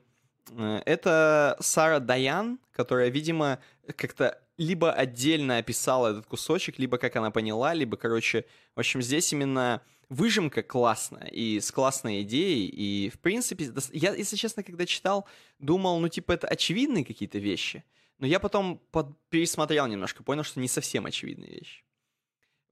э, 0.50 0.82
это 0.84 1.56
Сара 1.60 2.00
Даян, 2.00 2.58
которая, 2.70 3.08
видимо, 3.08 3.60
как-то 3.96 4.38
либо 4.56 4.92
отдельно 4.92 5.58
описала 5.58 6.08
этот 6.08 6.26
кусочек, 6.26 6.78
либо 6.78 6.98
как 6.98 7.16
она 7.16 7.30
поняла, 7.30 7.74
либо, 7.74 7.96
короче, 7.96 8.44
в 8.74 8.80
общем, 8.80 9.02
здесь 9.02 9.32
именно 9.32 9.82
выжимка 10.08 10.62
классная 10.62 11.26
и 11.28 11.60
с 11.60 11.70
классной 11.70 12.22
идеей, 12.22 12.66
и, 12.68 13.10
в 13.10 13.18
принципе, 13.18 13.72
я, 13.92 14.14
если 14.14 14.36
честно, 14.36 14.62
когда 14.62 14.86
читал, 14.86 15.26
думал, 15.58 15.98
ну, 15.98 16.08
типа, 16.08 16.32
это 16.32 16.46
очевидные 16.46 17.04
какие-то 17.04 17.38
вещи, 17.38 17.84
но 18.18 18.26
я 18.26 18.38
потом 18.38 18.80
под- 18.90 19.18
пересмотрел 19.28 19.86
немножко, 19.86 20.22
понял, 20.22 20.44
что 20.44 20.60
не 20.60 20.68
совсем 20.68 21.06
очевидные 21.06 21.50
вещи. 21.50 21.84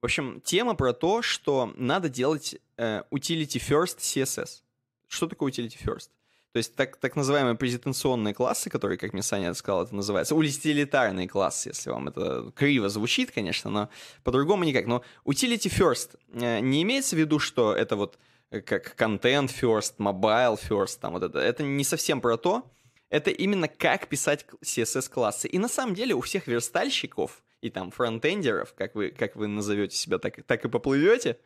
В 0.00 0.04
общем, 0.04 0.40
тема 0.40 0.74
про 0.74 0.92
то, 0.92 1.22
что 1.22 1.72
надо 1.76 2.08
делать 2.08 2.56
э, 2.76 3.02
utility 3.10 3.60
first 3.60 3.98
CSS. 3.98 4.62
Что 5.06 5.28
такое 5.28 5.52
utility 5.52 5.78
first? 5.80 6.10
То 6.52 6.58
есть 6.58 6.74
так, 6.76 6.98
так 6.98 7.16
называемые 7.16 7.54
презентационные 7.54 8.34
классы, 8.34 8.68
которые, 8.68 8.98
как 8.98 9.14
мне 9.14 9.22
Саня 9.22 9.54
сказал, 9.54 9.84
это 9.84 9.94
называется, 9.94 10.34
утилитарные 10.34 11.26
классы, 11.26 11.70
если 11.70 11.88
вам 11.88 12.08
это 12.08 12.52
криво 12.54 12.90
звучит, 12.90 13.30
конечно, 13.30 13.70
но 13.70 13.88
по-другому 14.22 14.64
никак. 14.64 14.86
Но 14.86 15.02
utility 15.24 15.70
first 15.70 16.18
э, 16.34 16.60
не 16.60 16.82
имеется 16.82 17.16
в 17.16 17.18
виду, 17.18 17.38
что 17.38 17.74
это 17.74 17.96
вот 17.96 18.18
э, 18.50 18.60
как 18.60 18.94
content 19.00 19.48
first, 19.48 19.94
mobile 19.96 20.60
first, 20.60 20.98
там 21.00 21.14
вот 21.14 21.22
это. 21.22 21.38
Это 21.38 21.62
не 21.62 21.84
совсем 21.84 22.20
про 22.20 22.36
то. 22.36 22.70
Это 23.08 23.30
именно 23.30 23.68
как 23.68 24.08
писать 24.08 24.44
CSS-классы. 24.62 25.48
И 25.48 25.58
на 25.58 25.68
самом 25.68 25.94
деле 25.94 26.14
у 26.14 26.20
всех 26.20 26.46
верстальщиков 26.46 27.42
и 27.62 27.70
там 27.70 27.90
фронтендеров, 27.90 28.74
как 28.74 28.94
вы, 28.94 29.10
как 29.10 29.36
вы 29.36 29.46
назовете 29.46 29.96
себя, 29.96 30.18
так, 30.18 30.42
так 30.42 30.64
и 30.64 30.68
поплывете, 30.68 31.38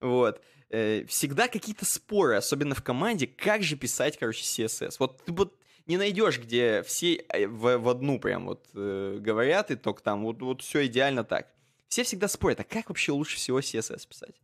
вот, 0.00 0.40
э, 0.70 1.04
всегда 1.06 1.48
какие-то 1.48 1.84
споры, 1.84 2.36
особенно 2.36 2.74
в 2.74 2.82
команде, 2.82 3.26
как 3.26 3.62
же 3.62 3.76
писать, 3.76 4.18
короче, 4.18 4.42
CSS. 4.42 4.96
Вот 4.98 5.24
ты 5.24 5.32
вот 5.32 5.58
не 5.86 5.96
найдешь, 5.96 6.38
где 6.38 6.82
все 6.82 7.14
э, 7.14 7.46
в, 7.46 7.78
в 7.78 7.88
одну 7.88 8.18
прям 8.18 8.46
вот 8.46 8.66
э, 8.74 9.18
говорят, 9.20 9.70
и 9.70 9.76
только 9.76 10.02
там 10.02 10.24
вот, 10.24 10.40
вот 10.42 10.62
все 10.62 10.86
идеально 10.86 11.24
так. 11.24 11.48
Все 11.88 12.02
всегда 12.02 12.28
спорят, 12.28 12.60
а 12.60 12.64
как 12.64 12.88
вообще 12.88 13.12
лучше 13.12 13.36
всего 13.36 13.60
CSS 13.60 14.08
писать? 14.08 14.34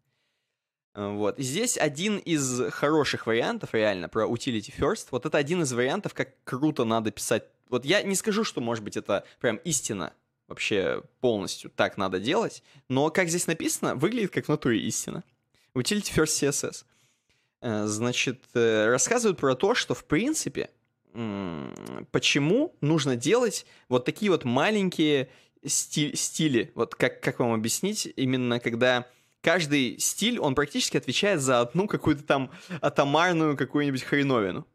Э, 0.95 1.09
Вот. 1.09 1.39
Здесь 1.39 1.77
один 1.77 2.19
из 2.19 2.71
хороших 2.71 3.27
вариантов, 3.27 3.75
реально, 3.75 4.09
про 4.09 4.27
utility 4.27 4.73
first. 4.77 5.09
Вот 5.11 5.27
это 5.27 5.39
один 5.39 5.63
из 5.63 5.73
вариантов, 5.73 6.15
как 6.15 6.43
круто 6.45 6.85
надо 6.85 7.11
писать. 7.11 7.45
Вот 7.69 7.85
я 7.85 8.03
не 8.03 8.15
скажу, 8.15 8.45
что, 8.45 8.61
может 8.61 8.85
быть, 8.85 8.97
это 8.97 9.25
прям 9.41 9.57
истина 9.57 10.13
вообще 10.47 11.03
полностью 11.21 11.71
так 11.71 11.97
надо 11.97 12.21
делать, 12.21 12.63
но 12.89 13.11
как 13.11 13.29
здесь 13.29 13.47
написано, 13.47 13.95
выглядит 13.95 14.33
как 14.33 14.45
в 14.45 14.49
натуре 14.49 14.81
истина. 14.81 15.25
Utility 15.75 16.13
first 16.15 16.43
CSS. 16.43 16.85
Э, 17.61 17.87
Значит, 17.87 18.45
э, 18.55 18.87
рассказывают 18.87 19.39
про 19.39 19.55
то, 19.55 19.75
что, 19.75 19.95
в 19.95 20.05
принципе, 20.05 20.71
почему 22.11 22.75
нужно 22.81 23.17
делать 23.17 23.67
вот 23.91 24.05
такие 24.07 24.31
вот 24.31 24.45
маленькие 24.45 25.29
сти- 25.63 26.17
стили. 26.17 26.73
Вот 26.75 26.95
как, 26.95 27.21
как 27.21 27.39
вам 27.39 27.53
объяснить, 27.53 28.11
именно 28.17 28.61
когда 28.61 29.07
каждый 29.43 29.99
стиль, 29.99 30.39
он 30.39 30.55
практически 30.55 30.97
отвечает 30.97 31.41
за 31.41 31.61
одну 31.61 31.87
какую-то 31.87 32.23
там 32.23 32.51
атомарную 32.81 33.57
какую-нибудь 33.57 34.03
хреновину. 34.03 34.67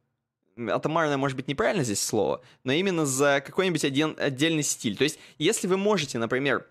Атомарное, 0.58 1.18
может 1.18 1.36
быть, 1.36 1.48
неправильно 1.48 1.84
здесь 1.84 2.04
слово, 2.04 2.42
но 2.64 2.72
именно 2.72 3.06
за 3.06 3.42
какой-нибудь 3.46 3.84
один, 3.86 4.16
отдельный 4.18 4.64
стиль. 4.64 4.96
То 4.98 5.04
есть, 5.04 5.20
если 5.38 5.68
вы 5.68 5.78
можете, 5.78 6.18
например, 6.18 6.68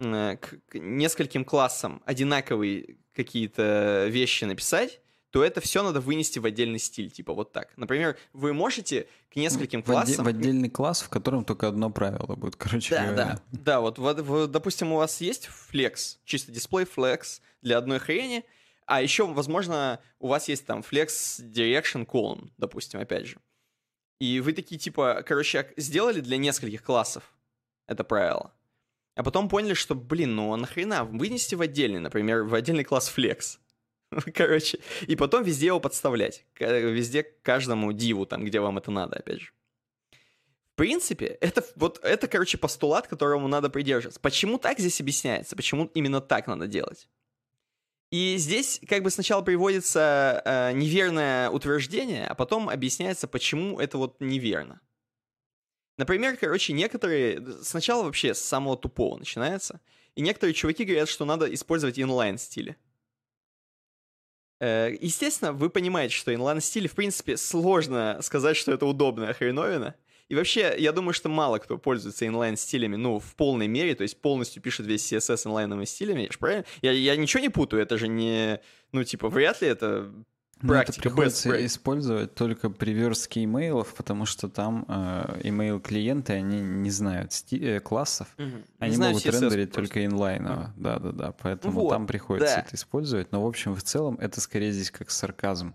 э, 0.00 0.36
к, 0.36 0.58
нескольким 0.74 1.44
классам 1.44 2.02
одинаковые 2.04 2.96
какие-то 3.22 4.06
вещи 4.08 4.44
написать, 4.44 5.00
то 5.30 5.44
это 5.44 5.60
все 5.60 5.82
надо 5.82 6.00
вынести 6.00 6.38
в 6.38 6.44
отдельный 6.46 6.78
стиль, 6.78 7.10
типа 7.10 7.34
вот 7.34 7.52
так. 7.52 7.76
Например, 7.76 8.16
вы 8.32 8.54
можете 8.54 9.08
к 9.30 9.36
нескольким 9.36 9.82
В, 9.82 9.86
классам... 9.86 10.24
в 10.24 10.28
отдельный 10.28 10.70
класс, 10.70 11.02
в 11.02 11.08
котором 11.10 11.44
только 11.44 11.68
одно 11.68 11.90
правило 11.90 12.34
будет, 12.36 12.56
короче 12.56 12.94
Да, 12.94 13.02
говоря. 13.04 13.24
да, 13.24 13.42
да, 13.52 13.80
вот, 13.80 13.98
вот, 13.98 14.20
вот, 14.20 14.50
допустим, 14.50 14.92
у 14.92 14.96
вас 14.96 15.20
есть 15.20 15.48
flex, 15.72 16.16
чисто 16.24 16.50
дисплей 16.52 16.84
flex 16.86 17.40
для 17.60 17.76
одной 17.76 17.98
хрени, 17.98 18.44
а 18.86 19.02
еще, 19.02 19.26
возможно, 19.26 20.00
у 20.18 20.28
вас 20.28 20.48
есть 20.48 20.64
там 20.64 20.80
flex 20.80 21.42
direction 21.42 22.06
column, 22.06 22.50
допустим, 22.56 23.00
опять 23.00 23.26
же. 23.26 23.36
И 24.20 24.40
вы 24.40 24.52
такие, 24.54 24.78
типа, 24.78 25.22
короче, 25.26 25.58
ак- 25.58 25.74
сделали 25.76 26.20
для 26.20 26.38
нескольких 26.38 26.82
классов 26.82 27.22
это 27.86 28.02
правило, 28.02 28.52
а 29.18 29.24
потом 29.24 29.48
поняли, 29.48 29.74
что, 29.74 29.96
блин, 29.96 30.36
ну 30.36 30.52
а 30.52 30.56
нахрена, 30.56 31.04
вынести 31.04 31.56
в 31.56 31.60
отдельный, 31.60 31.98
например, 31.98 32.44
в 32.44 32.54
отдельный 32.54 32.84
класс 32.84 33.12
flex. 33.14 33.58
Короче, 34.34 34.78
и 35.08 35.16
потом 35.16 35.42
везде 35.42 35.66
его 35.66 35.80
подставлять. 35.80 36.46
Везде 36.60 37.24
каждому 37.42 37.92
диву, 37.92 38.26
там, 38.26 38.44
где 38.44 38.60
вам 38.60 38.78
это 38.78 38.92
надо, 38.92 39.16
опять 39.16 39.40
же. 39.40 39.50
В 40.12 40.76
принципе, 40.76 41.26
это 41.40 41.64
вот 41.74 41.98
это, 42.04 42.28
короче, 42.28 42.56
постулат, 42.56 43.08
которому 43.08 43.48
надо 43.48 43.68
придерживаться. 43.68 44.20
Почему 44.20 44.56
так 44.58 44.78
здесь 44.78 45.00
объясняется? 45.00 45.56
Почему 45.56 45.90
именно 45.94 46.20
так 46.20 46.46
надо 46.46 46.68
делать? 46.68 47.08
И 48.12 48.36
здесь 48.36 48.80
как 48.88 49.02
бы 49.02 49.10
сначала 49.10 49.42
приводится 49.42 50.40
э, 50.44 50.72
неверное 50.74 51.50
утверждение, 51.50 52.24
а 52.28 52.36
потом 52.36 52.68
объясняется, 52.68 53.26
почему 53.26 53.80
это 53.80 53.98
вот 53.98 54.20
неверно. 54.20 54.80
Например, 55.98 56.36
короче, 56.36 56.72
некоторые... 56.72 57.44
Сначала 57.62 58.04
вообще 58.04 58.32
с 58.32 58.40
самого 58.40 58.76
тупого 58.76 59.18
начинается. 59.18 59.80
И 60.14 60.22
некоторые 60.22 60.54
чуваки 60.54 60.84
говорят, 60.84 61.08
что 61.08 61.24
надо 61.24 61.52
использовать 61.52 61.98
инлайн 61.98 62.38
стили. 62.38 62.76
Э, 64.60 64.96
Естественно, 65.00 65.52
вы 65.52 65.70
понимаете, 65.70 66.14
что 66.14 66.32
инлайн 66.32 66.60
стили, 66.60 66.86
в 66.86 66.94
принципе, 66.94 67.36
сложно 67.36 68.18
сказать, 68.22 68.56
что 68.56 68.72
это 68.72 68.86
удобная 68.86 69.34
хреновина. 69.34 69.96
И 70.28 70.34
вообще, 70.34 70.74
я 70.78 70.92
думаю, 70.92 71.14
что 71.14 71.28
мало 71.28 71.58
кто 71.58 71.78
пользуется 71.78 72.26
инлайн-стилями, 72.26 72.96
ну, 72.96 73.18
в 73.18 73.34
полной 73.34 73.66
мере, 73.66 73.94
то 73.94 74.02
есть 74.02 74.20
полностью 74.20 74.62
пишет 74.62 74.86
весь 74.86 75.10
CSS 75.10 75.46
инлайновыми 75.46 75.86
стилями, 75.86 76.22
я 76.22 76.30
ж 76.30 76.38
правильно? 76.38 76.66
Я, 76.82 76.92
я 76.92 77.16
ничего 77.16 77.40
не 77.40 77.48
путаю, 77.48 77.82
это 77.82 77.96
же 77.96 78.08
не... 78.08 78.60
Ну, 78.92 79.04
типа, 79.04 79.30
вряд 79.30 79.62
ли 79.62 79.68
это 79.68 80.12
Ну, 80.60 80.74
это 80.74 80.84
практика, 80.84 81.00
best 81.00 81.02
приходится 81.12 81.48
practice. 81.50 81.66
использовать 81.66 82.34
только 82.34 82.70
при 82.70 82.92
верстке 82.92 83.44
имейлов, 83.44 83.94
потому 83.94 84.26
что 84.26 84.48
там 84.48 84.84
э, 84.88 85.40
имейл-клиенты, 85.44 86.32
они 86.32 86.60
не 86.60 86.90
знают 86.90 87.30
сти- 87.32 87.76
э, 87.76 87.80
классов. 87.80 88.28
Не 88.38 88.52
Они 88.78 88.94
знаю 88.96 89.12
могут 89.12 89.24
CSS 89.26 89.40
рендерить 89.40 89.72
просто. 89.72 89.92
только 89.94 90.04
инлайново. 90.04 90.72
Да-да-да, 90.76 91.32
поэтому 91.40 91.80
Вот, 91.82 91.90
там 91.90 92.06
приходится 92.06 92.56
да. 92.56 92.60
это 92.62 92.74
использовать. 92.76 93.30
Но, 93.32 93.42
в 93.42 93.46
общем, 93.46 93.74
в 93.74 93.82
целом, 93.82 94.16
это 94.20 94.40
скорее 94.40 94.72
здесь 94.72 94.90
как 94.90 95.10
сарказм. 95.10 95.74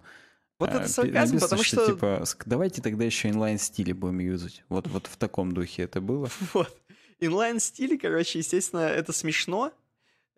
Вот 0.59 0.69
Э, 0.69 0.73
это 0.73 0.84
пи- 0.84 0.89
сарказм, 0.89 1.15
написано, 1.36 1.39
потому 1.41 1.63
что... 1.63 1.86
Типа, 1.88 2.05
«Ск- 2.23 2.43
давайте 2.45 2.81
тогда 2.81 3.05
еще 3.05 3.29
инлайн-стили 3.29 3.91
будем 3.93 4.19
юзать. 4.19 4.63
Вот, 4.69 4.88
вот 4.88 5.07
в 5.07 5.17
таком 5.17 5.53
духе 5.53 5.84
это 5.84 6.01
было. 6.01 6.29
Вот. 6.53 6.75
Инлайн-стили, 7.19 7.95
короче, 7.95 8.39
естественно, 8.39 8.81
это 8.81 9.13
смешно. 9.13 9.71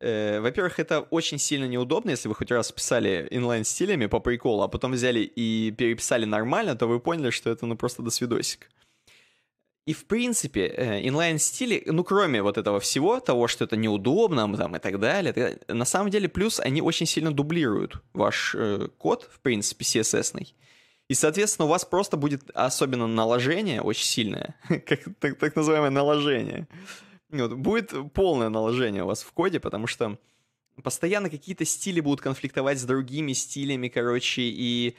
Э, 0.06 0.40
Во-первых, 0.40 0.80
это 0.80 1.02
очень 1.02 1.40
сильно 1.40 1.66
неудобно, 1.66 2.12
если 2.12 2.30
вы 2.30 2.36
хоть 2.36 2.52
раз 2.52 2.72
писали 2.72 3.28
инлайн-стилями 3.32 4.06
по 4.06 4.20
приколу, 4.20 4.62
а 4.62 4.68
потом 4.68 4.92
взяли 4.92 5.22
и 5.22 5.72
переписали 5.72 6.26
нормально, 6.26 6.76
то 6.76 6.86
вы 6.86 7.00
поняли, 7.00 7.32
что 7.32 7.50
это 7.50 7.66
ну 7.66 7.76
просто 7.76 8.04
до 8.04 8.12
свидосик. 8.12 8.70
И 9.88 9.94
в 9.94 10.06
принципе, 10.06 10.68
э, 10.68 11.08
инлайн-стили, 11.08 11.84
ну 11.88 12.04
кроме 12.04 12.44
вот 12.44 12.60
этого 12.60 12.80
всего, 12.80 13.20
того, 13.20 13.48
что 13.48 13.64
это 13.66 13.78
неудобно 13.78 14.56
там, 14.56 14.76
и 14.76 14.80
так 14.80 15.00
далее, 15.00 15.34
так 15.34 15.44
далее, 15.44 15.60
на 15.68 15.86
самом 15.86 16.12
деле 16.12 16.30
плюс 16.30 16.60
они 16.60 16.84
очень 16.84 17.08
сильно 17.08 17.32
дублируют 17.32 18.04
ваш 18.14 18.54
э, 18.56 18.90
код, 19.00 19.28
в 19.32 19.40
принципе, 19.40 19.86
CSS-ный. 19.86 20.54
И, 21.08 21.16
соответственно, 21.16 21.66
у 21.66 21.70
вас 21.70 21.84
просто 21.84 22.16
будет 22.16 22.44
особенно 22.54 23.08
наложение 23.08 23.82
очень 23.82 24.06
сильное, 24.06 24.56
как 24.86 25.00
так, 25.20 25.40
так 25.40 25.56
называемое 25.56 25.90
наложение. 25.92 26.68
Вот, 27.30 27.54
будет 27.54 27.94
полное 28.14 28.50
наложение 28.50 29.04
у 29.04 29.08
вас 29.08 29.24
в 29.24 29.32
коде, 29.32 29.60
потому 29.60 29.88
что 29.88 30.18
постоянно 30.84 31.30
какие-то 31.30 31.66
стили 31.66 32.00
будут 32.00 32.22
конфликтовать 32.22 32.80
с 32.80 32.84
другими 32.84 33.34
стилями, 33.34 33.88
короче, 33.88 34.42
и 34.44 34.96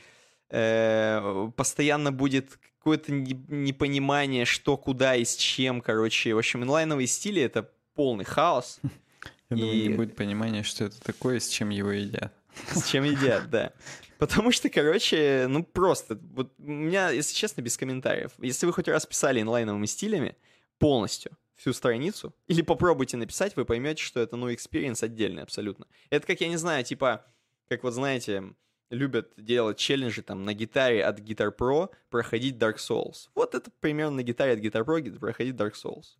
э, 0.50 1.50
постоянно 1.56 2.12
будет 2.12 2.58
какое-то 2.78 3.12
не- 3.12 3.44
непонимание, 3.48 4.44
что, 4.44 4.76
куда 4.76 5.16
и 5.16 5.24
с 5.24 5.36
чем, 5.36 5.80
короче. 5.80 6.34
В 6.34 6.38
общем, 6.38 6.62
инлайновые 6.62 7.06
стили— 7.06 7.42
это 7.42 7.70
полный 7.94 8.24
хаос. 8.24 8.80
Я 9.50 9.56
думаю, 9.56 9.74
И- 9.76 9.88
не 9.88 9.94
будет 9.94 10.16
понимания, 10.16 10.62
что 10.62 10.84
это 10.84 11.00
такое 11.00 11.40
с 11.40 11.48
чем 11.48 11.70
его 11.70 11.90
едят. 11.90 12.32
С 12.72 12.88
чем 12.88 13.04
едят, 13.04 13.50
да. 13.50 13.72
Потому 14.18 14.50
что, 14.50 14.70
короче, 14.70 15.44
ну 15.46 15.62
просто, 15.62 16.18
вот 16.32 16.54
у 16.58 16.62
меня, 16.70 17.10
если 17.10 17.34
честно, 17.34 17.60
без 17.60 17.76
комментариев. 17.76 18.32
Если 18.38 18.64
вы 18.64 18.72
хоть 18.72 18.88
раз 18.88 19.04
писали 19.04 19.42
инлайновыми 19.42 19.84
стилями, 19.84 20.36
полностью, 20.78 21.32
всю 21.56 21.72
страницу, 21.72 22.34
или 22.46 22.62
попробуйте 22.62 23.16
написать, 23.16 23.56
вы 23.56 23.64
поймете, 23.64 24.02
что 24.02 24.20
это, 24.20 24.36
ну, 24.36 24.50
experience 24.50 25.04
отдельный 25.04 25.42
абсолютно. 25.42 25.86
Это 26.10 26.26
как, 26.26 26.40
я 26.40 26.48
не 26.48 26.56
знаю, 26.56 26.84
типа, 26.84 27.24
как 27.68 27.82
вот 27.82 27.92
знаете, 27.92 28.54
любят 28.90 29.32
делать 29.36 29.78
челленджи 29.78 30.22
там 30.22 30.44
на 30.44 30.54
гитаре 30.54 31.04
от 31.04 31.18
Guitar 31.20 31.54
Pro 31.56 31.90
проходить 32.10 32.56
Dark 32.56 32.76
Souls. 32.76 33.28
Вот 33.34 33.54
это 33.54 33.70
примерно 33.80 34.16
на 34.16 34.22
гитаре 34.22 34.52
от 34.52 34.60
Guitar 34.60 34.84
Pro 34.84 35.18
проходить 35.18 35.56
Dark 35.56 35.72
Souls. 35.72 36.16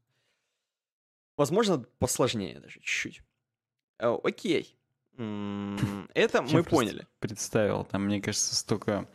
Возможно, 1.36 1.84
посложнее 1.98 2.58
даже 2.60 2.80
чуть-чуть. 2.80 3.22
О, 3.98 4.20
окей. 4.24 4.76
Это 5.16 6.42
мы 6.42 6.62
поняли. 6.62 7.06
Представил, 7.20 7.84
там, 7.84 8.04
мне 8.04 8.20
кажется, 8.20 8.54
столько 8.54 9.08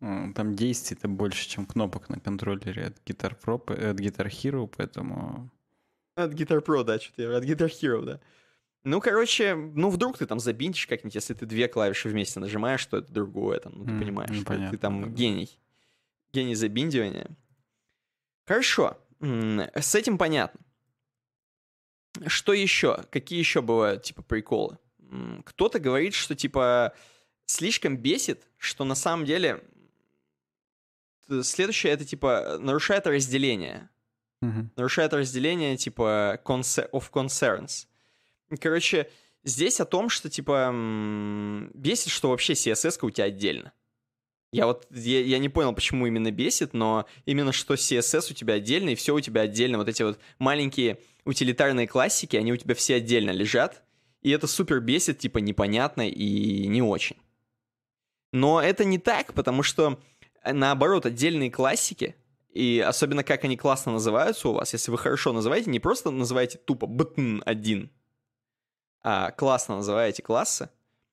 там 0.00 0.56
действий-то 0.56 1.06
больше, 1.06 1.48
чем 1.48 1.64
кнопок 1.64 2.08
на 2.08 2.18
контроллере 2.18 2.86
от 2.86 2.98
Guitar 3.04 3.38
Pro, 3.40 3.90
от 3.90 4.00
Guitar 4.00 4.28
Hero, 4.28 4.66
поэтому... 4.76 5.50
От 6.14 6.32
Guitar 6.32 6.64
Pro, 6.64 6.84
да, 6.84 6.98
что-то 6.98 7.36
от 7.36 7.44
Guitar 7.44 7.68
Hero, 7.68 8.04
да. 8.04 8.20
Ну, 8.84 9.00
короче, 9.00 9.54
ну, 9.54 9.90
вдруг 9.90 10.18
ты 10.18 10.26
там 10.26 10.40
забинтишь 10.40 10.86
как-нибудь, 10.86 11.14
если 11.14 11.34
ты 11.34 11.46
две 11.46 11.68
клавиши 11.68 12.08
вместе 12.08 12.40
нажимаешь, 12.40 12.84
то 12.86 12.98
это 12.98 13.12
другое, 13.12 13.60
там, 13.60 13.74
ну, 13.76 13.84
ты 13.84 13.92
mm, 13.92 13.98
понимаешь, 14.00 14.30
ну, 14.32 14.44
понятно, 14.44 14.70
ты 14.70 14.78
там 14.78 15.14
гений. 15.14 15.58
Гений 16.32 16.56
забиндивания. 16.56 17.30
Хорошо, 18.44 18.98
с 19.20 19.94
этим 19.94 20.18
понятно. 20.18 20.60
Что 22.26 22.52
еще? 22.52 23.04
Какие 23.10 23.38
еще 23.38 23.62
бывают, 23.62 24.02
типа, 24.02 24.22
приколы? 24.22 24.78
Кто-то 25.44 25.78
говорит, 25.78 26.14
что, 26.14 26.34
типа, 26.34 26.92
слишком 27.46 27.96
бесит, 27.96 28.48
что 28.58 28.84
на 28.84 28.94
самом 28.94 29.24
деле 29.24 29.62
следующее 31.42 31.92
это, 31.92 32.04
типа, 32.04 32.58
нарушает 32.58 33.06
разделение. 33.06 33.88
Mm-hmm. 34.42 34.66
Нарушает 34.76 35.14
разделение, 35.14 35.76
типа, 35.76 36.40
of 36.44 37.10
concerns. 37.12 37.86
Короче, 38.60 39.08
здесь 39.44 39.80
о 39.80 39.84
том, 39.84 40.08
что, 40.08 40.28
типа, 40.28 40.70
бесит, 41.74 42.10
что 42.10 42.30
вообще 42.30 42.54
CSS 42.54 42.98
у 43.02 43.10
тебя 43.10 43.26
отдельно. 43.26 43.72
Я 44.50 44.66
вот, 44.66 44.86
я, 44.90 45.20
я 45.20 45.38
не 45.38 45.48
понял, 45.48 45.72
почему 45.72 46.06
именно 46.06 46.30
бесит, 46.30 46.74
но 46.74 47.06
именно 47.24 47.52
что 47.52 47.74
CSS 47.74 48.32
у 48.32 48.34
тебя 48.34 48.54
отдельно, 48.54 48.90
и 48.90 48.94
все 48.94 49.14
у 49.14 49.20
тебя 49.20 49.42
отдельно. 49.42 49.78
Вот 49.78 49.88
эти 49.88 50.02
вот 50.02 50.18
маленькие 50.38 50.98
утилитарные 51.24 51.86
классики, 51.86 52.36
они 52.36 52.52
у 52.52 52.56
тебя 52.56 52.74
все 52.74 52.96
отдельно 52.96 53.30
лежат, 53.30 53.82
и 54.20 54.30
это 54.30 54.46
супер 54.46 54.80
бесит, 54.80 55.18
типа, 55.18 55.38
непонятно 55.38 56.06
и 56.06 56.66
не 56.66 56.82
очень. 56.82 57.16
Но 58.32 58.60
это 58.60 58.84
не 58.84 58.98
так, 58.98 59.32
потому 59.32 59.62
что, 59.62 60.00
э, 60.42 60.52
наоборот, 60.52 61.06
отдельные 61.06 61.50
классики, 61.50 62.14
и 62.52 62.84
особенно 62.86 63.24
как 63.24 63.44
они 63.44 63.56
классно 63.56 63.92
называются 63.92 64.48
у 64.48 64.52
вас, 64.52 64.72
если 64.72 64.90
вы 64.90 64.98
хорошо 64.98 65.32
называете, 65.32 65.70
не 65.70 65.80
просто 65.80 66.10
называете 66.10 66.58
тупо 66.58 66.84
button 66.86 67.42
1, 67.44 67.90
а 69.02 69.30
классно 69.32 69.76
называете 69.76 70.22
классы, 70.22 70.70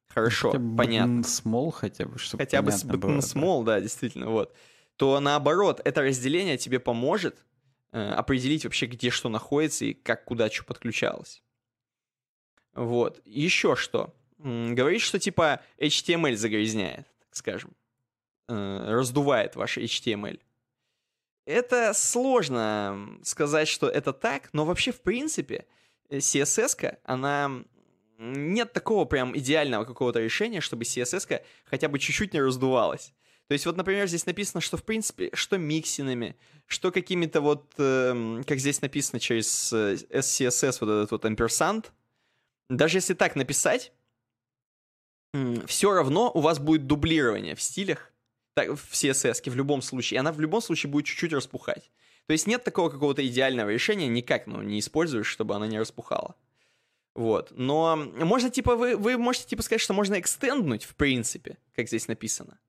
хорошо, 0.07 0.51
хотя 0.51 0.63
понятно. 0.77 1.21
small 1.21 1.71
хотя 1.71 2.05
бы, 2.05 2.19
чтобы 2.19 2.43
Хотя 2.43 2.61
бы 2.61 2.71
button 2.71 3.19
small, 3.19 3.63
да. 3.63 3.75
да, 3.75 3.81
действительно, 3.81 4.29
вот. 4.29 4.53
То 4.97 5.19
наоборот, 5.21 5.79
это 5.85 6.01
разделение 6.01 6.57
тебе 6.57 6.79
поможет 6.79 7.45
э, 7.93 8.09
определить 8.11 8.65
вообще, 8.65 8.85
где 8.85 9.09
что 9.09 9.29
находится 9.29 9.85
и 9.85 9.93
как 9.93 10.25
куда 10.25 10.49
что 10.49 10.65
подключалось. 10.65 11.41
Вот. 12.73 13.21
Еще 13.25 13.77
что. 13.77 14.13
Говорит, 14.37 15.01
что 15.01 15.17
типа 15.17 15.61
HTML 15.79 16.35
загрязняет, 16.35 17.07
так 17.19 17.35
скажем. 17.35 17.73
Э, 18.49 18.91
раздувает 18.91 19.55
ваш 19.55 19.77
HTML. 19.77 20.39
Это 21.49 21.93
сложно 21.95 23.17
сказать, 23.23 23.67
что 23.67 23.89
это 23.89 24.13
так, 24.13 24.49
но 24.53 24.65
вообще, 24.65 24.91
в 24.91 25.01
принципе, 25.01 25.65
CSS, 26.11 26.99
она 27.03 27.63
нет 28.19 28.71
такого 28.71 29.05
прям 29.05 29.35
идеального 29.35 29.83
какого-то 29.83 30.19
решения, 30.19 30.61
чтобы 30.61 30.83
CSS 30.83 31.41
хотя 31.65 31.87
бы 31.87 31.97
чуть-чуть 31.97 32.35
не 32.35 32.39
раздувалась. 32.39 33.13
То 33.47 33.53
есть 33.53 33.65
вот, 33.65 33.77
например, 33.77 34.07
здесь 34.07 34.27
написано, 34.27 34.61
что 34.61 34.77
в 34.77 34.83
принципе, 34.83 35.31
что 35.33 35.57
миксинами, 35.57 36.35
что 36.67 36.91
какими-то 36.91 37.41
вот, 37.41 37.73
э, 37.79 38.43
как 38.45 38.59
здесь 38.59 38.83
написано 38.83 39.19
через 39.19 39.73
э, 39.73 39.95
SCSS, 40.11 40.77
вот 40.81 40.89
этот 40.91 41.09
вот 41.09 41.25
амперсант, 41.25 41.91
даже 42.69 42.99
если 42.99 43.15
так 43.15 43.35
написать, 43.35 43.91
э, 45.33 45.65
все 45.65 45.93
равно 45.95 46.29
у 46.31 46.41
вас 46.41 46.59
будет 46.59 46.85
дублирование 46.85 47.55
в 47.55 47.61
стилях, 47.63 48.08
так, 48.59 48.77
в 48.77 48.91
CSS 48.91 49.49
в 49.49 49.55
любом 49.55 49.81
случае, 49.81 50.17
и 50.17 50.19
она 50.19 50.31
в 50.31 50.39
любом 50.39 50.61
случае 50.61 50.91
будет 50.91 51.05
чуть-чуть 51.05 51.33
распухать. 51.33 51.89
То 52.25 52.33
есть 52.33 52.45
нет 52.45 52.63
такого 52.63 52.89
какого-то 52.89 53.25
идеального 53.25 53.69
решения, 53.69 54.07
никак 54.07 54.47
ну, 54.47 54.61
не 54.61 54.79
используешь, 54.79 55.27
чтобы 55.27 55.55
она 55.55 55.67
не 55.67 55.79
распухала. 55.79 56.35
Вот. 57.15 57.51
Но 57.51 57.95
можно, 57.95 58.49
типа, 58.49 58.75
вы, 58.75 58.95
вы 58.97 59.17
можете, 59.17 59.47
типа, 59.47 59.63
сказать, 59.63 59.81
что 59.81 59.93
можно 59.93 60.19
экстенднуть, 60.19 60.83
в 60.83 60.95
принципе, 60.95 61.57
как 61.75 61.87
здесь 61.87 62.07
написано. 62.07 62.59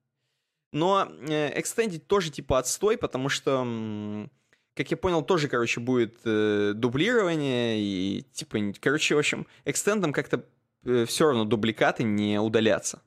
Но 0.72 1.10
э, 1.28 1.58
экстендить 1.58 2.06
тоже, 2.06 2.30
типа, 2.30 2.58
отстой, 2.58 2.96
потому 2.96 3.28
что, 3.28 4.28
как 4.74 4.90
я 4.90 4.96
понял, 4.96 5.22
тоже, 5.22 5.48
короче, 5.48 5.80
будет 5.80 6.20
э, 6.24 6.72
дублирование 6.74 7.80
и, 7.80 8.22
типа, 8.32 8.58
короче, 8.80 9.16
в 9.16 9.18
общем, 9.18 9.46
экстендом 9.64 10.12
как-то 10.12 10.44
э, 10.84 11.04
все 11.04 11.26
равно 11.26 11.44
дубликаты 11.44 12.04
не 12.04 12.40
удалятся. 12.40 13.02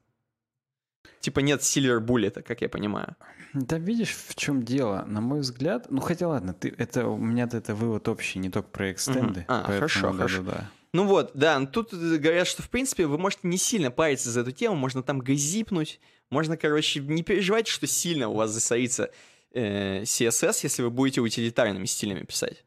Типа 1.23 1.39
нет 1.39 1.61
Silver 1.61 2.01
Bullet, 2.01 2.41
как 2.41 2.59
я 2.59 2.67
понимаю. 2.67 3.15
Да 3.53 3.77
видишь, 3.77 4.13
в 4.13 4.35
чем 4.35 4.63
дело? 4.63 5.05
На 5.07 5.21
мой 5.21 5.39
взгляд, 5.39 5.87
ну 5.89 6.01
хотя 6.01 6.27
ладно, 6.27 6.53
ты, 6.53 6.75
это, 6.77 7.07
у 7.07 7.15
меня 7.15 7.47
это 7.49 7.73
вывод 7.73 8.09
общий, 8.09 8.39
не 8.39 8.49
только 8.49 8.67
про 8.67 8.91
экстенды. 8.91 9.39
Угу. 9.39 9.45
А, 9.47 9.59
поэтому, 9.59 9.73
хорошо, 9.75 10.11
да, 10.11 10.17
хорошо. 10.17 10.41
Да, 10.43 10.51
да. 10.51 10.71
Ну 10.91 11.05
вот, 11.07 11.31
да, 11.33 11.65
тут 11.65 11.93
говорят, 11.93 12.45
что, 12.45 12.61
в 12.61 12.69
принципе, 12.69 13.05
вы 13.05 13.17
можете 13.17 13.47
не 13.47 13.57
сильно 13.57 13.89
париться 13.89 14.31
за 14.31 14.41
эту 14.41 14.51
тему, 14.51 14.75
можно 14.75 15.01
там 15.01 15.19
газипнуть, 15.19 16.01
можно, 16.29 16.57
короче, 16.57 16.99
не 16.99 17.23
переживать, 17.23 17.67
что 17.67 17.87
сильно 17.87 18.27
у 18.27 18.33
вас 18.33 18.51
засорится 18.51 19.09
э, 19.53 20.01
CSS, 20.01 20.59
если 20.63 20.83
вы 20.83 20.89
будете 20.89 21.21
утилитарными 21.21 21.85
стилями 21.85 22.25
писать. 22.25 22.65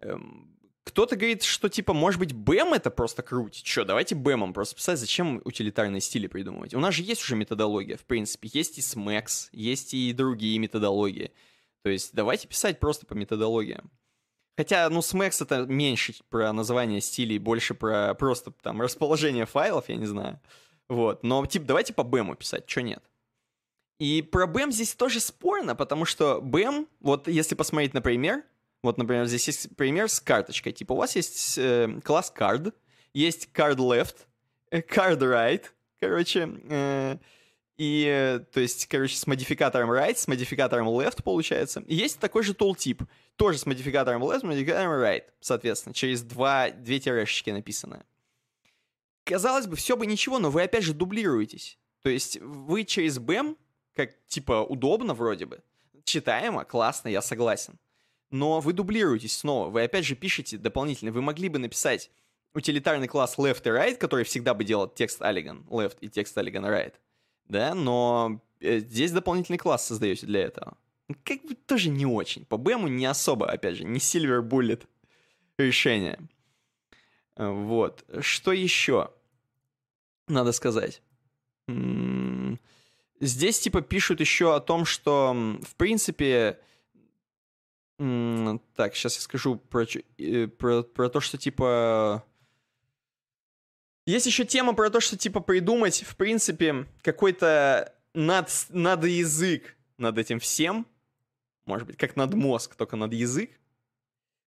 Эм, 0.00 0.49
кто-то 0.90 1.14
говорит, 1.14 1.44
что, 1.44 1.68
типа, 1.68 1.92
может 1.92 2.18
быть, 2.18 2.32
BEM 2.32 2.74
это 2.74 2.90
просто 2.90 3.22
крутить. 3.22 3.62
Че, 3.62 3.84
давайте 3.84 4.16
BEM 4.16 4.52
просто 4.52 4.74
писать, 4.74 4.98
зачем 4.98 5.40
утилитарные 5.44 6.00
стили 6.00 6.26
придумывать? 6.26 6.74
У 6.74 6.80
нас 6.80 6.94
же 6.94 7.04
есть 7.04 7.22
уже 7.22 7.36
методология, 7.36 7.96
в 7.96 8.04
принципе. 8.04 8.50
Есть 8.52 8.78
и 8.78 8.80
SMAX, 8.80 9.48
есть 9.52 9.94
и 9.94 10.12
другие 10.12 10.58
методологии. 10.58 11.32
То 11.84 11.90
есть 11.90 12.12
давайте 12.12 12.48
писать 12.48 12.80
просто 12.80 13.06
по 13.06 13.14
методологиям. 13.14 13.90
Хотя, 14.56 14.90
ну, 14.90 14.98
SMAX 14.98 15.42
это 15.44 15.64
меньше 15.64 16.12
про 16.28 16.52
название 16.52 17.00
стилей, 17.00 17.38
больше 17.38 17.74
про 17.74 18.14
просто 18.14 18.50
там 18.50 18.82
расположение 18.82 19.46
файлов, 19.46 19.88
я 19.88 19.96
не 19.96 20.06
знаю. 20.06 20.40
Вот. 20.88 21.22
Но, 21.22 21.46
типа, 21.46 21.66
давайте 21.66 21.94
по 21.94 22.02
BEM 22.02 22.36
писать, 22.36 22.68
что 22.68 22.82
нет. 22.82 23.02
И 24.00 24.22
про 24.22 24.46
BEM 24.46 24.72
здесь 24.72 24.94
тоже 24.94 25.20
спорно, 25.20 25.76
потому 25.76 26.04
что 26.04 26.40
BEM, 26.42 26.88
вот 26.98 27.28
если 27.28 27.54
посмотреть 27.54 27.94
на 27.94 28.02
пример, 28.02 28.42
вот, 28.82 28.98
например, 28.98 29.26
здесь 29.26 29.46
есть 29.46 29.76
пример 29.76 30.08
с 30.08 30.20
карточкой. 30.20 30.72
Типа, 30.72 30.92
у 30.92 30.96
вас 30.96 31.16
есть 31.16 31.58
э, 31.58 32.00
класс 32.02 32.32
card, 32.36 32.72
есть 33.12 33.48
card 33.54 33.76
left, 33.76 34.26
card 34.70 35.18
right, 35.18 35.64
короче, 35.98 36.48
э, 36.68 37.16
и, 37.76 38.04
э, 38.06 38.40
то 38.52 38.60
есть, 38.60 38.86
короче, 38.86 39.16
с 39.16 39.26
модификатором 39.26 39.90
right, 39.90 40.16
с 40.16 40.28
модификатором 40.28 40.88
left 40.88 41.22
получается. 41.22 41.82
И 41.86 41.94
есть 41.94 42.18
такой 42.18 42.42
же 42.42 42.52
tooltip, 42.52 43.06
тоже 43.36 43.58
с 43.58 43.66
модификатором 43.66 44.22
left, 44.22 44.40
с 44.40 44.42
модификатором 44.42 44.92
right, 44.92 45.24
соответственно, 45.40 45.94
через 45.94 46.22
два, 46.22 46.70
две 46.70 47.00
тирешечки 47.00 47.50
написанное. 47.50 48.04
Казалось 49.24 49.66
бы, 49.66 49.76
все 49.76 49.96
бы 49.96 50.06
ничего, 50.06 50.38
но 50.38 50.50
вы 50.50 50.62
опять 50.62 50.84
же 50.84 50.94
дублируетесь. 50.94 51.78
То 52.02 52.08
есть 52.08 52.38
вы 52.40 52.84
через 52.84 53.18
BEM, 53.18 53.56
как 53.94 54.10
типа 54.26 54.62
удобно 54.62 55.14
вроде 55.14 55.46
бы, 55.46 55.62
читаемо, 56.04 56.64
классно, 56.64 57.08
я 57.08 57.22
согласен. 57.22 57.78
Но 58.30 58.60
вы 58.60 58.72
дублируетесь 58.72 59.36
снова, 59.36 59.70
вы 59.70 59.82
опять 59.82 60.04
же 60.04 60.14
пишете 60.14 60.56
дополнительно. 60.56 61.12
Вы 61.12 61.22
могли 61.22 61.48
бы 61.48 61.58
написать 61.58 62.10
утилитарный 62.54 63.08
класс 63.08 63.38
left 63.38 63.62
и 63.64 63.70
right, 63.70 63.96
который 63.96 64.24
всегда 64.24 64.54
бы 64.54 64.64
делал 64.64 64.88
текст 64.88 65.20
Alligan 65.20 65.64
left 65.66 65.98
и 66.00 66.08
текст 66.08 66.36
Alligan 66.36 66.64
right 66.64 66.94
да, 67.50 67.74
но 67.74 68.40
э, 68.60 68.78
здесь 68.78 69.12
дополнительный 69.12 69.58
класс 69.58 69.86
создаете 69.86 70.26
для 70.26 70.42
этого. 70.42 70.76
Ну, 71.08 71.16
как 71.24 71.42
бы 71.42 71.54
тоже 71.54 71.90
не 71.90 72.06
очень. 72.06 72.44
По 72.44 72.56
БМу 72.56 72.88
не 72.88 73.06
особо, 73.06 73.50
опять 73.50 73.76
же, 73.76 73.84
не 73.84 73.98
Silver 73.98 74.40
Bullet 74.40 74.86
решение. 75.58 76.18
Э, 77.36 77.48
вот. 77.48 78.04
Что 78.20 78.52
еще 78.52 79.10
надо 80.28 80.52
сказать? 80.52 81.02
Здесь, 83.20 83.60
типа, 83.60 83.82
пишут 83.82 84.20
еще 84.20 84.54
о 84.54 84.60
том, 84.60 84.84
что, 84.84 85.34
в 85.62 85.74
принципе... 85.76 86.58
Так, 88.76 88.94
сейчас 88.94 89.16
я 89.16 89.20
скажу 89.20 89.56
про, 89.56 89.84
э, 90.16 90.46
про, 90.46 90.82
про 90.82 91.10
то, 91.10 91.20
что, 91.20 91.36
типа... 91.36 92.24
Есть 94.06 94.24
еще 94.24 94.46
тема 94.46 94.72
про 94.72 94.88
то, 94.88 95.00
что, 95.00 95.18
типа, 95.18 95.40
придумать, 95.40 96.02
в 96.02 96.16
принципе, 96.16 96.86
какой-то 97.02 97.94
над, 98.14 98.48
над 98.70 99.04
язык 99.04 99.76
над 99.98 100.16
этим 100.16 100.40
всем. 100.40 100.86
Может 101.66 101.86
быть, 101.86 101.98
как 101.98 102.16
над 102.16 102.32
мозг, 102.32 102.74
только 102.74 102.96
над 102.96 103.12
язык. 103.12 103.50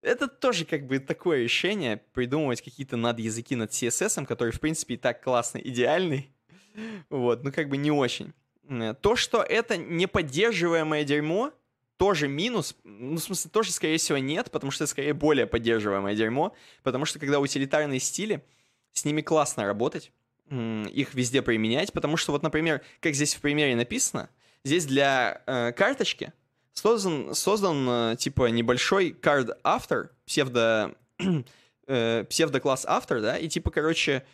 это 0.00 0.28
тоже 0.28 0.64
как 0.64 0.86
бы 0.86 0.98
такое 0.98 1.42
решение, 1.42 1.98
придумывать 2.14 2.62
какие-то 2.62 2.96
надязыки 2.96 3.54
над 3.54 3.70
CSS, 3.70 4.24
который, 4.24 4.52
в 4.52 4.60
принципе, 4.60 4.94
и 4.94 4.96
так 4.96 5.22
классно, 5.22 5.58
идеальный. 5.58 6.30
Вот, 7.10 7.44
ну 7.44 7.52
как 7.52 7.68
бы 7.68 7.76
не 7.76 7.90
очень. 7.90 8.32
Э, 8.66 8.94
то, 8.94 9.14
что 9.14 9.42
это 9.42 9.76
неподдерживаемое 9.76 11.04
дерьмо, 11.04 11.52
тоже 11.96 12.28
минус, 12.28 12.76
ну, 12.84 13.16
в 13.16 13.20
смысле, 13.20 13.50
тоже, 13.50 13.72
скорее 13.72 13.98
всего, 13.98 14.18
нет, 14.18 14.50
потому 14.50 14.70
что 14.70 14.84
это, 14.84 14.90
скорее, 14.90 15.14
более 15.14 15.46
поддерживаемое 15.46 16.14
дерьмо, 16.14 16.54
потому 16.82 17.04
что, 17.04 17.18
когда 17.18 17.38
утилитарные 17.38 18.00
стили, 18.00 18.44
с 18.92 19.04
ними 19.04 19.20
классно 19.20 19.64
работать, 19.64 20.12
их 20.50 21.14
везде 21.14 21.40
применять, 21.42 21.92
потому 21.92 22.16
что, 22.16 22.32
вот, 22.32 22.42
например, 22.42 22.82
как 23.00 23.14
здесь 23.14 23.34
в 23.34 23.40
примере 23.40 23.74
написано, 23.76 24.28
здесь 24.64 24.84
для 24.84 25.42
э, 25.46 25.72
карточки 25.72 26.32
создан, 26.72 27.34
создан 27.34 27.88
э, 27.88 28.16
типа 28.16 28.50
небольшой 28.50 29.10
card 29.10 29.56
автор, 29.62 30.10
псевдо, 30.26 30.94
э, 31.86 32.24
псевдо-класс 32.28 32.84
автор, 32.86 33.20
да, 33.20 33.38
и 33.38 33.48
типа, 33.48 33.70
короче, 33.70 34.26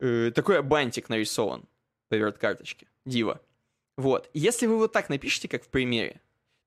э, 0.00 0.30
такой 0.34 0.62
бантик 0.62 1.08
нарисован 1.08 1.64
поверх 2.08 2.38
карточки, 2.38 2.88
дива. 3.04 3.40
Вот. 3.96 4.30
Если 4.34 4.66
вы 4.66 4.78
вот 4.78 4.92
так 4.92 5.08
напишите, 5.08 5.48
как 5.48 5.64
в 5.64 5.68
примере, 5.68 6.20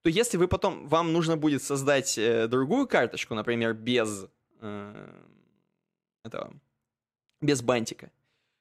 то 0.07 0.11
если 0.11 0.37
вы 0.37 0.47
потом, 0.47 0.87
вам 0.87 1.11
нужно 1.11 1.35
будет 1.35 1.61
создать 1.61 2.17
э, 2.17 2.47
другую 2.47 2.87
карточку, 2.87 3.35
например, 3.35 3.73
без 3.73 4.27
э, 4.61 5.09
этого, 6.23 6.53
без 7.41 7.61
бантика, 7.61 8.09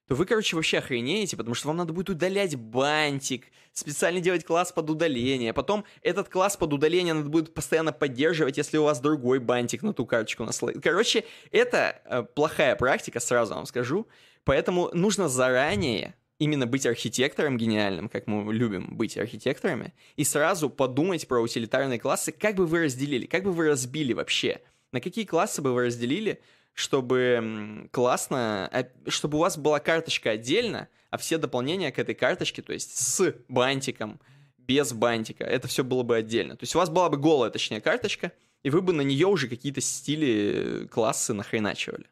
то 0.09 0.17
вы, 0.17 0.27
короче, 0.27 0.57
вообще 0.57 0.79
охренеете, 0.79 1.37
потому 1.37 1.55
что 1.55 1.69
вам 1.69 1.77
надо 1.77 1.93
будет 1.93 2.11
удалять 2.11 2.57
бантик, 2.57 3.47
специально 3.73 4.19
делать 4.19 4.45
класс 4.45 4.73
под 4.73 4.91
удаление. 4.91 5.53
Потом 5.53 5.85
этот 6.03 6.29
класс 6.29 6.57
под 6.57 6.73
удаление 6.73 7.15
надо 7.15 7.29
будет 7.29 7.55
постоянно 7.55 7.93
поддерживать, 7.93 8.57
если 8.57 8.79
у 8.79 8.83
вас 8.83 8.99
другой 8.99 9.39
бантик 9.39 9.85
на 9.85 9.93
ту 9.93 10.05
карточку 10.05 10.43
наслоит. 10.43 10.83
Короче, 10.83 11.27
это 11.53 12.03
э, 12.07 12.25
плохая 12.25 12.75
практика, 12.75 13.21
сразу 13.21 13.55
вам 13.55 13.67
скажу. 13.67 14.09
Поэтому 14.43 14.91
нужно 14.95 15.29
заранее 15.29 16.17
именно 16.39 16.67
быть 16.67 16.87
архитектором 16.87 17.57
гениальным, 17.57 18.09
как 18.09 18.27
мы 18.27 18.53
любим 18.53 18.97
быть 18.97 19.17
архитекторами, 19.17 19.95
и 20.17 20.25
сразу 20.25 20.69
подумать 20.69 21.27
про 21.27 21.41
утилитарные 21.41 21.99
классы, 21.99 22.33
как 22.33 22.57
бы 22.57 22.67
вы 22.67 22.85
разделили, 22.85 23.27
как 23.27 23.43
бы 23.45 23.53
вы 23.53 23.69
разбили 23.69 24.13
вообще, 24.13 24.61
на 24.93 25.01
какие 25.01 25.25
классы 25.25 25.63
бы 25.63 25.73
вы 25.73 25.87
разделили, 25.87 26.41
чтобы 26.75 27.89
классно, 27.91 28.69
а, 28.71 28.87
чтобы 29.09 29.39
у 29.39 29.41
вас 29.41 29.57
была 29.57 29.81
карточка 29.81 30.31
отдельно, 30.31 30.89
а 31.11 31.17
все 31.17 31.39
дополнения 31.39 31.91
к 31.91 31.99
этой 31.99 32.15
карточке, 32.15 32.61
то 32.61 32.73
есть 32.73 32.97
с 32.99 33.35
бантиком, 33.49 34.21
без 34.59 34.93
бантика, 34.93 35.45
это 35.45 35.69
все 35.69 35.85
было 35.85 36.03
бы 36.03 36.17
отдельно. 36.17 36.57
То 36.57 36.65
есть 36.65 36.75
у 36.75 36.79
вас 36.79 36.91
была 36.91 37.09
бы 37.09 37.17
голая, 37.17 37.51
точнее, 37.51 37.81
карточка, 37.81 38.33
и 38.63 38.71
вы 38.71 38.83
бы 38.83 38.93
на 38.93 39.03
нее 39.03 39.27
уже 39.27 39.49
какие-то 39.49 39.81
стили, 39.81 40.83
э, 40.83 40.87
классы 40.89 41.33
нахреначивали. 41.33 42.07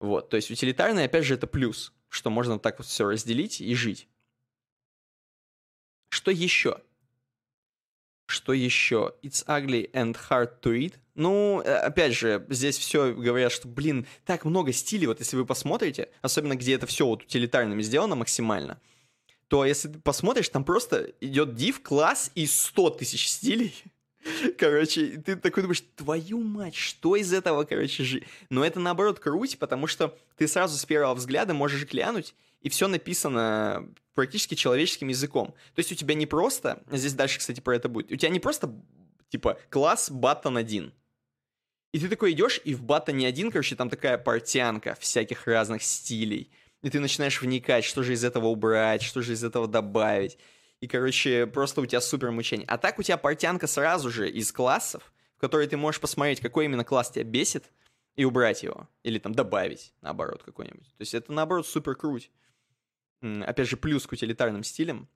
Вот, 0.00 0.30
то 0.30 0.36
есть 0.36 0.50
утилитарный, 0.50 1.04
опять 1.04 1.24
же, 1.24 1.34
это 1.34 1.46
плюс, 1.46 1.92
что 2.12 2.28
можно 2.28 2.58
так 2.58 2.78
вот 2.78 2.86
все 2.86 3.08
разделить 3.08 3.62
и 3.62 3.74
жить. 3.74 4.06
Что 6.10 6.30
еще? 6.30 6.78
Что 8.26 8.52
еще? 8.52 9.14
It's 9.22 9.46
ugly 9.46 9.90
and 9.92 10.14
hard 10.28 10.60
to 10.60 10.72
read. 10.72 10.94
Ну, 11.14 11.62
э, 11.62 11.74
опять 11.74 12.14
же, 12.14 12.46
здесь 12.50 12.76
все 12.76 13.14
говорят, 13.14 13.50
что, 13.50 13.66
блин, 13.66 14.06
так 14.26 14.44
много 14.44 14.72
стилей, 14.72 15.06
вот 15.06 15.20
если 15.20 15.36
вы 15.36 15.46
посмотрите, 15.46 16.10
особенно 16.20 16.54
где 16.54 16.74
это 16.74 16.86
все 16.86 17.06
вот 17.06 17.22
утилитарными 17.22 17.80
сделано 17.80 18.14
максимально, 18.14 18.78
то 19.48 19.64
если 19.64 19.88
ты 19.88 19.98
посмотришь, 19.98 20.50
там 20.50 20.64
просто 20.64 21.14
идет 21.22 21.50
div 21.50 21.80
класс 21.80 22.30
и 22.34 22.46
100 22.46 22.90
тысяч 22.90 23.28
стилей. 23.28 23.74
Короче, 24.58 25.22
ты 25.24 25.36
такой 25.36 25.62
думаешь, 25.62 25.82
твою 25.96 26.40
мать, 26.40 26.74
что 26.74 27.16
из 27.16 27.32
этого, 27.32 27.64
короче, 27.64 28.04
жи... 28.04 28.22
Но 28.50 28.64
это 28.64 28.78
наоборот 28.80 29.18
круть, 29.18 29.58
потому 29.58 29.86
что 29.86 30.16
ты 30.36 30.46
сразу 30.46 30.78
с 30.78 30.84
первого 30.84 31.14
взгляда 31.14 31.54
можешь 31.54 31.84
глянуть, 31.84 32.34
и 32.60 32.68
все 32.68 32.88
написано 32.88 33.88
практически 34.14 34.54
человеческим 34.54 35.08
языком. 35.08 35.48
То 35.74 35.80
есть 35.80 35.90
у 35.90 35.94
тебя 35.94 36.14
не 36.14 36.26
просто, 36.26 36.82
здесь 36.90 37.14
дальше, 37.14 37.38
кстати, 37.38 37.60
про 37.60 37.76
это 37.76 37.88
будет, 37.88 38.12
у 38.12 38.16
тебя 38.16 38.30
не 38.30 38.40
просто, 38.40 38.72
типа, 39.28 39.58
класс 39.70 40.10
button 40.10 40.58
1, 40.58 40.92
и 41.92 41.98
ты 41.98 42.08
такой 42.08 42.32
идешь, 42.32 42.60
и 42.64 42.74
в 42.74 42.82
баттоне 42.82 43.26
один, 43.26 43.50
короче, 43.50 43.76
там 43.76 43.90
такая 43.90 44.16
портянка 44.16 44.96
всяких 44.98 45.46
разных 45.46 45.82
стилей. 45.82 46.50
И 46.82 46.88
ты 46.88 47.00
начинаешь 47.00 47.40
вникать, 47.40 47.84
что 47.84 48.02
же 48.02 48.14
из 48.14 48.24
этого 48.24 48.46
убрать, 48.46 49.02
что 49.02 49.20
же 49.20 49.34
из 49.34 49.44
этого 49.44 49.68
добавить. 49.68 50.38
И, 50.82 50.88
короче, 50.88 51.46
просто 51.46 51.80
у 51.80 51.86
тебя 51.86 52.00
супер 52.00 52.32
мучение. 52.32 52.66
А 52.66 52.76
так 52.76 52.98
у 52.98 53.04
тебя 53.04 53.16
портянка 53.16 53.68
сразу 53.68 54.10
же 54.10 54.28
из 54.28 54.50
классов, 54.50 55.14
в 55.36 55.40
которые 55.40 55.68
ты 55.68 55.76
можешь 55.76 56.00
посмотреть, 56.00 56.40
какой 56.40 56.64
именно 56.64 56.82
класс 56.82 57.12
тебя 57.12 57.22
бесит, 57.22 57.70
и 58.16 58.24
убрать 58.24 58.64
его. 58.64 58.88
Или 59.04 59.20
там 59.20 59.32
добавить, 59.32 59.94
наоборот, 60.00 60.42
какой-нибудь. 60.42 60.88
То 60.88 61.00
есть 61.00 61.14
это, 61.14 61.32
наоборот, 61.32 61.68
супер 61.68 61.94
круть. 61.94 62.32
Опять 63.20 63.68
же, 63.68 63.76
плюс 63.76 64.08
к 64.08 64.12
утилитарным 64.12 64.64
стилям. 64.64 65.08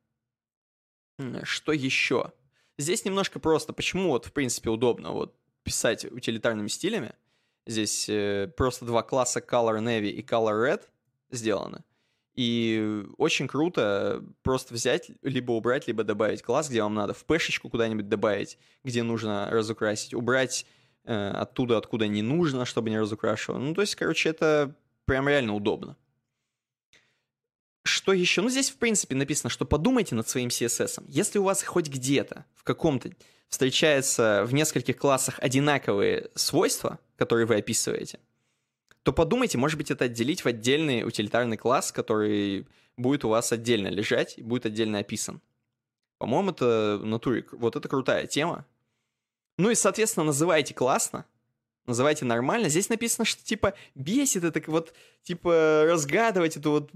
Что 1.43 1.73
еще? 1.73 2.33
Здесь 2.79 3.05
немножко 3.05 3.41
просто. 3.41 3.73
Почему 3.73 4.11
вот, 4.11 4.27
в 4.27 4.33
принципе, 4.33 4.71
удобно? 4.71 5.11
Вот 5.11 5.37
писать 5.65 6.05
утилитарными 6.05 6.69
стилями. 6.69 7.13
Здесь 7.67 8.09
э, 8.09 8.53
просто 8.57 8.85
два 8.85 9.03
класса 9.03 9.41
Color 9.41 9.81
Navy 9.81 10.11
и 10.11 10.23
Color 10.23 10.65
Red 10.65 10.83
сделаны. 11.33 11.83
И 12.37 13.03
очень 13.17 13.49
круто 13.49 14.23
просто 14.43 14.75
взять, 14.75 15.11
либо 15.23 15.53
убрать, 15.53 15.87
либо 15.87 16.05
добавить 16.05 16.43
класс, 16.43 16.69
где 16.69 16.83
вам 16.83 16.95
надо, 16.95 17.15
в 17.15 17.25
пешечку 17.25 17.71
куда-нибудь 17.71 18.11
добавить, 18.11 18.59
где 18.85 19.03
нужно 19.03 19.49
разукрасить, 19.51 20.13
убрать 20.13 20.67
э, 21.05 21.31
оттуда, 21.31 21.79
откуда 21.79 22.07
не 22.07 22.21
нужно, 22.21 22.67
чтобы 22.67 22.91
не 22.91 22.99
разукрашивало. 22.99 23.59
Ну, 23.59 23.75
то 23.75 23.81
есть, 23.81 23.95
короче, 23.95 24.29
это 24.29 24.77
прям 25.07 25.29
реально 25.29 25.55
удобно. 25.55 25.97
Что 27.85 28.13
еще? 28.13 28.43
Ну, 28.43 28.51
здесь, 28.51 28.69
в 28.69 28.77
принципе, 28.77 29.15
написано, 29.15 29.49
что 29.49 29.65
подумайте 29.65 30.15
над 30.15 30.29
своим 30.29 30.49
CSS. 30.49 31.05
Если 31.09 31.39
у 31.39 31.45
вас 31.45 31.63
хоть 31.63 31.89
где-то, 31.89 32.45
в 32.55 32.65
каком-то 32.65 33.13
встречается 33.49 34.45
в 34.45 34.53
нескольких 34.53 34.99
классах 34.99 35.39
одинаковые 35.41 36.31
свойства, 36.35 36.99
которые 37.17 37.47
вы 37.47 37.57
описываете, 37.57 38.19
то 39.07 39.13
подумайте, 39.13 39.57
может 39.57 39.79
быть, 39.79 39.93
это 39.93 40.07
отделить 40.07 40.45
в 40.45 40.49
отдельный 40.49 41.05
утилитарный 41.05 41.57
класс, 41.57 41.93
который 41.93 42.67
будет 42.97 43.25
у 43.25 43.29
вас 43.29 43.53
отдельно 43.53 43.87
лежать 43.87 44.37
и 44.37 44.43
будет 44.43 44.67
отдельно 44.67 44.99
описан. 44.99 45.41
По-моему, 46.19 46.51
это 46.51 46.99
натуре, 47.01 47.47
вот 47.53 47.77
это 47.77 47.89
крутая 47.89 48.27
тема. 48.27 48.67
Ну 49.59 49.71
и, 49.71 49.77
соответственно, 49.77 50.27
называйте 50.27 50.75
классно, 50.75 51.25
называйте 51.87 52.25
нормально. 52.25 52.69
Здесь 52.69 52.89
написано, 52.89 53.25
что, 53.25 53.45
типа, 53.45 53.75
бесит 53.95 54.43
это 54.43 54.61
вот, 54.69 54.93
типа, 55.23 55.85
разгадывать 55.87 56.57
эту 56.57 56.73
вот 56.73 56.91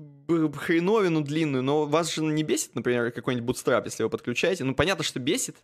хреновину 0.56 1.20
длинную, 1.20 1.62
но 1.62 1.86
вас 1.86 2.12
же 2.12 2.22
не 2.22 2.42
бесит, 2.42 2.74
например, 2.74 3.12
какой-нибудь 3.12 3.56
bootstrap, 3.56 3.84
если 3.84 4.02
вы 4.02 4.10
подключаете. 4.10 4.64
Ну, 4.64 4.74
понятно, 4.74 5.04
что 5.04 5.20
бесит, 5.20 5.58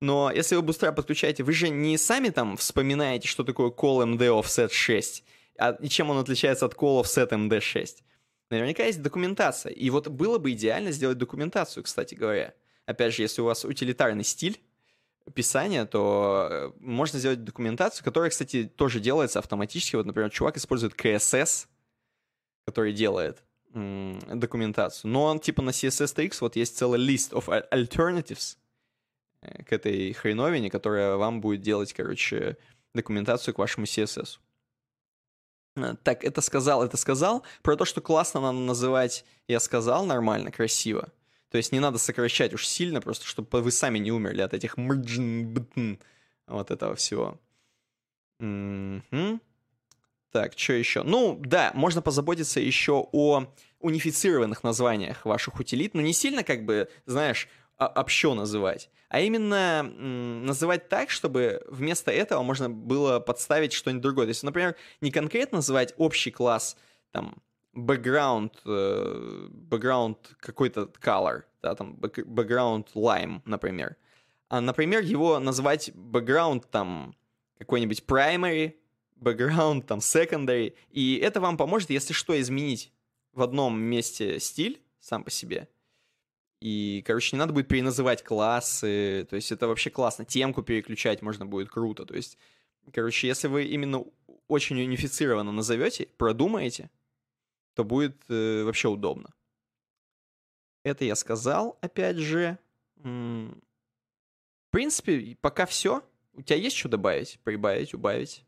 но 0.00 0.30
если 0.30 0.56
вы 0.56 0.62
Bootstrap 0.62 0.94
подключаете, 0.94 1.42
вы 1.44 1.52
же 1.52 1.68
не 1.68 1.96
сами 1.98 2.28
там 2.30 2.56
вспоминаете, 2.56 3.28
что 3.28 3.44
такое 3.44 3.70
call 3.70 4.16
MD 4.16 4.28
offset 4.28 4.70
6, 4.70 5.24
а, 5.58 5.76
и 5.80 5.88
чем 5.88 6.10
он 6.10 6.18
отличается 6.18 6.66
от 6.66 6.74
call 6.74 7.02
offset 7.02 7.30
MD 7.30 7.60
6. 7.60 8.02
Наверняка 8.50 8.84
есть 8.84 9.02
документация. 9.02 9.72
И 9.72 9.90
вот 9.90 10.08
было 10.08 10.38
бы 10.38 10.52
идеально 10.52 10.92
сделать 10.92 11.18
документацию, 11.18 11.82
кстати 11.82 12.14
говоря. 12.14 12.54
Опять 12.86 13.14
же, 13.14 13.22
если 13.22 13.40
у 13.40 13.46
вас 13.46 13.64
утилитарный 13.64 14.24
стиль 14.24 14.60
писания, 15.32 15.86
то 15.86 16.48
э, 16.50 16.72
можно 16.80 17.18
сделать 17.18 17.44
документацию, 17.44 18.04
которая, 18.04 18.30
кстати, 18.30 18.64
тоже 18.64 19.00
делается 19.00 19.38
автоматически. 19.38 19.96
Вот, 19.96 20.06
например, 20.06 20.30
чувак 20.30 20.56
использует 20.56 20.94
CSS, 20.94 21.66
который 22.66 22.92
делает 22.92 23.42
документацию. 23.72 25.10
Но 25.10 25.24
он 25.24 25.40
типа 25.40 25.60
на 25.60 25.70
CSS3X 25.70 26.36
вот 26.42 26.54
есть 26.54 26.76
целый 26.76 27.00
list 27.00 27.32
of 27.32 27.48
alternatives, 27.72 28.56
к 29.66 29.72
этой 29.72 30.12
хреновине, 30.12 30.70
которая 30.70 31.16
вам 31.16 31.40
будет 31.40 31.60
делать, 31.60 31.92
короче, 31.92 32.56
документацию 32.94 33.54
к 33.54 33.58
вашему 33.58 33.86
CSS. 33.86 34.38
Э, 35.76 35.94
так, 36.02 36.24
это 36.24 36.40
сказал, 36.40 36.84
это 36.84 36.96
сказал. 36.96 37.42
Про 37.62 37.76
то, 37.76 37.84
что 37.84 38.00
классно 38.00 38.40
надо 38.40 38.58
называть, 38.58 39.24
я 39.48 39.60
сказал 39.60 40.06
нормально, 40.06 40.50
красиво. 40.50 41.12
То 41.50 41.58
есть 41.58 41.72
не 41.72 41.80
надо 41.80 41.98
сокращать 41.98 42.52
уж 42.52 42.66
сильно, 42.66 43.00
просто 43.00 43.26
чтобы 43.26 43.60
вы 43.60 43.70
сами 43.70 43.98
не 43.98 44.10
умерли 44.10 44.42
от 44.42 44.54
этих 44.54 44.76
вот 44.76 46.70
этого 46.70 46.94
всего. 46.96 47.38
Так, 50.34 50.58
что 50.58 50.72
еще? 50.72 51.04
Ну, 51.04 51.40
да, 51.44 51.70
можно 51.74 52.02
позаботиться 52.02 52.58
еще 52.58 53.06
о 53.12 53.46
унифицированных 53.78 54.64
названиях 54.64 55.24
ваших 55.24 55.60
утилит, 55.60 55.94
но 55.94 56.00
не 56.00 56.12
сильно, 56.12 56.42
как 56.42 56.64
бы, 56.64 56.88
знаешь, 57.06 57.48
общо 57.86 58.34
называть, 58.34 58.90
а 59.08 59.20
именно 59.20 59.82
называть 59.82 60.88
так, 60.88 61.10
чтобы 61.10 61.62
вместо 61.68 62.10
этого 62.10 62.42
можно 62.42 62.70
было 62.70 63.20
подставить 63.20 63.72
что-нибудь 63.72 64.02
другое. 64.02 64.26
То 64.26 64.30
есть, 64.30 64.42
например, 64.42 64.76
не 65.00 65.10
конкретно 65.10 65.58
называть 65.58 65.94
общий 65.96 66.30
класс 66.30 66.76
там 67.12 67.36
background, 67.74 68.52
э, 68.64 69.48
background 69.50 70.16
какой-то 70.38 70.90
color, 71.02 71.42
да, 71.62 71.74
там 71.74 71.94
background 71.94 72.88
lime, 72.94 73.40
например, 73.44 73.96
а, 74.48 74.60
например, 74.60 75.02
его 75.02 75.38
назвать 75.38 75.88
background 75.88 76.64
там 76.70 77.16
какой-нибудь 77.58 78.04
primary, 78.06 78.74
background, 79.16 79.82
там, 79.82 79.98
secondary, 79.98 80.74
и 80.90 81.16
это 81.16 81.40
вам 81.40 81.56
поможет, 81.56 81.90
если 81.90 82.12
что, 82.12 82.38
изменить 82.40 82.92
в 83.32 83.42
одном 83.42 83.80
месте 83.80 84.38
стиль 84.38 84.80
сам 85.00 85.24
по 85.24 85.30
себе. 85.30 85.68
И, 86.60 87.02
короче, 87.06 87.36
не 87.36 87.38
надо 87.38 87.52
будет 87.52 87.68
переназывать 87.68 88.22
классы, 88.22 89.26
то 89.28 89.36
есть 89.36 89.52
это 89.52 89.68
вообще 89.68 89.90
классно. 89.90 90.24
Темку 90.24 90.62
переключать 90.62 91.20
можно 91.20 91.46
будет 91.46 91.68
круто, 91.68 92.06
то 92.06 92.14
есть, 92.14 92.38
короче, 92.92 93.28
если 93.28 93.48
вы 93.48 93.64
именно 93.64 94.04
очень 94.48 94.80
унифицированно 94.80 95.52
назовете, 95.52 96.08
продумаете, 96.16 96.90
то 97.74 97.84
будет 97.84 98.16
э, 98.28 98.62
вообще 98.62 98.88
удобно. 98.88 99.34
Это 100.84 101.04
я 101.04 101.16
сказал, 101.16 101.78
опять 101.80 102.16
же. 102.16 102.58
В 102.96 103.56
принципе, 104.70 105.36
пока 105.40 105.66
все. 105.66 106.02
У 106.34 106.42
тебя 106.42 106.56
есть 106.56 106.76
что 106.76 106.88
добавить, 106.88 107.38
прибавить, 107.44 107.94
убавить? 107.94 108.44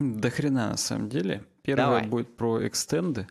До 0.00 0.30
хрена, 0.30 0.70
на 0.70 0.76
самом 0.76 1.08
деле. 1.08 1.44
Первое 1.62 1.86
Давай. 1.86 2.06
будет 2.08 2.36
про 2.36 2.66
экстенды. 2.66 3.26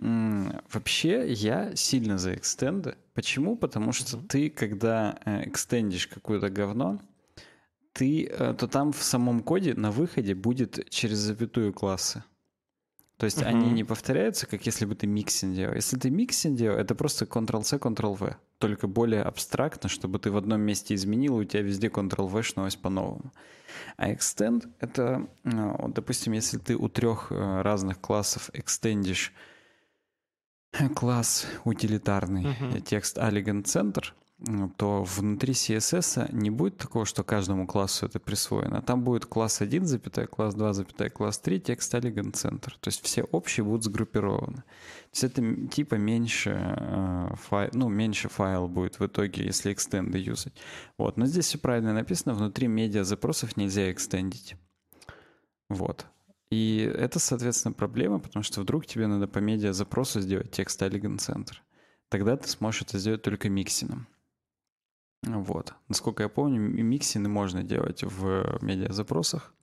Вообще, 0.00 1.30
я 1.30 1.76
сильно 1.76 2.16
за 2.16 2.34
экстенды. 2.34 2.96
Почему? 3.12 3.54
Потому 3.56 3.92
что 3.92 4.16
mm-hmm. 4.16 4.26
ты, 4.28 4.48
когда 4.48 5.18
э, 5.26 5.46
экстендишь 5.46 6.06
какое-то 6.06 6.48
говно, 6.48 7.00
ты, 7.92 8.24
э, 8.24 8.54
то 8.54 8.66
там 8.66 8.92
в 8.92 9.02
самом 9.02 9.42
коде 9.42 9.74
на 9.74 9.90
выходе 9.90 10.34
будет 10.34 10.88
через 10.88 11.18
запятую 11.18 11.74
классы. 11.74 12.24
То 13.18 13.26
есть 13.26 13.42
uh-huh. 13.42 13.48
они 13.48 13.70
не 13.72 13.84
повторяются, 13.84 14.46
как 14.46 14.64
если 14.64 14.86
бы 14.86 14.94
ты 14.94 15.06
mixin 15.06 15.54
делал. 15.54 15.74
Если 15.74 15.98
ты 15.98 16.08
mixin 16.08 16.56
делал, 16.56 16.78
это 16.78 16.94
просто 16.94 17.26
Ctrl-C, 17.26 17.76
Ctrl-V. 17.76 18.36
Только 18.56 18.86
более 18.86 19.22
абстрактно, 19.22 19.90
чтобы 19.90 20.18
ты 20.18 20.30
в 20.30 20.38
одном 20.38 20.62
месте 20.62 20.94
изменил, 20.94 21.38
и 21.38 21.42
у 21.42 21.44
тебя 21.44 21.60
везде 21.60 21.88
Ctrl-V 21.88 22.42
-шнулось 22.42 22.76
по-новому. 22.76 23.34
А 23.98 24.10
extend— 24.10 24.66
это, 24.80 25.28
ну, 25.44 25.92
допустим, 25.94 26.32
если 26.32 26.56
ты 26.56 26.74
у 26.74 26.88
трех 26.88 27.30
э, 27.30 27.60
разных 27.60 28.00
классов 28.00 28.48
экстендишь 28.54 29.34
класс 30.94 31.46
утилитарный 31.64 32.44
uh-huh. 32.44 32.80
текст 32.80 33.18
Elegant 33.18 33.64
Center, 33.64 34.12
то 34.76 35.04
внутри 35.04 35.52
CSS 35.52 36.34
не 36.34 36.50
будет 36.50 36.78
такого, 36.78 37.04
что 37.04 37.22
каждому 37.22 37.66
классу 37.66 38.06
это 38.06 38.18
присвоено. 38.18 38.80
Там 38.80 39.04
будет 39.04 39.26
класс 39.26 39.60
1, 39.60 39.84
запятая, 39.84 40.26
класс 40.26 40.54
2, 40.54 40.72
запятая, 40.72 41.10
класс 41.10 41.38
3, 41.38 41.60
текст 41.60 41.94
Elegant 41.94 42.32
Center. 42.32 42.70
То 42.80 42.88
есть 42.88 43.02
все 43.02 43.22
общие 43.24 43.64
будут 43.64 43.84
сгруппированы. 43.84 44.56
То 44.56 44.62
есть 45.12 45.24
это 45.24 45.66
типа 45.68 45.96
меньше, 45.96 46.56
э, 46.58 47.34
файл, 47.36 47.70
ну, 47.74 47.88
меньше 47.88 48.28
файл 48.28 48.66
будет 48.68 48.98
в 48.98 49.06
итоге, 49.06 49.44
если 49.44 49.72
экстенды 49.72 50.18
юзать. 50.18 50.54
Вот. 50.96 51.18
Но 51.18 51.26
здесь 51.26 51.46
все 51.46 51.58
правильно 51.58 51.92
написано. 51.92 52.34
Внутри 52.34 52.66
медиа 52.66 53.04
запросов 53.04 53.56
нельзя 53.58 53.92
экстендить. 53.92 54.56
Вот. 55.68 56.06
И 56.50 56.78
это, 56.78 57.18
соответственно, 57.20 57.72
проблема, 57.72 58.18
потому 58.18 58.42
что 58.42 58.60
вдруг 58.60 58.84
тебе 58.86 59.06
надо 59.06 59.28
по 59.28 59.38
медиа 59.38 59.72
запросу 59.72 60.20
сделать 60.20 60.50
текст 60.50 60.82
Elegant 60.82 61.18
Center. 61.18 61.54
Тогда 62.08 62.36
ты 62.36 62.48
сможешь 62.48 62.82
это 62.82 62.98
сделать 62.98 63.22
только 63.22 63.48
миксином. 63.48 64.08
Вот. 65.22 65.74
Насколько 65.88 66.24
я 66.24 66.28
помню, 66.28 66.60
миксины 66.60 67.28
можно 67.28 67.62
делать 67.62 68.02
в 68.02 68.58
медиазапросах. 68.62 69.54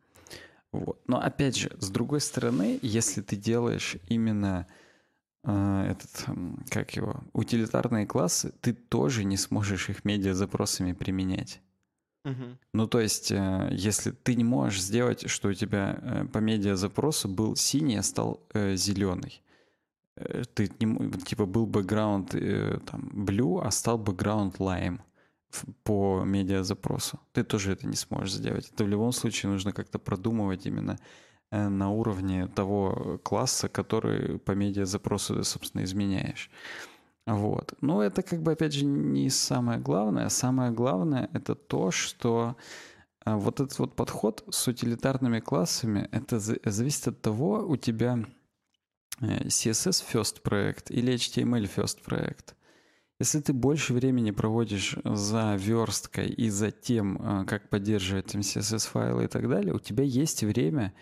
Вот. 0.71 1.01
Но 1.07 1.19
опять 1.19 1.57
же, 1.57 1.75
с 1.79 1.89
другой 1.89 2.21
стороны, 2.21 2.79
если 2.81 3.21
ты 3.21 3.35
делаешь 3.35 3.97
именно 4.07 4.67
э, 5.43 5.91
этот, 5.91 6.25
как 6.69 6.95
его, 6.95 7.23
утилитарные 7.33 8.05
классы, 8.05 8.53
ты 8.61 8.73
тоже 8.73 9.23
не 9.23 9.37
сможешь 9.37 9.89
их 9.89 10.05
медиазапросами 10.05 10.93
применять. 10.93 11.61
Ну, 12.73 12.87
то 12.87 12.99
есть, 12.99 13.31
э, 13.31 13.69
если 13.71 14.11
ты 14.11 14.35
не 14.35 14.43
можешь 14.43 14.81
сделать, 14.81 15.29
что 15.29 15.49
у 15.49 15.53
тебя 15.53 15.99
э, 16.01 16.25
по 16.25 16.39
медиазапросу 16.39 17.29
был 17.29 17.55
синий, 17.55 17.97
а 17.97 18.03
стал 18.03 18.41
э, 18.53 18.75
зеленый. 18.75 19.41
Ты 20.55 20.71
не, 20.79 21.11
типа 21.11 21.45
был 21.45 21.67
бэкграунд 21.67 22.31
там 22.85 23.11
blue, 23.13 23.61
а 23.63 23.69
стал 23.69 23.99
бэкграунд 23.99 24.57
lime 24.57 24.99
по 25.83 26.23
медиазапросу. 26.25 27.19
Ты 27.33 27.43
тоже 27.43 27.73
это 27.73 27.87
не 27.87 27.95
сможешь 27.95 28.33
сделать. 28.33 28.71
Это 28.73 28.83
в 28.83 28.87
любом 28.87 29.11
случае 29.11 29.51
нужно 29.51 29.73
как-то 29.73 29.99
продумывать 29.99 30.65
именно 30.65 30.97
на 31.51 31.91
уровне 31.91 32.47
того 32.47 33.19
класса, 33.23 33.69
который 33.69 34.39
по 34.39 34.53
медиазапросу 34.53 35.35
ты, 35.35 35.43
собственно, 35.43 35.83
изменяешь. 35.83 36.49
Вот. 37.27 37.73
Но 37.81 38.01
это 38.01 38.21
как 38.23 38.41
бы, 38.41 38.53
опять 38.53 38.73
же, 38.73 38.85
не 38.85 39.29
самое 39.29 39.79
главное. 39.79 40.29
Самое 40.29 40.71
главное— 40.71 41.29
это 41.33 41.55
то, 41.55 41.91
что 41.91 42.55
э, 43.25 43.35
вот 43.35 43.59
этот 43.59 43.77
вот 43.79 43.95
подход 43.97 44.45
с 44.49 44.65
утилитарными 44.67 45.41
классами, 45.41 46.07
это 46.13 46.39
зависит 46.39 47.09
от 47.09 47.21
того, 47.21 47.65
у 47.67 47.75
тебя 47.75 48.25
э, 49.19 49.47
CSS 49.47 50.05
first 50.09 50.41
проект 50.41 50.89
или 50.89 51.13
HTML 51.13 51.69
first 51.75 52.01
проект. 52.01 52.55
Если 53.19 53.41
ты 53.41 53.51
больше 53.51 53.93
времени 53.93 54.31
проводишь 54.31 54.95
за 55.03 55.55
версткой 55.55 56.29
и 56.29 56.49
за 56.49 56.71
тем, 56.71 57.17
а, 57.19 57.45
как 57.45 57.67
поддерживать 57.69 58.35
CSS-файлы 58.35 59.25
и 59.25 59.27
так 59.27 59.49
далее, 59.49 59.73
у 59.73 59.79
тебя 59.79 60.03
есть 60.03 60.43
время 60.43 60.93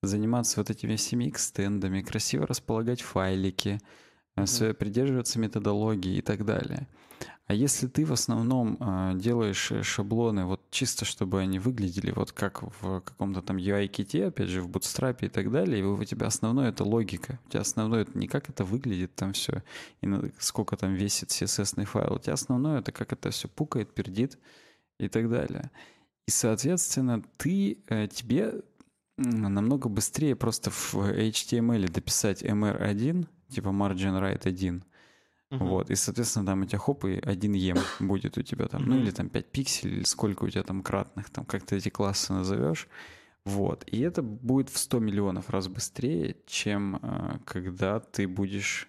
заниматься 0.00 0.60
вот 0.60 0.70
этими 0.70 0.94
всеми 0.94 1.28
экстендами, 1.28 2.02
красиво 2.02 2.46
располагать 2.46 3.02
файлики, 3.02 3.80
mm-hmm. 4.36 4.74
придерживаться 4.74 5.38
методологии 5.38 6.16
и 6.16 6.22
так 6.22 6.44
далее. 6.44 6.88
А 7.48 7.54
если 7.54 7.86
ты 7.86 8.04
в 8.04 8.12
основном 8.12 8.76
э, 8.80 9.12
делаешь 9.14 9.72
шаблоны 9.82 10.46
вот 10.46 10.68
чисто, 10.70 11.04
чтобы 11.04 11.40
они 11.40 11.60
выглядели 11.60 12.10
вот 12.10 12.32
как 12.32 12.62
в 12.80 13.00
каком-то 13.00 13.40
там 13.40 13.56
UI-ките, 13.56 14.26
опять 14.26 14.48
же, 14.48 14.62
в 14.62 14.68
Bootstrap 14.68 15.18
и 15.20 15.28
так 15.28 15.52
далее, 15.52 15.78
и 15.78 15.82
у 15.84 16.02
тебя 16.04 16.26
основное 16.26 16.70
это 16.70 16.82
логика. 16.82 17.38
У 17.46 17.50
тебя 17.50 17.60
основное 17.60 18.02
это 18.02 18.18
не 18.18 18.26
как 18.26 18.48
это 18.50 18.64
выглядит 18.64 19.14
там 19.14 19.32
все, 19.32 19.62
и 20.00 20.08
сколько 20.38 20.76
там 20.76 20.94
весит 20.94 21.30
CSS 21.30 21.84
файл. 21.84 22.14
У 22.14 22.18
тебя 22.18 22.32
основное 22.32 22.80
это 22.80 22.90
как 22.90 23.12
это 23.12 23.30
все 23.30 23.46
пукает, 23.46 23.94
пердит 23.94 24.38
и 24.98 25.08
так 25.08 25.30
далее. 25.30 25.70
И, 26.26 26.32
соответственно, 26.32 27.22
ты, 27.36 27.78
э, 27.86 28.08
тебе 28.08 28.54
намного 29.16 29.88
быстрее 29.88 30.34
просто 30.34 30.70
в 30.70 30.94
HTML 30.94 31.88
дописать 31.88 32.42
MR1, 32.42 33.28
типа 33.48 33.68
margin 33.68 34.20
right 34.20 34.46
1, 34.46 34.82
Uh-huh. 35.48 35.58
Вот, 35.58 35.90
и, 35.90 35.94
соответственно, 35.94 36.46
там 36.46 36.62
у 36.62 36.64
тебя 36.64 36.78
хоп, 36.78 37.04
и 37.04 37.20
один 37.20 37.52
ем 37.52 37.78
будет 38.00 38.36
у 38.36 38.42
тебя 38.42 38.66
там, 38.66 38.82
uh-huh. 38.82 38.86
ну 38.86 38.98
или 38.98 39.12
там 39.12 39.28
5 39.28 39.52
пикселей, 39.52 39.96
или 39.98 40.04
сколько 40.04 40.44
у 40.44 40.50
тебя 40.50 40.64
там 40.64 40.82
кратных, 40.82 41.30
там 41.30 41.44
как 41.44 41.62
ты 41.62 41.76
эти 41.76 41.88
классы 41.88 42.32
назовешь. 42.32 42.88
Вот, 43.44 43.84
и 43.86 44.00
это 44.00 44.22
будет 44.22 44.70
в 44.70 44.78
100 44.78 44.98
миллионов 44.98 45.50
раз 45.50 45.68
быстрее, 45.68 46.34
чем 46.46 46.98
э, 47.00 47.38
когда 47.44 48.00
ты 48.00 48.26
будешь 48.26 48.88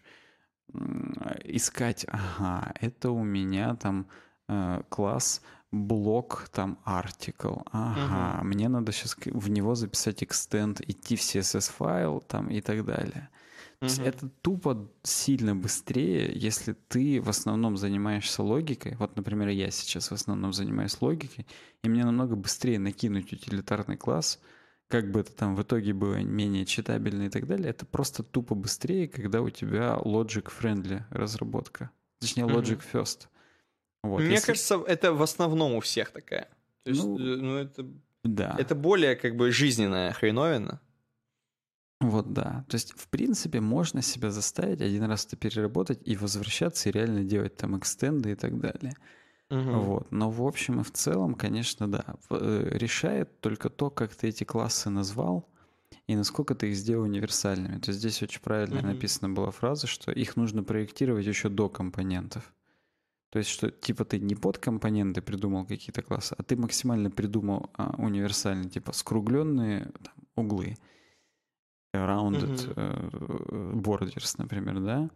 искать, 1.43 2.07
ага, 2.09 2.73
это 2.81 3.11
у 3.11 3.23
меня 3.23 3.75
там 3.75 4.07
э, 4.49 4.81
класс 4.89 5.43
блок 5.71 6.49
там 6.51 6.79
article, 6.87 7.61
ага, 7.71 8.39
uh-huh. 8.39 8.43
мне 8.43 8.67
надо 8.67 8.91
сейчас 8.91 9.15
в 9.25 9.49
него 9.49 9.75
записать 9.75 10.23
extend, 10.23 10.83
идти 10.87 11.15
в 11.15 11.19
CSS 11.19 11.71
файл 11.71 12.19
там 12.21 12.49
и 12.49 12.61
так 12.61 12.83
далее. 12.83 13.29
Есть 13.81 13.99
это 13.99 14.27
тупо 14.41 14.89
сильно 15.03 15.55
быстрее, 15.55 16.31
если 16.33 16.73
ты 16.87 17.21
в 17.21 17.29
основном 17.29 17.77
занимаешься 17.77 18.41
логикой. 18.41 18.95
Вот, 18.95 19.15
например, 19.15 19.49
я 19.49 19.69
сейчас 19.69 20.09
в 20.09 20.13
основном 20.13 20.51
занимаюсь 20.51 20.99
логикой, 20.99 21.45
и 21.83 21.89
мне 21.89 22.03
намного 22.03 22.35
быстрее 22.35 22.79
накинуть 22.79 23.31
утилитарный 23.31 23.97
класс, 23.97 24.39
как 24.87 25.11
бы 25.11 25.19
это 25.19 25.31
там 25.31 25.55
в 25.55 25.61
итоге 25.61 25.93
было 25.93 26.15
менее 26.15 26.65
читабельно 26.65 27.23
и 27.23 27.29
так 27.29 27.45
далее. 27.45 27.69
Это 27.69 27.85
просто 27.85 28.23
тупо 28.23 28.55
быстрее, 28.55 29.07
когда 29.07 29.41
у 29.41 29.49
тебя 29.49 29.99
logic-friendly 30.03 31.03
разработка. 31.11 31.91
Точнее, 32.19 32.43
logic 32.43 32.81
first. 32.91 33.27
Вот, 34.01 34.21
Мне 34.21 34.31
если... 34.31 34.47
кажется, 34.47 34.81
это 34.87 35.13
в 35.13 35.21
основном 35.21 35.73
у 35.73 35.81
всех 35.81 36.11
такая. 36.11 36.49
То 36.83 36.91
есть, 36.91 37.03
ну, 37.03 37.19
э, 37.19 37.35
ну 37.35 37.57
это, 37.57 37.85
да. 38.23 38.55
это 38.57 38.75
более 38.75 39.15
как 39.15 39.35
бы 39.35 39.51
жизненная 39.51 40.13
хреновина. 40.13 40.79
Вот 41.99 42.31
да. 42.31 42.65
То 42.69 42.75
есть, 42.75 42.93
в 42.95 43.07
принципе, 43.07 43.59
можно 43.59 44.01
себя 44.01 44.29
заставить 44.29 44.81
один 44.81 45.03
раз 45.03 45.25
это 45.25 45.35
переработать 45.35 45.99
и 46.05 46.15
возвращаться 46.15 46.89
и 46.89 46.91
реально 46.91 47.23
делать 47.23 47.57
там 47.57 47.77
экстенды 47.77 48.31
и 48.31 48.35
так 48.35 48.59
далее. 48.59 48.93
Угу. 49.49 49.79
Вот. 49.79 50.11
Но 50.11 50.29
в 50.29 50.45
общем 50.45 50.81
и 50.81 50.83
в 50.83 50.91
целом, 50.91 51.33
конечно, 51.33 51.89
да. 51.91 52.05
Э, 52.29 52.69
решает 52.73 53.39
только 53.39 53.69
то, 53.69 53.89
как 53.89 54.13
ты 54.13 54.27
эти 54.27 54.43
классы 54.43 54.89
назвал 54.89 55.49
и 56.05 56.15
насколько 56.15 56.53
ты 56.53 56.69
их 56.69 56.75
сделал 56.75 57.03
универсальными. 57.03 57.79
То 57.79 57.89
есть 57.89 57.99
здесь 57.99 58.21
очень 58.21 58.41
правильно 58.41 58.79
угу. 58.79 58.87
написана 58.87 59.33
была 59.33 59.51
фраза, 59.51 59.87
что 59.87 60.11
их 60.11 60.35
нужно 60.35 60.63
проектировать 60.63 61.25
еще 61.25 61.49
до 61.49 61.67
компонентов. 61.67 62.53
То 63.29 63.39
есть, 63.39 63.49
что 63.49 63.71
типа 63.71 64.05
ты 64.05 64.19
не 64.19 64.35
под 64.35 64.57
компоненты 64.57 65.21
придумал 65.21 65.65
какие-то 65.65 66.01
классы, 66.01 66.35
а 66.37 66.43
ты 66.43 66.55
максимально 66.55 67.11
придумал 67.11 67.69
а, 67.73 67.95
универсальные, 67.97 68.69
типа 68.69 68.93
скругленные 68.93 69.91
там, 70.01 70.13
углы 70.35 70.77
rounded 71.93 72.75
mm-hmm. 72.75 73.73
borders, 73.81 74.35
например, 74.37 74.79
да, 74.79 75.09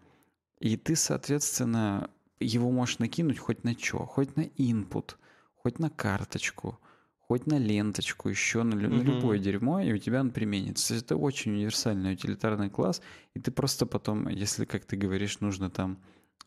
и 0.60 0.78
ты, 0.78 0.96
соответственно, 0.96 2.10
его 2.40 2.72
можешь 2.72 3.00
накинуть 3.00 3.40
хоть 3.40 3.64
на 3.64 3.78
что, 3.78 4.06
хоть 4.06 4.36
на 4.36 4.42
input, 4.42 5.16
хоть 5.56 5.80
на 5.80 5.90
карточку, 5.90 6.80
хоть 7.18 7.48
на 7.48 7.58
ленточку, 7.58 8.30
еще 8.30 8.64
на, 8.64 8.76
на 8.76 9.02
любое 9.02 9.40
дерьмо, 9.40 9.80
и 9.80 9.94
у 9.94 9.98
тебя 9.98 10.22
он 10.22 10.32
применится. 10.32 10.96
Это 10.96 11.16
очень 11.16 11.54
универсальный 11.54 12.14
утилитарный 12.14 12.70
класс, 12.70 13.02
и 13.34 13.40
ты 13.40 13.52
просто 13.52 13.86
потом, 13.86 14.28
если, 14.28 14.66
как 14.66 14.86
ты 14.86 14.98
говоришь, 14.98 15.40
нужно 15.40 15.70
там 15.70 15.98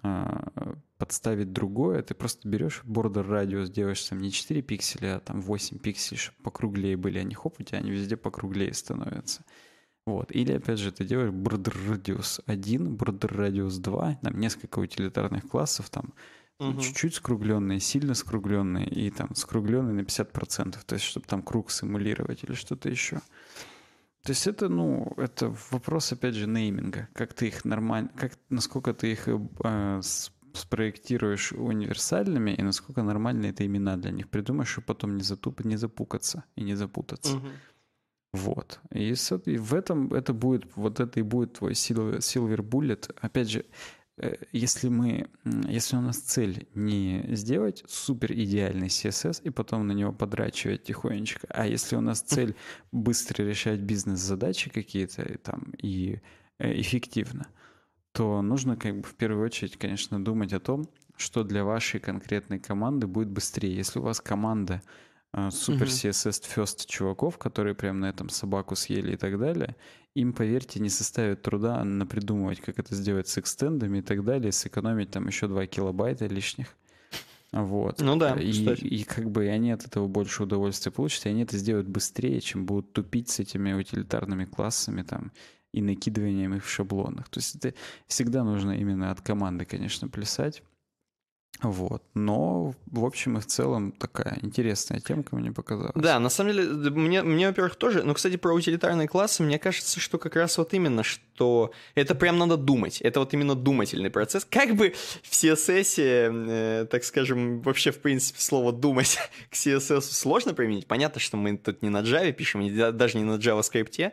а, 0.03 0.77
подставить 0.99 1.53
другое, 1.53 2.03
ты 2.03 2.15
просто 2.15 2.49
берешь 2.49 2.83
border 2.85 3.23
радиус, 3.23 3.71
делаешь 3.71 4.05
там 4.05 4.19
не 4.19 4.31
4 4.31 4.61
пикселя, 4.63 5.17
а 5.17 5.21
там 5.21 5.41
8 5.41 5.79
пикселей, 5.79 6.19
чтобы 6.19 6.43
покруглее 6.43 6.97
были, 6.97 7.19
они 7.19 7.35
хоп, 7.35 7.57
у 7.59 7.63
тебя 7.63 7.79
они 7.79 7.91
везде 7.91 8.17
покруглее 8.17 8.75
становятся. 8.75 9.45
Вот. 10.07 10.31
Или, 10.33 10.53
опять 10.53 10.79
же, 10.79 10.93
ты 10.93 11.05
делаешь 11.05 11.31
border 11.31 11.75
радиус 11.89 12.41
1, 12.47 12.97
border 12.97 13.35
радиус 13.35 13.79
2, 13.79 14.19
там 14.23 14.39
несколько 14.39 14.79
утилитарных 14.79 15.49
классов, 15.49 15.89
там 15.89 16.13
угу. 16.59 16.81
чуть-чуть 16.81 17.15
скругленные, 17.15 17.81
сильно 17.81 18.15
скругленные 18.15 18.87
и 18.87 19.11
там 19.11 19.35
скругленные 19.35 19.95
на 19.95 20.01
50%, 20.01 20.79
то 20.85 20.95
есть 20.95 21.05
чтобы 21.05 21.27
там 21.27 21.43
круг 21.43 21.71
симулировать 21.71 22.45
или 22.45 22.55
что-то 22.55 22.91
еще. 22.91 23.21
То 24.25 24.31
есть 24.31 24.47
это, 24.47 24.69
ну, 24.69 25.13
это 25.19 25.55
вопрос, 25.71 26.13
опять 26.13 26.35
же, 26.35 26.47
нейминга. 26.47 27.09
Как 27.13 27.35
ты 27.35 27.49
их 27.49 27.65
нормально, 27.67 28.11
как, 28.17 28.33
насколько 28.49 28.95
ты 28.95 29.13
их 29.13 29.29
э, 29.29 30.01
спроектируешь 30.55 31.53
универсальными 31.53 32.53
и 32.53 32.63
насколько 32.63 33.03
нормальные 33.03 33.51
это 33.51 33.67
имена 33.67 33.97
для 33.97 34.13
них 34.13 34.31
придумаешь, 34.31 34.71
чтобы 34.71 34.87
потом 34.87 35.17
не, 35.17 35.23
затуп, 35.23 35.65
не 35.65 35.77
запукаться 35.77 36.45
и 36.57 36.65
не 36.65 36.75
запутаться. 36.75 37.37
Угу. 37.37 37.49
Вот. 38.35 38.81
И, 38.91 39.15
и 39.47 39.57
в 39.59 39.75
этом 39.75 40.13
это 40.13 40.33
будет, 40.33 40.65
вот 40.77 41.01
это 41.01 41.21
и 41.21 41.23
будет 41.23 41.55
твой 41.55 41.73
silver, 41.73 42.19
silver 42.19 42.59
bullet. 42.59 43.15
Опять 43.21 43.49
же, 43.49 43.65
Э, 44.17 44.37
если 44.53 44.89
мы, 44.89 45.29
если 45.45 45.97
у 45.97 46.01
нас 46.01 46.19
цель 46.19 46.69
не 46.75 47.25
сделать 47.31 47.83
супер 47.87 48.33
идеальный 48.33 48.89
CSS 48.89 49.43
и 49.43 49.51
потом 49.51 49.87
на 49.87 49.93
него 49.93 50.13
подрачивать 50.13 50.85
тихонечко, 50.85 51.47
а 51.51 51.67
если 51.67 51.97
у 51.97 52.01
нас 52.01 52.21
цель 52.21 52.55
быстро 52.93 53.45
решать 53.45 53.81
бизнес-задачи 53.81 54.71
какие-то 54.71 55.23
и, 55.23 55.37
там, 55.37 55.73
и 55.79 56.21
э, 56.59 56.81
эффективно, 56.81 57.49
то 58.13 58.43
нужно 58.43 58.77
как 58.77 59.01
бы 59.01 59.03
в 59.03 59.15
первую 59.17 59.45
очередь, 59.45 59.77
конечно, 59.77 60.23
думать 60.23 60.53
о 60.53 60.61
том, 60.61 60.89
что 61.17 61.43
для 61.45 61.65
вашей 61.65 62.01
конкретной 62.01 62.61
команды 62.61 63.07
будет 63.07 63.29
быстрее. 63.29 63.75
Если 63.75 63.99
у 63.99 64.03
вас 64.03 64.21
команда 64.21 64.83
супер 65.51 65.87
CSS 65.87 66.43
first 66.55 66.87
чуваков, 66.87 67.39
которые 67.39 67.75
прям 67.75 68.01
на 68.01 68.07
этом 68.07 68.29
собаку 68.29 68.77
съели 68.77 69.15
и 69.15 69.17
так 69.17 69.39
далее, 69.39 69.77
им, 70.15 70.33
поверьте, 70.33 70.81
не 70.81 70.91
составит 70.91 71.43
труда 71.43 71.83
напридумывать, 71.85 72.61
как 72.61 72.79
это 72.79 72.95
сделать 72.95 73.29
с 73.29 73.39
экстендами 73.39 73.99
и 73.99 74.03
так 74.03 74.25
далее, 74.25 74.53
сэкономить 74.53 75.11
там 75.11 75.27
еще 75.27 75.49
2 75.49 75.67
килобайта 75.67 76.27
лишних. 76.27 76.69
Вот. 77.53 78.01
Ну 78.01 78.17
да, 78.17 78.35
и, 78.35 78.51
и 78.51 79.05
как 79.05 79.31
бы 79.31 79.49
они 79.49 79.71
от 79.71 79.87
этого 79.87 80.09
больше 80.09 80.43
удовольствия 80.43 80.91
получат, 80.91 81.27
и 81.27 81.29
они 81.29 81.43
это 81.43 81.57
сделают 81.57 81.87
быстрее, 81.87 82.41
чем 82.41 82.67
будут 82.67 82.93
тупить 82.93 83.29
с 83.29 83.39
этими 83.39 83.73
утилитарными 83.73 84.45
классами 84.45 85.03
там 85.03 85.31
и 85.73 85.81
накидыванием 85.81 86.55
их 86.55 86.65
в 86.65 86.69
шаблонах. 86.69 87.29
То 87.29 87.39
есть 87.39 87.57
это 87.57 87.75
всегда 88.07 88.43
нужно 88.43 88.73
именно 88.73 89.11
от 89.11 89.21
команды, 89.21 89.65
конечно, 89.65 90.09
плясать. 90.09 90.63
Вот. 91.63 92.03
Но, 92.15 92.75
в 92.87 93.05
общем 93.05 93.39
и 93.39 93.41
в 93.41 93.47
целом, 93.47 93.93
такая 93.93 94.39
интересная 94.43 95.01
темка 95.01 95.37
мне 95.37 95.53
показалась. 95.53 95.95
Да, 95.95 96.19
на 96.19 96.29
самом 96.29 96.53
деле, 96.53 96.91
мне, 96.91 97.23
мне 97.23 97.49
во-первых, 97.49 97.77
тоже... 97.77 98.03
Ну, 98.03 98.15
кстати, 98.15 98.37
про 98.37 98.53
утилитарные 98.53 99.09
классы, 99.09 99.43
мне 99.43 99.59
кажется, 99.59 100.01
что 100.01 100.19
как 100.19 100.37
раз 100.37 100.59
вот 100.59 100.75
именно, 100.75 101.03
что 101.03 101.73
это 101.95 102.15
прям 102.15 102.39
надо 102.39 102.57
думать. 102.57 103.01
Это 103.01 103.21
вот 103.21 103.33
именно 103.35 103.55
думательный 103.55 104.11
процесс. 104.11 104.45
Как 104.45 104.75
бы 104.75 104.95
в 105.23 105.33
CSS, 105.33 105.95
э, 105.99 106.87
так 106.87 107.05
скажем, 107.05 107.61
вообще, 107.63 107.93
в 107.93 107.99
принципе, 108.01 108.41
слово 108.41 108.73
«думать» 108.73 109.19
к 109.51 109.55
CSS 109.55 110.03
сложно 110.03 110.55
применить. 110.55 110.87
Понятно, 110.87 111.21
что 111.21 111.37
мы 111.37 111.57
тут 111.57 111.83
не 111.83 111.89
на 111.89 112.03
Java 112.03 112.33
пишем, 112.33 112.97
даже 112.97 113.17
не 113.17 113.25
на 113.25 113.37
JavaScript. 113.37 114.13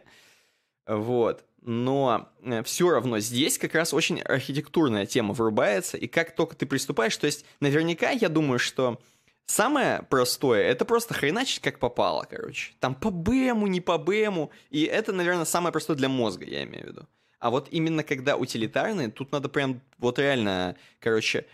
Вот 0.87 1.43
но 1.61 2.29
э, 2.41 2.63
все 2.63 2.89
равно 2.89 3.19
здесь 3.19 3.57
как 3.57 3.75
раз 3.75 3.93
очень 3.93 4.19
архитектурная 4.21 5.05
тема 5.05 5.33
вырубается, 5.33 5.97
и 5.97 6.07
как 6.07 6.35
только 6.35 6.55
ты 6.55 6.65
приступаешь, 6.65 7.15
то 7.17 7.27
есть 7.27 7.45
наверняка 7.59 8.09
я 8.09 8.29
думаю, 8.29 8.59
что 8.59 8.99
самое 9.45 10.03
простое, 10.09 10.63
это 10.63 10.85
просто 10.85 11.13
хреначить 11.13 11.59
как 11.59 11.79
попало, 11.79 12.25
короче. 12.29 12.73
Там 12.79 12.95
по 12.95 13.11
БМу, 13.11 13.67
не 13.67 13.81
по 13.81 13.97
БМу, 13.97 14.51
и 14.69 14.83
это, 14.83 15.13
наверное, 15.13 15.45
самое 15.45 15.71
простое 15.71 15.95
для 15.95 16.09
мозга, 16.09 16.45
я 16.45 16.63
имею 16.63 16.85
в 16.85 16.87
виду. 16.87 17.07
А 17.39 17.49
вот 17.49 17.67
именно 17.71 18.03
когда 18.03 18.37
утилитарные, 18.37 19.09
тут 19.09 19.31
надо 19.31 19.49
прям 19.49 19.81
вот 19.97 20.19
реально, 20.19 20.75
короче, 20.99 21.47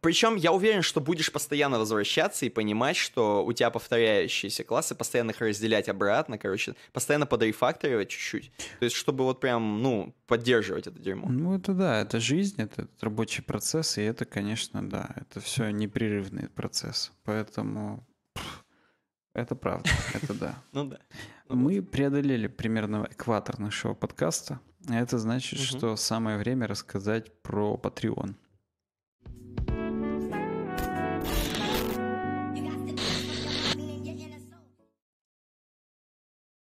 Причем 0.00 0.36
я 0.36 0.52
уверен, 0.52 0.82
что 0.82 1.00
будешь 1.00 1.32
постоянно 1.32 1.78
возвращаться 1.78 2.44
и 2.44 2.50
понимать, 2.50 2.96
что 2.96 3.44
у 3.44 3.52
тебя 3.52 3.70
повторяющиеся 3.70 4.64
классы, 4.64 4.94
постоянно 4.94 5.30
их 5.30 5.40
разделять 5.40 5.88
обратно, 5.88 6.36
короче, 6.36 6.74
постоянно 6.92 7.26
подрефакторивать 7.26 8.10
чуть-чуть. 8.10 8.52
То 8.78 8.84
есть, 8.84 8.96
чтобы 8.96 9.24
вот 9.24 9.40
прям, 9.40 9.82
ну, 9.82 10.14
поддерживать 10.26 10.86
это 10.86 10.98
дерьмо. 10.98 11.28
Ну, 11.28 11.56
это 11.56 11.72
да, 11.72 12.02
это 12.02 12.20
жизнь, 12.20 12.60
это 12.60 12.86
рабочий 13.00 13.42
процесс, 13.42 13.96
и 13.96 14.02
это, 14.02 14.26
конечно, 14.26 14.86
да, 14.86 15.08
это 15.16 15.40
все 15.40 15.70
непрерывный 15.70 16.48
процесс. 16.50 17.12
Поэтому 17.24 18.06
это 19.34 19.54
правда, 19.54 19.88
это 20.14 20.34
да. 20.34 20.62
Ну 20.72 20.84
да. 20.84 20.98
Мы 21.48 21.82
преодолели 21.82 22.46
примерно 22.46 23.08
экватор 23.10 23.58
нашего 23.58 23.94
подкаста. 23.94 24.60
Это 24.88 25.16
значит, 25.18 25.60
что 25.60 25.96
самое 25.96 26.36
время 26.36 26.66
рассказать 26.66 27.40
про 27.42 27.80
Patreon. 27.82 28.34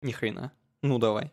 Ни 0.02 0.12
хрена. 0.12 0.52
Ну, 0.82 0.98
давай. 0.98 1.32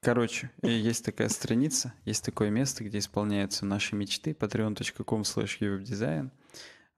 Короче, 0.00 0.50
э, 0.62 0.70
есть 0.70 1.04
такая 1.04 1.28
страница, 1.28 1.92
есть 2.04 2.24
такое 2.24 2.50
место, 2.50 2.82
где 2.82 2.98
исполняются 2.98 3.66
наши 3.66 3.94
мечты, 3.94 4.32
patreon.com 4.32 5.22
slash 5.22 6.30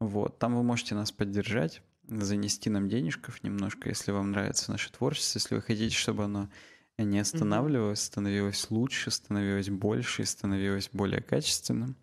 Вот, 0.01 0.39
там 0.39 0.55
вы 0.55 0.63
можете 0.63 0.95
нас 0.95 1.13
поддержать, 1.13 1.83
занести 2.09 2.71
нам 2.71 2.89
денежков 2.89 3.43
немножко, 3.43 3.89
если 3.89 4.13
вам 4.13 4.31
нравится 4.31 4.71
наше 4.71 4.91
творчество, 4.93 5.39
если 5.39 5.55
вы 5.57 5.63
хотите, 5.63 5.95
чтобы 5.95 6.25
оно 6.25 6.49
не 6.97 7.19
останавливалось, 7.19 8.01
становилось 8.01 8.71
лучше, 8.71 9.11
становилось 9.11 9.69
больше, 9.69 10.25
становилось 10.25 10.89
более 10.93 11.21
качественным, 11.21 11.97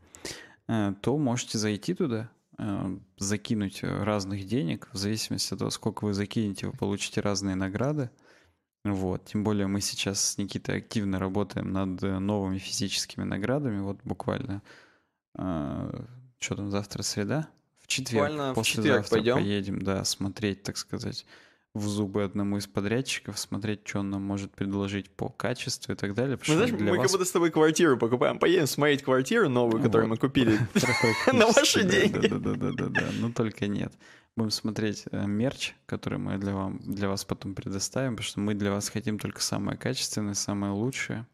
то 1.02 1.18
можете 1.18 1.58
зайти 1.58 1.94
туда, 1.94 2.30
э, 2.60 2.98
закинуть 3.18 3.84
разных 3.84 4.46
денег, 4.46 4.90
в 4.94 4.98
зависимости 4.98 5.54
от 5.54 5.60
того, 5.60 5.72
сколько 5.72 6.06
вы 6.06 6.14
закинете, 6.14 6.68
вы 6.68 6.74
получите 6.74 7.22
разные 7.22 7.56
награды. 7.56 8.12
Вот, 8.86 9.26
тем 9.26 9.44
более 9.44 9.68
мы 9.68 9.82
сейчас 9.82 10.24
с 10.24 10.38
Никитой 10.38 10.78
активно 10.78 11.20
работаем 11.20 11.72
над 11.72 12.02
э, 12.04 12.20
новыми 12.20 12.60
физическими 12.60 13.24
наградами. 13.24 13.80
Вот 13.82 14.00
буквально, 14.04 14.62
э, 15.38 16.06
что 16.40 16.56
там 16.56 16.72
завтра 16.72 17.02
среда? 17.02 17.50
В 17.80 17.88
четверг, 17.88 18.30
буквально 18.30 18.54
послезавтра 18.54 18.62
в 18.62 18.66
четверг 18.68 19.10
пойдем. 19.10 19.36
поедем, 19.36 19.82
да, 19.82 20.06
смотреть, 20.06 20.64
так 20.64 20.78
сказать, 20.78 21.26
в 21.74 21.88
зубы 21.88 22.24
одному 22.24 22.58
из 22.58 22.68
подрядчиков, 22.68 23.38
смотреть, 23.38 23.82
что 23.88 24.00
он 24.00 24.10
нам 24.10 24.24
может 24.24 24.52
предложить 24.52 25.10
по 25.10 25.30
качеству 25.30 25.94
и 25.94 25.96
так 25.96 26.16
далее. 26.16 26.40
Мы, 26.48 26.56
знаешь, 26.56 26.72
мы 26.72 26.98
вас... 26.98 27.04
как 27.04 27.12
будто 27.12 27.26
с 27.26 27.32
тобой 27.32 27.52
квартиру 27.52 27.98
покупаем. 27.98 28.40
Поедем 28.40 28.68
смотреть 28.68 29.04
квартиру 29.04 29.50
новую, 29.50 29.82
которую 29.82 30.10
мы 30.10 30.18
купили 30.18 30.60
на 31.32 31.48
ваши 31.48 31.84
деньги. 31.84 32.28
Да-да-да, 32.28 33.10
но 33.20 33.32
только 33.32 33.68
нет 33.68 33.94
будем 34.36 34.52
смотреть 34.52 35.04
э, 35.12 35.26
мерч, 35.28 35.74
который 35.86 36.18
мы 36.18 36.38
для 36.38 37.10
вас 37.10 37.26
потом 37.26 37.56
предоставим, 37.56 38.16
потому 38.16 38.26
что 38.26 38.40
мы 38.40 38.54
для 38.54 38.72
вас 38.72 38.88
хотим 38.88 39.20
только 39.20 39.42
самое 39.42 39.78
качественное, 39.78 40.34
самое 40.34 40.72
лучшее. 40.72 41.28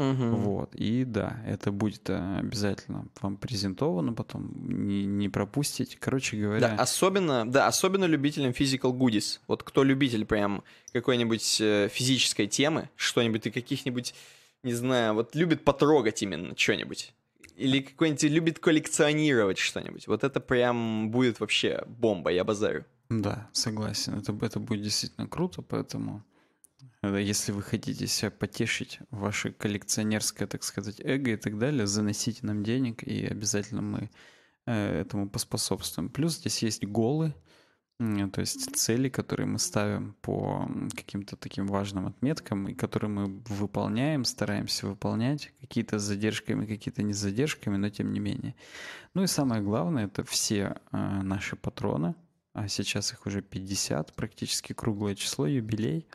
Угу. 0.00 0.36
Вот. 0.36 0.74
И 0.74 1.04
да, 1.04 1.42
это 1.46 1.70
будет 1.70 2.08
э, 2.08 2.38
обязательно 2.38 3.06
вам 3.20 3.36
презентовано 3.36 4.14
потом, 4.14 4.50
не, 4.66 5.04
не 5.04 5.28
пропустите. 5.28 5.98
Короче 6.00 6.38
говоря... 6.38 6.68
Да, 6.68 6.74
особенно, 6.76 7.46
да, 7.50 7.66
особенно 7.66 8.06
любителям 8.06 8.52
physical 8.52 8.96
goodies. 8.96 9.40
Вот 9.46 9.62
кто 9.62 9.84
любитель 9.84 10.24
прям 10.24 10.64
какой-нибудь 10.94 11.60
э, 11.60 11.88
физической 11.92 12.46
темы, 12.46 12.88
что-нибудь 12.96 13.46
и 13.46 13.50
каких-нибудь, 13.50 14.14
не 14.62 14.72
знаю, 14.72 15.12
вот 15.12 15.34
любит 15.34 15.64
потрогать 15.64 16.22
именно 16.22 16.56
что-нибудь 16.56 17.12
или 17.56 17.82
какой-нибудь 17.82 18.22
любит 18.22 18.58
коллекционировать 18.58 19.58
что-нибудь. 19.58 20.06
Вот 20.06 20.24
это 20.24 20.40
прям 20.40 21.10
будет 21.10 21.40
вообще 21.40 21.84
бомба, 21.86 22.30
я 22.30 22.42
базарю. 22.42 22.86
Да, 23.10 23.50
согласен. 23.52 24.14
Это, 24.14 24.34
это 24.40 24.60
будет 24.60 24.82
действительно 24.82 25.26
круто, 25.26 25.60
поэтому 25.60 26.24
если 27.02 27.52
вы 27.52 27.62
хотите 27.62 28.06
себя 28.06 28.30
потешить, 28.30 28.98
ваше 29.10 29.52
коллекционерское, 29.52 30.46
так 30.46 30.62
сказать, 30.62 31.00
эго 31.00 31.32
и 31.32 31.36
так 31.36 31.58
далее, 31.58 31.86
заносите 31.86 32.46
нам 32.46 32.62
денег, 32.62 33.02
и 33.02 33.24
обязательно 33.24 33.82
мы 33.82 34.10
э, 34.66 35.00
этому 35.00 35.28
поспособствуем. 35.28 36.10
Плюс 36.10 36.36
здесь 36.36 36.62
есть 36.62 36.84
голы, 36.84 37.34
то 38.32 38.40
есть 38.40 38.74
цели, 38.76 39.10
которые 39.10 39.46
мы 39.46 39.58
ставим 39.58 40.14
по 40.22 40.66
каким-то 40.96 41.36
таким 41.36 41.66
важным 41.66 42.06
отметкам, 42.06 42.66
и 42.68 42.74
которые 42.74 43.10
мы 43.10 43.42
выполняем, 43.46 44.24
стараемся 44.24 44.86
выполнять, 44.86 45.52
какие-то 45.60 45.98
с 45.98 46.02
задержками, 46.02 46.64
какие-то 46.64 47.02
не 47.02 47.12
с 47.12 47.18
задержками, 47.18 47.76
но 47.76 47.90
тем 47.90 48.14
не 48.14 48.20
менее. 48.20 48.54
Ну 49.12 49.22
и 49.22 49.26
самое 49.26 49.60
главное, 49.60 50.06
это 50.06 50.24
все 50.24 50.76
э, 50.92 50.96
наши 50.96 51.56
патроны, 51.56 52.14
а 52.54 52.68
сейчас 52.68 53.12
их 53.12 53.26
уже 53.26 53.42
50, 53.42 54.14
практически 54.14 54.72
круглое 54.72 55.14
число, 55.14 55.46
юбилей. 55.46 56.06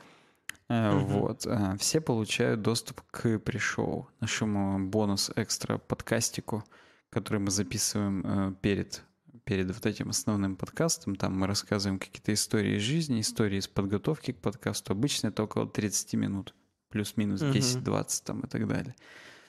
Угу. 0.70 1.00
Вот. 1.20 1.46
Э, 1.46 1.76
все 1.80 2.02
получают 2.02 2.62
доступ 2.62 3.02
к 3.12 3.40
пришоу, 3.40 4.10
нашему 4.20 4.80
бонус-экстра 4.88 5.78
подкастику, 5.78 6.64
который 7.10 7.40
мы 7.40 7.52
записываем 7.52 8.56
перед, 8.62 9.04
перед 9.44 9.74
вот 9.74 9.86
этим 9.86 10.10
основным 10.10 10.56
подкастом. 10.56 11.16
Там 11.16 11.40
мы 11.40 11.48
рассказываем 11.48 12.00
какие-то 12.00 12.34
истории 12.34 12.78
из 12.78 12.82
жизни, 12.82 13.22
истории 13.22 13.60
из 13.60 13.68
подготовки 13.68 14.32
к 14.32 14.42
подкасту. 14.42 14.92
Обычно 14.94 15.28
это 15.28 15.44
около 15.44 15.68
30 15.68 16.14
минут, 16.16 16.54
плюс-минус 16.90 17.42
10-20 17.42 18.24
там 18.26 18.42
и 18.42 18.48
так 18.48 18.68
далее. 18.68 18.96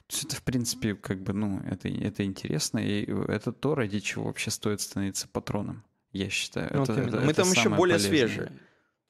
То 0.06 0.14
есть 0.14 0.24
это, 0.26 0.36
в 0.36 0.42
принципе, 0.42 0.94
как 0.94 1.20
бы, 1.22 1.32
ну, 1.32 1.60
это, 1.66 1.88
это 1.88 2.24
интересно, 2.24 2.78
и 2.78 3.04
это 3.28 3.52
то, 3.52 3.74
ради 3.74 3.98
чего 3.98 4.26
вообще 4.26 4.52
стоит 4.52 4.80
становиться 4.80 5.26
патроном, 5.26 5.82
я 6.12 6.30
считаю. 6.30 6.70
Ну, 6.72 6.82
это, 6.84 6.92
вот 6.92 7.06
это, 7.08 7.20
Мы 7.20 7.32
это 7.32 7.42
там 7.42 7.50
еще 7.50 7.68
более 7.70 7.96
полезное. 7.96 8.08
свежие. 8.08 8.52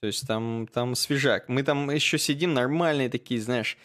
То 0.00 0.06
есть 0.06 0.26
там, 0.26 0.68
там 0.72 0.94
свежак. 0.94 1.48
Мы 1.48 1.62
там 1.62 1.90
еще 1.90 2.18
сидим 2.18 2.54
нормальные 2.54 3.08
такие, 3.08 3.40
знаешь, 3.40 3.78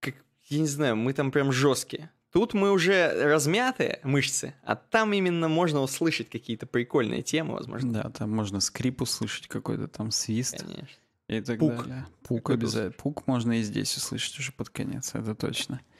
как, 0.00 0.14
я 0.48 0.60
не 0.60 0.66
знаю, 0.66 0.96
мы 0.96 1.12
там 1.12 1.30
прям 1.30 1.52
жесткие. 1.52 2.10
Тут 2.32 2.54
мы 2.54 2.70
уже 2.70 3.10
размятые 3.24 3.98
мышцы, 4.04 4.54
а 4.62 4.76
там 4.76 5.12
именно 5.12 5.48
можно 5.48 5.80
услышать 5.80 6.30
какие-то 6.30 6.66
прикольные 6.66 7.22
темы, 7.22 7.54
возможно. 7.54 7.92
Да, 7.92 8.10
там 8.10 8.30
можно 8.30 8.60
скрип 8.60 9.02
услышать, 9.02 9.48
какой-то 9.48 9.88
там 9.88 10.12
свист. 10.12 10.60
Конечно. 10.60 11.00
И 11.26 11.40
так 11.40 11.58
Пук. 11.58 11.86
далее. 11.86 12.06
Пук 12.22 12.38
Какой 12.38 12.54
обязательно. 12.56 12.92
Пук 12.92 13.26
можно 13.26 13.58
и 13.58 13.62
здесь 13.62 13.96
услышать 13.96 14.38
уже 14.38 14.52
под 14.52 14.68
конец, 14.68 15.14
это 15.14 15.34
точно. 15.34 15.80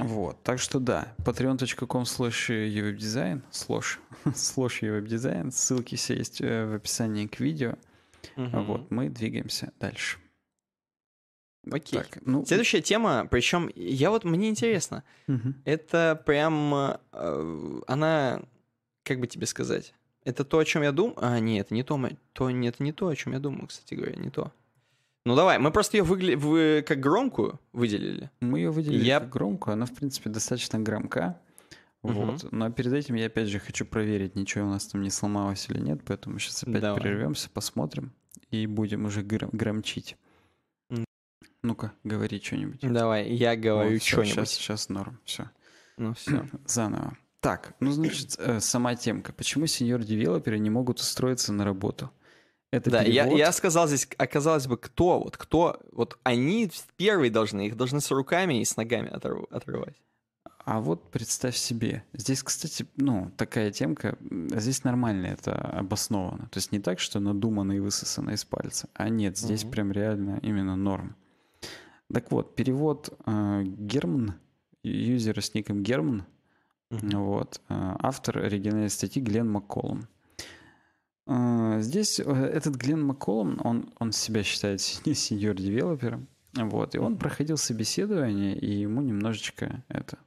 Вот, 0.00 0.42
так 0.42 0.58
что 0.58 0.80
да, 0.80 1.14
patreon.com 1.18 2.02
slash 2.02 2.48
uwebdesign, 2.48 3.42
слош, 3.52 4.00
слош 4.34 4.82
uwebdesign, 4.82 5.52
ссылки 5.52 5.94
все 5.94 6.16
есть 6.16 6.40
э, 6.40 6.66
в 6.66 6.74
описании 6.74 7.28
к 7.28 7.38
видео. 7.38 7.76
Мгм. 8.36 8.64
Вот, 8.64 8.90
мы 8.90 9.08
двигаемся 9.08 9.72
дальше. 9.78 10.18
Окей. 11.70 12.00
Так, 12.00 12.18
ну, 12.24 12.44
Следующая 12.44 12.80
тема, 12.80 13.26
причем 13.30 13.70
я 13.76 14.10
вот, 14.10 14.24
мне 14.24 14.48
интересно, 14.48 15.04
мгм. 15.28 15.62
это 15.64 16.20
прям, 16.26 16.74
э, 17.12 17.80
она, 17.86 18.42
как 19.04 19.20
бы 19.20 19.28
тебе 19.28 19.46
сказать, 19.46 19.94
это 20.24 20.44
то, 20.44 20.58
о 20.58 20.64
чем 20.64 20.82
я 20.82 20.90
думаю? 20.92 21.14
А, 21.20 21.38
нет, 21.38 21.66
это 21.66 21.74
не 21.74 21.84
то, 21.84 22.00
то, 22.32 22.50
нет, 22.50 22.80
не 22.80 22.92
то, 22.92 23.08
о 23.08 23.14
чем 23.16 23.32
я 23.32 23.38
думаю, 23.38 23.68
кстати 23.68 23.94
говоря, 23.94 24.16
не 24.16 24.30
то. 24.30 24.52
Ну 25.24 25.36
давай, 25.36 25.58
мы 25.60 25.70
просто 25.70 25.96
ее 25.98 26.02
выгля... 26.02 26.36
вы 26.36 26.84
как 26.86 26.98
громкую 26.98 27.60
выделили. 27.72 28.28
Мы 28.40 28.58
ее 28.58 28.70
выделили 28.70 29.04
Я- 29.04 29.20
как 29.20 29.30
громкую, 29.30 29.74
она, 29.74 29.86
в 29.86 29.92
принципе, 29.92 30.30
достаточно 30.30 30.80
громка. 30.80 31.38
Вот. 32.02 32.50
Но 32.50 32.70
перед 32.70 32.92
этим 32.92 33.14
я 33.14 33.26
опять 33.26 33.48
же 33.48 33.58
хочу 33.60 33.84
проверить, 33.86 34.34
ничего 34.34 34.66
у 34.66 34.70
нас 34.70 34.86
там 34.88 35.02
не 35.02 35.10
сломалось 35.10 35.68
или 35.70 35.78
нет, 35.78 36.00
поэтому 36.04 36.38
сейчас 36.38 36.62
опять 36.64 36.80
Давай. 36.80 37.00
прервемся, 37.00 37.48
посмотрим 37.48 38.12
и 38.50 38.66
будем 38.66 39.04
уже 39.04 39.22
гр- 39.22 39.48
громчить. 39.52 40.16
Ну-ка, 41.62 41.92
говори 42.02 42.40
что-нибудь. 42.42 42.80
Давай, 42.82 43.30
я 43.30 43.54
говорю 43.54 44.00
что-нибудь. 44.00 44.32
Сейчас, 44.32 44.50
сейчас 44.52 44.88
норм, 44.88 45.20
все. 45.24 45.48
Ну 45.96 46.12
все. 46.14 46.48
Заново. 46.66 47.16
Так, 47.40 47.74
ну 47.78 47.92
значит, 47.92 48.34
э, 48.38 48.58
сама 48.60 48.96
темка. 48.96 49.32
Почему 49.32 49.66
сеньор-девелоперы 49.66 50.58
не 50.58 50.70
могут 50.70 50.98
устроиться 50.98 51.52
на 51.52 51.64
работу? 51.64 52.10
Это 52.72 52.90
Да, 52.90 53.02
я, 53.02 53.24
перевод. 53.24 53.38
я 53.38 53.52
сказал 53.52 53.86
здесь, 53.86 54.08
оказалось 54.16 54.66
бы, 54.66 54.76
кто 54.76 55.20
вот, 55.20 55.36
кто, 55.36 55.80
вот 55.92 56.18
они 56.24 56.70
первые 56.96 57.30
должны, 57.30 57.66
их 57.68 57.76
должны 57.76 58.00
с 58.00 58.10
руками 58.10 58.60
и 58.60 58.64
с 58.64 58.76
ногами 58.76 59.08
оторв- 59.08 59.46
отрывать. 59.50 59.94
А 60.64 60.80
вот 60.80 61.10
представь 61.10 61.56
себе, 61.56 62.04
здесь, 62.12 62.42
кстати, 62.42 62.86
ну, 62.96 63.32
такая 63.36 63.72
темка, 63.72 64.16
здесь 64.54 64.84
нормально 64.84 65.26
это 65.26 65.54
обосновано. 65.54 66.48
То 66.52 66.58
есть 66.58 66.70
не 66.70 66.78
так, 66.78 67.00
что 67.00 67.18
надумано 67.18 67.72
и 67.72 67.80
высосано 67.80 68.30
из 68.30 68.44
пальца, 68.44 68.88
а 68.94 69.08
нет, 69.08 69.36
здесь 69.36 69.64
Мгм. 69.64 69.72
прям 69.72 69.92
реально 69.92 70.38
именно 70.42 70.76
норм. 70.76 71.16
Так 72.12 72.30
вот, 72.30 72.54
перевод 72.54 73.18
э, 73.26 73.62
Герман, 73.64 74.34
юзера 74.84 75.40
с 75.40 75.52
ником 75.54 75.82
Герман, 75.82 76.26
вот, 76.90 77.60
э, 77.68 77.96
автор 77.98 78.38
оригинальной 78.38 78.90
статьи 78.90 79.20
Глен 79.20 79.50
Макколум. 79.50 80.06
Э, 81.26 81.78
Здесь 81.80 82.20
э, 82.20 82.22
этот 82.24 82.76
Глен 82.76 83.02
Макколум, 83.02 83.60
он, 83.64 83.92
он 83.98 84.12
себя 84.12 84.42
считает 84.44 84.80
сеньор-девелопером, 85.04 86.28
вот, 86.54 86.94
и 86.94 86.98
он 86.98 87.16
проходил 87.16 87.56
собеседование, 87.56 88.56
и 88.56 88.70
ему 88.80 89.00
немножечко 89.00 89.82
это 89.88 90.18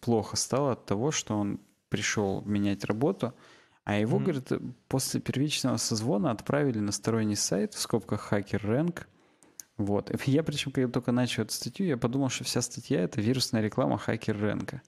плохо 0.00 0.36
стало 0.36 0.72
от 0.72 0.86
того, 0.86 1.10
что 1.10 1.36
он 1.38 1.60
пришел 1.88 2.42
менять 2.42 2.84
работу, 2.84 3.32
а 3.84 3.96
его, 3.98 4.16
Мгм. 4.18 4.24
говорит, 4.24 4.48
после 4.88 5.20
первичного 5.20 5.76
созвона 5.76 6.30
отправили 6.30 6.80
на 6.80 6.92
сторонний 6.92 7.36
сайт, 7.36 7.74
в 7.74 7.78
скобках 7.78 8.32
Hacker 8.32 8.60
Rank. 8.62 9.04
Вот. 9.76 10.10
Я 10.26 10.42
причем, 10.42 10.72
когда 10.72 10.90
только 10.92 11.12
начал 11.12 11.42
эту 11.44 11.52
статью, 11.52 11.86
я 11.86 11.96
подумал, 11.96 12.28
что 12.28 12.44
вся 12.44 12.62
статья— 12.62 13.00
это 13.02 13.20
вирусная 13.20 13.62
реклама 13.62 14.00
Hacker 14.04 14.38
Rank. 14.40 14.80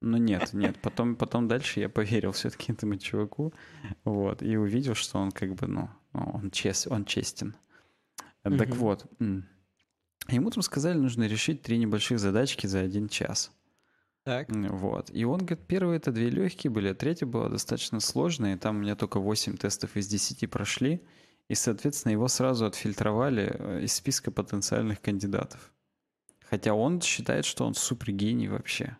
Но 0.00 0.16
нет, 0.16 0.52
нет. 0.54 0.80
Потом, 0.82 1.14
потом 1.14 1.46
дальше 1.46 1.78
я 1.80 1.88
поверил 1.88 2.32
все-таки 2.32 2.72
этому 2.72 2.96
чуваку. 2.96 3.52
Вот. 4.04 4.42
И 4.42 4.56
увидел, 4.56 4.94
что 4.94 5.18
он 5.18 5.30
как 5.30 5.54
бы, 5.54 5.66
ну, 5.68 5.88
ну, 6.12 6.30
он, 6.34 6.50
чест, 6.50 6.88
он 6.90 7.04
честен. 7.04 7.54
Так 8.42 8.52
Мгм. 8.70 8.72
вот. 8.78 9.06
Ему 10.28 10.50
там 10.50 10.62
сказали, 10.62 10.96
нужно 10.98 11.24
решить 11.24 11.62
три 11.62 11.78
небольших 11.78 12.18
задачки 12.18 12.66
за 12.66 12.80
один 12.80 13.08
час. 13.08 13.52
Так. 14.24 14.48
Вот. 14.50 15.10
И 15.12 15.24
он 15.24 15.38
говорит, 15.40 15.66
первые 15.66 15.96
это 15.96 16.12
две 16.12 16.30
легкие 16.30 16.70
были, 16.70 16.88
а 16.88 16.94
третья 16.94 17.26
была 17.26 17.48
достаточно 17.48 18.00
сложная, 18.00 18.54
и 18.54 18.58
там 18.58 18.76
у 18.76 18.80
меня 18.80 18.94
только 18.94 19.18
8 19.18 19.56
тестов 19.56 19.96
из 19.96 20.08
10 20.08 20.48
прошли, 20.50 21.02
и, 21.48 21.54
соответственно, 21.54 22.12
его 22.12 22.28
сразу 22.28 22.66
отфильтровали 22.66 23.50
э, 23.58 23.80
из 23.82 23.94
списка 23.94 24.30
потенциальных 24.30 25.00
кандидатов. 25.00 25.72
Хотя 26.48 26.74
он 26.74 27.00
считает, 27.00 27.44
что 27.44 27.64
он 27.66 27.74
супер 27.74 28.12
гений 28.12 28.48
вообще. 28.48 28.96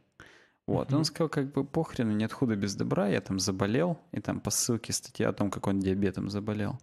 Вот, 0.67 0.89
Мгм. 0.91 0.99
он 0.99 1.05
сказал, 1.05 1.29
как 1.29 1.53
бы 1.53 1.65
похрен, 1.65 2.17
нет 2.17 2.33
худа 2.33 2.57
без 2.57 2.75
добра, 2.75 3.09
я 3.09 3.21
там 3.21 3.39
заболел, 3.39 4.01
и 4.13 4.21
там 4.21 4.41
по 4.41 4.51
ссылке 4.51 4.93
статья 4.93 5.29
о 5.29 5.33
том, 5.33 5.51
как 5.51 5.67
он 5.67 5.81
диабетом 5.81 6.31
заболел. 6.31 6.79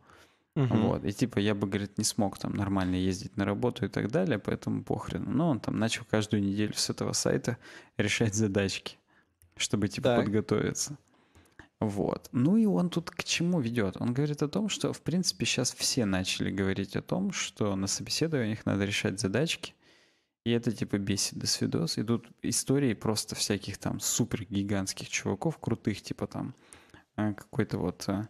Мгм. 0.57 0.87
Вот, 0.87 1.05
и 1.05 1.11
типа 1.11 1.37
я 1.37 1.53
бы, 1.53 1.67
говорит, 1.67 1.99
не 1.99 2.03
смог 2.03 2.39
там 2.39 2.53
нормально 2.53 2.95
ездить 2.95 3.37
на 3.37 3.45
работу 3.45 3.85
и 3.85 3.89
так 3.89 4.11
далее, 4.11 4.39
поэтому 4.39 4.83
похрен. 4.83 5.23
Но 5.23 5.49
он 5.49 5.59
там 5.59 5.77
начал 5.77 6.03
каждую 6.09 6.41
неделю 6.41 6.73
с 6.73 6.89
этого 6.89 7.13
сайта 7.13 7.57
решать 7.97 8.33
задачки, 8.33 8.97
чтобы 9.55 9.87
типа 9.87 10.09
Так. 10.09 10.25
подготовиться. 10.25 10.97
Вот. 11.79 12.29
Ну 12.31 12.57
и 12.57 12.65
он 12.65 12.89
тут 12.89 13.11
к 13.11 13.23
чему 13.23 13.59
ведет? 13.59 13.97
Он 13.99 14.15
говорит 14.15 14.41
о 14.41 14.47
том, 14.47 14.67
что, 14.67 14.93
в 14.93 15.01
принципе, 15.03 15.45
сейчас 15.45 15.75
все 15.75 16.05
начали 16.05 16.49
говорить 16.49 16.95
о 16.95 17.03
том, 17.03 17.31
что 17.31 17.75
на 17.75 17.85
собеседованиях 17.85 18.65
надо 18.65 18.85
решать 18.85 19.19
задачки, 19.19 19.75
и 20.43 20.49
это 20.49 20.71
типа 20.71 20.97
бесит 20.97 21.37
до 21.37 21.45
свидос. 21.45 21.99
Идут 21.99 22.27
истории 22.41 22.95
просто 22.95 23.35
всяких 23.35 23.77
там 23.77 23.99
супер 23.99 24.45
гигантских 24.45 25.07
чуваков, 25.07 25.59
крутых, 25.59 26.01
типа 26.01 26.25
там 26.25 26.55
э, 27.15 27.35
какой-то 27.35 27.77
вот 27.77 28.05
э, 28.07 28.27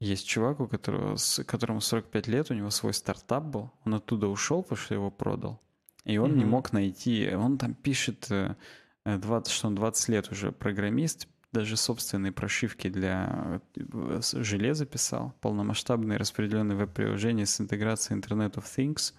есть 0.00 0.26
чувак, 0.26 0.60
у 0.60 0.66
которого, 0.66 1.16
с- 1.16 1.44
которому 1.44 1.80
45 1.80 2.26
лет, 2.28 2.50
у 2.50 2.54
него 2.54 2.70
свой 2.70 2.92
стартап 2.94 3.44
был, 3.44 3.70
он 3.84 3.94
оттуда 3.94 4.26
ушел, 4.28 4.62
потому 4.62 4.78
что 4.78 4.94
его 4.94 5.10
продал, 5.10 5.60
и 6.04 6.18
он 6.18 6.36
не 6.36 6.44
Мгм. 6.44 6.50
мог 6.50 6.72
найти, 6.72 7.30
он 7.34 7.58
там 7.58 7.74
пишет, 7.74 8.26
э, 8.30 8.56
э, 9.04 9.18
20, 9.18 9.52
что 9.52 9.68
он 9.68 9.74
20 9.74 10.08
лет 10.08 10.32
уже 10.32 10.52
программист, 10.52 11.28
даже 11.52 11.76
собственные 11.76 12.32
прошивки 12.32 12.88
для 12.88 13.60
э, 13.76 14.20
железа 14.22 14.86
писал, 14.86 15.34
полномасштабное 15.40 16.16
распределенное 16.18 16.76
веб-приложение 16.76 17.44
с 17.46 17.60
интеграцией 17.60 18.20
Internet 18.20 18.54
of 18.54 18.64
Things, 18.64 19.14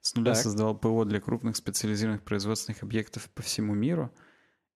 с 0.00 0.14
нуля 0.14 0.34
Так. 0.34 0.42
создавал 0.42 0.76
ПО 0.76 1.04
для 1.04 1.20
крупных 1.20 1.56
специализированных 1.56 2.22
производственных 2.22 2.82
объектов 2.82 3.28
по 3.30 3.42
всему 3.42 3.74
миру, 3.74 4.10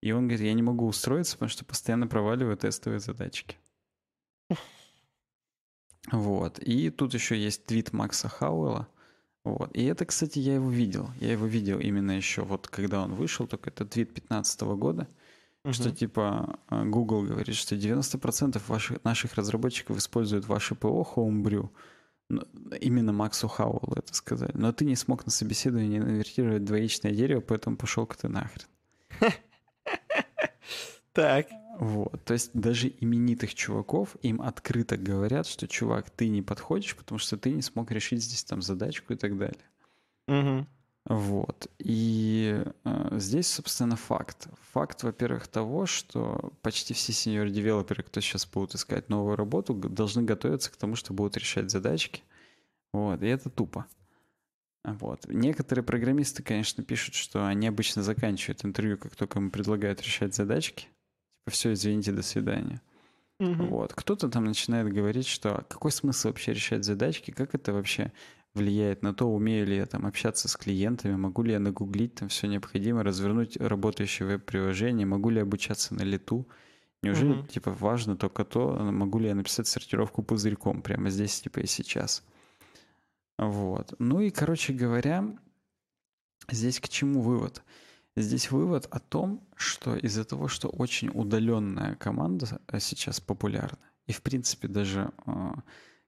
и 0.01 0.10
он 0.12 0.23
говорит, 0.27 0.40
я 0.47 0.55
не 0.55 0.62
могу 0.62 0.86
устроиться, 0.86 1.35
потому 1.36 1.51
что 1.51 1.64
постоянно 1.64 2.06
проваливаю 2.06 2.56
тестовые 2.56 2.98
задачки. 2.98 3.56
Вот. 6.12 6.59
И 6.59 6.91
тут 6.91 7.15
еще 7.15 7.37
есть 7.37 7.66
твит 7.66 7.93
Макса 7.93 8.28
Хауэлла. 8.28 8.89
Вот. 9.45 9.70
И 9.77 9.85
это, 9.85 10.05
кстати, 10.05 10.39
я 10.39 10.55
его 10.55 10.70
видел. 10.70 11.11
Я 11.20 11.33
его 11.33 11.47
видел 11.47 11.78
именно 11.78 12.12
еще 12.12 12.43
вот 12.43 12.69
когда 12.69 13.03
он 13.03 13.15
вышел, 13.15 13.47
только 13.47 13.70
это 13.70 13.85
твит 13.85 14.12
15 14.12 14.61
года, 14.77 15.09
что 15.70 15.89
Мгм. 15.89 15.97
типа 15.97 16.59
э, 16.70 16.85
Google 16.85 17.23
говорит, 17.23 17.55
что 17.55 17.77
90% 17.77 18.61
ваших, 18.69 19.05
наших 19.05 19.35
разработчиков 19.35 19.97
используют 19.99 20.47
ваше 20.47 20.74
ПО 20.74 21.07
Homebrew. 21.15 21.69
Ну, 22.28 22.43
Именно 22.81 23.12
Максу 23.12 23.47
Хауэллу 23.47 23.95
это 23.97 24.12
сказали. 24.15 24.51
Но 24.55 24.73
ты 24.73 24.85
не 24.85 24.97
смог 24.97 25.24
на 25.27 25.31
собеседовании 25.31 25.99
инвертировать 25.99 26.65
двоичное 26.65 27.12
дерево, 27.12 27.41
поэтому 27.41 27.77
пошел-ка 27.77 28.16
ты 28.19 28.28
нахрен. 28.28 28.66
Так. 31.12 31.47
Вот. 31.78 32.24
То 32.24 32.32
есть 32.32 32.51
даже 32.55 32.90
именитых 33.01 33.55
чуваков 33.55 34.16
им 34.23 34.40
открыто 34.40 34.97
говорят, 34.97 35.47
что, 35.47 35.69
чувак, 35.69 36.09
ты 36.09 36.28
не 36.28 36.40
подходишь, 36.40 36.97
потому 36.97 37.19
что 37.19 37.36
ты 37.36 37.51
не 37.51 37.61
смог 37.61 37.90
решить 37.90 38.23
здесь 38.23 38.44
там 38.44 38.62
задачку 38.62 39.12
и 39.12 39.16
так 39.16 39.36
далее. 39.36 39.61
Мгм. 40.27 40.66
Вот. 41.05 41.70
И 41.78 42.65
э, 42.85 43.19
здесь, 43.19 43.47
собственно, 43.48 43.97
факт. 43.97 44.48
Факт, 44.73 45.03
во-первых, 45.03 45.48
того, 45.48 45.85
что 45.85 46.55
почти 46.62 46.94
все 46.94 47.12
сеньор-девелоперы, 47.12 48.03
кто 48.03 48.20
сейчас 48.20 48.47
будут 48.47 48.74
искать 48.74 49.11
новую 49.11 49.36
работу, 49.36 49.74
должны 49.74 50.23
готовиться 50.23 50.73
к 50.73 50.77
тому, 50.77 50.97
что 50.97 51.12
будут 51.12 51.36
решать 51.36 51.70
задачки. 51.70 52.23
Вот. 52.94 53.23
И 53.23 53.27
это 53.27 53.51
тупо. 53.51 53.86
Вот. 54.82 55.27
Некоторые 55.28 55.85
программисты, 55.85 56.43
конечно, 56.43 56.82
пишут, 56.82 57.15
что 57.15 57.47
они 57.47 57.66
обычно 57.66 58.03
заканчивают 58.03 58.65
интервью, 58.65 58.97
как 58.97 59.15
только 59.15 59.39
им 59.40 59.51
предлагают 59.51 60.01
решать 60.01 60.35
задачки. 60.35 60.89
Все, 61.47 61.73
извините, 61.73 62.12
до 62.12 62.23
свидания. 62.23 62.81
Угу. 63.39 63.64
Вот. 63.66 63.93
Кто-то 63.94 64.28
там 64.28 64.44
начинает 64.44 64.93
говорить, 64.93 65.27
что 65.27 65.64
какой 65.68 65.93
смысл 65.93 66.28
вообще 66.28 66.52
решать 66.52 66.85
задачки, 66.85 67.31
как 67.31 67.55
это 67.55 67.73
вообще 67.73 68.12
влияет 68.55 69.02
на 69.02 69.12
то, 69.12 69.27
умею 69.27 69.66
ли 69.66 69.77
я 69.77 69.86
там 69.86 70.06
общаться 70.06 70.48
с 70.48 70.56
клиентами, 70.56 71.14
могу 71.14 71.43
ли 71.43 71.52
я 71.52 71.60
нагуглить 71.60 72.14
там 72.14 72.28
все 72.28 72.47
необходимое, 72.47 73.05
развернуть 73.05 73.59
работающее 73.59 74.27
веб-приложение, 74.27 75.06
могу 75.06 75.28
ли 75.28 75.36
я 75.36 75.43
обучаться 75.43 75.94
на 75.94 76.02
лету. 76.02 76.48
Неужели, 77.02 77.32
угу. 77.32 77.47
типа, 77.47 77.70
важно 77.70 78.16
только 78.16 78.44
то, 78.44 78.73
могу 78.73 79.18
ли 79.18 79.28
я 79.28 79.35
написать 79.35 79.68
сортировку 79.68 80.23
пузырьком 80.23 80.81
прямо 80.81 81.10
здесь, 81.10 81.40
типа, 81.40 81.60
и 81.60 81.66
сейчас. 81.66 82.24
Вот. 83.39 83.94
Ну 83.98 84.20
и, 84.20 84.31
короче 84.31 84.73
говоря, 84.73 85.36
здесь 86.51 86.81
к 86.81 86.89
чему 86.89 87.20
вывод? 87.20 87.62
Здесь 88.17 88.51
вывод 88.51 88.87
о 88.91 88.99
том, 88.99 89.47
что 89.57 89.95
из-за 89.95 90.25
того, 90.25 90.49
что 90.49 90.69
очень 90.69 91.11
удаленная 91.13 91.97
команда 91.97 92.61
э, 92.69 92.81
сейчас 92.81 93.21
популярна, 93.21 93.79
и, 94.07 94.13
в 94.13 94.23
принципе, 94.23 94.69
даже 94.69 95.11
э, 95.27 95.53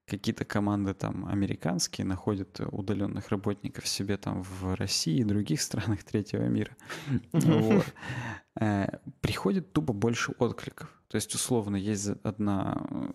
какие-то 0.06 0.44
команды 0.44 0.94
там 0.94 1.26
американские 1.26 2.06
находят 2.06 2.60
удаленных 2.72 3.28
работников 3.28 3.86
себе 3.86 4.16
там 4.16 4.42
в 4.42 4.74
России 4.74 5.18
и 5.18 5.24
других 5.24 5.60
странах 5.68 6.02
третьего 6.02 6.44
мира. 6.44 6.74
Вот. 7.32 7.84
Э, 8.60 8.86
приходит 9.20 9.72
тупо 9.72 9.92
больше 9.92 10.32
откликов. 10.38 10.88
То 11.08 11.16
есть, 11.16 11.34
условно, 11.34 11.76
есть 11.76 12.08
одна 12.22 12.86
э, 12.90 13.08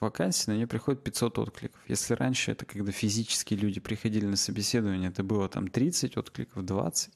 вакансия, 0.00 0.50
на 0.50 0.56
нее 0.56 0.66
приходит 0.66 1.04
500 1.04 1.38
откликов. 1.38 1.80
Если 1.88 2.14
раньше 2.14 2.52
это 2.52 2.66
когда 2.66 2.92
физические 2.92 3.60
люди 3.60 3.80
приходили 3.80 4.26
на 4.26 4.36
собеседование, 4.36 5.10
это 5.10 5.22
было 5.22 5.48
там 5.48 5.68
30 5.68 6.16
откликов, 6.16 6.64
20, 6.64 7.12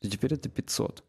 то 0.00 0.10
теперь 0.10 0.34
это 0.34 0.48
500. 0.48 1.04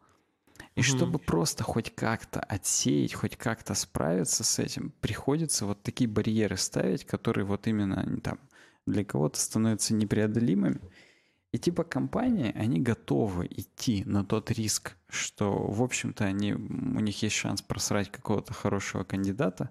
И 0.76 0.80
mm-hmm. 0.80 0.84
чтобы 0.84 1.20
просто 1.20 1.64
хоть 1.64 1.94
как-то 1.94 2.40
отсеять, 2.40 3.14
хоть 3.14 3.36
как-то 3.36 3.74
справиться 3.74 4.44
с 4.44 4.60
этим, 4.60 4.94
приходится 5.02 5.66
вот 5.66 5.82
такие 5.84 6.10
барьеры 6.10 6.58
ставить, 6.58 7.06
которые 7.06 7.46
вот 7.46 7.68
именно 7.68 8.20
там 8.22 8.40
для 8.86 9.04
кого-то 9.04 9.40
становятся 9.40 9.94
непреодолимыми. 9.94 10.80
И 11.52 11.58
типа 11.58 11.84
компании, 11.84 12.54
они 12.56 12.80
готовы 12.80 13.46
идти 13.48 14.04
на 14.06 14.24
тот 14.24 14.52
риск, 14.52 14.96
что, 15.10 15.52
в 15.52 15.84
общем-то, 15.84 16.24
они, 16.24 16.54
у 16.54 17.00
них 17.00 17.22
есть 17.24 17.36
шанс 17.36 17.62
просрать 17.62 18.10
какого-то 18.10 18.54
хорошего 18.54 19.04
кандидата, 19.04 19.70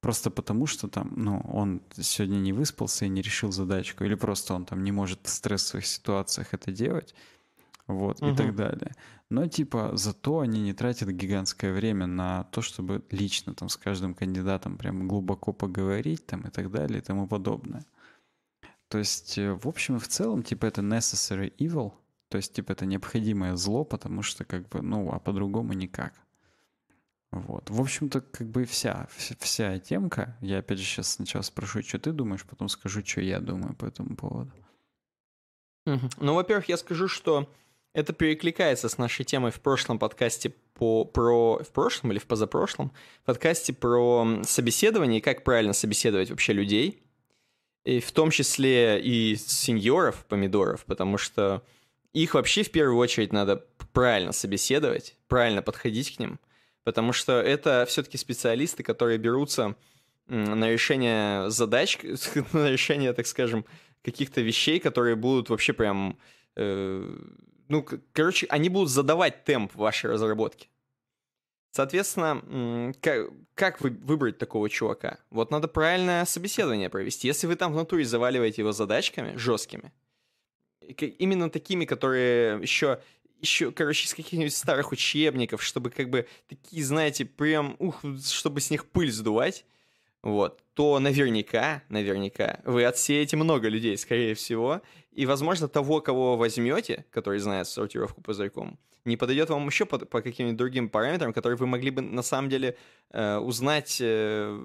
просто 0.00 0.30
потому 0.30 0.66
что 0.66 0.88
там, 0.88 1.12
ну, 1.16 1.40
он 1.52 1.82
сегодня 1.92 2.38
не 2.38 2.52
выспался 2.52 3.04
и 3.04 3.08
не 3.08 3.22
решил 3.22 3.52
задачку, 3.52 4.02
или 4.02 4.16
просто 4.16 4.54
он 4.54 4.64
там 4.64 4.82
не 4.82 4.90
может 4.90 5.20
в 5.24 5.30
стрессовых 5.30 5.86
ситуациях 5.86 6.48
это 6.52 6.72
делать, 6.72 7.14
вот, 7.94 8.22
угу. 8.22 8.32
и 8.32 8.36
так 8.36 8.54
далее. 8.54 8.94
Но, 9.30 9.46
типа, 9.46 9.92
зато 9.94 10.40
они 10.40 10.60
не 10.60 10.72
тратят 10.72 11.08
гигантское 11.08 11.72
время 11.72 12.06
на 12.06 12.44
то, 12.44 12.62
чтобы 12.62 13.02
лично 13.10 13.54
там 13.54 13.68
с 13.68 13.76
каждым 13.76 14.14
кандидатом 14.14 14.76
прям 14.76 15.06
глубоко 15.06 15.52
поговорить 15.52 16.26
там 16.26 16.42
и 16.42 16.50
так 16.50 16.70
далее 16.70 16.98
и 16.98 17.02
тому 17.02 17.26
подобное. 17.26 17.84
То 18.88 18.98
есть, 18.98 19.38
э, 19.38 19.52
в 19.52 19.68
общем 19.68 19.96
и 19.96 20.00
в 20.00 20.08
целом, 20.08 20.42
типа, 20.42 20.66
это 20.66 20.82
necessary 20.82 21.54
evil, 21.58 21.92
то 22.28 22.38
есть, 22.38 22.52
типа, 22.52 22.72
это 22.72 22.86
необходимое 22.86 23.56
зло, 23.56 23.84
потому 23.84 24.22
что, 24.22 24.44
как 24.44 24.68
бы, 24.68 24.82
ну, 24.82 25.12
а 25.12 25.18
по-другому 25.20 25.72
никак. 25.74 26.12
Вот. 27.32 27.70
В 27.70 27.80
общем-то, 27.80 28.20
как 28.20 28.48
бы 28.48 28.64
вся, 28.64 29.06
вся, 29.16 29.36
вся 29.38 29.78
темка. 29.78 30.36
Я 30.40 30.58
опять 30.58 30.78
же 30.78 30.84
сейчас 30.84 31.12
сначала 31.12 31.42
спрошу, 31.42 31.82
что 31.82 31.98
ты 32.00 32.10
думаешь, 32.10 32.44
потом 32.44 32.68
скажу, 32.68 33.04
что 33.04 33.20
я 33.20 33.38
думаю 33.38 33.74
по 33.76 33.84
этому 33.86 34.16
поводу. 34.16 34.50
Ну, 35.86 36.34
во-первых, 36.34 36.68
я 36.68 36.76
скажу, 36.76 37.08
что 37.08 37.48
это 37.92 38.12
перекликается 38.12 38.88
с 38.88 38.98
нашей 38.98 39.24
темой 39.24 39.50
в 39.50 39.60
прошлом 39.60 39.98
подкасте 39.98 40.50
по, 40.74 41.04
про... 41.04 41.58
В 41.58 41.70
прошлом 41.70 42.12
или 42.12 42.18
в 42.18 42.26
позапрошлом 42.26 42.92
подкасте 43.24 43.72
про 43.72 44.42
собеседование 44.44 45.18
и 45.18 45.22
как 45.22 45.44
правильно 45.44 45.72
собеседовать 45.72 46.30
вообще 46.30 46.52
людей. 46.52 47.02
И 47.84 48.00
в 48.00 48.12
том 48.12 48.30
числе 48.30 49.00
и 49.00 49.36
сеньоров, 49.36 50.24
помидоров, 50.26 50.84
потому 50.84 51.18
что 51.18 51.62
их 52.12 52.34
вообще 52.34 52.62
в 52.62 52.70
первую 52.70 52.98
очередь 52.98 53.32
надо 53.32 53.64
правильно 53.92 54.32
собеседовать, 54.32 55.16
правильно 55.28 55.62
подходить 55.62 56.14
к 56.14 56.18
ним, 56.18 56.38
потому 56.84 57.12
что 57.12 57.40
это 57.40 57.86
все-таки 57.88 58.18
специалисты, 58.18 58.82
которые 58.82 59.18
берутся 59.18 59.76
на 60.26 60.70
решение 60.70 61.50
задач, 61.50 61.98
на 62.52 62.70
решение, 62.70 63.12
так 63.12 63.26
скажем, 63.26 63.64
каких-то 64.02 64.40
вещей, 64.40 64.78
которые 64.78 65.16
будут 65.16 65.48
вообще 65.50 65.72
прям 65.72 66.18
э, 66.56 67.18
ну, 67.70 67.86
короче, 68.12 68.46
они 68.50 68.68
будут 68.68 68.90
задавать 68.90 69.44
темп 69.44 69.74
вашей 69.76 70.10
разработки. 70.10 70.68
Соответственно, 71.70 72.92
как, 73.54 73.80
вы, 73.80 73.90
выбрать 73.90 74.38
такого 74.38 74.68
чувака? 74.68 75.18
Вот 75.30 75.52
надо 75.52 75.68
правильное 75.68 76.24
собеседование 76.24 76.90
провести. 76.90 77.28
Если 77.28 77.46
вы 77.46 77.54
там 77.54 77.72
внутри 77.72 78.02
заваливаете 78.02 78.62
его 78.62 78.72
задачками 78.72 79.36
жесткими, 79.36 79.92
именно 80.80 81.48
такими, 81.48 81.84
которые 81.84 82.60
еще, 82.60 83.00
еще, 83.40 83.70
короче, 83.70 84.06
из 84.06 84.14
каких-нибудь 84.14 84.54
старых 84.54 84.90
учебников, 84.90 85.62
чтобы 85.62 85.90
как 85.90 86.10
бы 86.10 86.26
такие, 86.48 86.84
знаете, 86.84 87.24
прям, 87.24 87.76
ух, 87.78 88.02
чтобы 88.24 88.60
с 88.60 88.70
них 88.70 88.84
пыль 88.86 89.12
сдувать, 89.12 89.64
вот, 90.22 90.62
то 90.74 90.98
наверняка, 90.98 91.82
наверняка 91.88 92.60
вы 92.64 92.84
отсеете 92.84 93.36
много 93.36 93.68
людей, 93.68 93.96
скорее 93.96 94.34
всего, 94.34 94.82
и, 95.12 95.26
возможно, 95.26 95.68
того, 95.68 96.00
кого 96.00 96.36
возьмете, 96.36 97.06
который 97.10 97.38
знает 97.38 97.66
сортировку 97.66 98.20
пузырьком, 98.20 98.78
не 99.04 99.16
подойдет 99.16 99.48
вам 99.48 99.66
еще 99.66 99.86
по, 99.86 99.98
по 99.98 100.20
каким-нибудь 100.20 100.58
другим 100.58 100.88
параметрам, 100.90 101.32
которые 101.32 101.56
вы 101.56 101.66
могли 101.66 101.90
бы 101.90 102.02
на 102.02 102.22
самом 102.22 102.50
деле 102.50 102.76
э, 103.10 103.38
узнать, 103.38 103.98
э, 104.00 104.60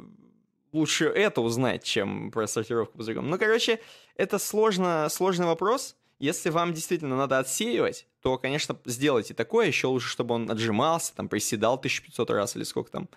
лучше 0.73 1.05
это 1.05 1.39
узнать, 1.39 1.83
чем 1.83 2.31
про 2.31 2.47
сортировку 2.47 2.97
пузырьком. 2.97 3.29
Ну, 3.29 3.37
короче, 3.37 3.79
это 4.17 4.37
сложно, 4.37 5.07
сложный 5.09 5.45
вопрос. 5.45 5.95
Если 6.19 6.49
вам 6.49 6.73
действительно 6.73 7.15
надо 7.17 7.39
отсеивать, 7.39 8.07
то, 8.21 8.37
конечно, 8.37 8.77
сделайте 8.85 9.33
такое, 9.33 9.67
еще 9.67 9.87
лучше, 9.87 10.09
чтобы 10.09 10.35
он 10.35 10.49
отжимался, 10.49 11.15
там, 11.15 11.29
приседал 11.29 11.75
1500 11.75 12.29
раз 12.31 12.55
или 12.55 12.63
сколько 12.63 12.91
там 12.91 13.09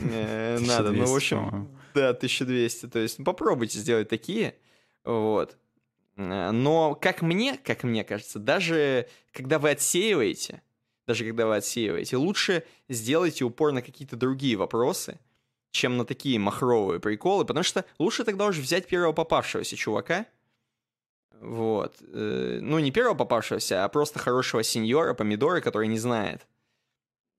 надо. 0.00 0.92
Ну, 0.92 1.06
в 1.06 1.14
общем, 1.14 1.68
да, 1.94 2.10
1200. 2.10 2.88
То 2.88 2.98
есть 2.98 3.22
попробуйте 3.24 3.78
сделать 3.78 4.08
такие. 4.08 4.54
Вот. 5.04 5.56
Э, 6.16 6.50
но 6.50 6.94
как 6.94 7.22
мне, 7.22 7.56
как 7.56 7.84
мне 7.84 8.04
кажется, 8.04 8.38
даже 8.38 9.08
когда 9.32 9.58
вы 9.58 9.70
отсеиваете, 9.70 10.62
даже 11.06 11.24
когда 11.24 11.46
вы 11.46 11.56
отсеиваете, 11.56 12.16
лучше 12.16 12.64
сделайте 12.88 13.44
упор 13.44 13.72
на 13.72 13.82
какие-то 13.82 14.16
другие 14.16 14.56
вопросы, 14.56 15.18
чем 15.70 15.96
на 15.96 16.04
такие 16.04 16.38
махровые 16.38 17.00
приколы, 17.00 17.44
потому 17.44 17.64
что 17.64 17.84
лучше 17.98 18.24
тогда 18.24 18.46
уже 18.46 18.60
взять 18.60 18.86
первого 18.86 19.12
попавшегося 19.12 19.76
чувака, 19.76 20.26
вот, 21.40 21.96
э, 22.00 22.58
ну 22.62 22.78
не 22.78 22.90
первого 22.90 23.16
попавшегося, 23.16 23.84
а 23.84 23.88
просто 23.88 24.18
хорошего 24.18 24.62
сеньора, 24.62 25.14
помидора, 25.14 25.60
который 25.60 25.88
не 25.88 25.98
знает 25.98 26.46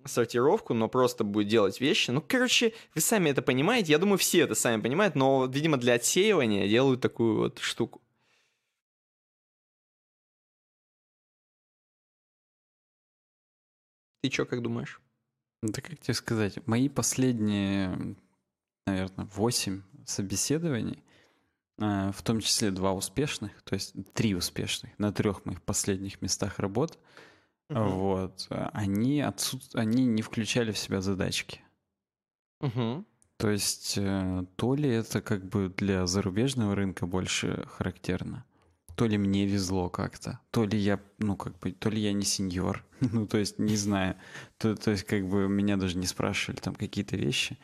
сортировку, 0.06 0.74
но 0.74 0.88
просто 0.88 1.24
будет 1.24 1.48
делать 1.48 1.82
вещи. 1.82 2.12
Ну, 2.12 2.22
короче, 2.22 2.74
вы 2.94 3.02
сами 3.02 3.30
это 3.30 3.42
понимаете, 3.42 3.92
я 3.92 3.98
думаю, 3.98 4.18
все 4.18 4.42
это 4.42 4.56
сами 4.56 4.82
понимают, 4.82 5.16
но, 5.16 5.46
видимо, 5.46 5.78
для 5.78 5.94
отсеивания 5.94 6.68
делают 6.68 7.02
такую 7.02 7.38
вот 7.38 7.60
штуку. 7.60 8.02
Ты 14.22 14.32
что, 14.32 14.46
как 14.46 14.62
думаешь? 14.64 15.02
Да 15.62 15.82
как 15.82 16.00
тебе 16.00 16.14
сказать, 16.14 16.66
мои 16.68 16.90
последние, 16.90 18.16
наверное, 18.86 19.26
восемь 19.34 19.82
собеседований, 20.06 21.04
э, 21.78 22.12
в 22.12 22.22
том 22.24 22.40
числе 22.40 22.72
два 22.72 22.94
успешных, 22.94 23.62
то 23.64 23.74
есть 23.76 23.94
три 24.14 24.36
успешных 24.36 24.98
на 24.98 25.12
трех 25.12 25.46
моих 25.46 25.62
последних 25.62 26.22
местах 26.22 26.60
работы, 26.60 26.98
uh-huh. 27.70 27.90
вот, 27.90 28.48
они, 28.74 29.22
отсут... 29.22 29.76
они 29.76 30.06
не 30.06 30.22
включали 30.22 30.72
в 30.72 30.78
себя 30.78 31.02
задачки. 31.02 31.62
Uh-huh. 32.62 33.06
То 33.38 33.50
есть 33.50 33.96
э, 33.98 34.46
то 34.56 34.76
ли 34.76 34.90
это 34.90 35.22
как 35.22 35.46
бы 35.46 35.74
для 35.76 36.08
зарубежного 36.08 36.74
рынка 36.74 37.06
больше 37.06 37.66
характерно, 37.68 38.46
то 38.96 39.08
ли 39.08 39.18
мне 39.18 39.46
везло 39.46 39.90
как-то, 39.90 40.40
то 40.52 40.66
ли 40.66 40.78
я, 40.78 41.02
ну, 41.20 41.36
как 41.36 41.60
бы, 41.60 41.72
то 41.72 41.90
ли 41.90 42.00
я 42.00 42.14
не 42.14 42.24
сеньор, 42.24 42.86
ну, 43.02 43.28
то 43.28 43.38
есть, 43.38 43.60
не 43.60 43.76
знаю, 43.76 44.16
то, 44.58 44.76
то 44.76 44.92
есть, 44.92 45.04
как 45.04 45.28
бы, 45.28 45.50
меня 45.50 45.76
даже 45.76 45.98
не 45.98 46.06
спрашивали 46.08 46.60
там 46.60 46.76
какие-то 46.76 47.18
вещи, 47.18 47.58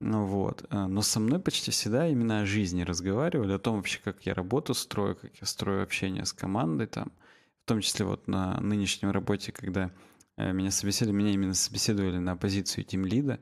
ну, 0.00 0.24
вот, 0.24 0.64
э, 0.70 0.86
но 0.86 1.02
со 1.02 1.20
мной 1.20 1.40
почти 1.40 1.70
всегда 1.70 2.08
именно 2.08 2.40
о 2.40 2.46
жизни 2.46 2.82
разговаривали, 2.82 3.52
о 3.52 3.58
том 3.58 3.76
вообще, 3.76 4.00
как 4.02 4.24
я 4.24 4.32
работу 4.32 4.72
строю, 4.72 5.14
как 5.14 5.30
я 5.40 5.46
строю 5.46 5.82
общение 5.82 6.24
с 6.24 6.32
командой 6.32 6.86
там, 6.86 7.12
том 7.72 7.80
числе 7.80 8.04
вот 8.04 8.28
на 8.28 8.60
нынешнем 8.60 9.10
работе, 9.10 9.50
когда 9.50 9.90
э, 10.36 10.52
меня 10.52 10.70
собеседовали, 10.70 11.16
меня 11.16 11.32
именно 11.32 11.54
собеседовали 11.54 12.18
на 12.18 12.36
позицию 12.36 12.84
тимлида, 12.84 13.40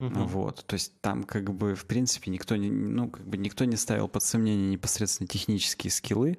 Угу. 0.00 0.14
Вот, 0.26 0.64
то 0.64 0.74
есть 0.74 1.00
там 1.00 1.24
как 1.24 1.52
бы 1.52 1.74
в 1.74 1.84
принципе 1.84 2.30
никто 2.30 2.54
не, 2.54 2.70
ну 2.70 3.10
как 3.10 3.26
бы 3.26 3.36
никто 3.36 3.64
не 3.64 3.74
ставил 3.74 4.06
под 4.06 4.22
сомнение 4.22 4.70
непосредственно 4.70 5.26
технические 5.26 5.90
скиллы. 5.90 6.36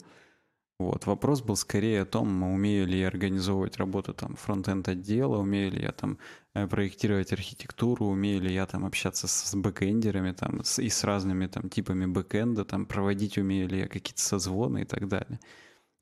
Вот, 0.80 1.06
вопрос 1.08 1.42
был 1.42 1.58
скорее 1.58 2.04
о 2.04 2.06
том, 2.06 2.42
умею 2.42 2.88
ли 2.88 3.00
я 3.00 3.08
организовывать 3.08 3.76
работу 3.76 4.14
там 4.14 4.38
фронтенд 4.38 4.88
отдела, 4.88 5.36
умею 5.40 5.72
ли 5.74 5.82
я 5.82 5.92
там 5.92 6.20
э, 6.54 6.68
проектировать 6.68 7.34
архитектуру, 7.34 8.06
умею 8.06 8.42
ли 8.42 8.54
я 8.54 8.66
там 8.66 8.86
общаться 8.86 9.28
с 9.28 9.54
бэкэндерами 9.54 10.32
там 10.32 10.64
с, 10.64 10.80
и 10.80 10.88
с 10.88 11.04
разными 11.04 11.48
там 11.48 11.68
типами 11.68 12.06
бэкэнда, 12.06 12.64
там 12.64 12.86
проводить 12.86 13.38
умею 13.38 13.68
ли 13.68 13.80
я 13.80 13.88
какие-то 13.90 14.22
созвоны 14.22 14.84
и 14.84 14.86
так 14.86 15.10
далее. 15.10 15.42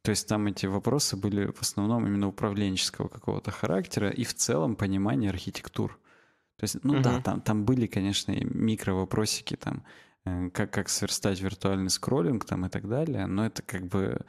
То 0.03 0.11
есть 0.11 0.27
там 0.27 0.47
эти 0.47 0.65
вопросы 0.65 1.17
были 1.17 1.51
в 1.51 1.61
основном 1.61 2.07
именно 2.07 2.27
управленческого 2.27 3.07
какого-то 3.07 3.51
характера 3.51 4.09
и 4.09 4.23
в 4.23 4.33
целом 4.33 4.75
понимание 4.75 5.29
архитектур. 5.29 5.99
То 6.57 6.63
есть, 6.63 6.83
ну 6.83 6.95
угу. 6.95 7.03
да, 7.03 7.21
там, 7.21 7.41
там 7.41 7.65
были, 7.65 7.87
конечно, 7.87 8.31
и 8.31 8.43
микровопросики, 8.43 9.55
там, 9.55 9.83
э, 10.25 10.49
как, 10.49 10.71
как 10.71 10.89
сверстать 10.89 11.39
виртуальный 11.39 11.89
скроллинг 11.89 12.45
там 12.45 12.65
и 12.65 12.69
так 12.69 12.87
далее, 12.87 13.27
но 13.27 13.45
это 13.45 13.61
как 13.61 13.85
бы, 13.85 14.25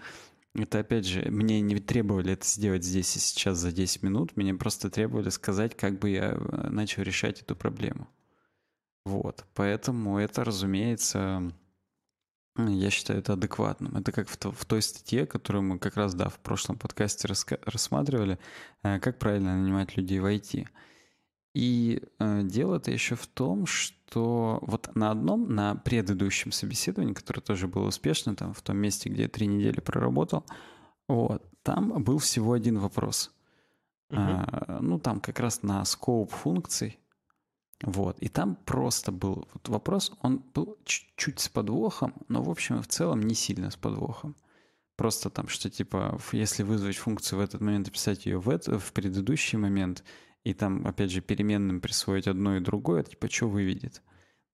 это 0.55 0.81
опять 0.81 1.07
же, 1.07 1.23
мне 1.31 1.61
не 1.63 1.77
требовали 1.79 2.33
это 2.33 2.47
сделать 2.47 2.85
здесь 2.85 3.17
и 3.17 3.19
сейчас 3.19 3.59
за 3.59 3.73
10 3.73 4.03
минут, 4.03 4.37
мне 4.37 4.53
просто 4.55 4.91
требовали 4.91 5.31
сказать, 5.31 5.75
как 5.75 5.99
бы 5.99 6.11
я 6.11 6.33
э, 6.33 6.69
начал 6.69 7.03
решать 7.03 7.41
эту 7.41 7.57
проблему. 7.57 8.09
Вот, 9.07 9.47
поэтому 9.55 10.19
это, 10.19 10.45
разумеется, 10.45 11.51
я 12.67 12.91
считаю 12.91 13.21
это 13.21 13.35
адекватным. 13.35 13.97
Это 13.97 14.13
как 14.13 14.29
в, 14.29 14.37
в 14.37 14.65
той 14.65 14.83
статье, 14.83 15.27
которую 15.27 15.63
мы 15.63 15.79
как 15.79 15.97
раз, 15.97 16.15
да, 16.15 16.29
в 16.29 16.39
прошлом 16.41 16.77
подкасте 16.77 17.29
рассматривали, 17.65 18.39
э, 18.83 18.99
как 19.01 19.19
правильно 19.19 19.57
нанимать 19.57 19.97
людей 19.97 20.19
в 20.19 20.27
IT. 20.27 20.67
И 21.55 22.03
э, 22.19 22.43
дело-то 22.43 22.91
еще 22.91 23.15
в 23.15 23.27
том, 23.27 23.67
что 23.67 24.59
вот 24.63 24.95
на 24.95 25.11
одном, 25.11 25.55
на 25.55 25.77
предыдущем 25.77 26.53
собеседовании, 26.53 27.15
которое 27.15 27.41
тоже 27.41 27.69
было 27.69 27.89
успешно, 27.89 28.35
там 28.35 28.55
в 28.55 28.63
том 28.63 28.77
месте, 28.77 29.09
где 29.09 29.23
я 29.23 29.29
три 29.29 29.47
недели 29.47 29.81
проработал, 29.81 30.45
вот, 31.09 31.43
там 31.63 32.03
был 32.03 32.19
всего 32.19 32.53
один 32.53 32.79
вопрос. 32.79 33.33
Uh-huh. 34.11 34.17
А, 34.19 34.79
ну, 34.81 34.99
там 34.99 35.21
как 35.21 35.39
раз 35.41 35.63
на 35.63 35.85
скоуп 35.85 36.33
функций. 36.33 36.99
Вот. 37.83 38.19
И 38.19 38.29
там 38.29 38.57
просто 38.65 39.13
был 39.13 39.47
вот 39.53 39.69
вопрос, 39.69 40.13
он 40.21 40.43
был 40.55 40.79
чуть-чуть 40.85 41.39
с 41.39 41.49
подвохом, 41.49 42.15
но 42.29 42.43
в 42.43 42.51
общем 42.51 42.79
и 42.79 42.83
в 42.83 42.89
целом 42.89 43.23
не 43.23 43.35
сильно 43.35 43.71
с 43.71 43.77
подвохом. 43.77 44.35
Просто 44.97 45.31
там, 45.31 45.47
что 45.47 45.71
типа, 45.71 46.19
если 46.33 46.65
вызвать 46.65 46.97
функцию 46.97 47.39
в 47.39 47.43
этот 47.43 47.61
момент 47.61 47.87
и 47.87 47.93
писать 47.93 48.27
ее 48.27 48.41
в, 48.41 48.49
это, 48.49 48.81
в 48.81 48.93
предыдущий 48.93 49.57
момент, 49.57 50.03
и 50.43 50.55
там, 50.55 50.87
опять 50.87 51.13
же, 51.13 51.21
переменным 51.21 51.81
присвоить 51.81 52.27
одно 52.27 52.57
и 52.57 52.61
другое, 52.61 53.05
типа, 53.05 53.31
что 53.31 53.49
выведет? 53.49 54.03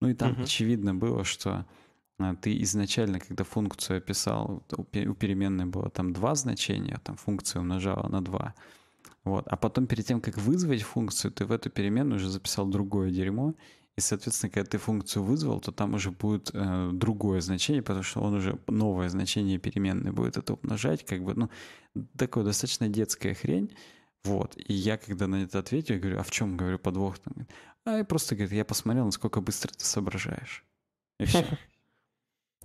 Ну 0.01 0.09
и 0.11 0.15
там 0.15 0.33
uh-huh. 0.33 0.43
очевидно 0.43 0.95
было, 0.95 1.25
что 1.25 1.67
а, 2.19 2.35
ты 2.35 2.61
изначально, 2.63 3.21
когда 3.21 3.45
функцию 3.45 3.99
описал, 3.99 4.63
у 4.77 4.85
переменной 4.85 5.67
было 5.67 5.89
там 5.89 6.13
два 6.13 6.35
значения, 6.35 7.01
там 7.03 7.17
функция 7.17 7.61
умножала 7.61 8.09
на 8.09 8.23
два. 8.23 8.55
Вот. 9.25 9.47
А 9.49 9.57
потом 9.57 9.87
перед 9.87 10.07
тем, 10.07 10.21
как 10.21 10.39
вызвать 10.39 10.83
функцию, 10.83 11.33
ты 11.33 11.47
в 11.47 11.53
эту 11.53 11.71
переменную 11.71 12.17
уже 12.17 12.29
записал 12.29 12.67
другое 12.67 13.11
дерьмо, 13.11 13.55
и, 13.97 14.01
соответственно, 14.01 14.51
когда 14.51 14.69
ты 14.69 14.79
функцию 14.79 15.23
вызвал, 15.23 15.61
то 15.61 15.71
там 15.71 15.95
уже 15.95 16.11
будет 16.11 16.51
э, 16.53 16.91
другое 16.93 17.41
значение, 17.41 17.83
потому 17.83 18.03
что 18.03 18.21
он 18.21 18.35
уже 18.35 18.59
новое 18.67 19.09
значение 19.09 19.59
переменной 19.59 20.11
будет 20.11 20.37
это 20.37 20.55
умножать, 20.55 21.07
как 21.07 21.23
бы, 21.23 21.35
ну, 21.35 21.49
такое 22.17 22.45
достаточно 22.45 22.89
детская 22.89 23.35
хрень. 23.35 23.75
Вот. 24.25 24.57
И 24.57 24.73
я, 24.73 24.97
когда 24.97 25.29
на 25.29 25.45
это 25.45 25.61
ответил, 25.61 25.95
я 25.95 26.01
говорю, 26.01 26.19
а 26.19 26.23
в 26.25 26.31
чем, 26.31 26.57
говорю, 26.57 26.79
подвох? 26.79 27.19
Там, 27.19 27.47
а 27.85 27.99
я 27.99 28.05
просто, 28.05 28.35
говорит, 28.35 28.53
я 28.53 28.65
посмотрел, 28.65 29.05
насколько 29.05 29.41
быстро 29.41 29.73
ты 29.73 29.85
соображаешь. 29.85 30.65
И 31.21 31.25
все. 31.25 31.47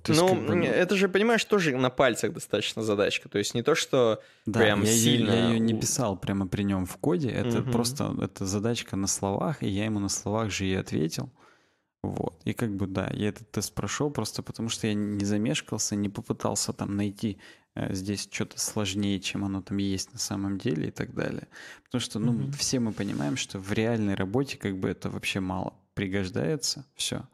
ну, 0.08 0.28
как 0.30 0.48
бы, 0.48 0.66
это 0.66 0.96
же, 0.96 1.10
понимаешь, 1.10 1.44
тоже 1.46 1.76
на 1.76 1.90
пальцах 1.90 2.34
достаточно 2.34 2.82
задачка. 2.82 3.30
То 3.30 3.38
есть 3.38 3.54
не 3.54 3.64
то, 3.64 3.76
что 3.76 4.22
да, 4.46 4.60
прям 4.60 4.84
я 4.84 4.92
сильно... 4.92 5.32
я 5.32 5.50
ее 5.50 5.60
не 5.60 5.74
писал 5.74 6.18
прямо 6.18 6.48
при 6.48 6.64
нем 6.64 6.86
в 6.86 6.98
коде. 6.98 7.30
Это 7.30 7.60
угу. 7.60 7.72
просто 7.72 8.16
это 8.22 8.46
задачка 8.46 8.96
на 8.96 9.08
словах, 9.08 9.64
и 9.64 9.68
я 9.68 9.86
ему 9.86 10.00
на 10.00 10.10
словах 10.10 10.52
же 10.52 10.66
и 10.66 10.74
ответил. 10.74 11.30
Вот. 12.02 12.40
И 12.46 12.54
как 12.54 12.76
бы, 12.76 12.88
да, 12.88 13.10
я 13.14 13.30
этот 13.30 13.52
тест 13.52 13.74
прошел 13.74 14.10
просто 14.10 14.42
потому, 14.42 14.70
что 14.70 14.88
я 14.88 14.94
не 14.94 15.26
замешкался, 15.26 15.98
не 15.98 16.08
попытался 16.08 16.72
там 16.72 16.96
найти 16.96 17.38
Э, 17.80 17.94
здесь 17.94 18.28
что-то 18.30 18.60
сложнее, 18.60 19.20
чем 19.20 19.46
оно 19.46 19.62
там 19.62 19.78
есть 19.78 20.12
на 20.12 20.20
самом 20.20 20.58
деле 20.58 20.90
и 20.90 20.92
так 20.92 21.14
далее. 21.14 21.48
Потому 21.86 22.02
что, 22.02 22.20
ну, 22.20 22.34
mm-hmm. 22.34 22.52
все 22.58 22.80
мы 22.80 22.92
понимаем, 22.92 23.38
что 23.38 23.60
в 23.60 23.72
реальной 23.72 24.16
работе 24.16 24.58
как 24.58 24.78
бы 24.78 24.90
это 24.90 25.10
вообще 25.10 25.40
мало 25.40 25.74
пригождается, 25.94 26.86
все. 26.96 27.28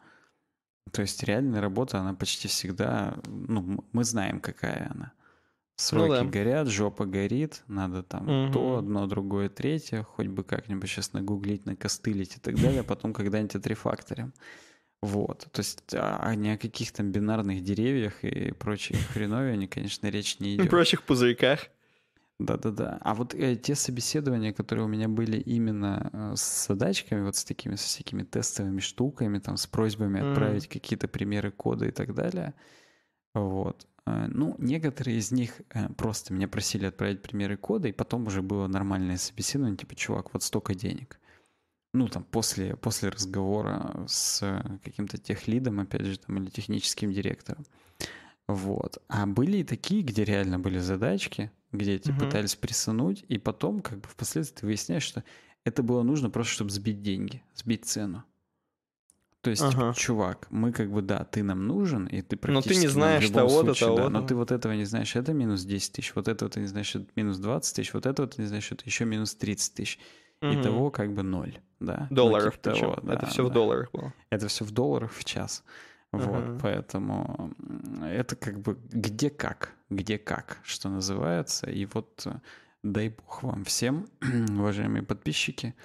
То 0.95 1.01
есть 1.01 1.23
реальная 1.23 1.61
работа, 1.61 1.99
она 1.99 2.13
почти 2.13 2.47
всегда, 2.47 3.17
ну, 3.27 3.85
мы 3.91 4.03
знаем, 4.03 4.39
какая 4.39 4.91
она. 4.93 5.11
Сроки 5.77 6.07
ну, 6.07 6.15
да. 6.15 6.23
горят, 6.23 6.67
жопа 6.69 7.05
горит, 7.05 7.63
надо 7.67 8.01
там 8.01 8.30
угу. 8.30 8.53
то, 8.53 8.77
одно, 8.77 9.07
другое, 9.07 9.49
третье, 9.49 10.03
хоть 10.03 10.27
бы 10.27 10.45
как-нибудь 10.45 10.89
сейчас 10.89 11.11
нагуглить, 11.11 11.65
накостылить 11.65 12.38
и 12.38 12.39
так 12.39 12.55
далее, 12.55 12.80
а 12.80 12.84
потом 12.84 13.13
когда-нибудь 13.13 13.55
отрефакторим. 13.55 14.34
Вот. 15.01 15.47
То 15.51 15.59
есть 15.59 15.93
а, 15.93 16.19
а 16.22 16.34
ни 16.35 16.47
о 16.47 16.57
каких 16.57 16.93
там 16.93 17.11
бинарных 17.11 17.61
деревьях 17.61 18.23
и 18.23 18.53
прочей 18.53 18.95
хреновине, 18.95 19.67
конечно, 19.67 20.07
речь 20.07 20.39
не 20.39 20.55
идет. 20.55 20.65
И 20.65 20.69
прочих 20.69 21.03
пузырьках. 21.03 21.67
Да-да-да. 22.40 22.98
А 23.02 23.14
вот 23.14 23.34
э, 23.34 23.56
те 23.56 23.76
собеседования, 23.76 24.52
которые 24.52 24.86
у 24.86 24.90
меня 24.90 25.07
были 25.07 25.38
именно 25.38 26.10
э, 26.12 26.34
с 26.36 26.68
задачками, 26.68 27.24
вот 27.24 27.38
с 27.38 27.45
такими, 27.45 27.76
со 27.76 27.88
всякими 27.88 28.24
тестовыми 28.24 28.82
штуками, 28.82 29.40
там, 29.40 29.56
с 29.56 29.68
просьбами 29.68 30.20
mm-hmm. 30.20 30.32
отправить 30.32 30.68
какие-то 30.68 31.07
примеры 31.07 31.52
кода 31.52 31.86
и 31.86 31.91
так 31.91 32.14
далее, 32.14 32.53
вот. 33.34 33.88
Э, 34.06 34.28
ну, 34.28 34.56
некоторые 34.57 35.18
из 35.18 35.32
них 35.32 35.62
э, 35.74 35.88
просто 35.94 36.34
меня 36.34 36.49
просили 36.49 36.86
отправить 36.86 37.22
примеры 37.22 37.56
кода, 37.56 37.88
и 37.88 37.94
потом 37.94 38.28
уже 38.28 38.41
было 38.41 38.68
нормальное 38.68 39.18
собеседование, 39.18 39.78
типа, 39.78 39.95
чувак, 39.95 40.34
вот 40.34 40.44
столько 40.44 40.76
денег 40.76 41.20
ну, 41.95 42.10
там, 42.10 42.24
после, 42.26 42.76
после 42.76 43.10
разговора 43.10 44.03
с 44.07 44.62
каким-то 44.84 45.18
техлидом, 45.18 45.80
опять 45.80 46.06
же, 46.06 46.20
там, 46.20 46.38
или 46.38 46.49
техническим 46.49 47.12
директором. 47.12 47.66
Вот. 48.48 49.02
А 49.07 49.26
были 49.26 49.57
и 49.57 49.64
такие, 49.64 50.03
где 50.03 50.24
реально 50.24 50.60
были 50.60 50.78
задачки, 50.80 51.52
где 51.77 51.95
эти 51.95 52.11
угу. 52.11 52.22
пытались 52.22 52.56
присунуть, 52.56 53.26
и 53.27 53.38
потом, 53.38 53.81
как 53.81 53.99
бы, 53.99 54.07
впоследствии 54.07 54.65
выясняешь, 54.65 55.03
что 55.03 55.23
это 55.64 55.84
было 55.84 56.03
нужно 56.03 56.30
просто, 56.30 56.53
чтобы 56.53 56.72
сбить 56.72 57.02
деньги, 57.02 57.43
сбить 57.56 57.85
цену. 57.85 58.23
То 59.41 59.52
есть, 59.52 59.61
ага. 59.61 59.93
чувак, 59.93 60.47
мы 60.49 60.72
как 60.72 60.91
бы, 60.91 61.03
да, 61.03 61.23
ты 61.23 61.43
нам 61.43 61.68
нужен, 61.68 62.07
и 62.07 62.23
ты 62.23 62.35
практически... 62.35 62.69
Но 62.69 62.73
ты 62.73 62.81
не 62.81 62.88
знаешь 62.88 63.30
того-то, 63.30 63.80
того 63.80 63.97
да, 63.97 64.10
Но 64.10 64.23
ты 64.23 64.34
вот 64.34 64.52
этого 64.52 64.73
не 64.73 64.85
знаешь, 64.85 65.15
это 65.15 65.34
минус 65.34 65.64
10 65.64 65.93
тысяч, 65.93 66.14
вот 66.15 66.27
этого 66.27 66.49
ты 66.49 66.61
не 66.61 66.65
знаешь, 66.65 66.95
это 66.95 67.06
минус 67.15 67.38
20 67.38 67.76
тысяч, 67.76 67.93
вот 67.93 68.07
этого 68.07 68.27
ты 68.27 68.41
не 68.41 68.47
знаешь, 68.47 68.72
это 68.72 68.84
еще 68.85 69.06
минус 69.06 69.35
30 69.35 69.76
тысяч. 69.76 69.99
Угу. 70.41 70.52
Итого 70.52 70.89
как 70.89 71.14
бы 71.14 71.22
ноль, 71.22 71.60
да. 71.80 72.07
Ну, 72.10 72.15
долларов 72.15 72.60
ну, 72.64 72.72
того, 72.73 72.99
да, 73.03 73.14
Это 73.14 73.27
все 73.27 73.43
да. 73.43 73.49
в 73.49 73.53
долларах 73.53 73.91
было. 73.91 74.14
Это 74.31 74.47
все 74.47 74.65
в 74.65 74.72
долларах 74.72 75.14
в 75.14 75.23
час. 75.23 75.64
Вот, 76.11 76.23
uh 76.26 76.60
поэтому 76.61 77.53
это 78.02 78.35
как 78.35 78.60
бы 78.61 78.80
где 78.89 79.30
как, 79.30 79.76
где 79.90 80.18
как, 80.18 80.60
что 80.64 80.90
называется. 80.90 81.70
И 81.70 81.86
вот 81.86 82.24
э, 82.26 82.40
дай 82.84 83.10
бог 83.10 83.44
вам 83.44 83.64
всем, 83.66 84.07
уважаемые 84.49 85.03
подписчики, 85.03 85.76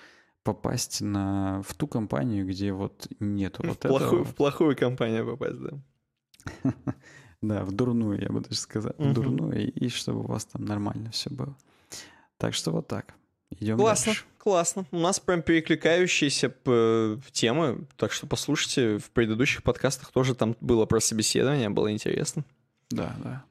попасть 0.42 1.00
на, 1.00 1.62
в 1.62 1.74
ту 1.74 1.86
компанию, 1.86 2.46
где 2.46 2.72
вот 2.72 3.08
нету 3.20 3.62
в 3.62 3.68
вот 3.68 3.78
плохую, 3.80 4.22
этого. 4.22 4.24
В 4.24 4.34
плохую 4.34 4.76
компанию 4.76 5.26
попасть, 5.26 5.58
да. 5.60 6.64
Да, 7.42 7.64
в 7.64 7.72
дурную, 7.72 8.20
я 8.20 8.28
бы 8.28 8.40
даже 8.40 8.60
сказал. 8.60 8.92
В 8.98 9.14
дурную, 9.14 9.72
и 9.72 9.88
чтобы 9.88 10.20
у 10.20 10.26
вас 10.26 10.44
там 10.44 10.64
нормально 10.66 11.10
все 11.10 11.30
было. 11.30 11.56
Так 12.36 12.52
что 12.52 12.70
вот 12.70 12.86
так. 12.86 13.14
Идем 13.50 13.78
классно, 13.78 14.12
дальше. 14.12 14.24
классно. 14.38 14.84
У 14.90 14.98
нас 14.98 15.18
прям 15.18 15.42
перекликающиеся 15.42 16.54
темы, 17.32 17.86
так 17.96 18.12
что 18.12 18.26
послушайте, 18.26 18.98
в 18.98 19.10
предыдущих 19.10 19.62
подкастах 19.62 20.12
тоже 20.12 20.34
там 20.34 20.54
было 20.60 20.86
про 20.86 21.00
собеседование, 21.00 21.70
было 21.70 21.90
интересно. 21.90 22.44
Да, 22.90 23.16
да. 23.22 23.44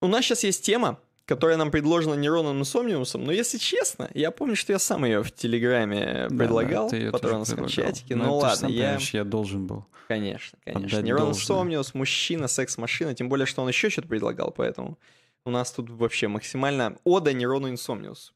У 0.00 0.08
нас 0.08 0.24
сейчас 0.24 0.44
есть 0.44 0.64
тема, 0.64 0.98
которая 1.26 1.56
нам 1.56 1.70
предложена 1.70 2.14
нейроном 2.14 2.60
Инсомниусом, 2.60 3.24
но 3.24 3.32
если 3.32 3.58
честно, 3.58 4.10
я 4.14 4.30
помню, 4.30 4.56
что 4.56 4.72
я 4.72 4.78
сам 4.78 5.04
ее 5.04 5.22
в 5.22 5.30
Телеграме 5.30 6.26
да, 6.30 6.36
предлагал, 6.36 6.90
да, 6.90 6.96
в 6.96 7.10
патронском 7.10 7.68
чатике, 7.68 8.16
но, 8.16 8.24
ну, 8.24 8.30
ну 8.30 8.36
ладно, 8.38 8.66
я... 8.66 8.98
я 9.12 9.24
должен 9.24 9.66
был. 9.66 9.84
Конечно, 10.08 10.58
конечно. 10.64 11.00
Нейрон 11.02 11.30
Инсомниус, 11.30 11.94
мужчина, 11.94 12.48
секс-машина, 12.48 13.14
тем 13.14 13.28
более, 13.28 13.46
что 13.46 13.62
он 13.62 13.68
еще 13.68 13.90
что-то 13.90 14.08
предлагал, 14.08 14.50
поэтому 14.50 14.98
у 15.44 15.50
нас 15.50 15.70
тут 15.70 15.90
вообще 15.90 16.28
максимально 16.28 16.96
ода 17.04 17.32
нейрону 17.32 17.68
Инсомниусу. 17.70 18.32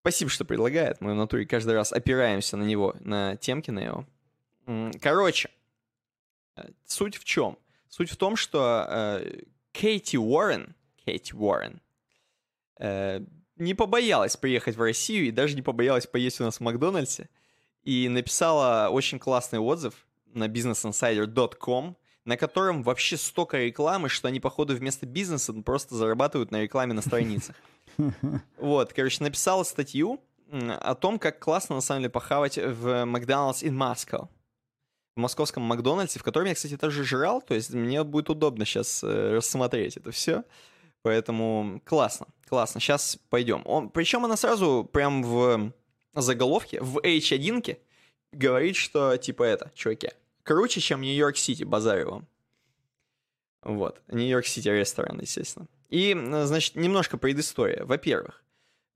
Спасибо, 0.00 0.30
что 0.30 0.44
предлагает. 0.44 1.00
Мы 1.00 1.12
в 1.12 1.16
натуре 1.16 1.44
каждый 1.44 1.74
раз 1.74 1.92
опираемся 1.92 2.56
на 2.56 2.64
него, 2.64 2.96
на 3.00 3.36
темки 3.36 3.70
на 3.70 3.80
его. 3.80 4.06
Короче, 5.00 5.50
э, 6.56 6.68
суть 6.86 7.16
в 7.16 7.24
чем? 7.24 7.58
Суть 7.88 8.10
в 8.10 8.16
том, 8.16 8.36
что 8.36 8.86
э, 8.88 9.42
Кейти 9.72 10.18
Уоррен, 10.18 10.74
Кейти 11.08 11.34
Уоррен, 11.34 11.80
не 13.58 13.74
побоялась 13.74 14.36
приехать 14.36 14.76
в 14.76 14.82
Россию 14.82 15.26
и 15.26 15.30
даже 15.30 15.56
не 15.56 15.62
побоялась 15.62 16.06
поесть 16.06 16.40
у 16.40 16.44
нас 16.44 16.58
в 16.58 16.60
Макдональдсе. 16.60 17.28
И 17.82 18.08
написала 18.08 18.88
очень 18.90 19.18
классный 19.18 19.58
отзыв 19.58 20.06
на 20.26 20.46
businessinsider.com, 20.46 21.96
на 22.24 22.36
котором 22.36 22.82
вообще 22.82 23.16
столько 23.16 23.58
рекламы, 23.58 24.08
что 24.08 24.28
они, 24.28 24.38
походу, 24.38 24.76
вместо 24.76 25.06
бизнеса 25.06 25.52
просто 25.54 25.94
зарабатывают 25.94 26.50
на 26.50 26.62
рекламе 26.62 26.92
на 26.92 27.02
страницах. 27.02 27.56
Вот, 28.58 28.92
короче, 28.92 29.24
написала 29.24 29.64
статью 29.64 30.20
о 30.52 30.94
том, 30.94 31.18
как 31.18 31.40
классно, 31.40 31.76
на 31.76 31.80
самом 31.80 32.02
деле, 32.02 32.10
похавать 32.10 32.58
в 32.58 33.04
Макдональдс 33.04 33.64
in 33.64 33.72
Moscow. 33.72 34.28
В 35.16 35.20
московском 35.20 35.64
Макдональдсе, 35.64 36.20
в 36.20 36.22
котором 36.22 36.46
я, 36.46 36.54
кстати, 36.54 36.76
тоже 36.76 37.02
жрал, 37.02 37.42
то 37.42 37.54
есть 37.54 37.70
мне 37.74 38.04
будет 38.04 38.30
удобно 38.30 38.64
сейчас 38.64 39.02
э, 39.02 39.34
рассмотреть 39.34 39.96
это 39.96 40.12
все. 40.12 40.44
Поэтому 41.08 41.80
классно, 41.86 42.26
классно. 42.46 42.82
Сейчас 42.82 43.18
пойдем. 43.30 43.62
Он, 43.64 43.88
причем 43.88 44.26
она 44.26 44.36
сразу 44.36 44.86
прям 44.92 45.22
в 45.22 45.72
заголовке, 46.14 46.82
в 46.82 46.98
H1 46.98 47.78
говорит, 48.32 48.76
что 48.76 49.16
типа 49.16 49.44
это, 49.44 49.72
чуваки, 49.74 50.10
круче, 50.42 50.82
чем 50.82 51.00
Нью-Йорк-Сити, 51.00 51.62
базарю. 51.62 52.28
Вот, 53.62 54.02
Нью-Йорк-Сити 54.08 54.68
ресторан, 54.68 55.18
естественно. 55.18 55.66
И, 55.88 56.14
значит, 56.44 56.76
немножко 56.76 57.16
предыстория. 57.16 57.86
Во-первых, 57.86 58.44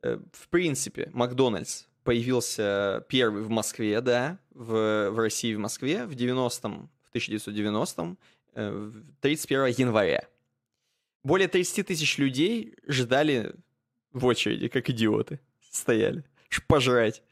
э, 0.02 0.18
в 0.34 0.48
принципе, 0.50 1.08
Макдональдс 1.14 1.84
появился 2.04 3.06
первый 3.08 3.42
в 3.42 3.48
Москве, 3.48 4.02
да, 4.02 4.38
в, 4.50 5.08
в 5.08 5.18
России 5.18 5.54
в 5.54 5.58
Москве 5.60 6.04
в 6.04 6.10
90-м, 6.10 6.90
в 7.10 7.16
1990-м, 7.16 8.18
31 9.22 9.66
января. 9.78 10.28
Более 11.22 11.48
30 11.48 11.86
тысяч 11.86 12.18
людей 12.18 12.74
ждали 12.86 13.54
в 14.12 14.26
очереди, 14.26 14.68
как 14.68 14.90
идиоты, 14.90 15.40
стояли, 15.70 16.24
пожрать 16.66 17.22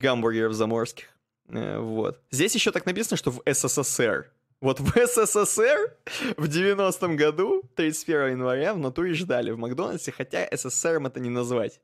гамбургеров 0.00 0.52
заморских. 0.52 1.08
Э, 1.48 1.78
вот. 1.78 2.20
Здесь 2.30 2.54
еще 2.54 2.72
так 2.72 2.86
написано, 2.86 3.16
что 3.16 3.30
в 3.30 3.42
СССР. 3.46 4.30
Вот 4.60 4.78
в 4.78 4.92
СССР 4.94 5.96
в 6.36 6.44
90-м 6.44 7.16
году, 7.16 7.62
31 7.76 8.32
января, 8.32 8.74
в 8.74 8.78
натуре 8.78 9.14
ждали 9.14 9.50
в 9.50 9.58
Макдональдсе, 9.58 10.12
хотя 10.12 10.48
СССР 10.52 11.04
это 11.04 11.20
не 11.20 11.30
назвать. 11.30 11.80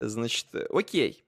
Значит, 0.00 0.46
окей. 0.70 1.24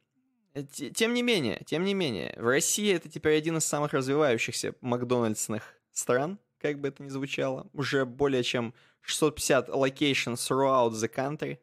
Тем 0.95 1.15
не 1.15 1.23
менее, 1.23 1.63
тем 1.67 1.85
не 1.85 1.95
менее, 1.95 2.35
в 2.39 2.47
России 2.47 2.95
это 2.95 3.09
теперь 3.09 3.37
один 3.37 3.57
из 3.57 3.65
самых 3.65 3.93
развивающихся 3.93 4.75
макдональдсных 4.81 5.75
стран 5.93 6.39
как 6.65 6.81
бы 6.81 6.89
это 6.89 7.03
ни 7.03 7.11
звучало. 7.11 7.67
Уже 7.75 8.07
более 8.07 8.43
чем 8.43 8.73
650 9.03 9.69
locations 9.69 10.37
throughout 10.37 10.93
the 10.93 11.15
country. 11.15 11.59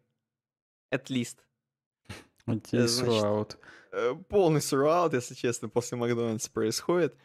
At 0.92 1.10
least. 1.10 1.38
Okay, 2.48 2.86
throughout. 2.86 3.56
Э, 3.92 4.16
полный 4.30 4.62
throughout, 4.62 5.14
если 5.14 5.34
честно, 5.36 5.70
после 5.70 5.98
Макдональдса 5.98 6.52
происходит. 6.52 7.16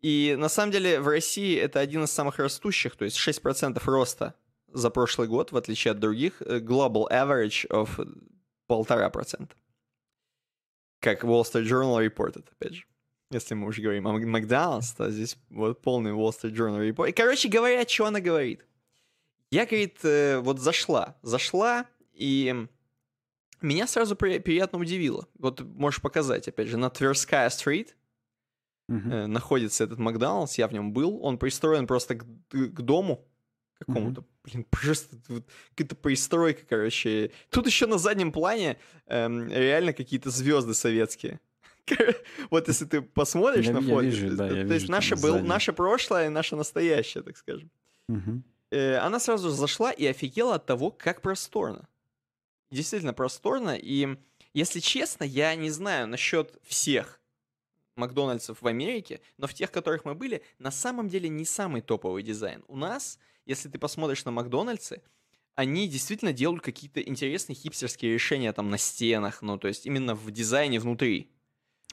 И 0.00 0.36
на 0.38 0.48
самом 0.48 0.72
деле 0.72 1.00
в 1.00 1.08
России 1.08 1.58
это 1.58 1.80
один 1.80 2.04
из 2.04 2.12
самых 2.12 2.38
растущих, 2.38 2.96
то 2.96 3.04
есть 3.04 3.16
6% 3.18 3.78
роста 3.84 4.34
за 4.68 4.90
прошлый 4.90 5.26
год, 5.26 5.52
в 5.52 5.56
отличие 5.56 5.92
от 5.92 5.98
других. 5.98 6.40
Э, 6.40 6.60
global 6.60 7.10
average 7.10 7.68
of 7.68 7.90
полтора 8.66 9.10
процента. 9.10 9.54
Как 11.00 11.24
Wall 11.24 11.42
Street 11.42 11.66
Journal 11.66 12.06
reported, 12.06 12.46
опять 12.52 12.74
же 12.74 12.84
если 13.30 13.54
мы 13.54 13.66
уже 13.66 13.82
говорим 13.82 14.06
о 14.08 14.12
Макдональдс, 14.18 14.92
то 14.92 15.10
здесь 15.10 15.36
вот 15.50 15.82
полный 15.82 16.12
Wall 16.12 16.30
Street 16.30 16.54
Journal 16.54 16.88
report. 16.88 17.10
И, 17.10 17.12
короче 17.12 17.48
говоря, 17.48 17.86
что 17.86 18.06
она 18.06 18.20
говорит? 18.20 18.64
Я, 19.50 19.66
говорит, 19.66 19.98
э, 20.02 20.38
вот 20.38 20.60
зашла, 20.60 21.16
зашла, 21.22 21.86
и 22.12 22.66
меня 23.60 23.86
сразу 23.86 24.16
при, 24.16 24.38
приятно 24.38 24.78
удивило. 24.78 25.26
Вот 25.38 25.60
можешь 25.60 26.00
показать, 26.00 26.48
опять 26.48 26.68
же, 26.68 26.76
на 26.76 26.90
Тверская 26.90 27.48
стрит 27.50 27.96
uh-huh. 28.90 29.26
находится 29.26 29.84
этот 29.84 29.98
Макдональдс, 29.98 30.58
я 30.58 30.68
в 30.68 30.72
нем 30.72 30.92
был. 30.92 31.22
Он 31.22 31.38
пристроен 31.38 31.86
просто 31.86 32.16
к, 32.16 32.24
к 32.24 32.80
дому 32.80 33.26
какому-то. 33.78 34.22
Uh-huh. 34.22 34.26
Блин, 34.44 34.66
просто 34.70 35.16
вот, 35.28 35.44
какая-то 35.74 35.96
пристройка, 35.96 36.62
короче. 36.68 37.30
Тут 37.50 37.66
еще 37.66 37.86
на 37.86 37.98
заднем 37.98 38.32
плане 38.32 38.78
эм, 39.06 39.48
реально 39.48 39.92
какие-то 39.92 40.30
звезды 40.30 40.74
советские. 40.74 41.40
Вот 42.50 42.68
если 42.68 42.84
ты 42.84 43.02
посмотришь 43.02 43.68
на 43.68 43.80
фото, 43.80 44.10
то 44.36 44.74
есть 44.74 44.88
наше, 44.88 45.16
был, 45.16 45.40
наше 45.40 45.72
прошлое 45.72 46.26
и 46.26 46.28
наше 46.28 46.56
настоящее, 46.56 47.22
так 47.22 47.36
скажем. 47.36 47.70
Э, 48.70 48.96
она 48.98 49.18
сразу 49.18 49.50
зашла 49.50 49.90
и 49.90 50.06
офигела 50.06 50.56
от 50.56 50.66
того, 50.66 50.90
как 50.90 51.22
просторно. 51.22 51.88
Действительно 52.70 53.14
просторно, 53.14 53.76
и 53.76 54.16
если 54.52 54.80
честно, 54.80 55.24
я 55.24 55.54
не 55.54 55.70
знаю 55.70 56.06
насчет 56.06 56.58
всех 56.64 57.20
Макдональдсов 57.96 58.62
в 58.62 58.66
Америке, 58.66 59.20
но 59.36 59.46
в 59.46 59.54
тех, 59.54 59.70
которых 59.70 60.04
мы 60.04 60.14
были, 60.14 60.42
на 60.58 60.70
самом 60.70 61.08
деле 61.08 61.28
не 61.28 61.44
самый 61.44 61.80
топовый 61.80 62.22
дизайн. 62.22 62.64
У 62.68 62.76
нас, 62.76 63.18
если 63.46 63.68
ты 63.68 63.78
посмотришь 63.78 64.24
на 64.24 64.30
Макдональдсы, 64.30 65.02
они 65.54 65.88
действительно 65.88 66.32
делают 66.32 66.62
какие-то 66.62 67.00
интересные 67.00 67.56
хипстерские 67.56 68.14
решения 68.14 68.52
там 68.52 68.70
на 68.70 68.78
стенах, 68.78 69.42
ну, 69.42 69.58
то 69.58 69.66
есть 69.66 69.86
именно 69.86 70.14
в 70.14 70.30
дизайне 70.30 70.78
внутри. 70.78 71.30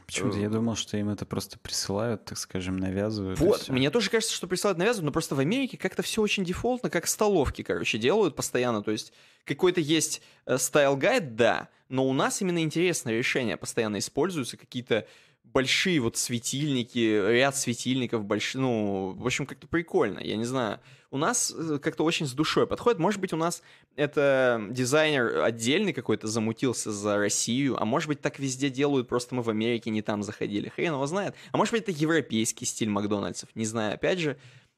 Почему-то 0.06 0.38
я 0.38 0.48
э, 0.48 0.49
думал, 0.49 0.76
что 0.76 0.98
им 0.98 1.10
это 1.10 1.26
просто 1.26 1.57
присылают, 1.57 2.26
так 2.26 2.38
скажем, 2.38 2.77
навязывают. 2.77 3.40
Вот, 3.40 3.69
мне 3.69 3.90
тоже 3.90 4.10
кажется, 4.10 4.34
что 4.34 4.48
присылают, 4.48 4.77
навязывают, 4.77 5.06
но 5.06 5.11
просто 5.11 5.36
в 5.36 5.40
Америке 5.40 5.77
как-то 5.77 6.03
все 6.03 6.22
очень 6.22 6.44
дефолтно, 6.44 6.90
как 6.90 7.07
столовки, 7.07 7.64
короче, 7.64 7.98
делают 7.98 8.36
постоянно. 8.36 8.84
То 8.84 8.91
есть 8.91 9.14
какой-то 9.45 9.82
есть 9.82 10.22
style 10.45 10.81
guide, 10.81 11.23
э, 11.23 11.30
да, 11.32 11.69
но 11.90 12.07
у 12.07 12.14
нас 12.14 12.41
именно 12.41 12.61
интересное 12.61 13.18
решение 13.18 13.57
постоянно 13.57 13.99
используются, 13.99 14.57
какие-то 14.57 15.07
большие 15.56 16.02
вот 16.02 16.18
светильники, 16.18 16.99
ряд 16.99 17.56
светильников 17.56 18.26
большие, 18.26 18.61
ну, 18.61 19.15
в 19.18 19.26
общем, 19.26 19.45
как-то 19.45 19.68
прикольно, 19.68 20.19
я 20.19 20.36
не 20.36 20.44
знаю. 20.44 20.82
У 21.11 21.18
нас 21.18 21.56
э, 21.57 21.80
как-то 21.82 22.03
очень 22.03 22.27
с 22.27 22.34
душой 22.34 22.68
подходит. 22.68 22.99
Может 22.99 23.22
быть, 23.22 23.32
у 23.32 23.38
нас 23.38 23.64
это 23.95 24.61
дизайнер 24.69 25.41
отдельный 25.41 25.94
какой-то 25.94 26.27
замутился 26.27 26.91
за 26.91 27.15
Россию, 27.15 27.82
а 27.82 27.86
может 27.86 28.10
быть, 28.10 28.19
так 28.19 28.38
везде 28.38 28.69
делают, 28.69 29.07
просто 29.07 29.34
мы 29.34 29.44
в 29.44 29.49
Америке 29.49 29.91
не 29.91 30.02
там 30.02 30.23
заходили. 30.23 30.68
Хрен 30.68 30.91
его 30.91 31.07
знает. 31.07 31.36
А 31.53 31.57
может 31.57 31.72
быть, 31.72 31.84
это 31.84 31.91
европейский 31.91 32.65
стиль 32.65 32.90
Макдональдсов, 32.90 33.48
не 33.56 33.65
знаю, 33.65 33.94
опять 33.94 34.19
же. 34.19 34.38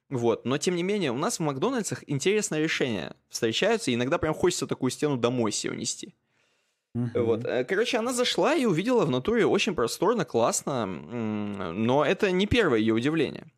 Вот, 0.10 0.46
но 0.46 0.60
тем 0.60 0.76
не 0.76 0.84
менее, 0.84 1.12
у 1.12 1.18
нас 1.18 1.40
в 1.40 1.42
Макдональдсах 1.42 2.04
интересное 2.06 2.62
решение 2.62 3.16
встречаются, 3.30 3.90
и 3.90 3.96
иногда 3.96 4.20
прям 4.20 4.36
хочется 4.36 4.68
такую 4.68 4.92
стену 4.92 5.18
домой 5.18 5.52
себе 5.52 5.74
унести. 5.74 6.14
Uh-huh. 6.96 7.24
Вот. 7.24 7.46
Э, 7.46 7.64
короче, 7.64 7.98
она 7.98 8.14
зашла 8.14 8.56
и 8.56 8.66
увидела 8.66 9.06
в 9.06 9.10
натуре 9.10 9.46
очень 9.46 9.76
просторно, 9.76 10.26
классно, 10.26 10.86
но 10.86 12.06
это 12.06 12.32
не 12.32 12.48
первое 12.48 12.80
ее 12.80 12.94
удивление. 12.94 13.52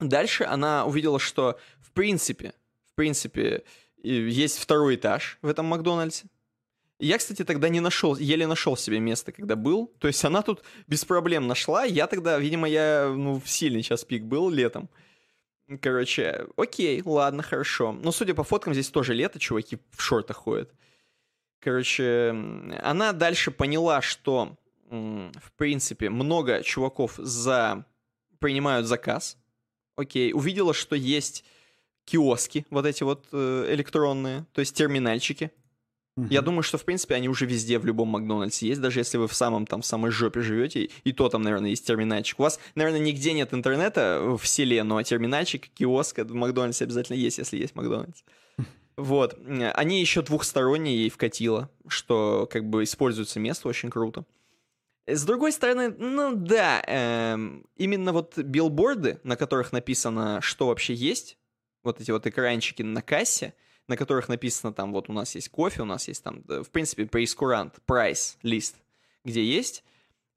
Дальше 0.00 0.44
она 0.44 0.84
увидела, 0.84 1.18
что 1.18 1.58
в 1.80 1.92
принципе, 1.92 2.52
в 2.90 2.94
принципе, 2.94 3.64
есть 4.02 4.58
второй 4.58 4.96
этаж 4.96 5.38
в 5.42 5.48
этом 5.48 5.66
Макдональдсе. 5.66 6.26
Я, 6.98 7.18
кстати, 7.18 7.44
тогда 7.44 7.68
не 7.68 7.80
нашел, 7.80 8.16
еле 8.16 8.46
нашел 8.46 8.76
себе 8.76 9.00
место, 9.00 9.30
когда 9.30 9.54
был. 9.54 9.92
То 9.98 10.08
есть 10.08 10.24
она 10.24 10.42
тут 10.42 10.62
без 10.86 11.04
проблем 11.04 11.46
нашла. 11.46 11.84
Я 11.84 12.06
тогда, 12.06 12.38
видимо, 12.38 12.68
я 12.68 13.12
ну, 13.14 13.38
в 13.38 13.48
сильный 13.50 13.82
час 13.82 14.04
пик 14.04 14.24
был 14.24 14.48
летом. 14.48 14.88
Короче, 15.80 16.46
окей, 16.56 17.02
ладно, 17.04 17.42
хорошо. 17.42 17.92
Но 17.92 18.12
судя 18.12 18.34
по 18.34 18.44
фоткам, 18.44 18.72
здесь 18.72 18.88
тоже 18.88 19.12
лето, 19.12 19.38
чуваки 19.38 19.78
в 19.90 20.00
шортах 20.00 20.36
ходят. 20.38 20.72
Короче, 21.60 22.34
она 22.82 23.12
дальше 23.12 23.50
поняла, 23.50 24.00
что, 24.00 24.56
в 24.90 25.52
принципе, 25.56 26.10
много 26.10 26.62
чуваков 26.62 27.14
за... 27.16 27.84
принимают 28.38 28.86
заказ. 28.86 29.36
Окей, 29.96 30.32
увидела, 30.32 30.74
что 30.74 30.94
есть 30.94 31.44
киоски, 32.04 32.64
вот 32.70 32.86
эти 32.86 33.02
вот 33.02 33.26
э, 33.32 33.66
электронные, 33.72 34.46
то 34.52 34.60
есть 34.60 34.76
терминальчики. 34.76 35.50
Uh-huh. 36.18 36.28
Я 36.30 36.40
думаю, 36.40 36.62
что, 36.62 36.78
в 36.78 36.84
принципе, 36.84 37.14
они 37.14 37.28
уже 37.28 37.44
везде, 37.44 37.78
в 37.78 37.84
любом 37.84 38.08
Макдональдсе 38.08 38.68
есть, 38.68 38.80
даже 38.80 39.00
если 39.00 39.18
вы 39.18 39.28
в 39.28 39.34
самом 39.34 39.66
там, 39.66 39.82
в 39.82 39.86
самой 39.86 40.10
жопе 40.10 40.40
живете, 40.40 40.88
и 41.04 41.12
то 41.12 41.28
там, 41.28 41.42
наверное, 41.42 41.70
есть 41.70 41.86
терминальчик. 41.86 42.38
У 42.40 42.42
вас, 42.42 42.58
наверное, 42.74 43.00
нигде 43.00 43.32
нет 43.34 43.52
интернета 43.52 44.36
в 44.40 44.46
селе, 44.46 44.82
но 44.82 45.02
терминальчик, 45.02 45.68
киоск 45.74 46.20
в 46.20 46.32
Макдональдсе 46.32 46.84
обязательно 46.84 47.16
есть, 47.16 47.36
если 47.38 47.58
есть 47.58 47.74
Макдональдс. 47.74 48.22
Вот. 48.96 49.38
Они 49.74 50.00
еще 50.00 50.22
двухсторонние 50.22 50.96
ей 50.96 51.10
вкатило, 51.10 51.70
что 51.86 52.48
как 52.50 52.68
бы 52.68 52.84
используется 52.84 53.38
место 53.38 53.68
очень 53.68 53.90
круто. 53.90 54.24
С 55.06 55.24
другой 55.24 55.52
стороны, 55.52 55.90
ну 55.90 56.34
да, 56.34 56.82
эм, 56.86 57.66
именно 57.76 58.12
вот 58.12 58.36
билборды, 58.38 59.20
на 59.22 59.36
которых 59.36 59.70
написано, 59.70 60.40
что 60.40 60.66
вообще 60.66 60.94
есть, 60.94 61.38
вот 61.84 62.00
эти 62.00 62.10
вот 62.10 62.26
экранчики 62.26 62.82
на 62.82 63.02
кассе, 63.02 63.54
на 63.86 63.96
которых 63.96 64.28
написано 64.28 64.72
там, 64.72 64.92
вот 64.92 65.08
у 65.08 65.12
нас 65.12 65.36
есть 65.36 65.48
кофе, 65.50 65.82
у 65.82 65.84
нас 65.84 66.08
есть 66.08 66.24
там, 66.24 66.42
в 66.48 66.70
принципе, 66.70 67.06
прейскурант, 67.06 67.76
прайс, 67.86 68.36
лист, 68.42 68.76
где 69.24 69.44
есть. 69.44 69.84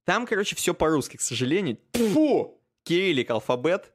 Там, 0.04 0.28
короче, 0.28 0.56
все 0.56 0.76
по-русски, 0.76 1.18
к 1.18 1.22
сожалению. 1.22 1.80
Фу! 1.94 2.62
Кириллик, 2.84 3.32
алфабет. 3.32 3.92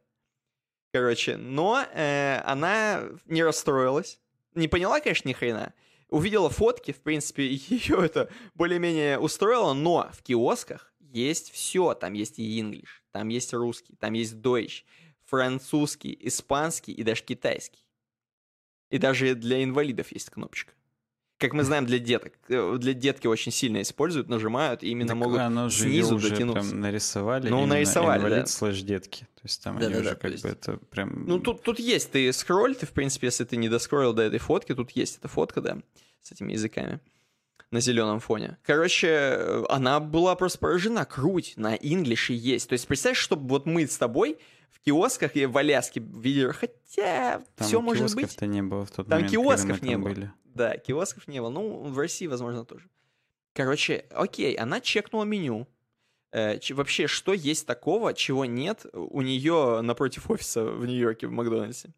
Короче, 0.92 1.36
но 1.36 1.84
э, 1.92 2.40
она 2.44 3.04
не 3.26 3.44
расстроилась 3.44 4.20
не 4.54 4.68
поняла, 4.68 5.00
конечно, 5.00 5.28
ни 5.28 5.32
хрена. 5.32 5.74
увидела 6.08 6.50
фотки, 6.50 6.92
в 6.92 7.00
принципе, 7.00 7.46
ее 7.48 8.04
это 8.04 8.30
более-менее 8.54 9.18
устроило, 9.18 9.72
но 9.72 10.10
в 10.12 10.22
киосках 10.22 10.92
есть 11.00 11.50
все. 11.52 11.94
Там 11.94 12.12
есть 12.12 12.38
и 12.38 12.60
English, 12.60 13.02
там 13.12 13.28
есть 13.28 13.52
русский, 13.52 13.96
там 13.96 14.14
есть 14.14 14.34
Deutsch, 14.34 14.84
французский, 15.24 16.16
испанский 16.20 16.92
и 16.92 17.02
даже 17.02 17.22
китайский. 17.22 17.84
И 18.90 18.98
даже 18.98 19.34
для 19.34 19.64
инвалидов 19.64 20.12
есть 20.12 20.30
кнопочка. 20.30 20.74
Как 21.44 21.52
мы 21.52 21.62
знаем, 21.62 21.84
для 21.84 21.98
деток. 21.98 22.32
Э, 22.48 22.76
для 22.78 22.94
детки 22.94 23.26
очень 23.26 23.52
сильно 23.52 23.82
используют, 23.82 24.30
нажимают, 24.30 24.82
и 24.82 24.88
именно 24.88 25.08
Так 25.08 25.16
могут 25.18 25.40
оно 25.40 25.68
же 25.68 25.82
снизу 25.82 26.16
уже 26.16 26.30
дотянуться. 26.30 26.70
прям 26.70 26.80
нарисовали. 26.80 27.48
Ну, 27.50 27.66
нарисовали, 27.66 28.20
инвалид 28.20 28.38
да. 28.38 28.46
слэш 28.46 28.80
детки. 28.80 29.24
То 29.34 29.40
есть 29.42 29.62
там 29.62 29.78
Да, 29.78 29.84
они 29.84 29.94
да, 29.94 30.00
уже 30.00 30.08
да, 30.08 30.14
как 30.16 30.36
то 30.36 30.42
бы 30.42 30.48
это 30.48 30.76
прям... 30.90 31.24
Ну, 31.26 31.38
тут, 31.38 31.62
тут 31.62 31.78
есть, 31.78 32.12
ты 32.12 32.32
скроль, 32.32 32.74
ты, 32.74 32.86
в 32.86 32.92
принципе, 32.92 33.26
если 33.26 33.44
ты 33.44 33.56
не 33.58 33.68
доскроллил 33.68 34.14
до 34.14 34.22
этой 34.22 34.38
фотки, 34.38 34.74
тут 34.74 34.92
есть 34.92 35.18
эта 35.18 35.28
фотка, 35.28 35.60
да, 35.60 35.76
с 36.22 36.32
этими 36.32 36.52
языками 36.54 37.00
на 37.70 37.80
зеленом 37.80 38.20
фоне. 38.20 38.56
Короче, 38.62 39.08
э, 39.08 39.64
она 39.68 40.00
была 40.00 40.36
просто 40.36 40.58
поражена. 40.60 41.04
Круть 41.04 41.54
на 41.58 41.74
инглише 41.74 42.32
есть. 42.32 42.70
То 42.70 42.72
есть, 42.72 42.88
представь, 42.88 43.18
чтобы 43.18 43.48
вот 43.48 43.66
мы 43.66 43.86
с 43.86 43.98
тобой 43.98 44.38
в 44.70 44.80
киосках 44.80 45.36
и 45.36 45.44
в 45.44 45.58
Аляске 45.58 46.00
видели, 46.00 46.52
хотя 46.52 47.42
Там 47.56 47.66
все 47.66 47.80
может 47.82 48.04
быть. 48.14 48.14
киосков-то 48.14 48.46
не 48.46 48.62
было 48.62 48.86
в 48.86 48.90
тот 48.90 49.08
Там 49.08 49.18
момент, 49.18 49.30
когда 49.30 49.42
мы 49.42 49.44
киосков 49.50 49.80
там 49.80 49.88
не 49.88 49.98
было. 49.98 50.08
были. 50.08 50.32
Да, 50.54 50.76
киосков 50.76 51.28
не 51.28 51.40
было. 51.40 51.50
Ну, 51.50 51.82
в 51.82 51.98
России, 51.98 52.26
возможно, 52.26 52.64
тоже. 52.64 52.88
Короче, 53.52 54.06
окей, 54.10 54.54
она 54.54 54.80
чекнула 54.80 55.24
меню. 55.24 55.66
Э, 56.32 56.58
вообще, 56.70 57.06
что 57.06 57.32
есть 57.32 57.66
такого, 57.66 58.14
чего 58.14 58.44
нет 58.44 58.86
у 58.92 59.20
нее 59.20 59.80
напротив 59.82 60.30
офиса 60.30 60.64
в 60.64 60.86
Нью-Йорке 60.86 61.26
в 61.26 61.32
Макдональдсе? 61.32 61.92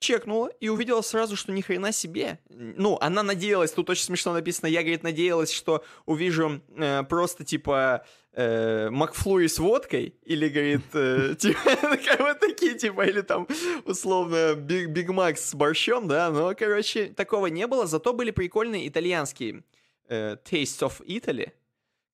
Чекнула 0.00 0.48
и 0.60 0.70
увидела 0.70 1.02
сразу, 1.02 1.36
что 1.36 1.52
ни 1.52 1.60
хрена 1.60 1.92
себе. 1.92 2.38
Ну, 2.48 2.96
она 3.02 3.22
надеялась, 3.22 3.70
тут 3.72 3.90
очень 3.90 4.04
смешно 4.04 4.32
написано, 4.32 4.66
я, 4.66 4.80
говорит, 4.80 5.02
надеялась, 5.02 5.52
что 5.52 5.84
увижу 6.06 6.62
э, 6.74 7.02
просто, 7.02 7.44
типа, 7.44 8.06
э, 8.32 8.88
Макфлури 8.88 9.46
с 9.46 9.58
водкой, 9.58 10.14
или, 10.24 10.48
говорит, 10.48 10.86
э, 10.94 11.34
типа, 11.38 11.60
как 12.06 12.20
вот 12.20 12.40
такие, 12.40 12.78
типа, 12.78 13.02
или 13.02 13.20
там, 13.20 13.46
условно, 13.84 14.54
Биг, 14.54 14.88
Биг 14.88 15.10
Мак 15.10 15.36
с 15.36 15.54
борщом, 15.54 16.08
да, 16.08 16.30
но, 16.30 16.54
короче, 16.54 17.08
такого 17.08 17.48
не 17.48 17.66
было, 17.66 17.86
зато 17.86 18.14
были 18.14 18.30
прикольные 18.30 18.88
итальянские 18.88 19.64
э, 20.08 20.36
Taste 20.50 20.80
of 20.80 21.04
Italy, 21.04 21.52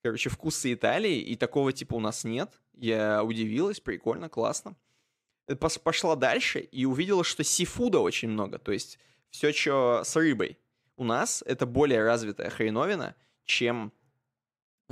короче, 0.03 0.29
вкусы 0.29 0.73
Италии, 0.73 1.21
и 1.21 1.37
такого, 1.37 1.73
типа, 1.73 1.95
у 1.95 2.01
нас 2.01 2.25
нет. 2.25 2.51
Я 2.75 3.23
удивилась, 3.23 3.79
прикольно, 3.79 4.29
классно. 4.29 4.77
Э, 5.49 5.55
Пошла 5.55 6.17
дальше 6.17 6.61
и 6.61 6.85
увидела, 6.85 7.25
что 7.25 7.45
сифуда 7.45 8.01
очень 8.01 8.29
много, 8.29 8.59
то 8.59 8.73
есть 8.73 8.99
все, 9.31 9.53
что 9.53 10.03
с 10.05 10.17
рыбой. 10.17 10.59
У 10.97 11.05
нас 11.05 11.43
это 11.47 11.67
более 11.67 12.03
развитая 12.03 12.49
хреновина, 12.51 13.15
чем, 13.45 13.93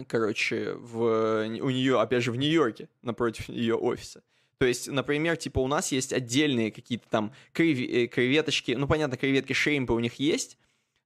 короче, 0.07 0.75
в, 0.75 1.47
у 1.47 1.71
нее, 1.71 2.01
опять 2.01 2.23
же, 2.23 2.31
в 2.31 2.37
Нью-Йорке, 2.37 2.89
напротив 3.03 3.49
ее 3.49 3.75
офиса. 3.75 4.23
То 4.59 4.67
есть, 4.67 4.89
например, 4.89 5.37
типа 5.37 5.61
у 5.61 5.67
нас 5.67 5.93
есть 5.93 6.13
отдельные 6.13 6.71
какие-то 6.71 7.09
там 7.09 7.33
крев- 7.53 7.87
э, 7.87 8.07
креветочки, 8.07 8.73
ну, 8.73 8.87
понятно, 8.87 9.17
креветки 9.17 9.53
шримпы 9.53 9.93
у 9.93 9.99
них 9.99 10.15
есть, 10.17 10.59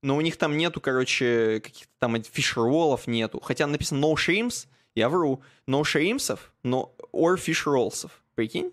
но 0.02 0.16
у 0.16 0.20
них 0.20 0.36
там 0.36 0.56
нету, 0.56 0.80
короче, 0.80 1.60
каких-то 1.60 1.92
там 1.98 2.20
фиш-роллов 2.22 3.06
нету. 3.06 3.40
Хотя 3.40 3.66
написано 3.66 4.04
no 4.04 4.14
shrimps, 4.14 4.66
я 4.94 5.08
вру, 5.08 5.42
no 5.66 5.82
shrimpsов, 5.82 6.40
но 6.62 6.94
or 7.12 7.36
fish 7.36 7.64
rollsов. 7.66 8.10
Прикинь? 8.34 8.72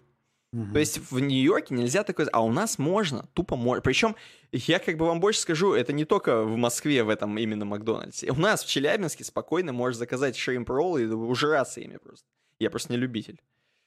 Мгм. 0.56 0.72
То 0.72 0.80
есть 0.80 1.12
в 1.12 1.20
Нью-Йорке 1.20 1.76
нельзя 1.76 2.06
такое... 2.06 2.30
А 2.32 2.42
у 2.42 2.50
нас 2.50 2.80
можно, 2.80 3.28
тупо 3.34 3.58
можно. 3.58 3.82
Причем, 3.82 4.16
я 4.54 4.80
как 4.80 4.96
бы 4.96 5.06
вам 5.06 5.20
больше 5.20 5.42
скажу, 5.42 5.74
это 5.74 5.92
не 5.92 6.06
только 6.06 6.44
в 6.44 6.56
Москве 6.56 7.04
в 7.04 7.10
этом 7.10 7.38
именно 7.38 7.66
Макдональдсе. 7.66 8.32
У 8.32 8.36
нас 8.36 8.64
в 8.64 8.70
Челябинске 8.70 9.26
спокойно 9.26 9.74
можешь 9.74 9.98
заказать 9.98 10.38
шримп-роллы 10.38 11.04
и 11.04 11.08
ужираться 11.08 11.82
ими 11.82 11.98
просто. 11.98 12.26
Я 12.58 12.70
просто 12.70 12.94
не 12.94 12.98
любитель. 12.98 13.42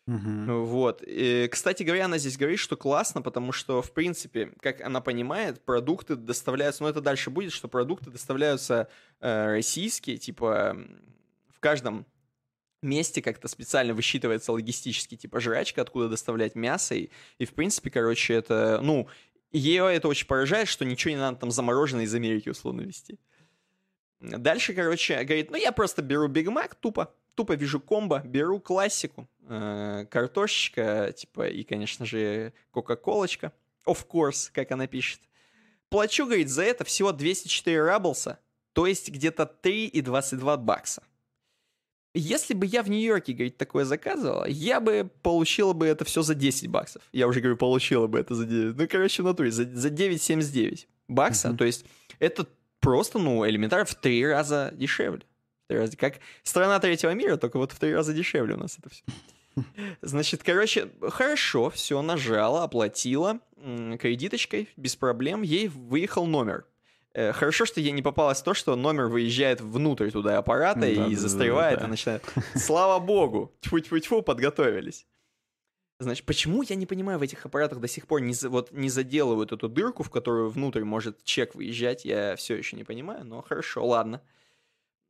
Мгм. 0.05 0.65
Вот. 0.66 1.03
И, 1.07 1.49
кстати 1.51 1.85
говоря, 1.85 2.05
она 2.05 2.19
здесь 2.19 2.36
говорит, 2.36 2.59
что 2.59 2.77
классно, 2.77 3.23
потому 3.23 3.53
что, 3.53 3.81
в 3.81 3.93
принципе, 3.93 4.53
как 4.61 4.82
она 4.82 5.01
понимает, 5.01 5.65
продукты 5.65 6.16
доставляются, 6.16 6.82
ну 6.82 6.90
это 6.90 7.01
дальше 7.01 7.31
будет, 7.31 7.53
что 7.53 7.69
продукты 7.69 8.11
доставляются 8.11 8.89
э, 9.20 9.53
российские, 9.53 10.19
типа 10.19 10.77
в 11.49 11.61
каждом 11.61 12.05
месте 12.83 13.23
как-то 13.23 13.49
специально 13.49 13.95
высчитывается 13.95 14.53
логистически, 14.53 15.17
типа 15.17 15.41
жрачка, 15.41 15.83
откуда 15.83 16.09
доставлять 16.09 16.55
мясо, 16.55 16.95
и, 16.95 17.11
и 17.39 17.45
в 17.45 17.53
принципе, 17.55 17.91
короче, 17.91 18.35
это, 18.35 18.81
ну, 18.83 19.09
ее 19.51 19.93
это 19.93 20.09
очень 20.09 20.27
поражает, 20.27 20.69
что 20.69 20.85
ничего 20.85 21.11
не 21.13 21.21
надо 21.21 21.39
там 21.39 21.51
замороженное 21.51 22.05
из 22.05 22.15
Америки 22.15 22.49
условно 22.49 22.83
вести. 22.83 23.19
Дальше, 24.21 24.75
короче, 24.75 25.23
говорит, 25.23 25.51
ну 25.51 25.57
я 25.57 25.73
просто 25.73 26.03
беру 26.03 26.27
Биг 26.29 26.49
Мак, 26.49 26.75
тупо, 26.75 27.15
тупо 27.35 27.53
вижу 27.53 27.81
комбо, 27.81 28.21
беру 28.25 28.59
классику, 28.59 29.29
э, 29.49 30.07
картошечка, 30.11 31.13
типа, 31.17 31.49
и, 31.49 31.63
конечно 31.63 32.05
же, 32.05 32.53
кока-колочка, 32.73 33.53
of 33.87 34.07
course, 34.09 34.51
как 34.53 34.73
она 34.73 34.89
пишет. 34.89 35.21
Плачу, 35.89 36.27
говорит, 36.27 36.51
за 36.51 36.65
это 36.65 36.85
всего 36.85 37.13
204 37.13 37.81
раблса, 37.83 38.41
то 38.73 38.87
есть 38.87 39.09
где-то 39.09 39.51
3,22 39.63 40.57
бакса. 40.59 41.03
Если 42.14 42.55
бы 42.55 42.66
я 42.66 42.82
в 42.82 42.89
Нью-Йорке, 42.90 43.32
говорит, 43.32 43.59
такое 43.59 43.85
заказывала, 43.85 44.47
я 44.48 44.80
бы 44.80 45.10
получила 45.22 45.72
бы 45.74 45.86
это 45.86 46.05
все 46.05 46.22
за 46.22 46.35
10 46.35 46.68
баксов. 46.68 47.02
Я 47.12 47.28
уже 47.28 47.40
говорю, 47.40 47.56
получила 47.56 48.06
бы 48.06 48.18
это 48.18 48.35
за 48.35 48.47
9. 48.47 48.76
Ну, 48.76 48.89
короче, 48.89 49.22
в 49.22 49.26
натуре, 49.26 49.51
за, 49.51 49.64
за 49.64 49.89
9,79 49.90 50.86
бакса. 51.06 51.48
Мгм. 51.48 51.59
То 51.59 51.64
есть 51.64 51.85
это 52.18 52.47
просто, 52.80 53.18
ну, 53.18 53.47
элементарно 53.47 53.85
в 53.85 53.94
три 53.94 54.26
раза 54.26 54.70
дешевле. 54.74 55.22
В 55.64 55.68
три 55.68 55.78
раза- 55.78 55.97
Как 55.97 56.20
страна 56.43 56.78
третьего 56.80 57.12
мира, 57.12 57.36
только 57.36 57.59
вот 57.59 57.72
в 57.72 57.78
три 57.78 57.94
раза 57.94 58.12
дешевле 58.12 58.55
у 58.55 58.59
нас 58.59 58.78
это 58.78 58.89
все. 58.89 59.05
Значит, 60.02 60.43
короче, 60.43 60.89
хорошо, 61.10 61.70
все, 61.70 62.01
нажала, 62.01 62.64
оплатила 62.64 63.40
кредиточкой, 63.98 64.68
без 64.76 64.97
проблем, 64.97 65.43
ей 65.43 65.68
выехал 65.68 66.26
номер. 66.26 66.64
Э, 67.19 67.32
Хорошо, 67.32 67.65
что 67.65 67.81
ей 67.81 67.90
не 67.90 68.03
попалось 68.03 68.40
то, 68.43 68.55
что 68.55 68.77
номер 68.77 69.09
выезжает 69.09 69.61
внутрь 69.61 70.12
туда 70.12 70.39
аппарата 70.39 70.81
Да, 70.81 70.89
и 70.89 70.95
да, 70.95 71.09
да, 71.09 71.16
застревает, 71.16 71.81
да. 71.81 71.86
и 71.86 71.89
начинает... 71.89 72.23
Слава 72.55 73.01
богу! 73.05 73.53
Тьфу-тьфу-тьфу, 73.61 74.23
подготовились. 74.23 75.05
Значит, 75.99 76.27
почему 76.27 76.62
я 76.62 76.77
не 76.77 76.86
понимаю, 76.86 77.19
в 77.19 77.23
этих 77.23 77.45
аппаратах 77.45 77.81
до 77.81 77.89
сих 77.89 78.07
пор 78.07 78.20
не, 78.20 78.32
вот, 78.49 78.70
не 78.70 78.89
заделывают 78.89 79.51
эту 79.51 79.69
дырку, 79.69 80.05
в 80.05 80.11
которую 80.11 80.49
внутрь 80.49 80.85
может 80.85 81.24
чек 81.24 81.57
выезжать, 81.57 82.05
я 82.05 82.36
все 82.36 82.55
еще 82.55 82.77
не 82.77 82.85
понимаю, 82.85 83.24
но 83.24 83.43
хорошо, 83.43 83.85
ладно. 83.85 84.23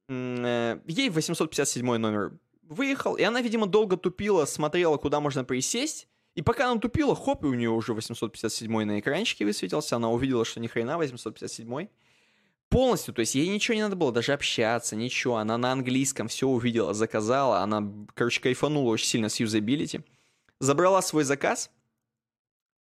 Э, 0.09 0.81
Ей 0.87 1.11
857 1.11 1.85
номер 1.99 2.33
выехал, 2.63 3.17
и 3.17 3.23
она, 3.23 3.43
видимо, 3.43 3.67
долго 3.67 3.99
тупила, 3.99 4.47
смотрела, 4.47 4.97
куда 4.97 5.21
можно 5.21 5.45
присесть, 5.45 6.09
и 6.39 6.43
пока 6.43 6.71
она 6.71 6.81
тупила, 6.81 7.17
хоп, 7.17 7.43
и 7.43 7.49
у 7.49 7.55
нее 7.55 7.71
уже 7.71 7.93
857 7.95 8.85
на 8.85 9.01
экранчике 9.01 9.45
высветился, 9.45 9.97
она 9.97 10.09
увидела, 10.09 10.45
что 10.45 10.61
ни 10.61 10.69
хрена 10.69 10.97
857 10.97 11.89
полностью, 12.69 13.13
то 13.13 13.19
есть 13.19 13.35
ей 13.35 13.49
ничего 13.49 13.75
не 13.75 13.83
надо 13.83 13.97
было 13.97 14.13
даже 14.13 14.33
общаться, 14.33 14.95
ничего, 14.95 15.39
она 15.39 15.59
на 15.59 15.73
английском 15.73 16.29
все 16.29 16.47
увидела, 16.47 16.95
заказала, 16.95 17.59
она, 17.59 17.93
короче, 18.15 18.41
кайфанула 18.41 18.89
очень 18.89 19.09
сильно 19.09 19.29
с 19.29 19.41
юзабилити, 19.41 20.03
забрала 20.61 21.03
свой 21.03 21.25
заказ, 21.25 21.73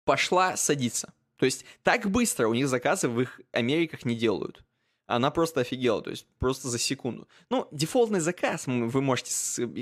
пошла 0.05 0.55
садиться. 0.55 1.11
То 1.37 1.45
есть 1.45 1.65
так 1.81 2.11
быстро 2.11 2.49
у 2.49 2.53
них 2.53 2.67
заказы 2.67 3.09
в 3.09 3.19
их 3.19 3.41
Америках 3.53 4.05
не 4.05 4.15
делают. 4.15 4.63
Она 5.07 5.31
просто 5.31 5.61
офигела, 5.61 6.03
то 6.03 6.11
есть 6.11 6.27
просто 6.37 6.67
за 6.67 6.77
секунду. 6.77 7.27
Ну, 7.49 7.67
дефолтный 7.71 8.19
заказ, 8.19 8.67
вы 8.67 9.01
можете, 9.01 9.33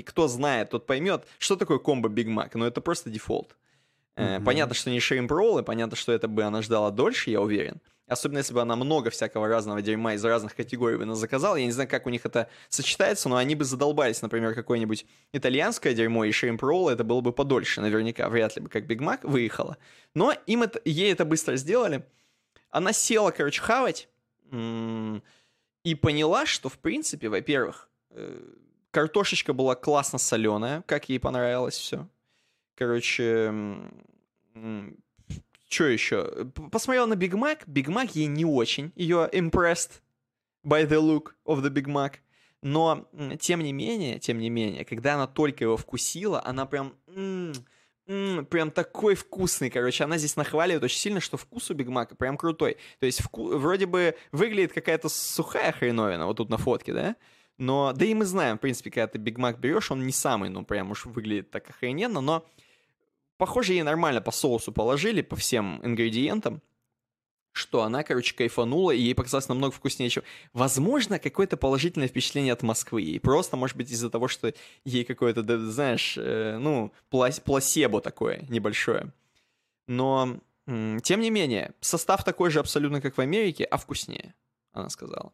кто 0.02 0.28
знает, 0.28 0.70
тот 0.70 0.86
поймет, 0.86 1.26
что 1.38 1.56
такое 1.56 1.78
комбо 1.78 2.08
Биг 2.08 2.26
Мак, 2.28 2.54
но 2.54 2.66
это 2.66 2.80
просто 2.80 3.10
дефолт. 3.10 3.54
Мгм. 4.16 4.44
Понятно, 4.44 4.74
что 4.74 4.90
не 4.90 5.00
shrimp 5.00 5.30
роллы, 5.30 5.62
понятно, 5.62 5.96
что 5.96 6.12
это 6.12 6.26
бы 6.26 6.42
она 6.42 6.62
ждала 6.62 6.90
дольше, 6.90 7.30
я 7.30 7.40
уверен. 7.40 7.80
Особенно, 8.06 8.38
если 8.38 8.54
бы 8.54 8.62
она 8.62 8.76
много 8.76 9.10
всякого 9.10 9.48
разного 9.48 9.82
дерьма 9.82 10.14
из 10.14 10.24
разных 10.24 10.54
категорий 10.54 10.96
бы 10.96 11.02
она 11.02 11.16
заказала. 11.16 11.56
Я 11.56 11.66
не 11.66 11.72
знаю, 11.72 11.88
как 11.88 12.06
у 12.06 12.10
них 12.10 12.24
это 12.24 12.48
сочетается, 12.68 13.28
но 13.28 13.36
они 13.36 13.56
бы 13.56 13.64
задолбались, 13.64 14.22
например, 14.22 14.54
какое-нибудь 14.54 15.06
итальянское 15.32 15.92
дерьмо 15.92 16.24
и 16.24 16.30
shrimp 16.30 16.62
ролл, 16.62 16.88
это 16.88 17.02
было 17.02 17.20
бы 17.20 17.32
подольше, 17.32 17.80
наверняка. 17.80 18.28
Вряд 18.28 18.54
ли 18.56 18.62
бы 18.62 18.68
как 18.68 18.86
Биг 18.86 19.00
Мак 19.00 19.24
выехала. 19.24 19.76
Но 20.14 20.32
им 20.46 20.62
это, 20.62 20.80
ей 20.84 21.12
это 21.12 21.24
быстро 21.24 21.56
сделали. 21.56 22.06
Она 22.70 22.92
села, 22.92 23.32
короче, 23.32 23.60
хавать. 23.60 24.08
И 24.52 25.94
поняла, 26.00 26.46
что, 26.46 26.68
в 26.68 26.78
принципе, 26.78 27.28
во-первых, 27.28 27.88
э, 28.10 28.40
картошечка 28.92 29.52
была 29.52 29.74
классно 29.74 30.18
соленая, 30.18 30.82
как 30.86 31.08
ей 31.08 31.18
понравилось 31.18 31.76
все. 31.76 32.08
Короче, 32.76 33.52
что 35.68 35.84
еще? 35.84 36.44
П- 36.54 36.68
Посмотрела 36.70 37.06
на 37.06 37.16
Биг 37.16 37.34
Мак. 37.34 37.64
Биг 37.66 37.88
Мак 37.88 38.14
ей 38.14 38.26
не 38.26 38.44
очень. 38.44 38.92
Ее 38.94 39.28
impressed 39.32 40.00
by 40.64 40.86
the 40.88 41.00
look 41.00 41.32
of 41.46 41.62
the 41.62 41.70
Big 41.70 41.86
Mac. 41.86 42.14
Но, 42.62 43.08
тем 43.40 43.62
не 43.62 43.72
менее, 43.72 44.18
тем 44.18 44.38
не 44.38 44.50
менее, 44.50 44.84
когда 44.84 45.14
она 45.14 45.26
только 45.26 45.64
его 45.64 45.76
вкусила, 45.76 46.42
она 46.44 46.66
прям 46.66 46.94
м, 47.14 47.52
прям 48.46 48.70
такой 48.70 49.14
вкусный, 49.14 49.70
короче. 49.70 50.04
Она 50.04 50.16
здесь 50.18 50.36
нахваливает 50.36 50.82
очень 50.82 50.98
сильно, 50.98 51.20
что 51.20 51.36
вкус 51.36 51.70
у 51.70 51.74
Биг 51.74 51.88
Мака 51.88 52.14
прям 52.16 52.36
крутой. 52.36 52.76
То 53.00 53.06
есть 53.06 53.20
вку- 53.20 53.56
вроде 53.56 53.86
бы 53.86 54.16
выглядит 54.32 54.72
какая-то 54.72 55.08
сухая 55.08 55.72
хреновина 55.72 56.26
вот 56.26 56.36
тут 56.38 56.48
на 56.50 56.56
фотке, 56.58 56.92
да? 56.92 57.16
Но, 57.58 57.92
да 57.94 58.04
и 58.04 58.14
мы 58.14 58.24
знаем, 58.26 58.58
в 58.58 58.60
принципе, 58.60 58.90
когда 58.90 59.06
ты 59.06 59.18
Биг 59.18 59.38
Мак 59.38 59.58
берешь, 59.60 59.90
он 59.90 60.06
не 60.06 60.12
самый, 60.12 60.50
ну, 60.50 60.64
прям 60.64 60.90
уж 60.90 61.06
выглядит 61.06 61.50
так 61.50 61.68
охрененно, 61.70 62.20
но 62.20 62.46
похоже, 63.36 63.74
ей 63.74 63.82
нормально 63.82 64.20
по 64.20 64.30
соусу 64.30 64.72
положили, 64.72 65.22
по 65.22 65.36
всем 65.36 65.80
ингредиентам, 65.84 66.62
что 67.56 67.82
она, 67.82 68.02
короче, 68.02 68.34
кайфанула, 68.34 68.90
и 68.90 69.00
ей 69.00 69.14
показалось 69.14 69.48
намного 69.48 69.74
вкуснее, 69.74 70.10
чем... 70.10 70.22
Возможно, 70.52 71.18
какое-то 71.18 71.56
положительное 71.56 72.08
впечатление 72.08 72.52
от 72.52 72.62
Москвы. 72.62 73.02
И 73.02 73.18
просто, 73.18 73.56
может 73.56 73.76
быть, 73.76 73.90
из-за 73.90 74.10
того, 74.10 74.28
что 74.28 74.52
ей 74.84 75.04
какое-то, 75.04 75.42
да, 75.42 75.58
знаешь, 75.58 76.18
э, 76.18 76.58
ну, 76.58 76.92
плас- 77.10 77.40
пласебо 77.40 78.02
такое 78.02 78.44
небольшое. 78.50 79.10
Но, 79.88 80.38
тем 80.66 81.20
не 81.20 81.30
менее, 81.30 81.72
состав 81.80 82.24
такой 82.24 82.50
же 82.50 82.60
абсолютно, 82.60 83.00
как 83.00 83.16
в 83.16 83.20
Америке, 83.20 83.64
а 83.64 83.78
вкуснее, 83.78 84.34
она 84.72 84.90
сказала. 84.90 85.32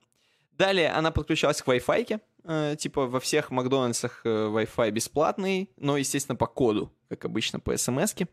Далее 0.53 0.91
она 0.91 1.11
подключалась 1.11 1.63
к 1.63 1.67
Wi-Fi, 1.69 2.21
э, 2.45 2.77
типа 2.79 3.07
во 3.07 3.21
всех 3.21 3.51
Макдональдсах 3.51 4.21
э, 4.25 4.29
Wi-Fi 4.29 4.91
бесплатный, 4.91 5.71
но, 5.77 5.97
естественно, 5.97 6.37
по 6.37 6.47
коду, 6.47 6.93
как 7.09 7.25
обычно, 7.25 7.59
по 7.61 7.77
смс 7.77 8.15
-ке. 8.15 8.29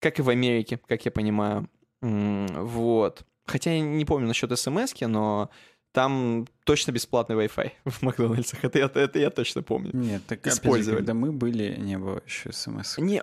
Как 0.00 0.18
и 0.18 0.22
в 0.22 0.28
Америке, 0.28 0.78
как 0.86 1.04
я 1.04 1.10
понимаю. 1.10 1.68
М, 2.02 2.46
Вот. 2.66 3.24
Хотя 3.46 3.72
я 3.72 3.80
не 3.80 4.04
помню 4.04 4.26
насчет 4.26 4.56
смс 4.58 4.92
но 5.00 5.50
там 5.92 6.46
точно 6.64 6.92
бесплатный 6.92 7.36
Wi-Fi 7.36 7.70
в 7.84 8.02
Макдональдсах. 8.02 8.64
Это, 8.64 8.78
я- 8.78 8.90
это 8.94 9.18
я 9.18 9.30
точно 9.30 9.62
помню. 9.62 9.90
Нет, 9.94 10.22
так 10.26 10.40
опять 10.40 10.52
же, 10.54 10.58
Использовали. 10.60 10.98
когда 10.98 11.14
мы 11.14 11.32
были, 11.32 11.76
не 11.78 11.96
было 11.98 12.22
еще 12.26 12.52
смс. 12.52 12.98
Не, 12.98 13.22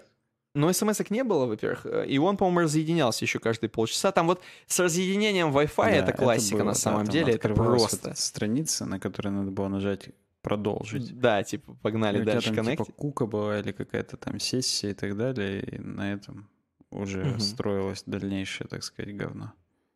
но 0.53 0.71
смс 0.71 0.99
не 1.09 1.23
было, 1.23 1.45
во-первых, 1.45 1.85
э, 1.85 2.05
и 2.07 2.17
он, 2.17 2.37
по-моему, 2.37 2.61
разъединялся 2.61 3.25
еще 3.25 3.39
каждые 3.39 3.69
полчаса. 3.69 4.11
Там 4.11 4.27
вот 4.27 4.41
с 4.67 4.79
разъединением 4.79 5.55
Wi-Fi 5.55 5.89
это 5.89 6.13
классика 6.13 6.63
на 6.63 6.73
самом 6.73 7.05
деле, 7.07 7.33
это 7.33 7.49
просто. 7.49 8.13
страница, 8.15 8.85
на 8.85 8.99
которой 8.99 9.29
надо 9.29 9.51
было 9.51 9.67
нажать 9.67 10.09
продолжить. 10.41 11.17
Да, 11.19 11.41
типа, 11.43 11.75
погнали 11.81 12.21
И 12.21 12.25
дальше 12.25 12.47
там 12.47 12.57
коннектить. 12.57 12.85
типа 12.87 12.97
кука 12.97 13.25
была 13.25 13.59
или 13.59 13.71
какая-то 13.71 14.17
там 14.17 14.39
сессия 14.39 14.91
и 14.91 14.93
так 14.93 15.15
далее, 15.17 15.61
и 15.61 15.77
на 15.79 16.13
этом 16.13 16.49
уже 16.91 17.23
Мгм. 17.23 17.39
строилось 17.39 18.03
дальнейшее, 18.05 18.67
так 18.67 18.83
сказать, 18.83 19.15
говно. 19.15 19.53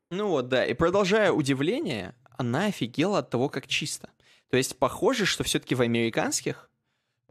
Ну 0.10 0.30
вот, 0.30 0.48
да. 0.48 0.66
И 0.66 0.74
продолжая 0.74 1.32
удивление, 1.32 2.16
она 2.38 2.66
офигела 2.68 3.20
от 3.20 3.30
того, 3.30 3.50
как 3.50 3.68
чисто. 3.68 4.10
То 4.50 4.56
есть 4.58 4.78
похоже, 4.80 5.26
что 5.26 5.44
все-таки 5.44 5.76
в 5.76 5.82
американских 5.82 6.66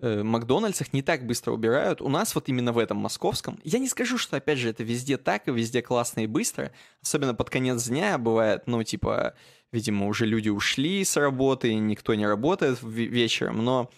э, 0.01 0.23
Макдональдсах 0.23 0.93
не 0.93 1.03
так 1.03 1.27
быстро 1.27 1.53
убирают. 1.53 2.01
У 2.01 2.09
нас 2.09 2.35
вот 2.35 2.49
именно 2.49 2.73
в 2.73 2.79
этом 2.79 2.99
московском. 2.99 3.59
Я 3.65 3.79
не 3.79 3.89
скажу, 3.89 4.19
что, 4.19 4.37
опять 4.37 4.59
же, 4.59 4.71
это 4.71 4.83
везде 4.85 5.17
так 5.17 5.49
и 5.49 5.53
везде 5.53 5.83
классно 5.83 6.21
и 6.21 6.27
быстро. 6.27 6.73
Особенно 7.03 7.35
под 7.35 7.51
конец 7.51 7.87
дня 7.87 8.19
бывает, 8.19 8.63
ну, 8.67 8.83
типа, 8.83 9.35
видимо, 9.73 10.07
уже 10.07 10.27
люди 10.27 10.49
ушли 10.49 11.05
с 11.05 11.17
работы, 11.17 11.75
никто 11.75 12.15
не 12.15 12.27
работает 12.27 12.79
вечером. 12.83 13.65
Но 13.65 13.91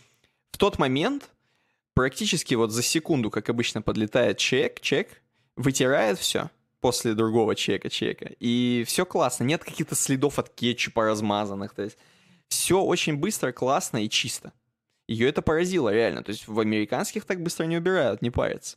в 0.51 0.59
тот 0.59 0.79
момент 0.79 1.31
практически 1.95 2.55
вот 2.55 2.71
за 2.71 2.83
секунду, 2.83 3.31
как 3.31 3.49
обычно, 3.49 3.83
подлетает 3.83 4.39
чек, 4.39 4.81
чек, 4.81 5.23
вытирает 5.57 6.19
все 6.19 6.51
после 6.81 7.15
другого 7.15 7.55
чека 7.55 7.91
чека. 7.91 8.31
И 8.39 8.85
все 8.87 9.05
классно. 9.05 9.45
Нет 9.45 9.65
каких-то 9.65 9.95
следов 9.95 10.39
от 10.39 10.49
кетчупа 10.51 11.05
размазанных. 11.05 11.75
То 11.75 11.83
есть 11.83 11.99
все 12.49 12.81
очень 12.81 13.17
быстро, 13.17 13.53
классно 13.53 14.05
и 14.05 14.09
чисто. 14.09 14.53
Ее 15.09 15.29
это 15.29 15.43
поразило, 15.43 15.93
реально. 15.93 16.23
То 16.23 16.31
есть 16.31 16.47
в 16.47 16.61
американских 16.61 17.25
так 17.25 17.43
быстро 17.43 17.65
не 17.65 17.77
убирают, 17.79 18.23
не 18.23 18.31
парятся. 18.31 18.77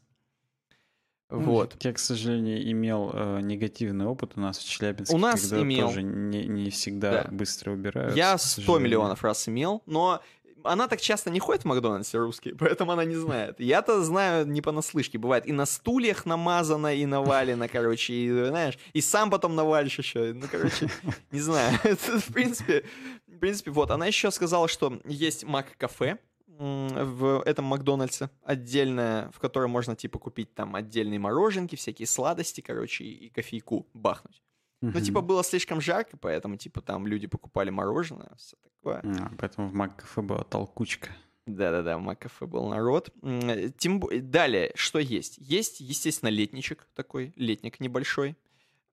Вот. 1.30 1.78
Я, 1.82 1.94
к 1.94 2.00
сожалению, 2.00 2.70
имел 2.72 3.12
э, 3.14 3.40
негативный 3.42 4.06
опыт 4.06 4.34
у 4.36 4.42
нас 4.42 4.58
в 4.60 4.68
Челябинске, 4.68 5.16
У 5.16 5.18
нас 5.18 5.40
когда 5.42 5.62
имел. 5.62 5.88
тоже 5.88 6.04
не, 6.04 6.46
не 6.46 6.70
всегда 6.72 7.24
Да. 7.24 7.30
быстро 7.32 7.72
убирают. 7.72 8.18
Я 8.18 8.36
к 8.36 8.40
100 8.42 8.48
сожалению. 8.62 8.82
миллионов 8.86 9.24
раз 9.24 9.48
имел, 9.48 9.82
но 9.86 10.22
она 10.64 10.88
так 10.88 11.02
часто 11.02 11.30
не 11.30 11.40
ходит 11.40 11.64
в 11.64 11.66
Макдональдсе 11.66 12.18
русский, 12.18 12.54
поэтому 12.60 12.92
она 12.92 13.06
не 13.06 13.16
знает. 13.16 13.60
Я-то 13.60 14.04
знаю 14.04 14.48
не 14.48 14.62
понаслышке. 14.62 15.18
Бывает 15.18 15.46
и 15.48 15.52
на 15.52 15.66
стульях 15.66 16.26
намазано, 16.26 16.96
и 16.96 17.06
навалено, 17.06 17.68
короче, 17.68 18.14
и, 18.14 18.30
знаешь, 18.30 18.78
и 18.94 19.02
сам 19.02 19.30
потом 19.30 19.56
навалишь 19.56 19.98
еще. 19.98 20.34
Ну, 20.34 20.48
короче, 20.52 20.90
не 21.32 21.40
знаю. 21.40 21.78
Это, 21.84 22.20
в 22.20 22.34
принципе, 22.34 22.84
в 23.28 23.40
принципе, 23.40 23.72
вот. 23.72 23.92
Она 23.92 24.06
еще 24.08 24.32
сказала, 24.32 24.68
что 24.68 25.00
есть 25.06 25.44
Мак-кафе 25.44 26.18
в 26.62 27.42
этом 27.46 27.66
Макдональдсе 27.66 28.30
отдельное, 28.44 29.32
в 29.32 29.40
котором 29.40 29.72
можно, 29.72 29.96
типа, 29.96 30.20
купить 30.20 30.54
там 30.54 30.76
отдельные 30.76 31.20
мороженки, 31.20 31.76
всякие 31.76 32.08
сладости, 32.08 32.62
короче, 32.62 33.04
и 33.04 33.30
кофейку 33.30 33.88
бахнуть. 33.94 34.42
Ну, 34.82 35.00
типа, 35.00 35.22
было 35.22 35.44
слишком 35.44 35.80
жарко, 35.80 36.18
поэтому, 36.18 36.58
типа, 36.58 36.82
там 36.82 37.06
люди 37.06 37.28
покупали 37.28 37.70
мороженое, 37.70 38.32
все 38.38 38.58
такое. 38.64 39.02
А, 39.04 39.32
поэтому 39.38 39.68
в 39.68 39.74
Мак-кафе 39.74 40.22
была 40.22 40.44
толкучка. 40.44 41.10
Да-да-да, 41.46 41.98
в 41.98 42.02
Макафе 42.02 42.46
был 42.46 42.68
народ. 42.68 43.10
Э, 43.24 43.70
Тем 43.78 44.00
Далее, 44.30 44.72
что 44.76 45.00
есть? 45.00 45.38
Есть, 45.38 45.80
естественно, 45.80 46.30
летничек 46.30 46.88
такой, 46.94 47.34
летник 47.36 47.80
небольшой. 47.80 48.36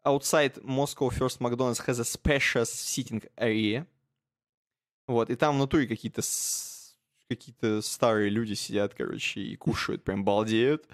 Outside 0.05 0.62
Moscow 0.62 1.10
First 1.10 1.40
McDonald's 1.40 1.85
has 1.86 2.01
a 2.01 2.05
special 2.05 2.62
sitting 2.65 3.28
area. 3.36 3.86
Вот, 5.06 5.31
и 5.31 5.36
там 5.36 5.56
в 5.56 5.59
натуре 5.59 5.86
какие-то 5.86 6.23
какие-то 7.28 7.82
старые 7.82 8.31
люди 8.31 8.55
сидят, 8.55 8.94
короче, 8.94 9.40
и 9.40 9.56
кушают, 9.56 10.02
прям 10.02 10.24
балдеют. 10.24 10.86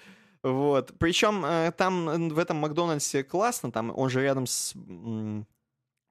Вот. 0.44 0.92
Причем 0.98 1.42
э, 1.44 1.72
там 1.76 2.28
в 2.28 2.38
этом 2.38 2.58
Макдональдсе 2.58 3.24
классно, 3.24 3.72
там 3.72 3.90
он 3.96 4.10
же 4.10 4.22
рядом 4.22 4.46
с 4.46 4.74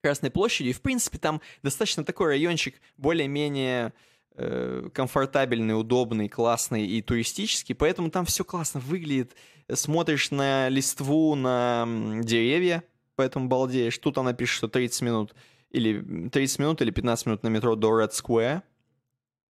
Красной 0.02 0.32
площадью, 0.32 0.72
и 0.72 0.74
в 0.74 0.82
принципе 0.82 1.18
там 1.18 1.40
достаточно 1.62 2.04
такой 2.04 2.28
райончик 2.28 2.82
более-менее 2.98 3.94
э, 4.36 4.90
комфортабельный, 4.94 5.80
удобный, 5.80 6.28
классный 6.28 6.86
и 6.86 7.02
туристический, 7.02 7.76
поэтому 7.76 8.10
там 8.10 8.26
все 8.26 8.44
классно 8.44 8.82
выглядит. 8.82 9.36
Смотришь 9.72 10.32
на 10.32 10.68
листву, 10.68 11.36
на 11.36 11.88
деревья, 12.22 12.84
поэтому 13.16 13.48
балдеешь. 13.48 13.98
Тут 14.00 14.18
она 14.18 14.34
пишет, 14.34 14.58
что 14.58 14.68
30 14.68 15.02
минут 15.04 15.36
или 15.70 16.00
м, 16.00 16.30
30 16.32 16.60
минут 16.60 16.82
или 16.82 16.90
15 16.92 17.28
минут 17.28 17.44
на 17.44 17.50
метро 17.50 17.76
до 17.76 18.02
Red 18.02 18.12
Square. 18.12 18.62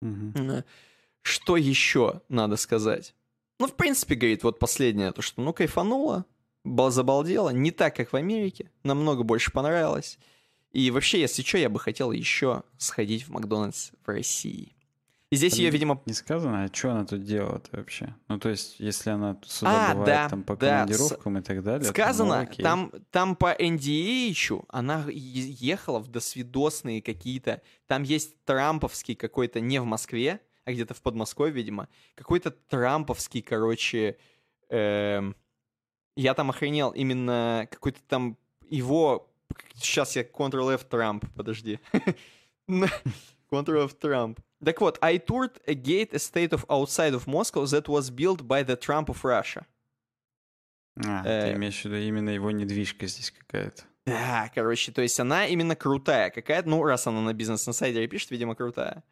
Э, 0.03 0.63
Что 1.23 1.55
еще 1.57 2.21
надо 2.27 2.57
сказать? 2.57 3.15
Ну, 3.63 3.67
в 3.67 3.75
принципе, 3.75 4.15
говорит, 4.15 4.43
вот 4.43 4.59
последнее, 4.59 5.13
то, 5.13 5.21
что 5.21 5.41
ну 5.41 5.53
кайфануло, 5.53 6.25
бал- 6.65 6.91
забалдело, 6.91 7.49
не 7.49 7.71
так, 7.71 7.95
как 7.95 8.11
в 8.11 8.15
Америке, 8.17 8.69
намного 8.83 9.23
больше 9.23 9.53
понравилось. 9.53 10.19
И 10.73 10.91
вообще, 10.91 11.21
если 11.21 11.43
что, 11.43 11.57
я 11.57 11.69
бы 11.69 11.79
хотел 11.79 12.11
еще 12.11 12.63
сходить 12.77 13.25
в 13.25 13.29
Макдональдс 13.29 13.91
в 14.03 14.09
России. 14.09 14.75
И 15.29 15.37
здесь 15.37 15.53
ее, 15.53 15.67
Там 15.67 15.73
видимо, 15.75 16.01
Не 16.05 16.11
сказано, 16.11 16.65
а 16.65 16.75
что 16.75 16.91
она 16.91 17.05
тут 17.05 17.23
делает 17.23 17.69
вообще? 17.71 18.13
Ну, 18.27 18.37
то 18.37 18.49
есть, 18.49 18.81
если 18.81 19.11
она 19.11 19.39
сюда 19.45 19.91
А, 19.91 19.93
бывает 19.93 20.07
да, 20.07 20.29
там 20.29 20.43
по 20.43 20.57
да, 20.57 20.79
командировкам 20.81 21.37
и 21.37 21.41
так 21.41 21.63
далее, 21.63 21.79
то, 21.79 21.87
ну, 21.87 21.93
Сказано, 21.93 22.49
там, 22.57 22.91
там 23.11 23.35
по 23.37 23.55
NDA 23.55 24.65
она 24.67 25.05
ехала 25.07 25.99
в 25.99 26.09
досвидосные 26.09 27.01
какие-то... 27.01 27.61
Там 27.87 28.03
есть 28.03 28.43
трамповский 28.43 29.15
какой-то, 29.15 29.61
не 29.61 29.79
в 29.79 29.85
Москве, 29.85 30.41
а 30.65 30.71
где-то 30.71 30.93
в 30.93 31.01
Подмосковье, 31.01 31.53
видимо, 31.53 31.89
какой-то 32.15 32.51
трамповский, 32.51 33.41
короче... 33.41 34.17
эм, 34.69 35.35
я 36.15 36.33
там 36.33 36.49
охренел, 36.49 36.91
именно 36.91 37.67
какой-то 37.71 37.99
там 38.07 38.37
его... 38.69 39.29
Сейчас 39.75 40.15
я 40.15 40.23
Ctrl-F 40.23 40.83
Трамп, 40.85 41.25
подожди. 41.35 41.79
Ctrl-F 43.51 43.93
Трамп. 43.95 44.39
Так 44.63 44.79
вот, 44.81 44.97
I 45.01 45.17
toured 45.17 45.61
a 45.67 45.73
gate 45.73 46.13
estate 46.13 46.51
of 46.51 46.65
outside 46.69 47.13
of 47.13 47.27
Moscow 47.27 47.65
that 47.65 47.87
was 47.87 48.09
built 48.09 48.47
by 48.47 48.63
the 48.63 48.77
Trump 48.77 49.09
of 49.09 49.23
Russia. 49.23 49.65
А, 51.05 51.25
э, 51.25 51.49
ты 51.49 51.57
имеешь 51.57 51.81
в 51.81 51.85
виду 51.85 51.97
именно 51.97 52.29
его 52.29 52.51
недвижка 52.51 53.07
здесь 53.07 53.31
какая-то. 53.31 53.83
Да, 54.05 54.51
короче, 54.53 54.91
то 54.91 55.01
есть 55.01 55.19
она 55.19 55.47
именно 55.47 55.75
крутая 55.75 56.29
какая-то, 56.29 56.69
ну, 56.69 56.83
раз 56.83 57.07
она 57.07 57.21
на 57.21 57.33
бизнес-инсайдере 57.33 58.07
пишет, 58.07 58.31
видимо, 58.31 58.53
крутая. 58.53 59.03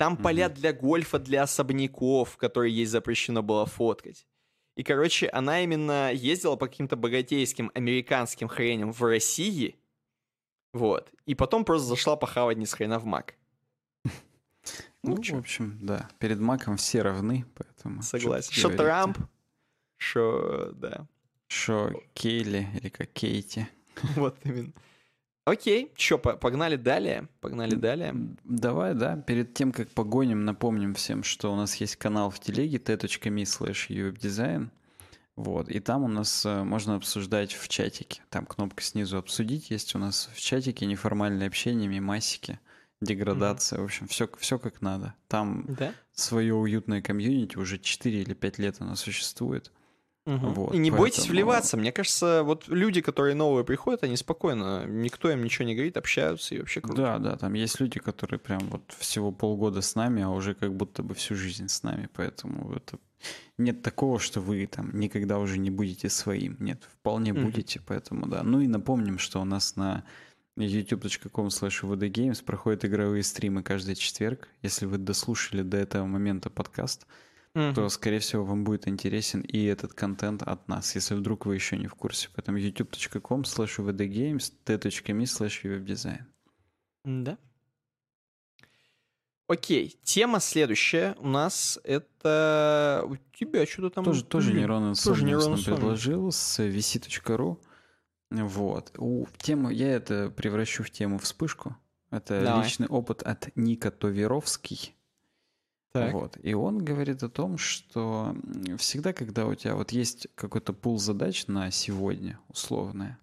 Там 0.00 0.14
Мгм. 0.14 0.22
поля 0.22 0.48
для 0.48 0.72
гольфа, 0.72 1.18
для 1.18 1.42
особняков, 1.42 2.38
которые 2.38 2.74
ей 2.74 2.86
запрещено 2.86 3.42
было 3.42 3.66
фоткать. 3.66 4.26
И, 4.74 4.82
короче, 4.82 5.28
она 5.28 5.62
именно 5.62 6.10
ездила 6.10 6.56
по 6.56 6.68
каким-то 6.68 6.96
богатейским 6.96 7.70
американским 7.74 8.48
хреням 8.48 8.94
в 8.94 9.02
России, 9.02 9.76
вот, 10.72 11.12
и 11.26 11.34
потом 11.34 11.66
просто 11.66 11.86
зашла 11.88 12.16
похавать 12.16 12.56
ни 12.56 12.64
с 12.64 12.72
хрена 12.72 12.98
в 12.98 13.04
Мак. 13.04 13.34
Ну, 15.02 15.16
Ну, 15.16 15.22
в 15.22 15.38
общем, 15.38 15.78
да. 15.82 16.08
Перед 16.18 16.40
Маком 16.40 16.78
все 16.78 17.02
равны, 17.02 17.44
поэтому... 17.54 18.02
согласен. 18.02 18.54
Что? 18.54 18.70
Трамп, 18.70 19.18
что, 19.98 20.72
да, 20.72 21.06
Что 21.46 21.92
Кейли 22.14 22.68
или 22.80 22.88
как 22.88 23.12
Кейти. 23.12 23.68
вот 24.16 24.38
именно. 24.44 24.72
Окей, 25.50 25.90
что, 25.96 26.16
погнали 26.16 26.76
далее, 26.76 27.26
погнали 27.40 27.74
далее. 27.74 28.14
Давай, 28.44 28.94
да, 28.94 29.16
перед 29.16 29.52
тем, 29.52 29.72
как 29.72 29.88
погоним, 29.88 30.44
напомним 30.44 30.94
всем, 30.94 31.24
что 31.24 31.52
у 31.52 31.56
нас 31.56 31.74
есть 31.76 31.96
канал 31.96 32.30
в 32.30 32.38
телеге 32.38 32.78
t.me 32.78 33.42
slash 33.42 33.88
uwebdesign. 33.88 34.68
Вот, 35.34 35.68
и 35.68 35.80
там 35.80 36.04
у 36.04 36.08
нас 36.08 36.46
э, 36.46 36.62
можно 36.62 36.94
обсуждать 36.94 37.52
в 37.52 37.66
чатике. 37.66 38.22
Там 38.28 38.46
кнопка 38.46 38.82
снизу 38.82 39.18
«Обсудить» 39.18 39.70
есть 39.70 39.96
у 39.96 39.98
нас 39.98 40.30
в 40.32 40.40
чатике, 40.40 40.86
неформальное 40.86 41.48
общение, 41.48 41.88
мимасики, 41.88 42.60
деградация, 43.00 43.78
mm-hmm. 43.78 43.82
в 43.82 43.84
общем, 43.86 44.06
все, 44.06 44.30
все 44.38 44.58
как 44.58 44.82
надо. 44.82 45.14
Там 45.26 45.64
да? 45.66 45.94
свое 46.12 46.54
уютное 46.54 47.02
комьюнити 47.02 47.56
уже 47.56 47.78
4 47.78 48.22
или 48.22 48.34
5 48.34 48.58
лет 48.58 48.76
оно 48.78 48.94
существует. 48.94 49.72
Угу. 50.30 50.46
Вот, 50.48 50.74
и 50.74 50.78
не 50.78 50.90
поэтому... 50.90 50.96
бойтесь 50.98 51.28
вливаться. 51.28 51.76
Мне 51.76 51.90
кажется, 51.90 52.42
вот 52.44 52.68
люди, 52.68 53.00
которые 53.00 53.34
новые 53.34 53.64
приходят, 53.64 54.04
они 54.04 54.16
спокойно, 54.16 54.86
никто 54.86 55.30
им 55.30 55.42
ничего 55.42 55.66
не 55.66 55.74
говорит, 55.74 55.96
общаются 55.96 56.54
и 56.54 56.58
вообще 56.58 56.80
круто. 56.80 57.02
Да, 57.02 57.18
да, 57.18 57.36
там 57.36 57.54
есть 57.54 57.80
люди, 57.80 57.98
которые 57.98 58.38
прям 58.38 58.60
вот 58.68 58.82
всего 58.98 59.32
полгода 59.32 59.80
с 59.80 59.94
нами, 59.96 60.22
а 60.22 60.30
уже 60.30 60.54
как 60.54 60.72
будто 60.74 61.02
бы 61.02 61.14
всю 61.14 61.34
жизнь 61.34 61.68
с 61.68 61.82
нами, 61.82 62.08
поэтому 62.14 62.72
это 62.74 62.98
нет 63.58 63.82
такого, 63.82 64.20
что 64.20 64.40
вы 64.40 64.66
там 64.66 64.98
никогда 64.98 65.38
уже 65.38 65.58
не 65.58 65.70
будете 65.70 66.08
своим. 66.08 66.56
Нет, 66.60 66.82
вполне 66.92 67.32
угу. 67.32 67.42
будете, 67.42 67.80
поэтому 67.84 68.26
да. 68.26 68.42
Ну 68.42 68.60
и 68.60 68.68
напомним, 68.68 69.18
что 69.18 69.40
у 69.40 69.44
нас 69.44 69.76
на 69.76 70.04
youtube.com 70.56 71.48
slash 71.48 72.44
проходят 72.44 72.84
игровые 72.84 73.22
стримы 73.22 73.62
каждый 73.62 73.96
четверг. 73.96 74.48
Если 74.62 74.86
вы 74.86 74.98
дослушали 74.98 75.62
до 75.62 75.76
этого 75.76 76.06
момента 76.06 76.50
подкаст, 76.50 77.06
mm-hmm. 77.54 77.74
то, 77.74 77.88
скорее 77.88 78.18
всего, 78.20 78.44
вам 78.44 78.64
будет 78.64 78.88
интересен 78.88 79.40
и 79.40 79.64
этот 79.64 79.94
контент 79.94 80.42
от 80.42 80.68
нас, 80.68 80.94
если 80.94 81.14
вдруг 81.14 81.46
вы 81.46 81.54
еще 81.54 81.76
не 81.76 81.86
в 81.86 81.94
курсе. 81.94 82.28
Поэтому 82.34 82.58
youtube.com 82.58 83.42
slash 83.42 83.78
vdgames, 83.78 84.52
t.me 84.64 85.24
slash 85.24 85.62
webdesign. 85.64 86.24
Да. 87.04 87.38
Окей, 89.50 89.98
тема 90.04 90.38
следующая 90.38 91.16
у 91.18 91.26
нас 91.26 91.80
это... 91.82 93.04
У 93.06 93.16
тебя 93.36 93.66
что-то 93.66 93.90
там... 93.90 94.04
Тоже, 94.04 94.24
тоже 94.24 94.52
нейронный 94.52 94.94
тоже 94.94 95.24
нейронный 95.24 95.64
предложил 95.64 96.30
с 96.30 96.60
vc.ru. 96.60 97.58
Вот. 98.30 98.92
У, 98.96 99.26
тему, 99.38 99.70
я 99.70 99.90
это 99.90 100.30
превращу 100.30 100.84
в 100.84 100.90
тему 100.90 101.18
вспышку. 101.18 101.76
Это 102.12 102.42
Давай. 102.44 102.64
личный 102.64 102.86
опыт 102.86 103.22
от 103.22 103.48
Ника 103.56 103.90
Товеровский. 103.90 104.94
Так. 105.92 106.12
Вот. 106.12 106.38
И 106.42 106.54
он 106.54 106.84
говорит 106.84 107.22
о 107.22 107.28
том, 107.28 107.58
что 107.58 108.36
всегда, 108.78 109.12
когда 109.12 109.46
у 109.46 109.54
тебя 109.54 109.74
вот 109.74 109.90
есть 109.90 110.28
какой-то 110.36 110.72
пул 110.72 110.98
задач 110.98 111.46
на 111.48 111.70
сегодня, 111.70 112.38
условное, 112.48 113.18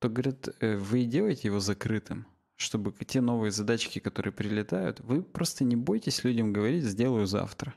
то, 0.00 0.08
говорит, 0.08 0.48
э, 0.60 0.76
вы 0.76 1.04
делаете 1.04 1.48
его 1.48 1.60
закрытым, 1.60 2.26
чтобы 2.56 2.92
те 2.92 3.20
новые 3.20 3.52
задачки, 3.52 3.98
которые 3.98 4.32
прилетают, 4.32 5.00
вы 5.00 5.22
просто 5.22 5.64
не 5.64 5.76
бойтесь 5.76 6.24
людям 6.24 6.52
говорить 6.52 6.84
«сделаю 6.84 7.26
завтра». 7.26 7.74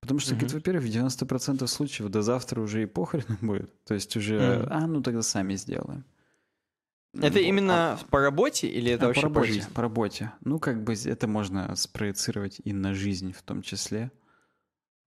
Потому 0.00 0.20
что, 0.20 0.32
угу. 0.32 0.40
говорит, 0.40 0.54
во-первых, 0.54 0.84
в 0.84 0.88
90% 0.88 1.66
случаев 1.66 2.08
до 2.08 2.22
завтра 2.22 2.60
уже 2.60 2.82
и 2.82 2.86
похрен 2.86 3.24
будет. 3.40 3.72
То 3.84 3.94
есть 3.94 4.16
уже, 4.16 4.60
угу. 4.60 4.68
а, 4.70 4.86
ну 4.86 5.02
тогда 5.02 5.22
сами 5.22 5.56
сделаем. 5.56 6.04
Это 7.14 7.38
вот. 7.38 7.40
именно 7.40 7.94
а, 7.94 7.98
по 8.10 8.20
работе 8.20 8.68
или 8.68 8.92
это 8.92 9.06
а, 9.06 9.08
вообще 9.08 9.22
по, 9.22 9.26
работе, 9.28 9.46
по 9.48 9.52
жизни? 9.52 9.72
По 9.74 9.82
работе. 9.82 10.32
Ну, 10.42 10.58
как 10.60 10.84
бы 10.84 10.94
это 10.94 11.26
можно 11.26 11.74
спроецировать 11.74 12.60
и 12.62 12.72
на 12.72 12.94
жизнь 12.94 13.32
в 13.32 13.42
том 13.42 13.62
числе. 13.62 14.12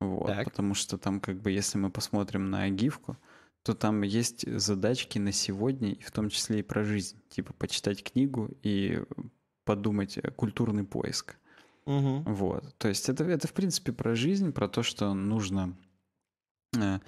Вот, 0.02 0.28
так. 0.28 0.46
потому 0.46 0.74
что 0.74 0.98
там 0.98 1.22
как 1.22 1.42
бы, 1.42 1.52
если 1.52 1.78
мы 1.78 1.90
посмотрим 1.90 2.50
на 2.50 2.70
гифку, 2.70 3.18
то 3.64 3.74
там 3.74 4.02
есть 4.02 4.46
задачки 4.60 5.18
на 5.18 5.32
сегодня, 5.32 5.94
и 5.94 6.04
в 6.04 6.12
том 6.12 6.30
числе 6.30 6.60
и 6.60 6.64
про 6.64 6.84
жизнь. 6.84 7.22
Типа 7.30 7.54
почитать 7.54 8.04
книгу 8.04 8.50
и 8.64 9.02
подумать 9.64 10.18
э, 10.18 10.30
культурный 10.32 10.84
поиск. 10.84 11.38
Угу. 11.86 12.24
Вот. 12.26 12.76
То 12.78 12.90
есть 12.90 13.08
это, 13.08 13.24
это, 13.24 13.48
в 13.48 13.54
принципе, 13.54 13.94
про 13.94 14.16
жизнь, 14.16 14.52
про 14.52 14.68
то, 14.68 14.84
что 14.84 15.14
нужно... 15.14 15.78
Э, 16.78 17.00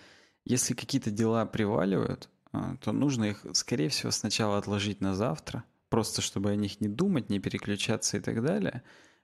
если 0.45 0.73
какие-то 0.73 1.11
дела 1.11 1.45
приваливают, 1.45 2.29
то 2.81 2.91
нужно 2.91 3.25
их, 3.25 3.45
скорее 3.53 3.89
всего, 3.89 4.11
сначала 4.11 4.57
отложить 4.57 5.01
на 5.01 5.15
завтра, 5.15 5.63
просто 5.89 6.21
чтобы 6.21 6.51
о 6.51 6.55
них 6.55 6.81
не 6.81 6.87
думать, 6.87 7.29
не 7.29 7.39
переключаться 7.39 8.17
и 8.17 8.19
так 8.19 8.43
далее. 8.43 8.83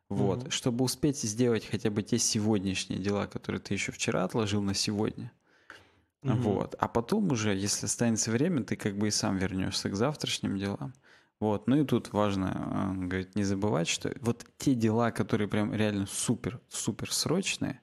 Вот, 0.10 0.44
mm 0.44 0.52
чтобы 0.52 0.84
успеть 0.84 1.22
сделать 1.22 1.66
хотя 1.66 1.90
бы 1.90 2.04
те 2.04 2.18
сегодняшние 2.18 3.00
дела, 3.00 3.28
которые 3.28 3.62
ты 3.62 3.74
еще 3.74 3.92
вчера 3.94 4.26
отложил 4.26 4.62
на 4.62 4.74
сегодня. 4.74 5.32
mm 6.24 6.36
Вот, 6.42 6.76
а 6.80 6.88
потом 6.88 7.32
уже, 7.32 7.56
если 7.56 7.86
останется 7.86 8.32
время, 8.32 8.64
ты 8.64 8.76
как 8.76 8.98
бы 8.98 9.08
и 9.08 9.12
сам 9.12 9.38
вернешься 9.38 9.90
к 9.90 9.96
завтрашним 9.96 10.58
делам. 10.58 10.94
Вот, 11.40 11.68
ну 11.68 11.82
и 11.82 11.86
тут 11.86 12.14
важно, 12.14 12.92
он 12.92 13.10
говорит, 13.10 13.36
не 13.36 13.44
забывать, 13.44 13.88
что 13.88 14.14
вот 14.22 14.46
те 14.58 14.76
дела, 14.76 15.12
которые 15.12 15.48
прям 15.48 15.74
реально 15.74 16.06
супер-супер 16.06 17.12
срочные, 17.12 17.82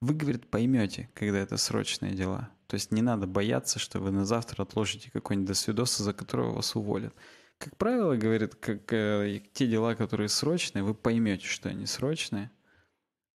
вы, 0.00 0.14
говорит, 0.14 0.50
поймете, 0.50 1.08
когда 1.14 1.38
это 1.38 1.56
срочные 1.56 2.14
дела. 2.14 2.50
То 2.68 2.74
есть 2.74 2.92
не 2.92 3.00
надо 3.00 3.26
бояться, 3.26 3.78
что 3.78 3.98
вы 3.98 4.10
на 4.10 4.26
завтра 4.26 4.62
отложите 4.62 5.10
какой-нибудь 5.10 5.48
досвидос, 5.48 5.96
за 5.96 6.12
которого 6.12 6.56
вас 6.56 6.76
уволят. 6.76 7.14
Как 7.56 7.76
правило, 7.78 8.14
говорит, 8.14 8.54
как 8.56 8.92
э, 8.92 9.40
те 9.54 9.66
дела, 9.66 9.94
которые 9.94 10.28
срочные, 10.28 10.84
вы 10.84 10.94
поймете, 10.94 11.46
что 11.46 11.70
они 11.70 11.86
срочные. 11.86 12.50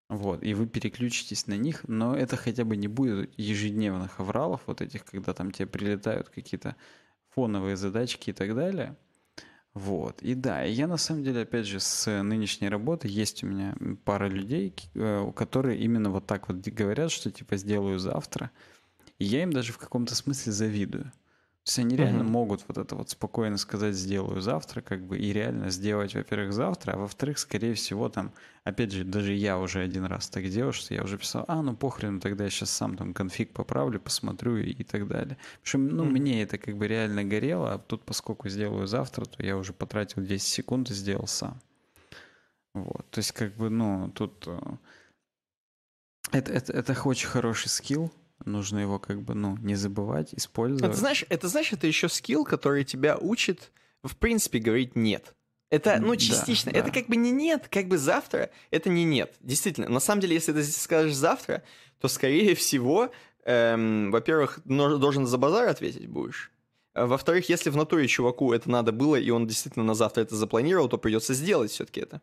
Вот, 0.08 0.44
и 0.44 0.54
вы 0.54 0.66
переключитесь 0.66 1.48
на 1.48 1.54
них, 1.54 1.82
но 1.88 2.16
это 2.16 2.36
хотя 2.36 2.64
бы 2.64 2.76
не 2.76 2.86
будет 2.86 3.36
ежедневных 3.36 4.20
авралов, 4.20 4.60
вот 4.66 4.80
этих, 4.80 5.04
когда 5.04 5.32
там 5.32 5.50
тебе 5.50 5.66
прилетают 5.66 6.28
какие-то 6.28 6.76
фоновые 7.30 7.76
задачки 7.76 8.30
и 8.30 8.32
так 8.32 8.54
далее. 8.54 8.96
Вот, 9.72 10.22
и 10.22 10.34
да, 10.34 10.64
и 10.64 10.70
я 10.70 10.86
на 10.86 10.98
самом 10.98 11.24
деле, 11.24 11.40
опять 11.40 11.66
же, 11.66 11.80
с 11.80 12.22
нынешней 12.22 12.68
работы 12.68 13.08
есть 13.08 13.42
у 13.42 13.48
меня 13.48 13.74
пара 14.04 14.28
людей, 14.28 14.72
э, 14.94 15.32
которые 15.34 15.80
именно 15.80 16.10
вот 16.10 16.26
так 16.26 16.48
вот 16.48 16.58
говорят, 16.58 17.10
что 17.10 17.32
типа 17.32 17.56
сделаю 17.56 17.98
завтра– 17.98 18.52
и 19.18 19.24
я 19.24 19.42
им 19.42 19.52
даже 19.52 19.72
в 19.72 19.78
каком-то 19.78 20.14
смысле 20.14 20.52
завидую. 20.52 21.12
То 21.64 21.70
есть 21.70 21.78
они 21.78 21.96
реально 21.96 22.24
uh-huh. 22.24 22.30
могут 22.30 22.62
вот 22.68 22.76
это 22.76 22.94
вот 22.94 23.08
спокойно 23.08 23.56
сказать, 23.56 23.94
сделаю 23.94 24.42
завтра, 24.42 24.82
как 24.82 25.02
бы, 25.02 25.16
и 25.16 25.32
реально 25.32 25.70
сделать, 25.70 26.14
во-первых, 26.14 26.52
завтра, 26.52 26.92
а 26.92 26.98
во-вторых, 26.98 27.38
скорее 27.38 27.72
всего, 27.72 28.10
там, 28.10 28.34
опять 28.64 28.92
же, 28.92 29.02
даже 29.02 29.32
я 29.32 29.58
уже 29.58 29.80
один 29.80 30.04
раз 30.04 30.28
так 30.28 30.46
делал, 30.50 30.72
что 30.72 30.92
я 30.92 31.02
уже 31.02 31.16
писал, 31.16 31.46
а, 31.48 31.62
ну 31.62 31.74
похрен, 31.74 32.20
тогда 32.20 32.44
я 32.44 32.50
сейчас 32.50 32.68
сам 32.70 32.98
там 32.98 33.14
конфиг 33.14 33.54
поправлю, 33.54 33.98
посмотрю 33.98 34.58
и, 34.58 34.72
и 34.72 34.84
так 34.84 35.08
далее. 35.08 35.38
Потому 35.62 35.64
что, 35.64 35.78
ну, 35.78 36.04
uh-huh. 36.04 36.10
мне 36.10 36.42
это 36.42 36.58
как 36.58 36.76
бы 36.76 36.86
реально 36.86 37.24
горело, 37.24 37.72
а 37.72 37.78
тут, 37.78 38.04
поскольку 38.04 38.50
сделаю 38.50 38.86
завтра, 38.86 39.24
то 39.24 39.42
я 39.42 39.56
уже 39.56 39.72
потратил 39.72 40.20
10 40.20 40.46
секунд 40.46 40.90
и 40.90 40.94
сделал 40.94 41.26
сам. 41.26 41.62
Вот, 42.74 43.08
то 43.10 43.20
есть, 43.20 43.32
как 43.32 43.54
бы, 43.56 43.70
ну, 43.70 44.10
тут... 44.10 44.44
Э, 44.46 44.58
это, 46.30 46.52
это, 46.52 46.74
это 46.74 47.02
очень 47.04 47.28
хороший 47.28 47.68
скилл, 47.68 48.12
нужно 48.46 48.78
его 48.78 48.98
как 48.98 49.22
бы, 49.22 49.34
ну, 49.34 49.56
не 49.58 49.74
забывать, 49.74 50.34
использовать. 50.34 50.84
Это 50.84 50.98
знаешь, 50.98 51.24
это, 51.28 51.48
знаешь, 51.48 51.72
это 51.72 51.86
еще 51.86 52.08
скилл, 52.08 52.44
который 52.44 52.84
тебя 52.84 53.16
учит, 53.16 53.72
в 54.02 54.16
принципе, 54.16 54.58
говорить 54.58 54.96
«нет». 54.96 55.34
Это, 55.70 55.98
ну, 56.00 56.14
частично. 56.14 56.70
Да, 56.70 56.78
да. 56.78 56.84
Это 56.84 56.94
как 56.94 57.08
бы 57.08 57.16
не 57.16 57.32
нет, 57.32 57.66
как 57.68 57.88
бы 57.88 57.98
завтра 57.98 58.50
это 58.70 58.90
не 58.90 59.04
нет. 59.04 59.34
Действительно. 59.40 59.88
На 59.88 59.98
самом 59.98 60.20
деле, 60.20 60.34
если 60.34 60.52
ты 60.52 60.62
скажешь 60.62 61.14
завтра, 61.14 61.64
то, 62.00 62.06
скорее 62.06 62.54
всего, 62.54 63.10
эм, 63.44 64.10
во-первых, 64.12 64.60
должен 64.64 65.26
за 65.26 65.36
базар 65.36 65.68
ответить 65.68 66.06
будешь. 66.06 66.52
А 66.92 67.06
во-вторых, 67.06 67.48
если 67.48 67.70
в 67.70 67.76
натуре 67.76 68.06
чуваку 68.06 68.52
это 68.52 68.70
надо 68.70 68.92
было, 68.92 69.16
и 69.16 69.30
он 69.30 69.48
действительно 69.48 69.84
на 69.84 69.94
завтра 69.94 70.22
это 70.22 70.36
запланировал, 70.36 70.88
то 70.88 70.96
придется 70.96 71.34
сделать 71.34 71.72
все-таки 71.72 72.00
это. 72.00 72.20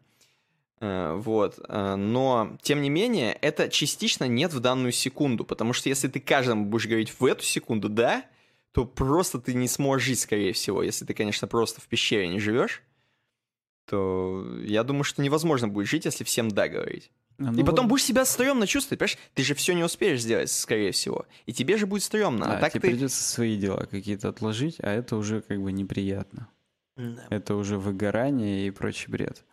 Э, 0.81 1.13
вот. 1.15 1.59
Э, 1.69 1.95
но, 1.95 2.57
тем 2.61 2.81
не 2.81 2.89
менее, 2.89 3.33
это 3.33 3.69
частично 3.69 4.27
нет 4.27 4.51
в 4.51 4.59
данную 4.59 4.91
секунду, 4.91 5.45
потому 5.45 5.73
что 5.73 5.89
если 5.89 6.07
ты 6.07 6.19
каждому 6.19 6.65
будешь 6.65 6.87
говорить 6.87 7.13
в 7.17 7.23
эту 7.23 7.43
секунду 7.43 7.87
«да», 7.87 8.25
то 8.71 8.85
просто 8.85 9.39
ты 9.39 9.53
не 9.53 9.67
сможешь 9.67 10.07
жить, 10.07 10.19
скорее 10.19 10.53
всего. 10.53 10.81
Если 10.81 11.05
ты, 11.05 11.13
конечно, 11.13 11.47
просто 11.47 11.81
в 11.81 11.87
пещере 11.87 12.27
не 12.27 12.39
живешь, 12.39 12.81
то 13.85 14.45
я 14.63 14.83
думаю, 14.83 15.03
что 15.03 15.21
невозможно 15.21 15.67
будет 15.67 15.87
жить, 15.87 16.05
если 16.05 16.23
всем 16.23 16.49
«да» 16.49 16.67
говорить. 16.67 17.11
Ну, 17.37 17.53
и 17.53 17.63
потом 17.63 17.85
вот... 17.85 17.91
будешь 17.91 18.03
себя 18.03 18.25
стрёмно 18.25 18.65
чувствовать, 18.65 18.99
понимаешь? 18.99 19.17
Ты 19.35 19.43
же 19.43 19.55
все 19.55 19.73
не 19.73 19.83
успеешь 19.83 20.21
сделать, 20.21 20.51
скорее 20.51 20.91
всего. 20.91 21.25
И 21.45 21.53
тебе 21.53 21.77
же 21.77 21.85
будет 21.85 22.03
стрёмно. 22.03 22.45
Да, 22.45 22.57
а 22.57 22.59
так 22.59 22.73
тебе 22.73 22.81
ты... 22.81 22.87
придется 22.89 23.23
свои 23.23 23.57
дела 23.57 23.85
какие-то 23.85 24.29
отложить, 24.29 24.77
а 24.79 24.91
это 24.91 25.15
уже 25.15 25.41
как 25.41 25.61
бы 25.61 25.71
неприятно. 25.71 26.47
Да. 26.97 27.27
Это 27.29 27.55
уже 27.55 27.77
выгорание 27.77 28.67
и 28.67 28.71
прочий 28.71 29.11
бред. 29.11 29.43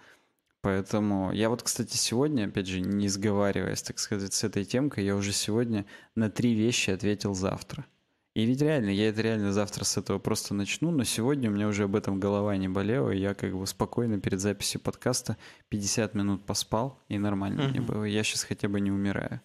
Поэтому 0.61 1.33
я 1.33 1.51
вот, 1.51 1.63
кстати, 1.63 1.97
сегодня, 1.97 2.47
опять 2.47 2.67
же, 2.67 2.81
не 2.81 3.09
сговариваясь, 3.09 3.83
так 3.83 3.99
сказать, 3.99 4.33
с 4.33 4.43
этой 4.43 4.65
темкой, 4.65 5.05
я 5.05 5.15
уже 5.15 5.33
сегодня 5.33 5.87
на 6.17 6.31
три 6.31 6.55
вещи 6.55 6.91
ответил 6.91 7.35
завтра. 7.35 7.87
И 8.35 8.45
ведь 8.45 8.61
реально, 8.61 8.91
я 8.91 9.09
это 9.09 9.21
реально 9.21 9.53
завтра 9.53 9.85
с 9.85 9.97
этого 9.97 10.19
просто 10.19 10.55
начну, 10.55 10.91
но 10.91 11.05
сегодня 11.05 11.51
у 11.51 11.53
меня 11.53 11.69
уже 11.69 11.85
об 11.85 11.97
этом 11.97 12.21
голова 12.21 12.57
не 12.57 12.69
болела, 12.69 13.11
и 13.11 13.19
я 13.19 13.35
как 13.35 13.57
бы 13.57 13.67
спокойно 13.67 14.21
перед 14.21 14.41
записью 14.41 14.81
подкаста 14.81 15.37
50 15.71 16.15
минут 16.15 16.45
поспал, 16.45 17.03
и 17.09 17.19
нормально 17.19 17.65
угу. 17.65 17.71
мне 17.71 17.81
было. 17.81 18.05
Я 18.05 18.23
сейчас 18.23 18.45
хотя 18.45 18.69
бы 18.69 18.81
не 18.81 18.91
умираю. 18.93 19.41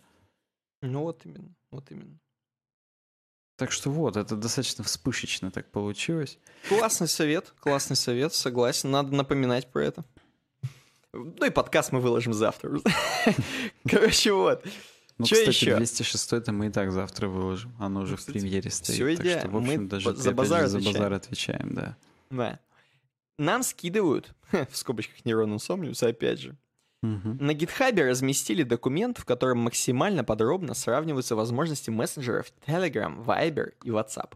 Ну 0.81 1.01
вот 1.01 1.25
именно, 1.25 1.55
вот 1.71 1.89
именно. 1.91 2.19
Так 3.55 3.71
что 3.71 3.89
вот, 3.91 4.17
это 4.17 4.35
достаточно 4.35 4.83
вспышечно 4.83 5.49
так 5.51 5.71
получилось. 5.71 6.37
Классный 6.69 7.07
совет, 7.07 7.53
классный 7.59 7.95
совет, 7.95 8.33
согласен. 8.33 8.91
Надо 8.91 9.15
напоминать 9.15 9.71
про 9.71 9.85
это. 9.85 10.05
Ну 11.13 11.45
и 11.45 11.49
подкаст 11.51 11.91
мы 11.91 11.99
выложим 11.99 12.33
завтра. 12.33 12.79
Короче, 13.87 14.33
вот. 14.33 14.65
Ну, 15.19 15.25
Чё 15.25 15.35
кстати, 15.35 15.49
ещё? 15.55 15.77
206 15.77 16.33
это 16.33 16.51
мы 16.51 16.67
и 16.67 16.69
так 16.71 16.91
завтра 16.91 17.27
выложим. 17.27 17.75
Оно 17.79 18.01
уже 18.01 18.15
в 18.15 18.19
кстати, 18.19 18.39
премьере 18.39 18.71
стоит. 18.71 18.95
всё 18.95 19.15
так 19.15 19.39
что, 19.39 19.49
в 19.49 19.57
общем, 19.57 19.83
Мы 19.83 19.87
даже 19.89 20.15
за 20.15 20.31
базар 20.31 20.61
же 20.63 20.67
за 20.69 20.77
отвечаем. 20.77 20.93
базар 20.97 21.13
отвечаем, 21.13 21.73
да. 21.75 21.97
Да. 22.31 22.59
Нам 23.37 23.61
скидывают, 23.63 24.33
в 24.51 24.75
скобочках 24.75 25.23
нейронным 25.23 25.59
сомнюсь, 25.59 26.01
опять 26.03 26.39
же, 26.39 26.57
Мгм. 27.03 27.37
На 27.41 27.53
гитхабе 27.53 28.09
разместили 28.09 28.63
документ, 28.63 29.17
в 29.17 29.25
котором 29.25 29.57
максимально 29.59 30.23
подробно 30.23 30.73
сравниваются 30.73 31.35
возможности 31.35 31.89
мессенджеров 31.89 32.47
Telegram, 32.65 33.23
Viber 33.25 33.73
и 33.83 33.89
WhatsApp. 33.89 34.31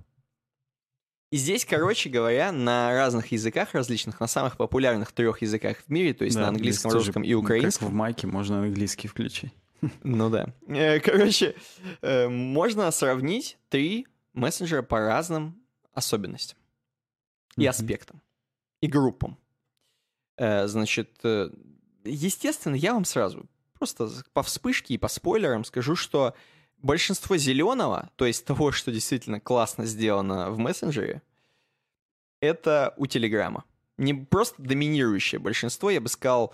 И 1.29 1.35
здесь, 1.37 1.65
короче 1.65 2.09
говоря, 2.09 2.51
на 2.53 2.93
разных 2.93 3.31
языках 3.33 3.73
различных, 3.73 4.19
на 4.21 4.27
самых 4.27 4.55
популярных 4.55 5.11
трех 5.11 5.41
языках 5.41 5.77
в 5.85 5.89
мире, 5.89 6.13
то 6.13 6.23
есть 6.23 6.37
Да, 6.37 6.43
на 6.43 6.47
английском, 6.49 6.91
русском 6.91 7.21
и 7.23 7.33
украинском. 7.33 7.87
Как 7.87 7.93
в 7.93 7.95
майке 7.95 8.27
можно 8.27 8.59
английский 8.63 9.07
включить. 9.07 9.51
Ну 10.03 10.29
да. 10.29 10.53
Э, 10.67 10.99
Короче, 10.99 11.55
э, 12.01 12.27
можно 12.29 12.89
сравнить 12.91 13.57
три 13.69 14.07
мессенджера 14.33 14.81
по 14.81 14.99
разным 14.99 15.61
особенностям 15.93 16.57
и 17.57 17.65
аспектам, 17.65 18.21
и 18.81 18.87
группам. 18.87 19.37
Э, 20.37 20.65
Значит, 20.67 21.19
естественно, 22.05 22.75
я 22.75 22.93
вам 22.93 23.03
сразу 23.05 23.45
просто 23.73 24.09
по 24.33 24.43
вспышке 24.43 24.93
и 24.93 24.97
по 24.97 25.09
спойлерам 25.09 25.65
скажу, 25.65 25.95
что 25.95 26.33
большинство 26.77 27.37
зеленого, 27.37 28.09
то 28.15 28.25
есть 28.25 28.45
того, 28.45 28.71
что 28.71 28.91
действительно 28.91 29.39
классно 29.39 29.85
сделано 29.85 30.51
в 30.51 30.57
мессенджере, 30.57 31.21
это 32.39 32.93
у 32.97 33.07
Телеграма. 33.07 33.63
Не 33.97 34.13
просто 34.13 34.61
доминирующее 34.61 35.39
большинство, 35.39 35.89
я 35.89 36.01
бы 36.01 36.07
сказал, 36.07 36.53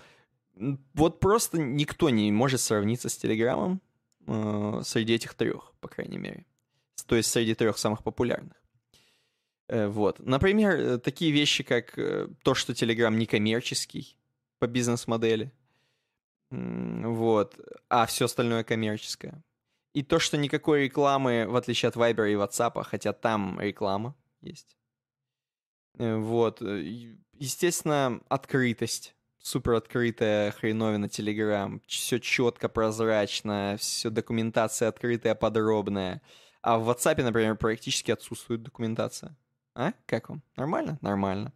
вот 0.94 1.20
просто 1.20 1.58
никто 1.58 2.10
не 2.10 2.32
может 2.32 2.60
сравниться 2.60 3.08
с 3.08 3.16
Телеграмом 3.16 3.80
э, 4.26 4.82
среди 4.84 5.14
этих 5.14 5.34
трех, 5.34 5.72
по 5.80 5.88
крайней 5.88 6.18
мере. 6.18 6.46
То 7.06 7.16
есть 7.16 7.30
среди 7.30 7.54
трех 7.54 7.76
самых 7.76 8.02
популярных. 8.02 8.54
Э, 9.68 9.88
вот. 9.88 10.20
Например, 10.20 10.74
э, 10.74 10.98
такие 10.98 11.32
вещи, 11.32 11.64
как 11.64 11.98
э, 11.98 12.28
то, 12.42 12.54
что 12.54 12.74
Телеграм 12.74 13.18
не 13.18 13.26
коммерческий 13.26 14.16
по 14.58 14.66
бизнес-модели. 14.66 15.52
Вот. 16.50 17.58
А 17.88 18.06
все 18.06 18.26
остальное 18.26 18.64
коммерческое. 18.64 19.42
И 19.94 20.02
то, 20.02 20.18
что 20.18 20.36
никакой 20.36 20.84
рекламы, 20.84 21.46
в 21.48 21.56
отличие 21.56 21.88
от 21.88 21.96
Viber 21.96 22.30
и 22.30 22.34
WhatsApp, 22.34 22.82
хотя 22.82 23.12
там 23.12 23.58
реклама 23.60 24.14
есть. 24.40 24.76
Э, 25.98 26.16
Вот. 26.16 26.60
Э, 26.60 26.82
Естественно, 27.38 28.20
открытость. 28.28 29.14
Супер 29.38 29.72
открытая 29.74 30.52
хреновина 30.52 31.06
Telegram. 31.06 31.80
Все 31.86 32.18
четко, 32.18 32.68
прозрачно, 32.68 33.76
все 33.78 34.08
документация 34.10 34.88
открытая, 34.88 35.34
подробная. 35.34 36.22
А 36.62 36.78
в 36.78 36.88
WhatsApp, 36.88 37.22
например, 37.22 37.56
практически 37.56 38.10
отсутствует 38.10 38.62
документация. 38.62 39.36
А? 39.74 39.92
Как 40.06 40.28
вам? 40.28 40.42
Нормально? 40.56 40.98
Нормально. 41.02 41.52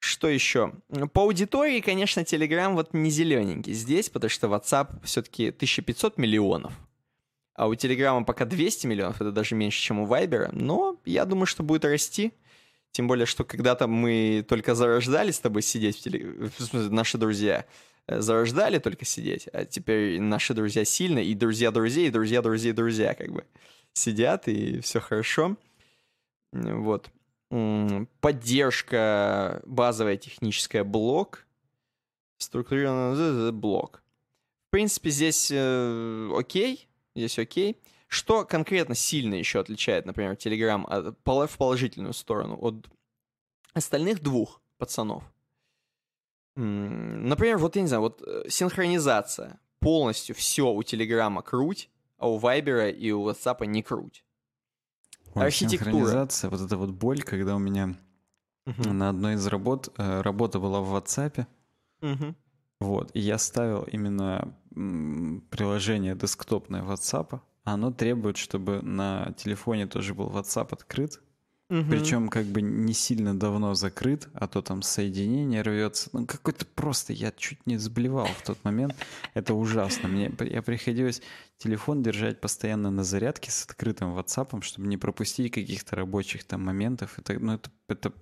Что 0.00 0.28
еще? 0.28 0.74
По 1.12 1.22
аудитории, 1.22 1.80
конечно, 1.80 2.20
Telegram 2.20 2.74
вот 2.74 2.92
не 2.92 3.10
зелененький 3.10 3.72
здесь, 3.72 4.10
потому 4.10 4.30
что 4.30 4.48
WhatsApp 4.48 5.04
все-таки 5.04 5.48
1500 5.48 6.18
миллионов. 6.18 6.72
А 7.54 7.68
у 7.68 7.74
Телеграма 7.74 8.24
пока 8.24 8.44
200 8.44 8.86
миллионов, 8.86 9.20
это 9.20 9.32
даже 9.32 9.54
меньше, 9.54 9.80
чем 9.80 10.00
у 10.00 10.06
Вайбера. 10.06 10.50
Но 10.52 10.98
я 11.04 11.24
думаю, 11.24 11.46
что 11.46 11.62
будет 11.62 11.84
расти. 11.84 12.32
Тем 12.92 13.06
более, 13.06 13.26
что 13.26 13.44
когда-то 13.44 13.86
мы 13.86 14.44
только 14.48 14.74
зарождались 14.74 15.36
с 15.36 15.40
тобой 15.40 15.62
сидеть 15.62 15.98
в 15.98 16.00
теле... 16.00 16.50
в 16.58 16.62
смысле, 16.62 16.90
наши 16.90 17.18
друзья 17.18 17.64
э, 18.08 18.20
зарождали 18.20 18.78
только 18.78 19.04
сидеть, 19.04 19.48
а 19.52 19.64
теперь 19.64 20.20
наши 20.20 20.54
друзья 20.54 20.84
сильно, 20.84 21.20
и 21.20 21.34
друзья 21.34 21.70
друзей, 21.70 22.08
и 22.08 22.10
друзья 22.10 22.42
друзей 22.42 22.72
друзья 22.72 23.14
как 23.14 23.30
бы 23.30 23.44
сидят, 23.92 24.48
и 24.48 24.80
все 24.80 24.98
хорошо. 24.98 25.56
Вот. 26.52 27.10
Поддержка 28.20 29.62
базовая 29.66 30.16
техническая 30.16 30.84
блок. 30.84 31.46
Структурированный 32.38 33.52
блок. 33.52 34.02
В 34.68 34.70
принципе, 34.70 35.10
здесь 35.10 35.50
э, 35.52 36.30
окей. 36.36 36.88
Здесь 37.20 37.38
окей. 37.38 37.76
Что 38.08 38.44
конкретно 38.44 38.94
сильно 38.94 39.34
еще 39.34 39.60
отличает, 39.60 40.06
например, 40.06 40.32
Telegram 40.32 41.14
в 41.46 41.56
положительную 41.58 42.12
сторону 42.14 42.56
от 42.60 42.88
остальных 43.74 44.22
двух 44.22 44.60
пацанов? 44.78 45.22
Например, 46.56 47.58
вот 47.58 47.76
я 47.76 47.82
не 47.82 47.88
знаю, 47.88 48.00
вот 48.02 48.22
э, 48.26 48.48
синхронизация. 48.48 49.60
Полностью 49.78 50.34
все 50.34 50.70
у 50.70 50.82
Телеграма 50.82 51.42
круть, 51.42 51.88
а 52.18 52.28
у 52.28 52.38
Вайбера 52.38 52.90
и 52.90 53.10
у 53.12 53.28
WhatsApp 53.28 53.64
не 53.66 53.82
круть. 53.82 54.24
Ой, 55.34 55.44
Архитектура. 55.46 55.84
Синхронизация, 55.92 56.50
вот 56.50 56.60
эта 56.60 56.76
вот 56.76 56.90
боль, 56.90 57.22
когда 57.22 57.54
у 57.54 57.58
меня 57.58 57.96
Мгм. 58.66 58.98
на 58.98 59.08
одной 59.10 59.34
из 59.34 59.46
работ, 59.46 59.92
э, 59.96 60.20
работа 60.22 60.58
была 60.58 60.80
в 60.80 60.94
WhatsApp, 60.94 61.46
Мгм. 62.00 62.34
вот, 62.80 63.10
и 63.14 63.20
я 63.20 63.38
ставил 63.38 63.84
именно 63.84 64.54
приложение 64.74 66.14
десктопное 66.14 66.82
WhatsApp, 66.82 67.40
оно 67.64 67.92
требует, 67.92 68.36
чтобы 68.36 68.80
на 68.82 69.32
телефоне 69.36 69.86
тоже 69.86 70.14
был 70.14 70.28
WhatsApp 70.30 70.68
открыт, 70.72 71.20
Мгм. 71.68 71.88
причем 71.88 72.28
как 72.28 72.46
бы 72.46 72.62
не 72.62 72.92
сильно 72.92 73.38
давно 73.38 73.74
закрыт, 73.74 74.28
а 74.34 74.48
то 74.48 74.60
там 74.60 74.82
соединение 74.82 75.62
рвется. 75.62 76.10
Ну, 76.12 76.26
какой-то 76.26 76.66
просто, 76.66 77.12
я 77.12 77.30
чуть 77.30 77.64
не 77.64 77.76
сблевал 77.76 78.26
в 78.26 78.42
тот 78.42 78.64
момент. 78.64 78.96
Это 79.34 79.54
ужасно. 79.54 80.08
Мне 80.08 80.32
я 80.40 80.62
приходилось 80.62 81.22
телефон 81.58 82.02
держать 82.02 82.40
постоянно 82.40 82.90
на 82.90 83.04
зарядке 83.04 83.52
с 83.52 83.64
открытым 83.66 84.18
WhatsApp, 84.18 84.60
чтобы 84.62 84.88
не 84.88 84.96
пропустить 84.96 85.52
каких-то 85.52 85.94
рабочих 85.94 86.42
там 86.42 86.64
моментов. 86.64 87.16
Это, 87.20 87.38
ну, 87.38 87.52
это, 87.54 87.70
это, 87.88 88.12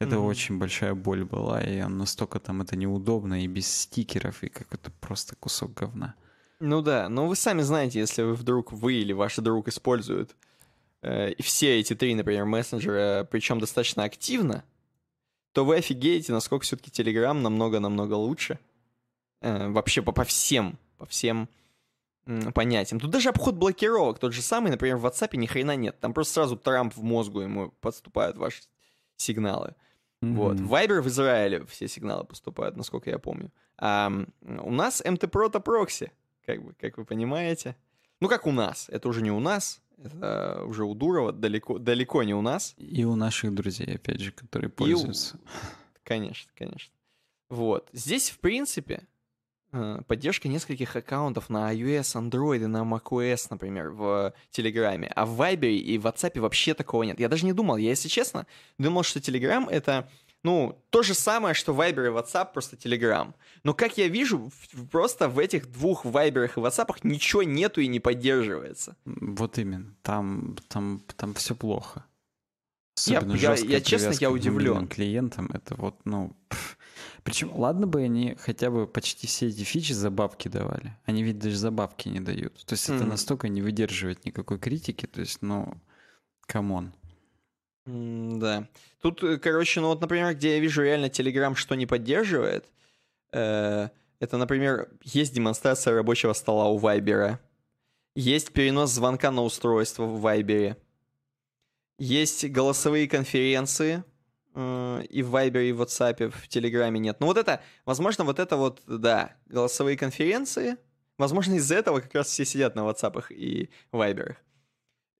это 0.00 0.16
Мгм. 0.16 0.24
очень 0.26 0.58
большая 0.58 0.94
боль 0.94 1.24
была, 1.24 1.60
и 1.60 1.82
настолько 1.82 2.38
там 2.38 2.62
это 2.62 2.76
неудобно, 2.76 3.42
и 3.42 3.46
без 3.48 3.66
стикеров, 3.66 4.42
и 4.42 4.48
какой-то 4.48 4.90
просто 5.00 5.34
кусок 5.36 5.74
говна. 5.74 6.14
Ну 6.60 6.82
да, 6.82 7.08
но 7.08 7.26
вы 7.26 7.36
сами 7.36 7.62
знаете, 7.62 7.98
если 8.00 8.22
вы 8.22 8.34
вдруг 8.34 8.72
вы 8.72 8.94
или 8.94 9.12
ваш 9.12 9.36
друг 9.36 9.68
используют 9.68 10.34
э, 11.02 11.34
все 11.42 11.78
эти 11.80 11.94
три, 11.94 12.14
например, 12.14 12.44
мессенджера, 12.44 13.26
причем 13.30 13.60
достаточно 13.60 14.04
активно, 14.04 14.64
то 15.52 15.64
вы 15.64 15.76
офигеете, 15.76 16.32
насколько 16.32 16.64
все-таки 16.64 16.90
Telegram 16.90 17.32
намного-намного 17.34 18.14
лучше. 18.14 18.58
Э, 19.40 19.68
вообще 19.68 20.02
по, 20.02 20.12
по 20.12 20.24
всем, 20.24 20.78
по 20.96 21.06
всем 21.06 21.48
м, 22.26 22.52
понятиям. 22.52 23.00
Тут 23.00 23.10
даже 23.10 23.28
обход 23.30 23.54
блокировок 23.54 24.18
тот 24.18 24.32
же 24.32 24.42
самый, 24.42 24.70
например, 24.70 24.96
в 24.96 25.06
WhatsApp 25.06 25.36
ни 25.36 25.46
хрена 25.46 25.76
нет. 25.76 25.98
Там 26.00 26.12
просто 26.12 26.34
сразу 26.34 26.56
Трамп 26.56 26.94
в 26.96 27.02
мозгу 27.02 27.40
ему 27.40 27.70
подступают 27.80 28.36
ваши 28.36 28.62
сигналы. 29.16 29.74
Вот. 30.20 30.54
Мгм. 30.56 30.66
В 30.66 30.74
Viber 30.74 31.00
в 31.00 31.06
Израиле 31.08 31.64
все 31.66 31.86
сигналы 31.88 32.24
поступают, 32.24 32.76
насколько 32.76 33.08
я 33.10 33.18
помню. 33.18 33.50
А 33.78 34.10
у 34.42 34.70
нас 34.72 35.00
MT-Proto 35.04 35.60
прокси, 35.60 36.10
как 36.44 36.62
бы, 36.64 36.74
как 36.74 36.98
вы 36.98 37.04
понимаете. 37.04 37.76
Ну, 38.20 38.28
как 38.28 38.46
у 38.46 38.52
нас. 38.52 38.88
Это 38.88 39.08
уже 39.08 39.22
не 39.22 39.30
у 39.30 39.38
нас, 39.38 39.80
это 39.96 40.62
уже 40.64 40.84
у 40.84 40.94
Дурова, 40.94 41.30
далеко, 41.32 41.78
далеко 41.78 42.24
не 42.24 42.34
у 42.34 42.42
нас. 42.42 42.74
И 42.78 43.04
у 43.04 43.14
наших 43.14 43.54
друзей, 43.54 43.94
опять 43.94 44.20
же, 44.20 44.32
которые 44.32 44.70
И 44.70 44.72
у- 44.72 44.74
пользуются. 44.76 45.38
Конечно, 46.02 46.50
конечно. 46.56 46.92
Вот. 47.48 47.88
Здесь, 47.92 48.30
в 48.30 48.38
принципе, 48.40 49.02
поддержка 50.06 50.48
нескольких 50.48 50.96
аккаунтов 50.96 51.50
на 51.50 51.72
iOS, 51.74 52.14
Android 52.16 52.64
и 52.64 52.66
на 52.66 52.82
macOS, 52.84 53.46
например, 53.50 53.90
в 53.90 54.32
Телеграме. 54.50 55.12
А 55.14 55.26
в 55.26 55.40
Viber 55.40 55.70
и 55.70 55.98
в 55.98 56.06
WhatsApp 56.06 56.40
вообще 56.40 56.74
такого 56.74 57.02
нет. 57.02 57.20
Я 57.20 57.28
даже 57.28 57.44
не 57.44 57.52
думал, 57.52 57.76
я, 57.76 57.90
если 57.90 58.08
честно, 58.08 58.46
думал, 58.78 59.02
что 59.02 59.20
Telegram 59.20 59.68
это, 59.68 60.08
ну, 60.42 60.78
то 60.90 61.02
же 61.02 61.14
самое, 61.14 61.54
что 61.54 61.72
Viber 61.74 62.06
и 62.06 62.10
WhatsApp, 62.10 62.52
просто 62.52 62.76
Telegram. 62.76 63.34
Но, 63.64 63.74
как 63.74 63.98
я 63.98 64.08
вижу, 64.08 64.50
просто 64.90 65.28
в 65.28 65.38
этих 65.38 65.70
двух 65.70 66.06
Viber 66.06 66.46
и 66.46 66.58
WhatsApp 66.60 66.96
ничего 67.02 67.42
нету 67.42 67.80
и 67.80 67.88
не 67.88 68.00
поддерживается. 68.00 68.96
Вот 69.04 69.58
именно. 69.58 69.94
Там, 70.02 70.56
там, 70.68 71.02
там 71.16 71.34
все 71.34 71.54
плохо. 71.54 72.04
Я- 73.06 73.18
Особенно 73.18 73.34
я- 73.36 73.38
жесткая 73.50 73.70
я, 73.72 73.80
честно, 73.80 74.12
я 74.18 74.30
удивлен. 74.30 74.88
клиентам. 74.88 75.50
Это 75.52 75.74
вот, 75.76 75.94
ну... 76.04 76.34
Причем, 77.28 77.52
ладно 77.54 77.86
бы 77.86 78.02
они 78.02 78.34
хотя 78.38 78.70
бы 78.70 78.86
почти 78.86 79.26
все 79.26 79.48
эти 79.48 79.62
фичи 79.62 79.92
за 79.92 80.10
бабки 80.10 80.48
давали. 80.48 80.96
Они 81.04 81.22
ведь 81.22 81.38
даже 81.38 81.56
за 81.56 81.70
бабки 81.70 82.08
не 82.08 82.20
дают. 82.20 82.64
То 82.64 82.74
есть 82.74 82.84
это 82.88 83.00
Мгм. 83.00 83.08
настолько 83.08 83.48
не 83.48 83.62
выдерживает 83.62 84.24
никакой 84.24 84.58
критики. 84.58 85.06
То 85.06 85.20
есть, 85.20 85.42
ну, 85.42 85.74
come 86.46 86.72
on. 86.72 86.92
М, 87.86 88.38
Да. 88.38 88.68
Тут, 89.02 89.22
э, 89.22 89.38
короче, 89.38 89.80
ну 89.80 89.88
вот, 89.88 90.00
например, 90.00 90.34
где 90.34 90.54
я 90.54 90.60
вижу 90.60 90.82
реально 90.82 91.06
Telegram, 91.06 91.54
что 91.54 91.74
не 91.74 91.86
поддерживает, 91.86 92.66
э, 93.32 93.88
это, 94.20 94.36
например, 94.36 94.88
есть 95.04 95.34
демонстрация 95.34 95.94
рабочего 95.94 96.32
стола 96.32 96.68
у 96.68 96.76
Вайбера, 96.78 97.38
есть 98.16 98.52
перенос 98.52 98.90
звонка 98.90 99.30
на 99.30 99.42
устройство 99.42 100.04
в 100.04 100.20
Вайбере, 100.20 100.76
есть 101.98 102.44
голосовые 102.50 103.08
конференции, 103.08 104.02
и 104.54 105.22
в 105.22 105.30
Вайбере, 105.30 105.70
и 105.70 105.72
в 105.72 105.82
WhatsApp, 105.82 106.30
в 106.30 106.48
Телеграме 106.48 106.98
нет. 106.98 107.18
Ну 107.20 107.26
вот 107.26 107.36
это, 107.36 107.62
возможно, 107.84 108.24
вот 108.24 108.38
это 108.38 108.56
вот, 108.56 108.82
да, 108.86 109.36
голосовые 109.46 109.96
конференции, 109.96 110.76
Возможно, 111.18 111.54
из-за 111.54 111.74
этого 111.74 112.00
как 112.00 112.14
раз 112.14 112.28
все 112.28 112.44
сидят 112.44 112.76
на 112.76 112.88
WhatsApp 112.88 113.32
и 113.32 113.70
Viber. 113.92 114.36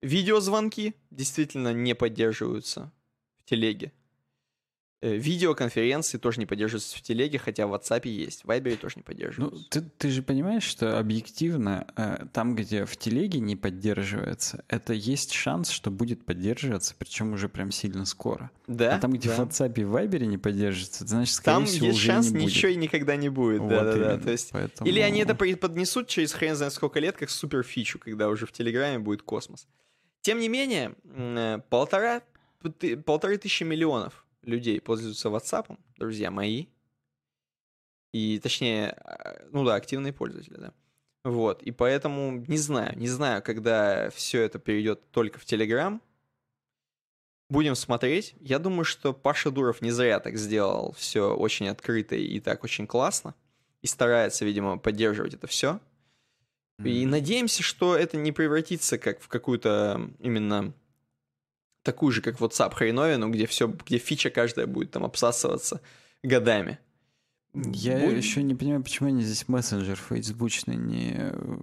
Видеозвонки 0.01 0.95
действительно 1.11 1.73
не 1.73 1.93
поддерживаются 1.93 2.93
в 3.37 3.43
телеге. 3.43 3.91
Э, 5.01 5.15
видеоконференции 5.15 6.17
тоже 6.17 6.41
не 6.41 6.45
поддерживаются 6.45 6.97
в 6.97 7.01
телеге, 7.01 7.39
хотя 7.39 7.67
в 7.67 7.73
WhatsApp 7.73 8.05
есть. 8.05 8.43
В 8.43 8.49
Viber 8.49 8.75
тоже 8.75 8.95
не 8.97 9.01
Ну, 9.01 9.05
поддерживаются. 9.05 9.65
ты, 9.69 9.81
ты 9.97 10.09
же 10.09 10.21
понимаешь, 10.21 10.63
что 10.63 10.99
объективно 10.99 11.87
э, 11.95 12.25
там, 12.33 12.53
где 12.53 12.83
в 12.83 12.97
телеге 12.97 13.39
не 13.39 13.55
поддерживается, 13.55 14.65
это 14.67 14.91
есть 14.91 15.31
шанс, 15.31 15.69
что 15.69 15.89
будет 15.89 16.25
поддерживаться, 16.25 16.95
причем 16.97 17.31
уже 17.31 17.47
прям 17.47 17.71
сильно 17.71 18.03
скоро. 18.05 18.51
да, 18.67 18.97
а 18.97 18.99
там, 18.99 19.13
где 19.13 19.29
да. 19.29 19.35
в 19.35 19.39
WhatsApp 19.47 19.73
и 19.79 19.83
в 19.85 19.95
Viber 19.95 20.25
не 20.25 20.37
поддерживается, 20.37 21.05
это 21.05 21.11
значит, 21.11 21.33
скорее 21.33 21.55
Там 21.55 21.65
всего, 21.65 21.85
есть 21.85 21.97
уже 21.97 22.07
шанс, 22.07 22.27
не 22.31 22.33
будет. 22.33 22.43
ничего 22.47 22.71
и 22.71 22.75
никогда 22.75 23.15
не 23.15 23.29
будет. 23.29 23.61
Вот 23.61 23.69
Да-да-да. 23.69 23.97
именно. 24.15 24.21
То 24.21 24.31
есть 24.31 24.49
Поэтому- 24.51 24.89
Или 24.89 24.99
они 24.99 25.21
это 25.21 25.33
преподнесут 25.33 26.09
через 26.09 26.33
хрен 26.33 26.55
знает 26.57 26.73
сколько 26.73 26.99
лет, 26.99 27.15
как 27.15 27.29
супер 27.29 27.63
фичу, 27.63 27.99
когда 27.99 28.27
уже 28.27 28.45
в 28.45 28.51
Телеграме 28.51 28.99
будет 28.99 29.21
космос. 29.21 29.65
Тем 30.21 30.39
не 30.39 30.49
менее, 30.49 30.95
э, 31.05 31.59
полтора, 31.69 32.21
полторы 33.05 33.37
тысячи 33.37 33.63
миллионов 33.63 34.25
людей 34.43 34.79
пользуются 34.81 35.29
WhatsApp, 35.29 35.77
друзья 35.97 36.31
мои. 36.31 36.67
И 38.13 38.39
точнее, 38.39 38.89
а, 38.91 39.47
ну 39.51 39.63
да, 39.65 39.75
активные 39.75 40.13
пользователи, 40.13 40.55
да. 40.55 40.73
Вот, 41.23 41.61
и 41.63 41.71
поэтому 41.71 42.43
не 42.47 42.57
знаю, 42.57 42.97
не 42.97 43.07
знаю, 43.07 43.43
когда 43.43 44.09
все 44.11 44.41
это 44.41 44.57
перейдет 44.57 45.11
только 45.11 45.37
в 45.39 45.45
Telegram. 45.45 45.99
Будем 47.49 47.75
смотреть. 47.75 48.35
Я 48.39 48.59
думаю, 48.59 48.85
что 48.85 49.11
Паша 49.11 49.49
Дуров 49.51 49.81
не 49.81 49.91
зря 49.91 50.19
так 50.19 50.37
сделал 50.37 50.93
все 50.93 51.35
очень 51.35 51.67
открыто 51.67 52.15
и 52.15 52.39
так 52.39 52.63
очень 52.63 52.85
классно. 52.87 53.33
И 53.81 53.87
старается, 53.87 54.45
видимо, 54.45 54.77
поддерживать 54.77 55.33
это 55.33 55.47
все. 55.47 55.79
И 56.83 57.01
Мгм. 57.01 57.11
надеемся, 57.11 57.63
что 57.63 57.95
это 57.95 58.17
не 58.17 58.31
превратится 58.31 58.97
как 58.97 59.19
в 59.19 59.27
какую-то 59.27 60.09
именно 60.19 60.73
такую 61.91 62.11
же, 62.11 62.21
как 62.21 62.35
WhatsApp 62.39 62.73
хреновину, 62.75 63.29
где 63.31 63.45
все, 63.47 63.67
где 63.67 63.97
фича 63.97 64.29
каждая 64.29 64.67
будет 64.67 64.91
там 64.91 65.03
обсасываться 65.03 65.81
годами. 66.23 66.77
Я 67.55 67.97
Будем- 67.99 68.15
еще 68.17 68.43
не 68.43 68.53
понимаю, 68.53 68.83
почему 68.83 69.09
они 69.09 69.23
здесь 69.23 69.47
мессенджер 69.47 69.95
фейсбучный 69.95 70.75
не... 70.75 71.15
э, 71.17 71.57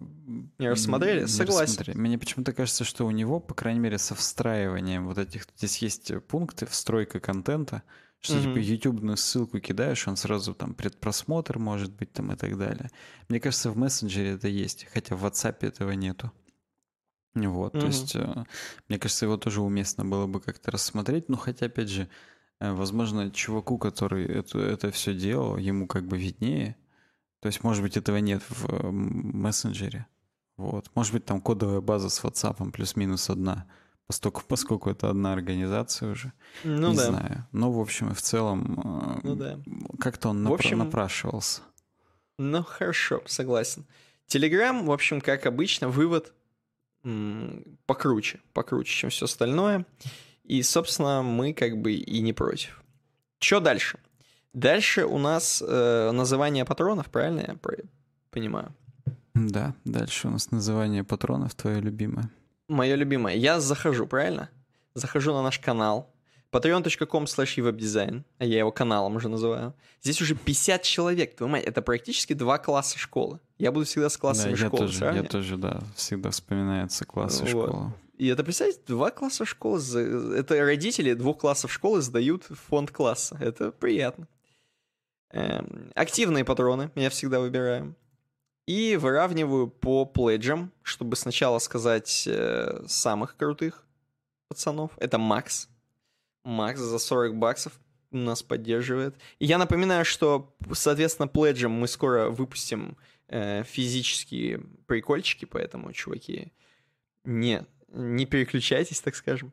Не 0.59 0.69
рассмотрели? 0.71 1.21
не 1.21 1.27
Согласен. 1.29 1.63
рассмотрели. 1.63 1.97
Мне 1.97 2.19
почему-то 2.19 2.53
кажется, 2.53 2.83
что 2.83 3.07
у 3.07 3.13
него, 3.13 3.39
по 3.39 3.55
крайней 3.55 3.79
мере, 3.81 3.97
со 3.99 4.17
встраиванием 4.17 5.07
вот 5.07 5.19
этих... 5.19 5.47
Здесь 5.57 5.79
есть 5.79 6.13
пункты, 6.27 6.67
встройка 6.67 7.21
контента, 7.21 7.85
что 8.21 8.35
Мгм. 8.35 8.43
типа 8.43 8.59
ютубную 8.59 9.17
ссылку 9.17 9.61
кидаешь, 9.61 10.09
он 10.09 10.17
сразу 10.17 10.55
там 10.55 10.75
предпросмотр 10.75 11.61
может 11.61 11.93
быть 11.93 12.13
там 12.13 12.33
и 12.33 12.37
так 12.37 12.59
далее. 12.59 12.91
Мне 13.29 13.39
кажется, 13.39 13.71
в 13.71 13.77
мессенджере 13.77 14.31
это 14.31 14.49
есть, 14.49 14.89
хотя 14.93 15.15
в 15.15 15.25
WhatsApp 15.25 15.59
этого 15.61 15.93
нету. 15.93 16.33
Вот, 17.37 17.73
то 17.73 17.79
Мгм. 17.79 17.87
есть, 17.89 18.17
э, 18.17 18.45
мне 18.89 18.99
кажется, 18.99 19.27
его 19.27 19.37
тоже 19.37 19.61
уместно 19.61 20.05
было 20.05 20.27
бы 20.27 20.41
как-то 20.41 20.71
рассмотреть, 20.71 21.29
но 21.29 21.37
хотя, 21.37 21.67
опять 21.67 21.89
же, 21.91 22.09
э, 22.61 22.73
возможно, 22.73 23.31
чуваку, 23.31 23.77
который 23.79 24.25
это, 24.27 24.59
это 24.59 24.91
все 24.91 25.13
делал, 25.15 25.59
ему 25.59 25.87
как 25.87 26.07
бы 26.07 26.17
виднее. 26.17 26.77
То 27.41 27.49
есть, 27.49 27.63
может 27.63 27.83
быть, 27.83 27.97
этого 27.99 28.17
нет 28.17 28.43
в 28.49 28.67
э, 28.73 28.91
мессенджере. 28.91 30.07
Вот. 30.57 30.91
Может 30.95 31.13
быть, 31.13 31.25
там 31.27 31.41
кодовая 31.43 31.81
база 31.83 32.09
с 32.09 32.25
WhatsApp 32.25 32.71
плюс-минус 32.73 33.29
одна, 33.29 33.67
поскольку, 34.07 34.43
поскольку 34.49 34.89
это 34.91 35.11
одна 35.11 35.35
организация 35.35 36.11
уже. 36.13 36.33
Ну 36.65 36.89
Не 36.91 36.97
да. 36.97 37.07
знаю. 37.11 37.47
Но, 37.53 37.71
в 37.71 37.79
общем 37.79 38.11
и 38.11 38.15
в 38.15 38.23
целом, 38.23 39.21
Ну 39.23 39.37
да. 39.37 39.59
как-то 40.01 40.31
он 40.31 40.43
В 40.43 40.49
напра- 40.49 40.55
общем, 40.55 40.79
напрашивался. 40.79 41.61
Ну 42.39 42.63
хорошо, 42.63 43.23
согласен. 43.27 43.85
Телеграм, 44.27 44.85
в 44.87 44.91
общем, 44.91 45.21
как 45.21 45.47
обычно, 45.47 45.89
вывод 45.89 46.33
покруче, 47.87 48.41
покруче, 48.53 48.93
чем 48.93 49.11
все 49.11 49.25
остальное. 49.25 49.87
И, 50.45 50.63
собственно, 50.63 51.23
мы 51.23 51.53
как 51.53 51.81
бы 51.81 51.93
и 51.93 52.21
не 52.21 52.33
против. 52.33 52.83
Что 53.39 53.61
дальше? 53.61 53.99
Дальше 54.53 55.05
у 55.05 55.19
нас 55.19 55.63
э, 55.67 56.11
называние 56.13 56.65
патронов, 56.65 57.11
правильно 57.11 57.41
я 57.41 57.57
понимаю? 58.31 58.75
Да, 59.35 59.75
дальше 59.85 60.29
у 60.29 60.31
нас 60.31 60.51
называние 60.51 61.05
патронов 61.05 61.55
твое 61.55 61.81
любимое. 61.81 62.31
Мое 62.69 62.95
любимое. 62.95 63.37
Я 63.37 63.61
захожу, 63.61 64.07
правильно? 64.07 64.49
Захожу 64.95 65.35
на 65.35 65.43
наш 65.43 65.59
канал. 65.59 66.11
patreon.com 66.53 67.25
slash 67.25 67.57
webdesign, 67.57 68.25
а 68.39 68.45
я 68.45 68.59
его 68.59 68.73
каналом 68.73 69.17
уже 69.17 69.29
называю. 69.29 69.75
Здесь 70.03 70.21
уже 70.21 70.35
50 70.35 70.83
человек, 70.83 71.37
понимаете, 71.37 71.69
это 71.69 71.83
практически 71.83 72.33
два 72.33 72.59
класса 72.59 72.99
школы. 72.99 73.41
Я 73.59 73.73
буду 73.73 73.87
всегда 73.87 74.09
с 74.09 74.17
классами 74.17 74.55
да, 74.55 74.61
я 74.63 74.67
школы 74.67 74.87
тоже, 74.87 75.05
я 75.05 75.23
тоже, 75.23 75.57
да, 75.57 75.81
всегда 75.95 76.31
вспоминается 76.31 77.05
классы 77.05 77.45
Вот. 77.45 77.49
школы. 77.49 77.93
И 78.19 78.29
это, 78.29 78.45
представьте, 78.45 78.81
два 78.87 79.11
класса 79.11 79.45
школы. 79.45 79.81
Это 80.37 80.59
родители 80.65 81.13
двух 81.13 81.39
классов 81.39 81.73
школы 81.73 82.01
сдают 82.01 82.49
в 82.49 82.55
фонд 82.55 82.91
класса. 82.91 83.37
Это 83.41 83.73
приятно. 83.73 84.27
Эм, 85.33 85.93
активные 85.95 86.45
патроны 86.45 86.91
я 86.95 87.11
всегда 87.11 87.41
выбираю. 87.41 87.95
И 88.67 88.97
выравниваю 88.97 89.69
по 89.69 90.05
пледжам, 90.07 90.73
чтобы 90.83 91.15
сначала 91.17 91.59
сказать 91.59 92.25
э, 92.27 92.85
самых 92.89 93.37
крутых 93.37 93.85
пацанов. 94.49 94.93
Это 94.97 95.19
Макс. 95.19 95.69
Макс 96.47 96.79
за 96.81 96.99
40 96.99 97.37
баксов 97.37 97.73
нас 98.13 98.43
поддерживает. 98.43 99.17
И 99.41 99.47
я 99.47 99.59
напоминаю, 99.59 100.05
что, 100.05 100.55
соответственно, 100.73 101.27
пледжем 101.27 101.73
мы 101.73 101.89
скоро 101.89 102.31
выпустим 102.31 102.97
э, 103.29 103.65
физические 103.65 104.63
прикольчики, 104.87 105.45
поэтому, 105.45 105.93
чуваки, 105.93 106.53
не, 107.25 107.67
не 107.89 108.27
переключайтесь, 108.27 109.01
так 109.01 109.17
скажем. 109.17 109.53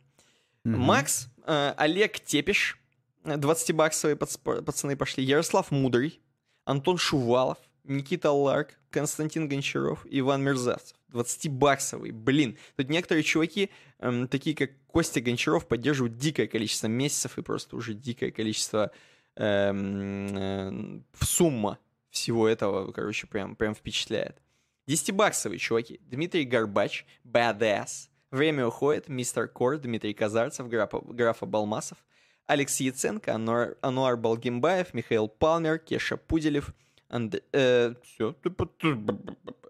Мгм. 0.63 0.79
Макс, 0.79 1.29
э, 1.47 1.73
Олег 1.77 2.19
Тепиш, 2.19 2.77
э, 3.23 3.37
20-баксовые 3.37 4.15
пац- 4.15 4.61
пацаны 4.61 4.95
пошли, 4.95 5.23
Ярослав 5.23 5.71
Мудрый, 5.71 6.21
Антон 6.63 6.97
Шувалов, 6.97 7.57
Никита 7.83 8.31
Ларк, 8.31 8.77
Константин 8.91 9.49
Гончаров, 9.49 10.05
Иван 10.11 10.43
Мерзавцев. 10.43 10.95
20-баксовый, 11.13 12.11
блин. 12.11 12.57
Тут 12.75 12.89
некоторые 12.89 13.23
чуваки, 13.23 13.69
эм, 13.99 14.27
такие 14.27 14.55
как 14.55 14.71
Костя 14.87 15.21
Гончаров, 15.21 15.67
поддерживают 15.67 16.17
дикое 16.17 16.47
количество 16.47 16.87
месяцев 16.87 17.37
и 17.37 17.41
просто 17.41 17.75
уже 17.75 17.93
дикое 17.93 18.31
количество 18.31 18.91
эм, 19.35 20.37
э, 20.37 21.01
сумма 21.19 21.79
всего 22.09 22.47
этого, 22.47 22.91
короче, 22.91 23.27
прям, 23.27 23.55
прям 23.55 23.73
впечатляет. 23.73 24.37
10-баксовые 24.87 25.57
чуваки. 25.57 25.99
Дмитрий 26.03 26.43
Горбач, 26.43 27.05
Badass, 27.23 28.09
Время 28.33 28.65
уходит, 28.65 29.09
Мистер 29.09 29.47
Кор, 29.47 29.77
Дмитрий 29.77 30.15
Казарцев, 30.15 30.67
Графа, 30.67 30.99
Графа 31.05 31.45
Балмасов, 31.45 31.99
Алекс 32.47 32.79
Яценко, 32.79 33.35
Ануар, 33.35 33.77
Ануар 33.81 34.17
Балгимбаев, 34.17 34.95
Михаил 34.95 35.27
Палмер, 35.27 35.77
Кеша 35.77 36.17
Пуделев. 36.17 36.73
Анд... 37.13 37.43
э, 37.51 37.93
всё. 38.03 38.35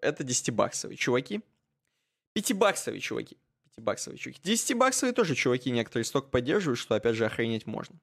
Это 0.02 0.24
10-баксовые 0.24 0.96
чуваки. 0.96 1.42
5-баксовые 2.38 3.00
чуваки. 3.00 3.36
5-баксовые 3.78 4.18
чуваки. 4.18 4.40
10-баксовые 4.44 5.12
тоже 5.12 5.36
чуваки 5.36 5.70
некоторые 5.70 6.06
столько 6.06 6.30
поддерживают, 6.30 6.80
что 6.80 6.96
опять 6.96 7.18
же 7.18 7.26
охренеть 7.26 7.66
можно. 7.66 8.00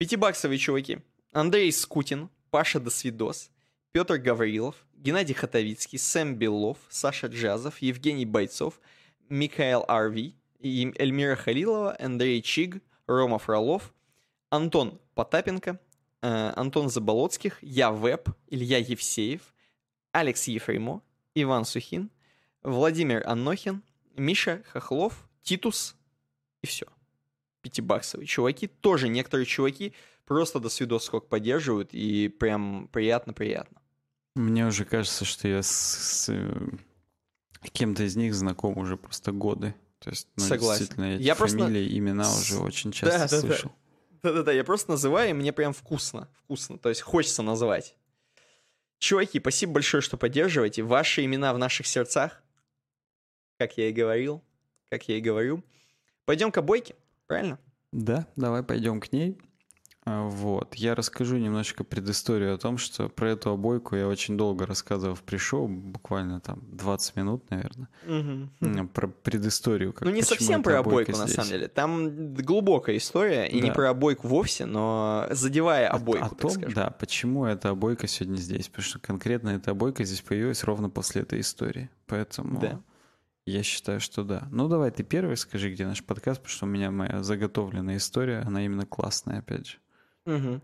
5-баксовые 0.00 0.58
чуваки. 0.58 1.00
Андрей 1.32 1.72
Скутин, 1.72 2.30
Паша 2.50 2.78
Досвидос, 2.78 3.50
Петр 3.90 4.18
Гаврилов, 4.18 4.76
Геннадий 4.94 5.34
Хатовицкий, 5.34 5.98
Сэм 5.98 6.36
Белов, 6.36 6.78
Саша 6.88 7.26
Джазов, 7.26 7.78
Евгений 7.78 8.26
Бойцов, 8.26 8.80
Михаил 9.28 9.84
Арви, 9.88 10.36
Эльмира 10.60 11.34
Халилова, 11.34 11.96
Андрей 11.98 12.42
Чиг, 12.42 12.80
Рома 13.08 13.40
Фролов, 13.40 13.92
Антон 14.50 15.00
Потапенко, 15.14 15.80
Антон 16.22 16.88
Заболоцких, 16.88 17.58
Я 17.62 17.90
Веб, 17.90 18.28
Илья 18.48 18.78
Евсеев, 18.78 19.42
Алекс 20.12 20.46
Ефремо, 20.48 21.02
Иван 21.34 21.64
Сухин, 21.64 22.10
Владимир 22.62 23.26
Анохин, 23.26 23.82
Миша 24.16 24.62
Хохлов, 24.72 25.28
Титус 25.42 25.96
и 26.62 26.66
все. 26.66 26.86
Пятибаксовые 27.62 28.26
чуваки. 28.26 28.66
Тоже 28.68 29.08
некоторые 29.08 29.46
чуваки 29.46 29.92
просто 30.24 30.60
до 30.60 30.68
свидос 30.68 31.04
сколько 31.04 31.26
поддерживают, 31.26 31.90
и 31.92 32.28
прям 32.28 32.88
приятно-приятно. 32.92 33.80
Мне 34.34 34.66
уже 34.66 34.84
кажется, 34.84 35.24
что 35.24 35.48
я 35.48 35.62
с, 35.62 35.68
с, 35.68 36.28
э, 36.32 36.70
кем-то 37.72 38.04
из 38.04 38.16
них 38.16 38.34
знаком 38.34 38.78
уже 38.78 38.96
просто 38.96 39.32
годы. 39.32 39.74
То 39.98 40.10
есть, 40.10 40.28
ну, 40.36 40.44
Согласен. 40.44 40.78
действительно, 40.80 41.14
эти 41.16 41.22
Я 41.22 41.34
просто- 41.34 41.58
фамилии, 41.58 41.96
имена 41.98 42.24
С- 42.24 42.40
уже 42.42 42.58
очень 42.60 42.90
Да, 42.92 42.96
часто 42.96 43.42
да, 43.42 43.48
да. 43.48 43.70
Да-да-да, 44.22 44.52
я 44.52 44.64
просто 44.64 44.92
называю, 44.92 45.30
и 45.30 45.32
мне 45.32 45.52
прям 45.52 45.72
вкусно. 45.72 46.28
Вкусно. 46.44 46.78
То 46.78 46.88
есть 46.88 47.00
хочется 47.00 47.42
назвать. 47.42 47.96
Чуваки, 48.98 49.40
спасибо 49.40 49.74
большое, 49.74 50.00
что 50.00 50.16
поддерживаете. 50.16 50.82
Ваши 50.82 51.24
имена 51.24 51.52
в 51.52 51.58
наших 51.58 51.86
сердцах. 51.86 52.40
Как 53.58 53.76
я 53.76 53.88
и 53.88 53.92
говорил. 53.92 54.42
Как 54.90 55.08
я 55.08 55.16
и 55.18 55.20
говорю. 55.20 55.64
Пойдем 56.24 56.52
к 56.52 56.58
обойке, 56.58 56.94
правильно? 57.26 57.58
Да, 57.90 58.26
давай 58.36 58.62
пойдем 58.62 59.00
к 59.00 59.10
ней. 59.12 59.38
А, 60.04 60.26
Вот. 60.26 60.74
Я 60.74 60.94
расскажу 60.96 61.36
немножечко 61.36 61.84
предысторию 61.84 62.54
о 62.54 62.58
том, 62.58 62.76
что 62.76 63.08
про 63.08 63.30
эту 63.30 63.50
обойку 63.50 63.94
я 63.94 64.08
очень 64.08 64.36
долго 64.36 64.66
рассказывал 64.66 65.14
в 65.14 65.22
пришел, 65.22 65.68
буквально 65.68 66.40
там 66.40 66.60
20 66.72 67.14
минут, 67.14 67.48
наверное. 67.50 67.88
М, 68.06 68.50
Про 68.88 69.06
предысторию. 69.08 69.92
Как, 69.92 70.02
Ну, 70.08 70.10
не 70.10 70.22
совсем 70.22 70.62
про 70.64 70.80
обойку, 70.80 71.12
на 71.12 71.18
здесь. 71.18 71.34
самом 71.36 71.50
деле. 71.50 71.68
Там 71.68 72.34
глубокая 72.34 72.96
история, 72.96 73.46
и 73.46 73.60
не 73.60 73.68
Да. 73.68 73.74
про 73.74 73.90
обойку 73.90 74.26
вовсе, 74.26 74.66
но 74.66 75.26
задевая 75.30 75.88
О- 75.88 75.94
обойку, 75.96 76.26
о 76.26 76.28
так 76.30 76.38
том, 76.40 76.50
скажем. 76.50 76.72
да, 76.72 76.90
почему 76.90 77.44
эта 77.44 77.70
обойка 77.70 78.08
сегодня 78.08 78.36
здесь. 78.38 78.66
Потому 78.68 78.84
что 78.84 78.98
конкретно 78.98 79.50
эта 79.50 79.70
обойка 79.70 80.02
здесь 80.04 80.20
появилась 80.20 80.64
ровно 80.64 80.90
после 80.90 81.22
этой 81.22 81.38
истории. 81.40 81.90
Поэтому 82.08 82.58
Да. 82.58 82.80
я 83.46 83.62
считаю, 83.62 84.00
что 84.00 84.24
да. 84.24 84.48
Ну, 84.50 84.66
давай 84.68 84.90
ты 84.90 85.04
первый 85.04 85.36
скажи, 85.36 85.70
где 85.72 85.86
наш 85.86 86.02
подкаст, 86.02 86.40
потому 86.40 86.50
что 86.56 86.66
у 86.66 86.68
меня 86.68 86.90
моя 86.90 87.22
заготовленная 87.22 87.98
история, 87.98 88.40
она 88.44 88.64
именно 88.64 88.84
классная, 88.84 89.38
опять 89.38 89.68
же. 89.68 89.76
Мгм. 90.26 90.62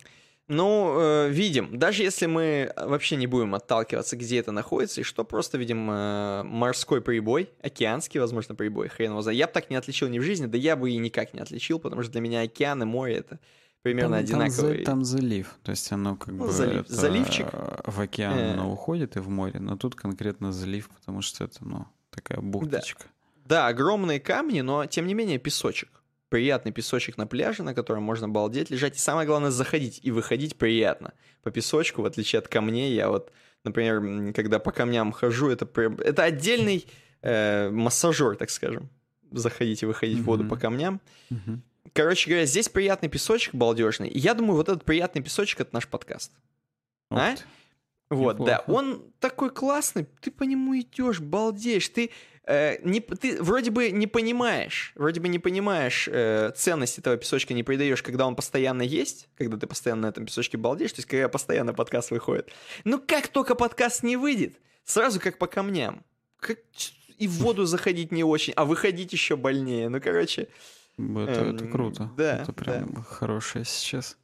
Ну, 0.50 0.96
э, 0.98 1.28
видим, 1.28 1.78
даже 1.78 2.02
если 2.02 2.24
мы 2.24 2.72
вообще 2.74 3.16
не 3.16 3.26
будем 3.26 3.54
отталкиваться, 3.54 4.16
где 4.16 4.38
это 4.38 4.50
находится, 4.50 5.02
и 5.02 5.04
что 5.04 5.22
просто 5.24 5.58
видим 5.58 5.90
э, 5.90 6.42
морской 6.44 7.02
прибой, 7.02 7.50
океанский, 7.60 8.18
возможно, 8.18 8.54
прибой, 8.54 8.88
хрен 8.88 9.10
его 9.10 9.20
знает. 9.20 9.38
Я 9.38 9.46
бы 9.46 9.52
так 9.52 9.68
не 9.68 9.76
отличил 9.76 10.08
ни 10.08 10.18
в 10.18 10.22
жизни, 10.22 10.46
да 10.46 10.56
я 10.56 10.74
бы 10.74 10.90
и 10.90 10.96
никак 10.96 11.34
не 11.34 11.40
отличил, 11.40 11.78
потому 11.78 12.02
что 12.02 12.12
для 12.12 12.22
меня 12.22 12.40
океан 12.40 12.82
и 12.82 12.86
море 12.86 13.16
это 13.16 13.38
примерно 13.82 14.16
там, 14.16 14.26
там 14.26 14.38
за- 14.38 14.44
одинаковые. 14.46 14.84
Там, 14.86 15.04
залив, 15.04 15.54
то 15.62 15.70
есть 15.70 15.92
оно 15.92 16.16
как 16.16 16.28
Ну, 16.32 16.46
бы 16.46 16.50
залив- 16.50 16.80
это, 16.86 16.94
заливчик. 16.94 17.46
э, 17.52 17.80
в 17.84 18.00
океан 18.00 18.38
Э. 18.38 18.52
оно 18.54 18.72
уходит 18.72 19.16
и 19.16 19.20
в 19.20 19.28
море, 19.28 19.60
но 19.60 19.76
тут 19.76 19.96
конкретно 19.96 20.50
залив, 20.52 20.88
потому 20.88 21.20
что 21.20 21.44
это, 21.44 21.58
ну, 21.60 21.84
такая 22.10 22.40
бухточка. 22.40 23.04
Да, 23.44 23.66
огромные 23.66 24.18
камни, 24.18 24.62
но 24.62 24.86
тем 24.86 25.06
не 25.06 25.12
менее 25.12 25.38
песочек. 25.38 25.90
Приятный 26.28 26.72
песочек 26.72 27.16
на 27.16 27.26
пляже, 27.26 27.62
на 27.62 27.74
котором 27.74 28.02
можно 28.02 28.28
балдеть, 28.28 28.70
лежать. 28.70 28.96
И 28.96 28.98
самое 28.98 29.26
главное, 29.26 29.50
заходить 29.50 30.00
и 30.02 30.10
выходить 30.10 30.56
приятно. 30.56 31.14
По 31.42 31.50
песочку, 31.50 32.02
в 32.02 32.04
отличие 32.04 32.38
от 32.38 32.48
камней, 32.48 32.94
я 32.94 33.08
вот, 33.08 33.32
например, 33.64 34.32
когда 34.34 34.58
по 34.58 34.70
камням 34.70 35.12
хожу, 35.12 35.48
это, 35.48 35.64
прям- 35.64 35.96
это 35.96 36.24
отдельный 36.24 36.86
э, 37.22 37.70
массажер, 37.70 38.36
так 38.36 38.50
скажем. 38.50 38.90
Заходить 39.30 39.82
и 39.82 39.86
выходить 39.86 40.18
в 40.18 40.24
воду 40.24 40.44
по 40.44 40.56
камням. 40.56 41.00
Мгм. 41.30 41.62
Короче 41.92 42.30
говоря, 42.30 42.46
здесь 42.46 42.68
приятный 42.68 43.08
песочек 43.08 43.54
балдежный. 43.54 44.08
И 44.08 44.18
я 44.18 44.34
думаю, 44.34 44.56
вот 44.56 44.68
этот 44.68 44.84
приятный 44.84 45.22
песочек— 45.22 45.60
это 45.62 45.70
наш 45.74 45.88
подкаст. 45.88 46.32
А? 47.10 47.34
Вот, 48.10 48.36
да. 48.38 48.58
Неплохо. 48.58 48.78
Он 48.78 49.02
такой 49.20 49.50
классный, 49.50 50.06
ты 50.20 50.30
по 50.30 50.44
нему 50.44 50.78
идешь, 50.78 51.20
балдеешь. 51.20 51.88
Ты, 51.88 52.10
э, 52.48 52.78
не, 52.82 53.00
ты 53.00 53.42
вроде 53.42 53.70
бы 53.70 53.90
не 53.90 54.06
понимаешь, 54.06 54.92
вроде 54.96 55.20
бы 55.20 55.28
не 55.28 55.38
понимаешь 55.38 56.08
э, 56.10 56.50
ценность 56.56 56.98
этого 56.98 57.16
песочка, 57.16 57.54
не 57.54 57.62
придаешь, 57.62 58.02
когда 58.02 58.26
он 58.26 58.34
постоянно 58.34 58.82
есть, 58.82 59.28
когда 59.36 59.56
ты 59.56 59.66
постоянно 59.66 60.02
на 60.02 60.06
этом 60.08 60.26
песочке 60.26 60.56
балдеешь, 60.56 60.92
то 60.92 60.98
есть 60.98 61.08
когда 61.08 61.28
постоянно 61.28 61.74
подкаст 61.74 62.10
выходит. 62.10 62.50
Ну 62.84 62.98
как 62.98 63.28
только 63.28 63.54
подкаст 63.54 64.02
не 64.02 64.16
выйдет, 64.16 64.56
сразу 64.84 65.20
как 65.20 65.38
по 65.38 65.46
камням. 65.46 66.04
Как 66.40 66.58
и 67.18 67.26
в 67.26 67.32
воду 67.38 67.66
заходить 67.66 68.12
не 68.12 68.24
очень, 68.24 68.52
а 68.56 68.64
выходить 68.64 69.12
еще 69.12 69.36
больнее. 69.36 69.88
Ну, 69.88 70.00
короче, 70.00 70.48
Это, 70.96 71.30
это 71.30 71.64
Эм, 71.64 71.70
круто. 71.70 72.10
да, 72.16 72.42
Это 72.42 72.52
прям 72.52 73.02
хорошее 73.02 73.64
сейчас. 73.64 74.16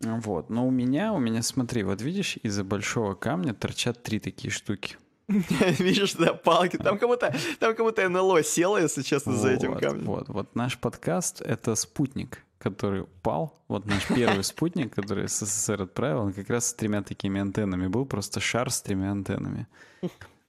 Вот. 0.00 0.48
Но 0.48 0.66
у 0.66 0.70
меня, 0.70 1.12
у 1.12 1.18
меня, 1.18 1.42
смотри, 1.42 1.82
вот 1.82 2.00
видишь, 2.00 2.38
из-за 2.42 2.64
большого 2.64 3.14
камня 3.14 3.52
торчат 3.52 4.02
три 4.02 4.18
такие 4.20 4.50
штуки. 4.50 4.96
видишь, 5.78 6.14
да, 6.14 6.32
палки. 6.34 6.76
Там 6.78 6.98
как 6.98 7.08
будто, 7.08 7.34
там 7.60 7.74
как 7.74 7.84
будто 7.84 8.08
НЛО 8.08 8.42
село, 8.42 8.78
если 8.78 9.02
честно, 9.02 9.34
за 9.36 9.50
этим 9.50 9.74
камнем. 9.74 10.04
Вот, 10.06 10.28
вот 10.28 10.54
наш 10.56 10.78
подкаст— 10.78 11.40
это 11.42 11.74
спутник, 11.74 12.42
который 12.58 13.02
упал. 13.02 13.54
Вот 13.68 13.84
наш 13.86 14.06
первый 14.08 14.42
спутник, 14.44 14.94
который 14.94 15.28
СССР 15.28 15.82
отправил, 15.82 16.20
он 16.20 16.32
как 16.32 16.48
раз 16.48 16.68
с 16.68 16.74
тремя 16.74 17.02
такими 17.02 17.40
антеннами 17.40 17.86
был, 17.88 18.06
просто 18.06 18.40
шар 18.40 18.70
с 18.70 18.80
тремя 18.80 19.10
антеннами. 19.12 19.66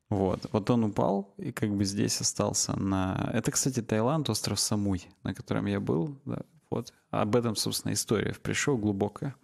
Вот, 0.09 0.39
вот 0.51 0.69
он 0.71 0.85
упал 0.85 1.33
и 1.37 1.51
как 1.51 1.69
бы 1.69 1.85
здесь 1.85 2.19
остался 2.21 2.75
на... 2.79 3.29
Это, 3.33 3.51
кстати, 3.51 3.81
Таиланд, 3.81 4.27
остров 4.29 4.59
Самуй, 4.59 5.03
на 5.23 5.35
котором 5.35 5.67
я 5.67 5.79
был. 5.79 6.15
да, 6.25 6.39
вот. 6.71 6.93
Об 7.11 7.35
этом, 7.35 7.55
собственно, 7.55 7.93
история 7.93 8.33
пришел 8.41 8.75
глубокая. 8.77 9.35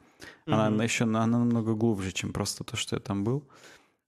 Она 0.47 0.69
Мгм. 0.71 0.81
еще 0.81 1.03
она 1.03 1.27
намного 1.27 1.75
глубже, 1.75 2.11
чем 2.11 2.33
просто 2.33 2.63
то, 2.63 2.77
что 2.77 2.95
я 2.95 2.99
там 2.99 3.23
был. 3.23 3.43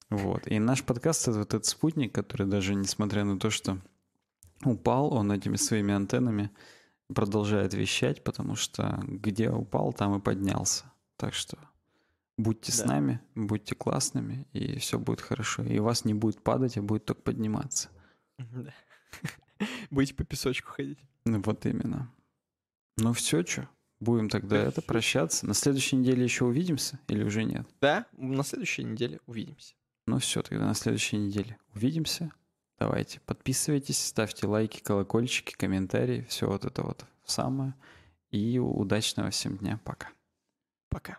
Вот. 0.10 0.48
И 0.48 0.60
наш 0.60 0.84
подкаст— 0.84 1.28
это 1.28 1.40
вот 1.40 1.54
этот 1.54 1.66
спутник, 1.66 2.14
который 2.14 2.48
даже 2.48 2.76
несмотря 2.76 3.24
на 3.24 3.40
то, 3.40 3.50
что 3.50 3.80
упал, 4.64 5.14
он 5.14 5.32
этими 5.32 5.56
своими 5.58 5.94
антеннами 5.94 6.50
продолжает 7.14 7.74
вещать, 7.74 8.24
потому 8.24 8.56
что 8.56 9.00
где 9.04 9.50
упал, 9.50 9.94
там 9.94 10.18
и 10.18 10.22
поднялся. 10.22 10.86
Так 11.18 11.34
что 11.34 11.58
будьте 12.38 12.72
с 12.72 12.80
Да. 12.80 12.88
нами, 12.88 13.20
будьте 13.36 13.76
классными, 13.76 14.48
и 14.54 14.78
все 14.78 15.00
будет 15.00 15.22
хорошо. 15.22 15.64
И 15.64 15.80
вас 15.80 16.06
не 16.06 16.14
будет 16.14 16.42
падать, 16.42 16.78
а 16.78 16.82
будет 16.82 17.06
только 17.06 17.22
подниматься. 17.22 17.90
Да. 18.38 18.74
Будете 19.90 20.14
по 20.14 20.24
песочку 20.24 20.72
ходить. 20.72 21.00
Ну, 21.26 21.42
вот 21.42 21.66
именно. 21.66 22.12
Ну 22.98 23.14
все, 23.14 23.44
что? 23.44 23.68
Будем 24.00 24.30
тогда 24.30 24.58
это 24.58 24.82
прощаться. 24.84 25.48
На 25.48 25.56
следующей 25.56 25.96
неделе 25.96 26.24
еще 26.24 26.46
увидимся 26.46 27.00
или 27.08 27.24
уже 27.24 27.44
нет? 27.44 27.68
Да, 27.82 28.06
на 28.12 28.44
следующей 28.44 28.84
неделе 28.84 29.20
увидимся. 29.26 29.74
Ну 30.08 30.20
все, 30.20 30.42
тогда 30.42 30.66
на 30.66 30.74
следующей 30.74 31.18
неделе 31.18 31.58
увидимся. 31.76 32.32
Давайте, 32.80 33.20
подписывайтесь, 33.20 34.04
ставьте 34.04 34.48
лайки, 34.48 34.80
колокольчики, 34.82 35.54
комментарии, 35.54 36.26
все 36.30 36.48
вот 36.48 36.64
это 36.64 36.82
вот 36.82 37.06
самое. 37.26 37.74
И 38.32 38.58
удачного 38.58 39.32
всем 39.32 39.58
дня. 39.58 39.80
Пока. 39.84 40.10
Пока. 40.90 41.18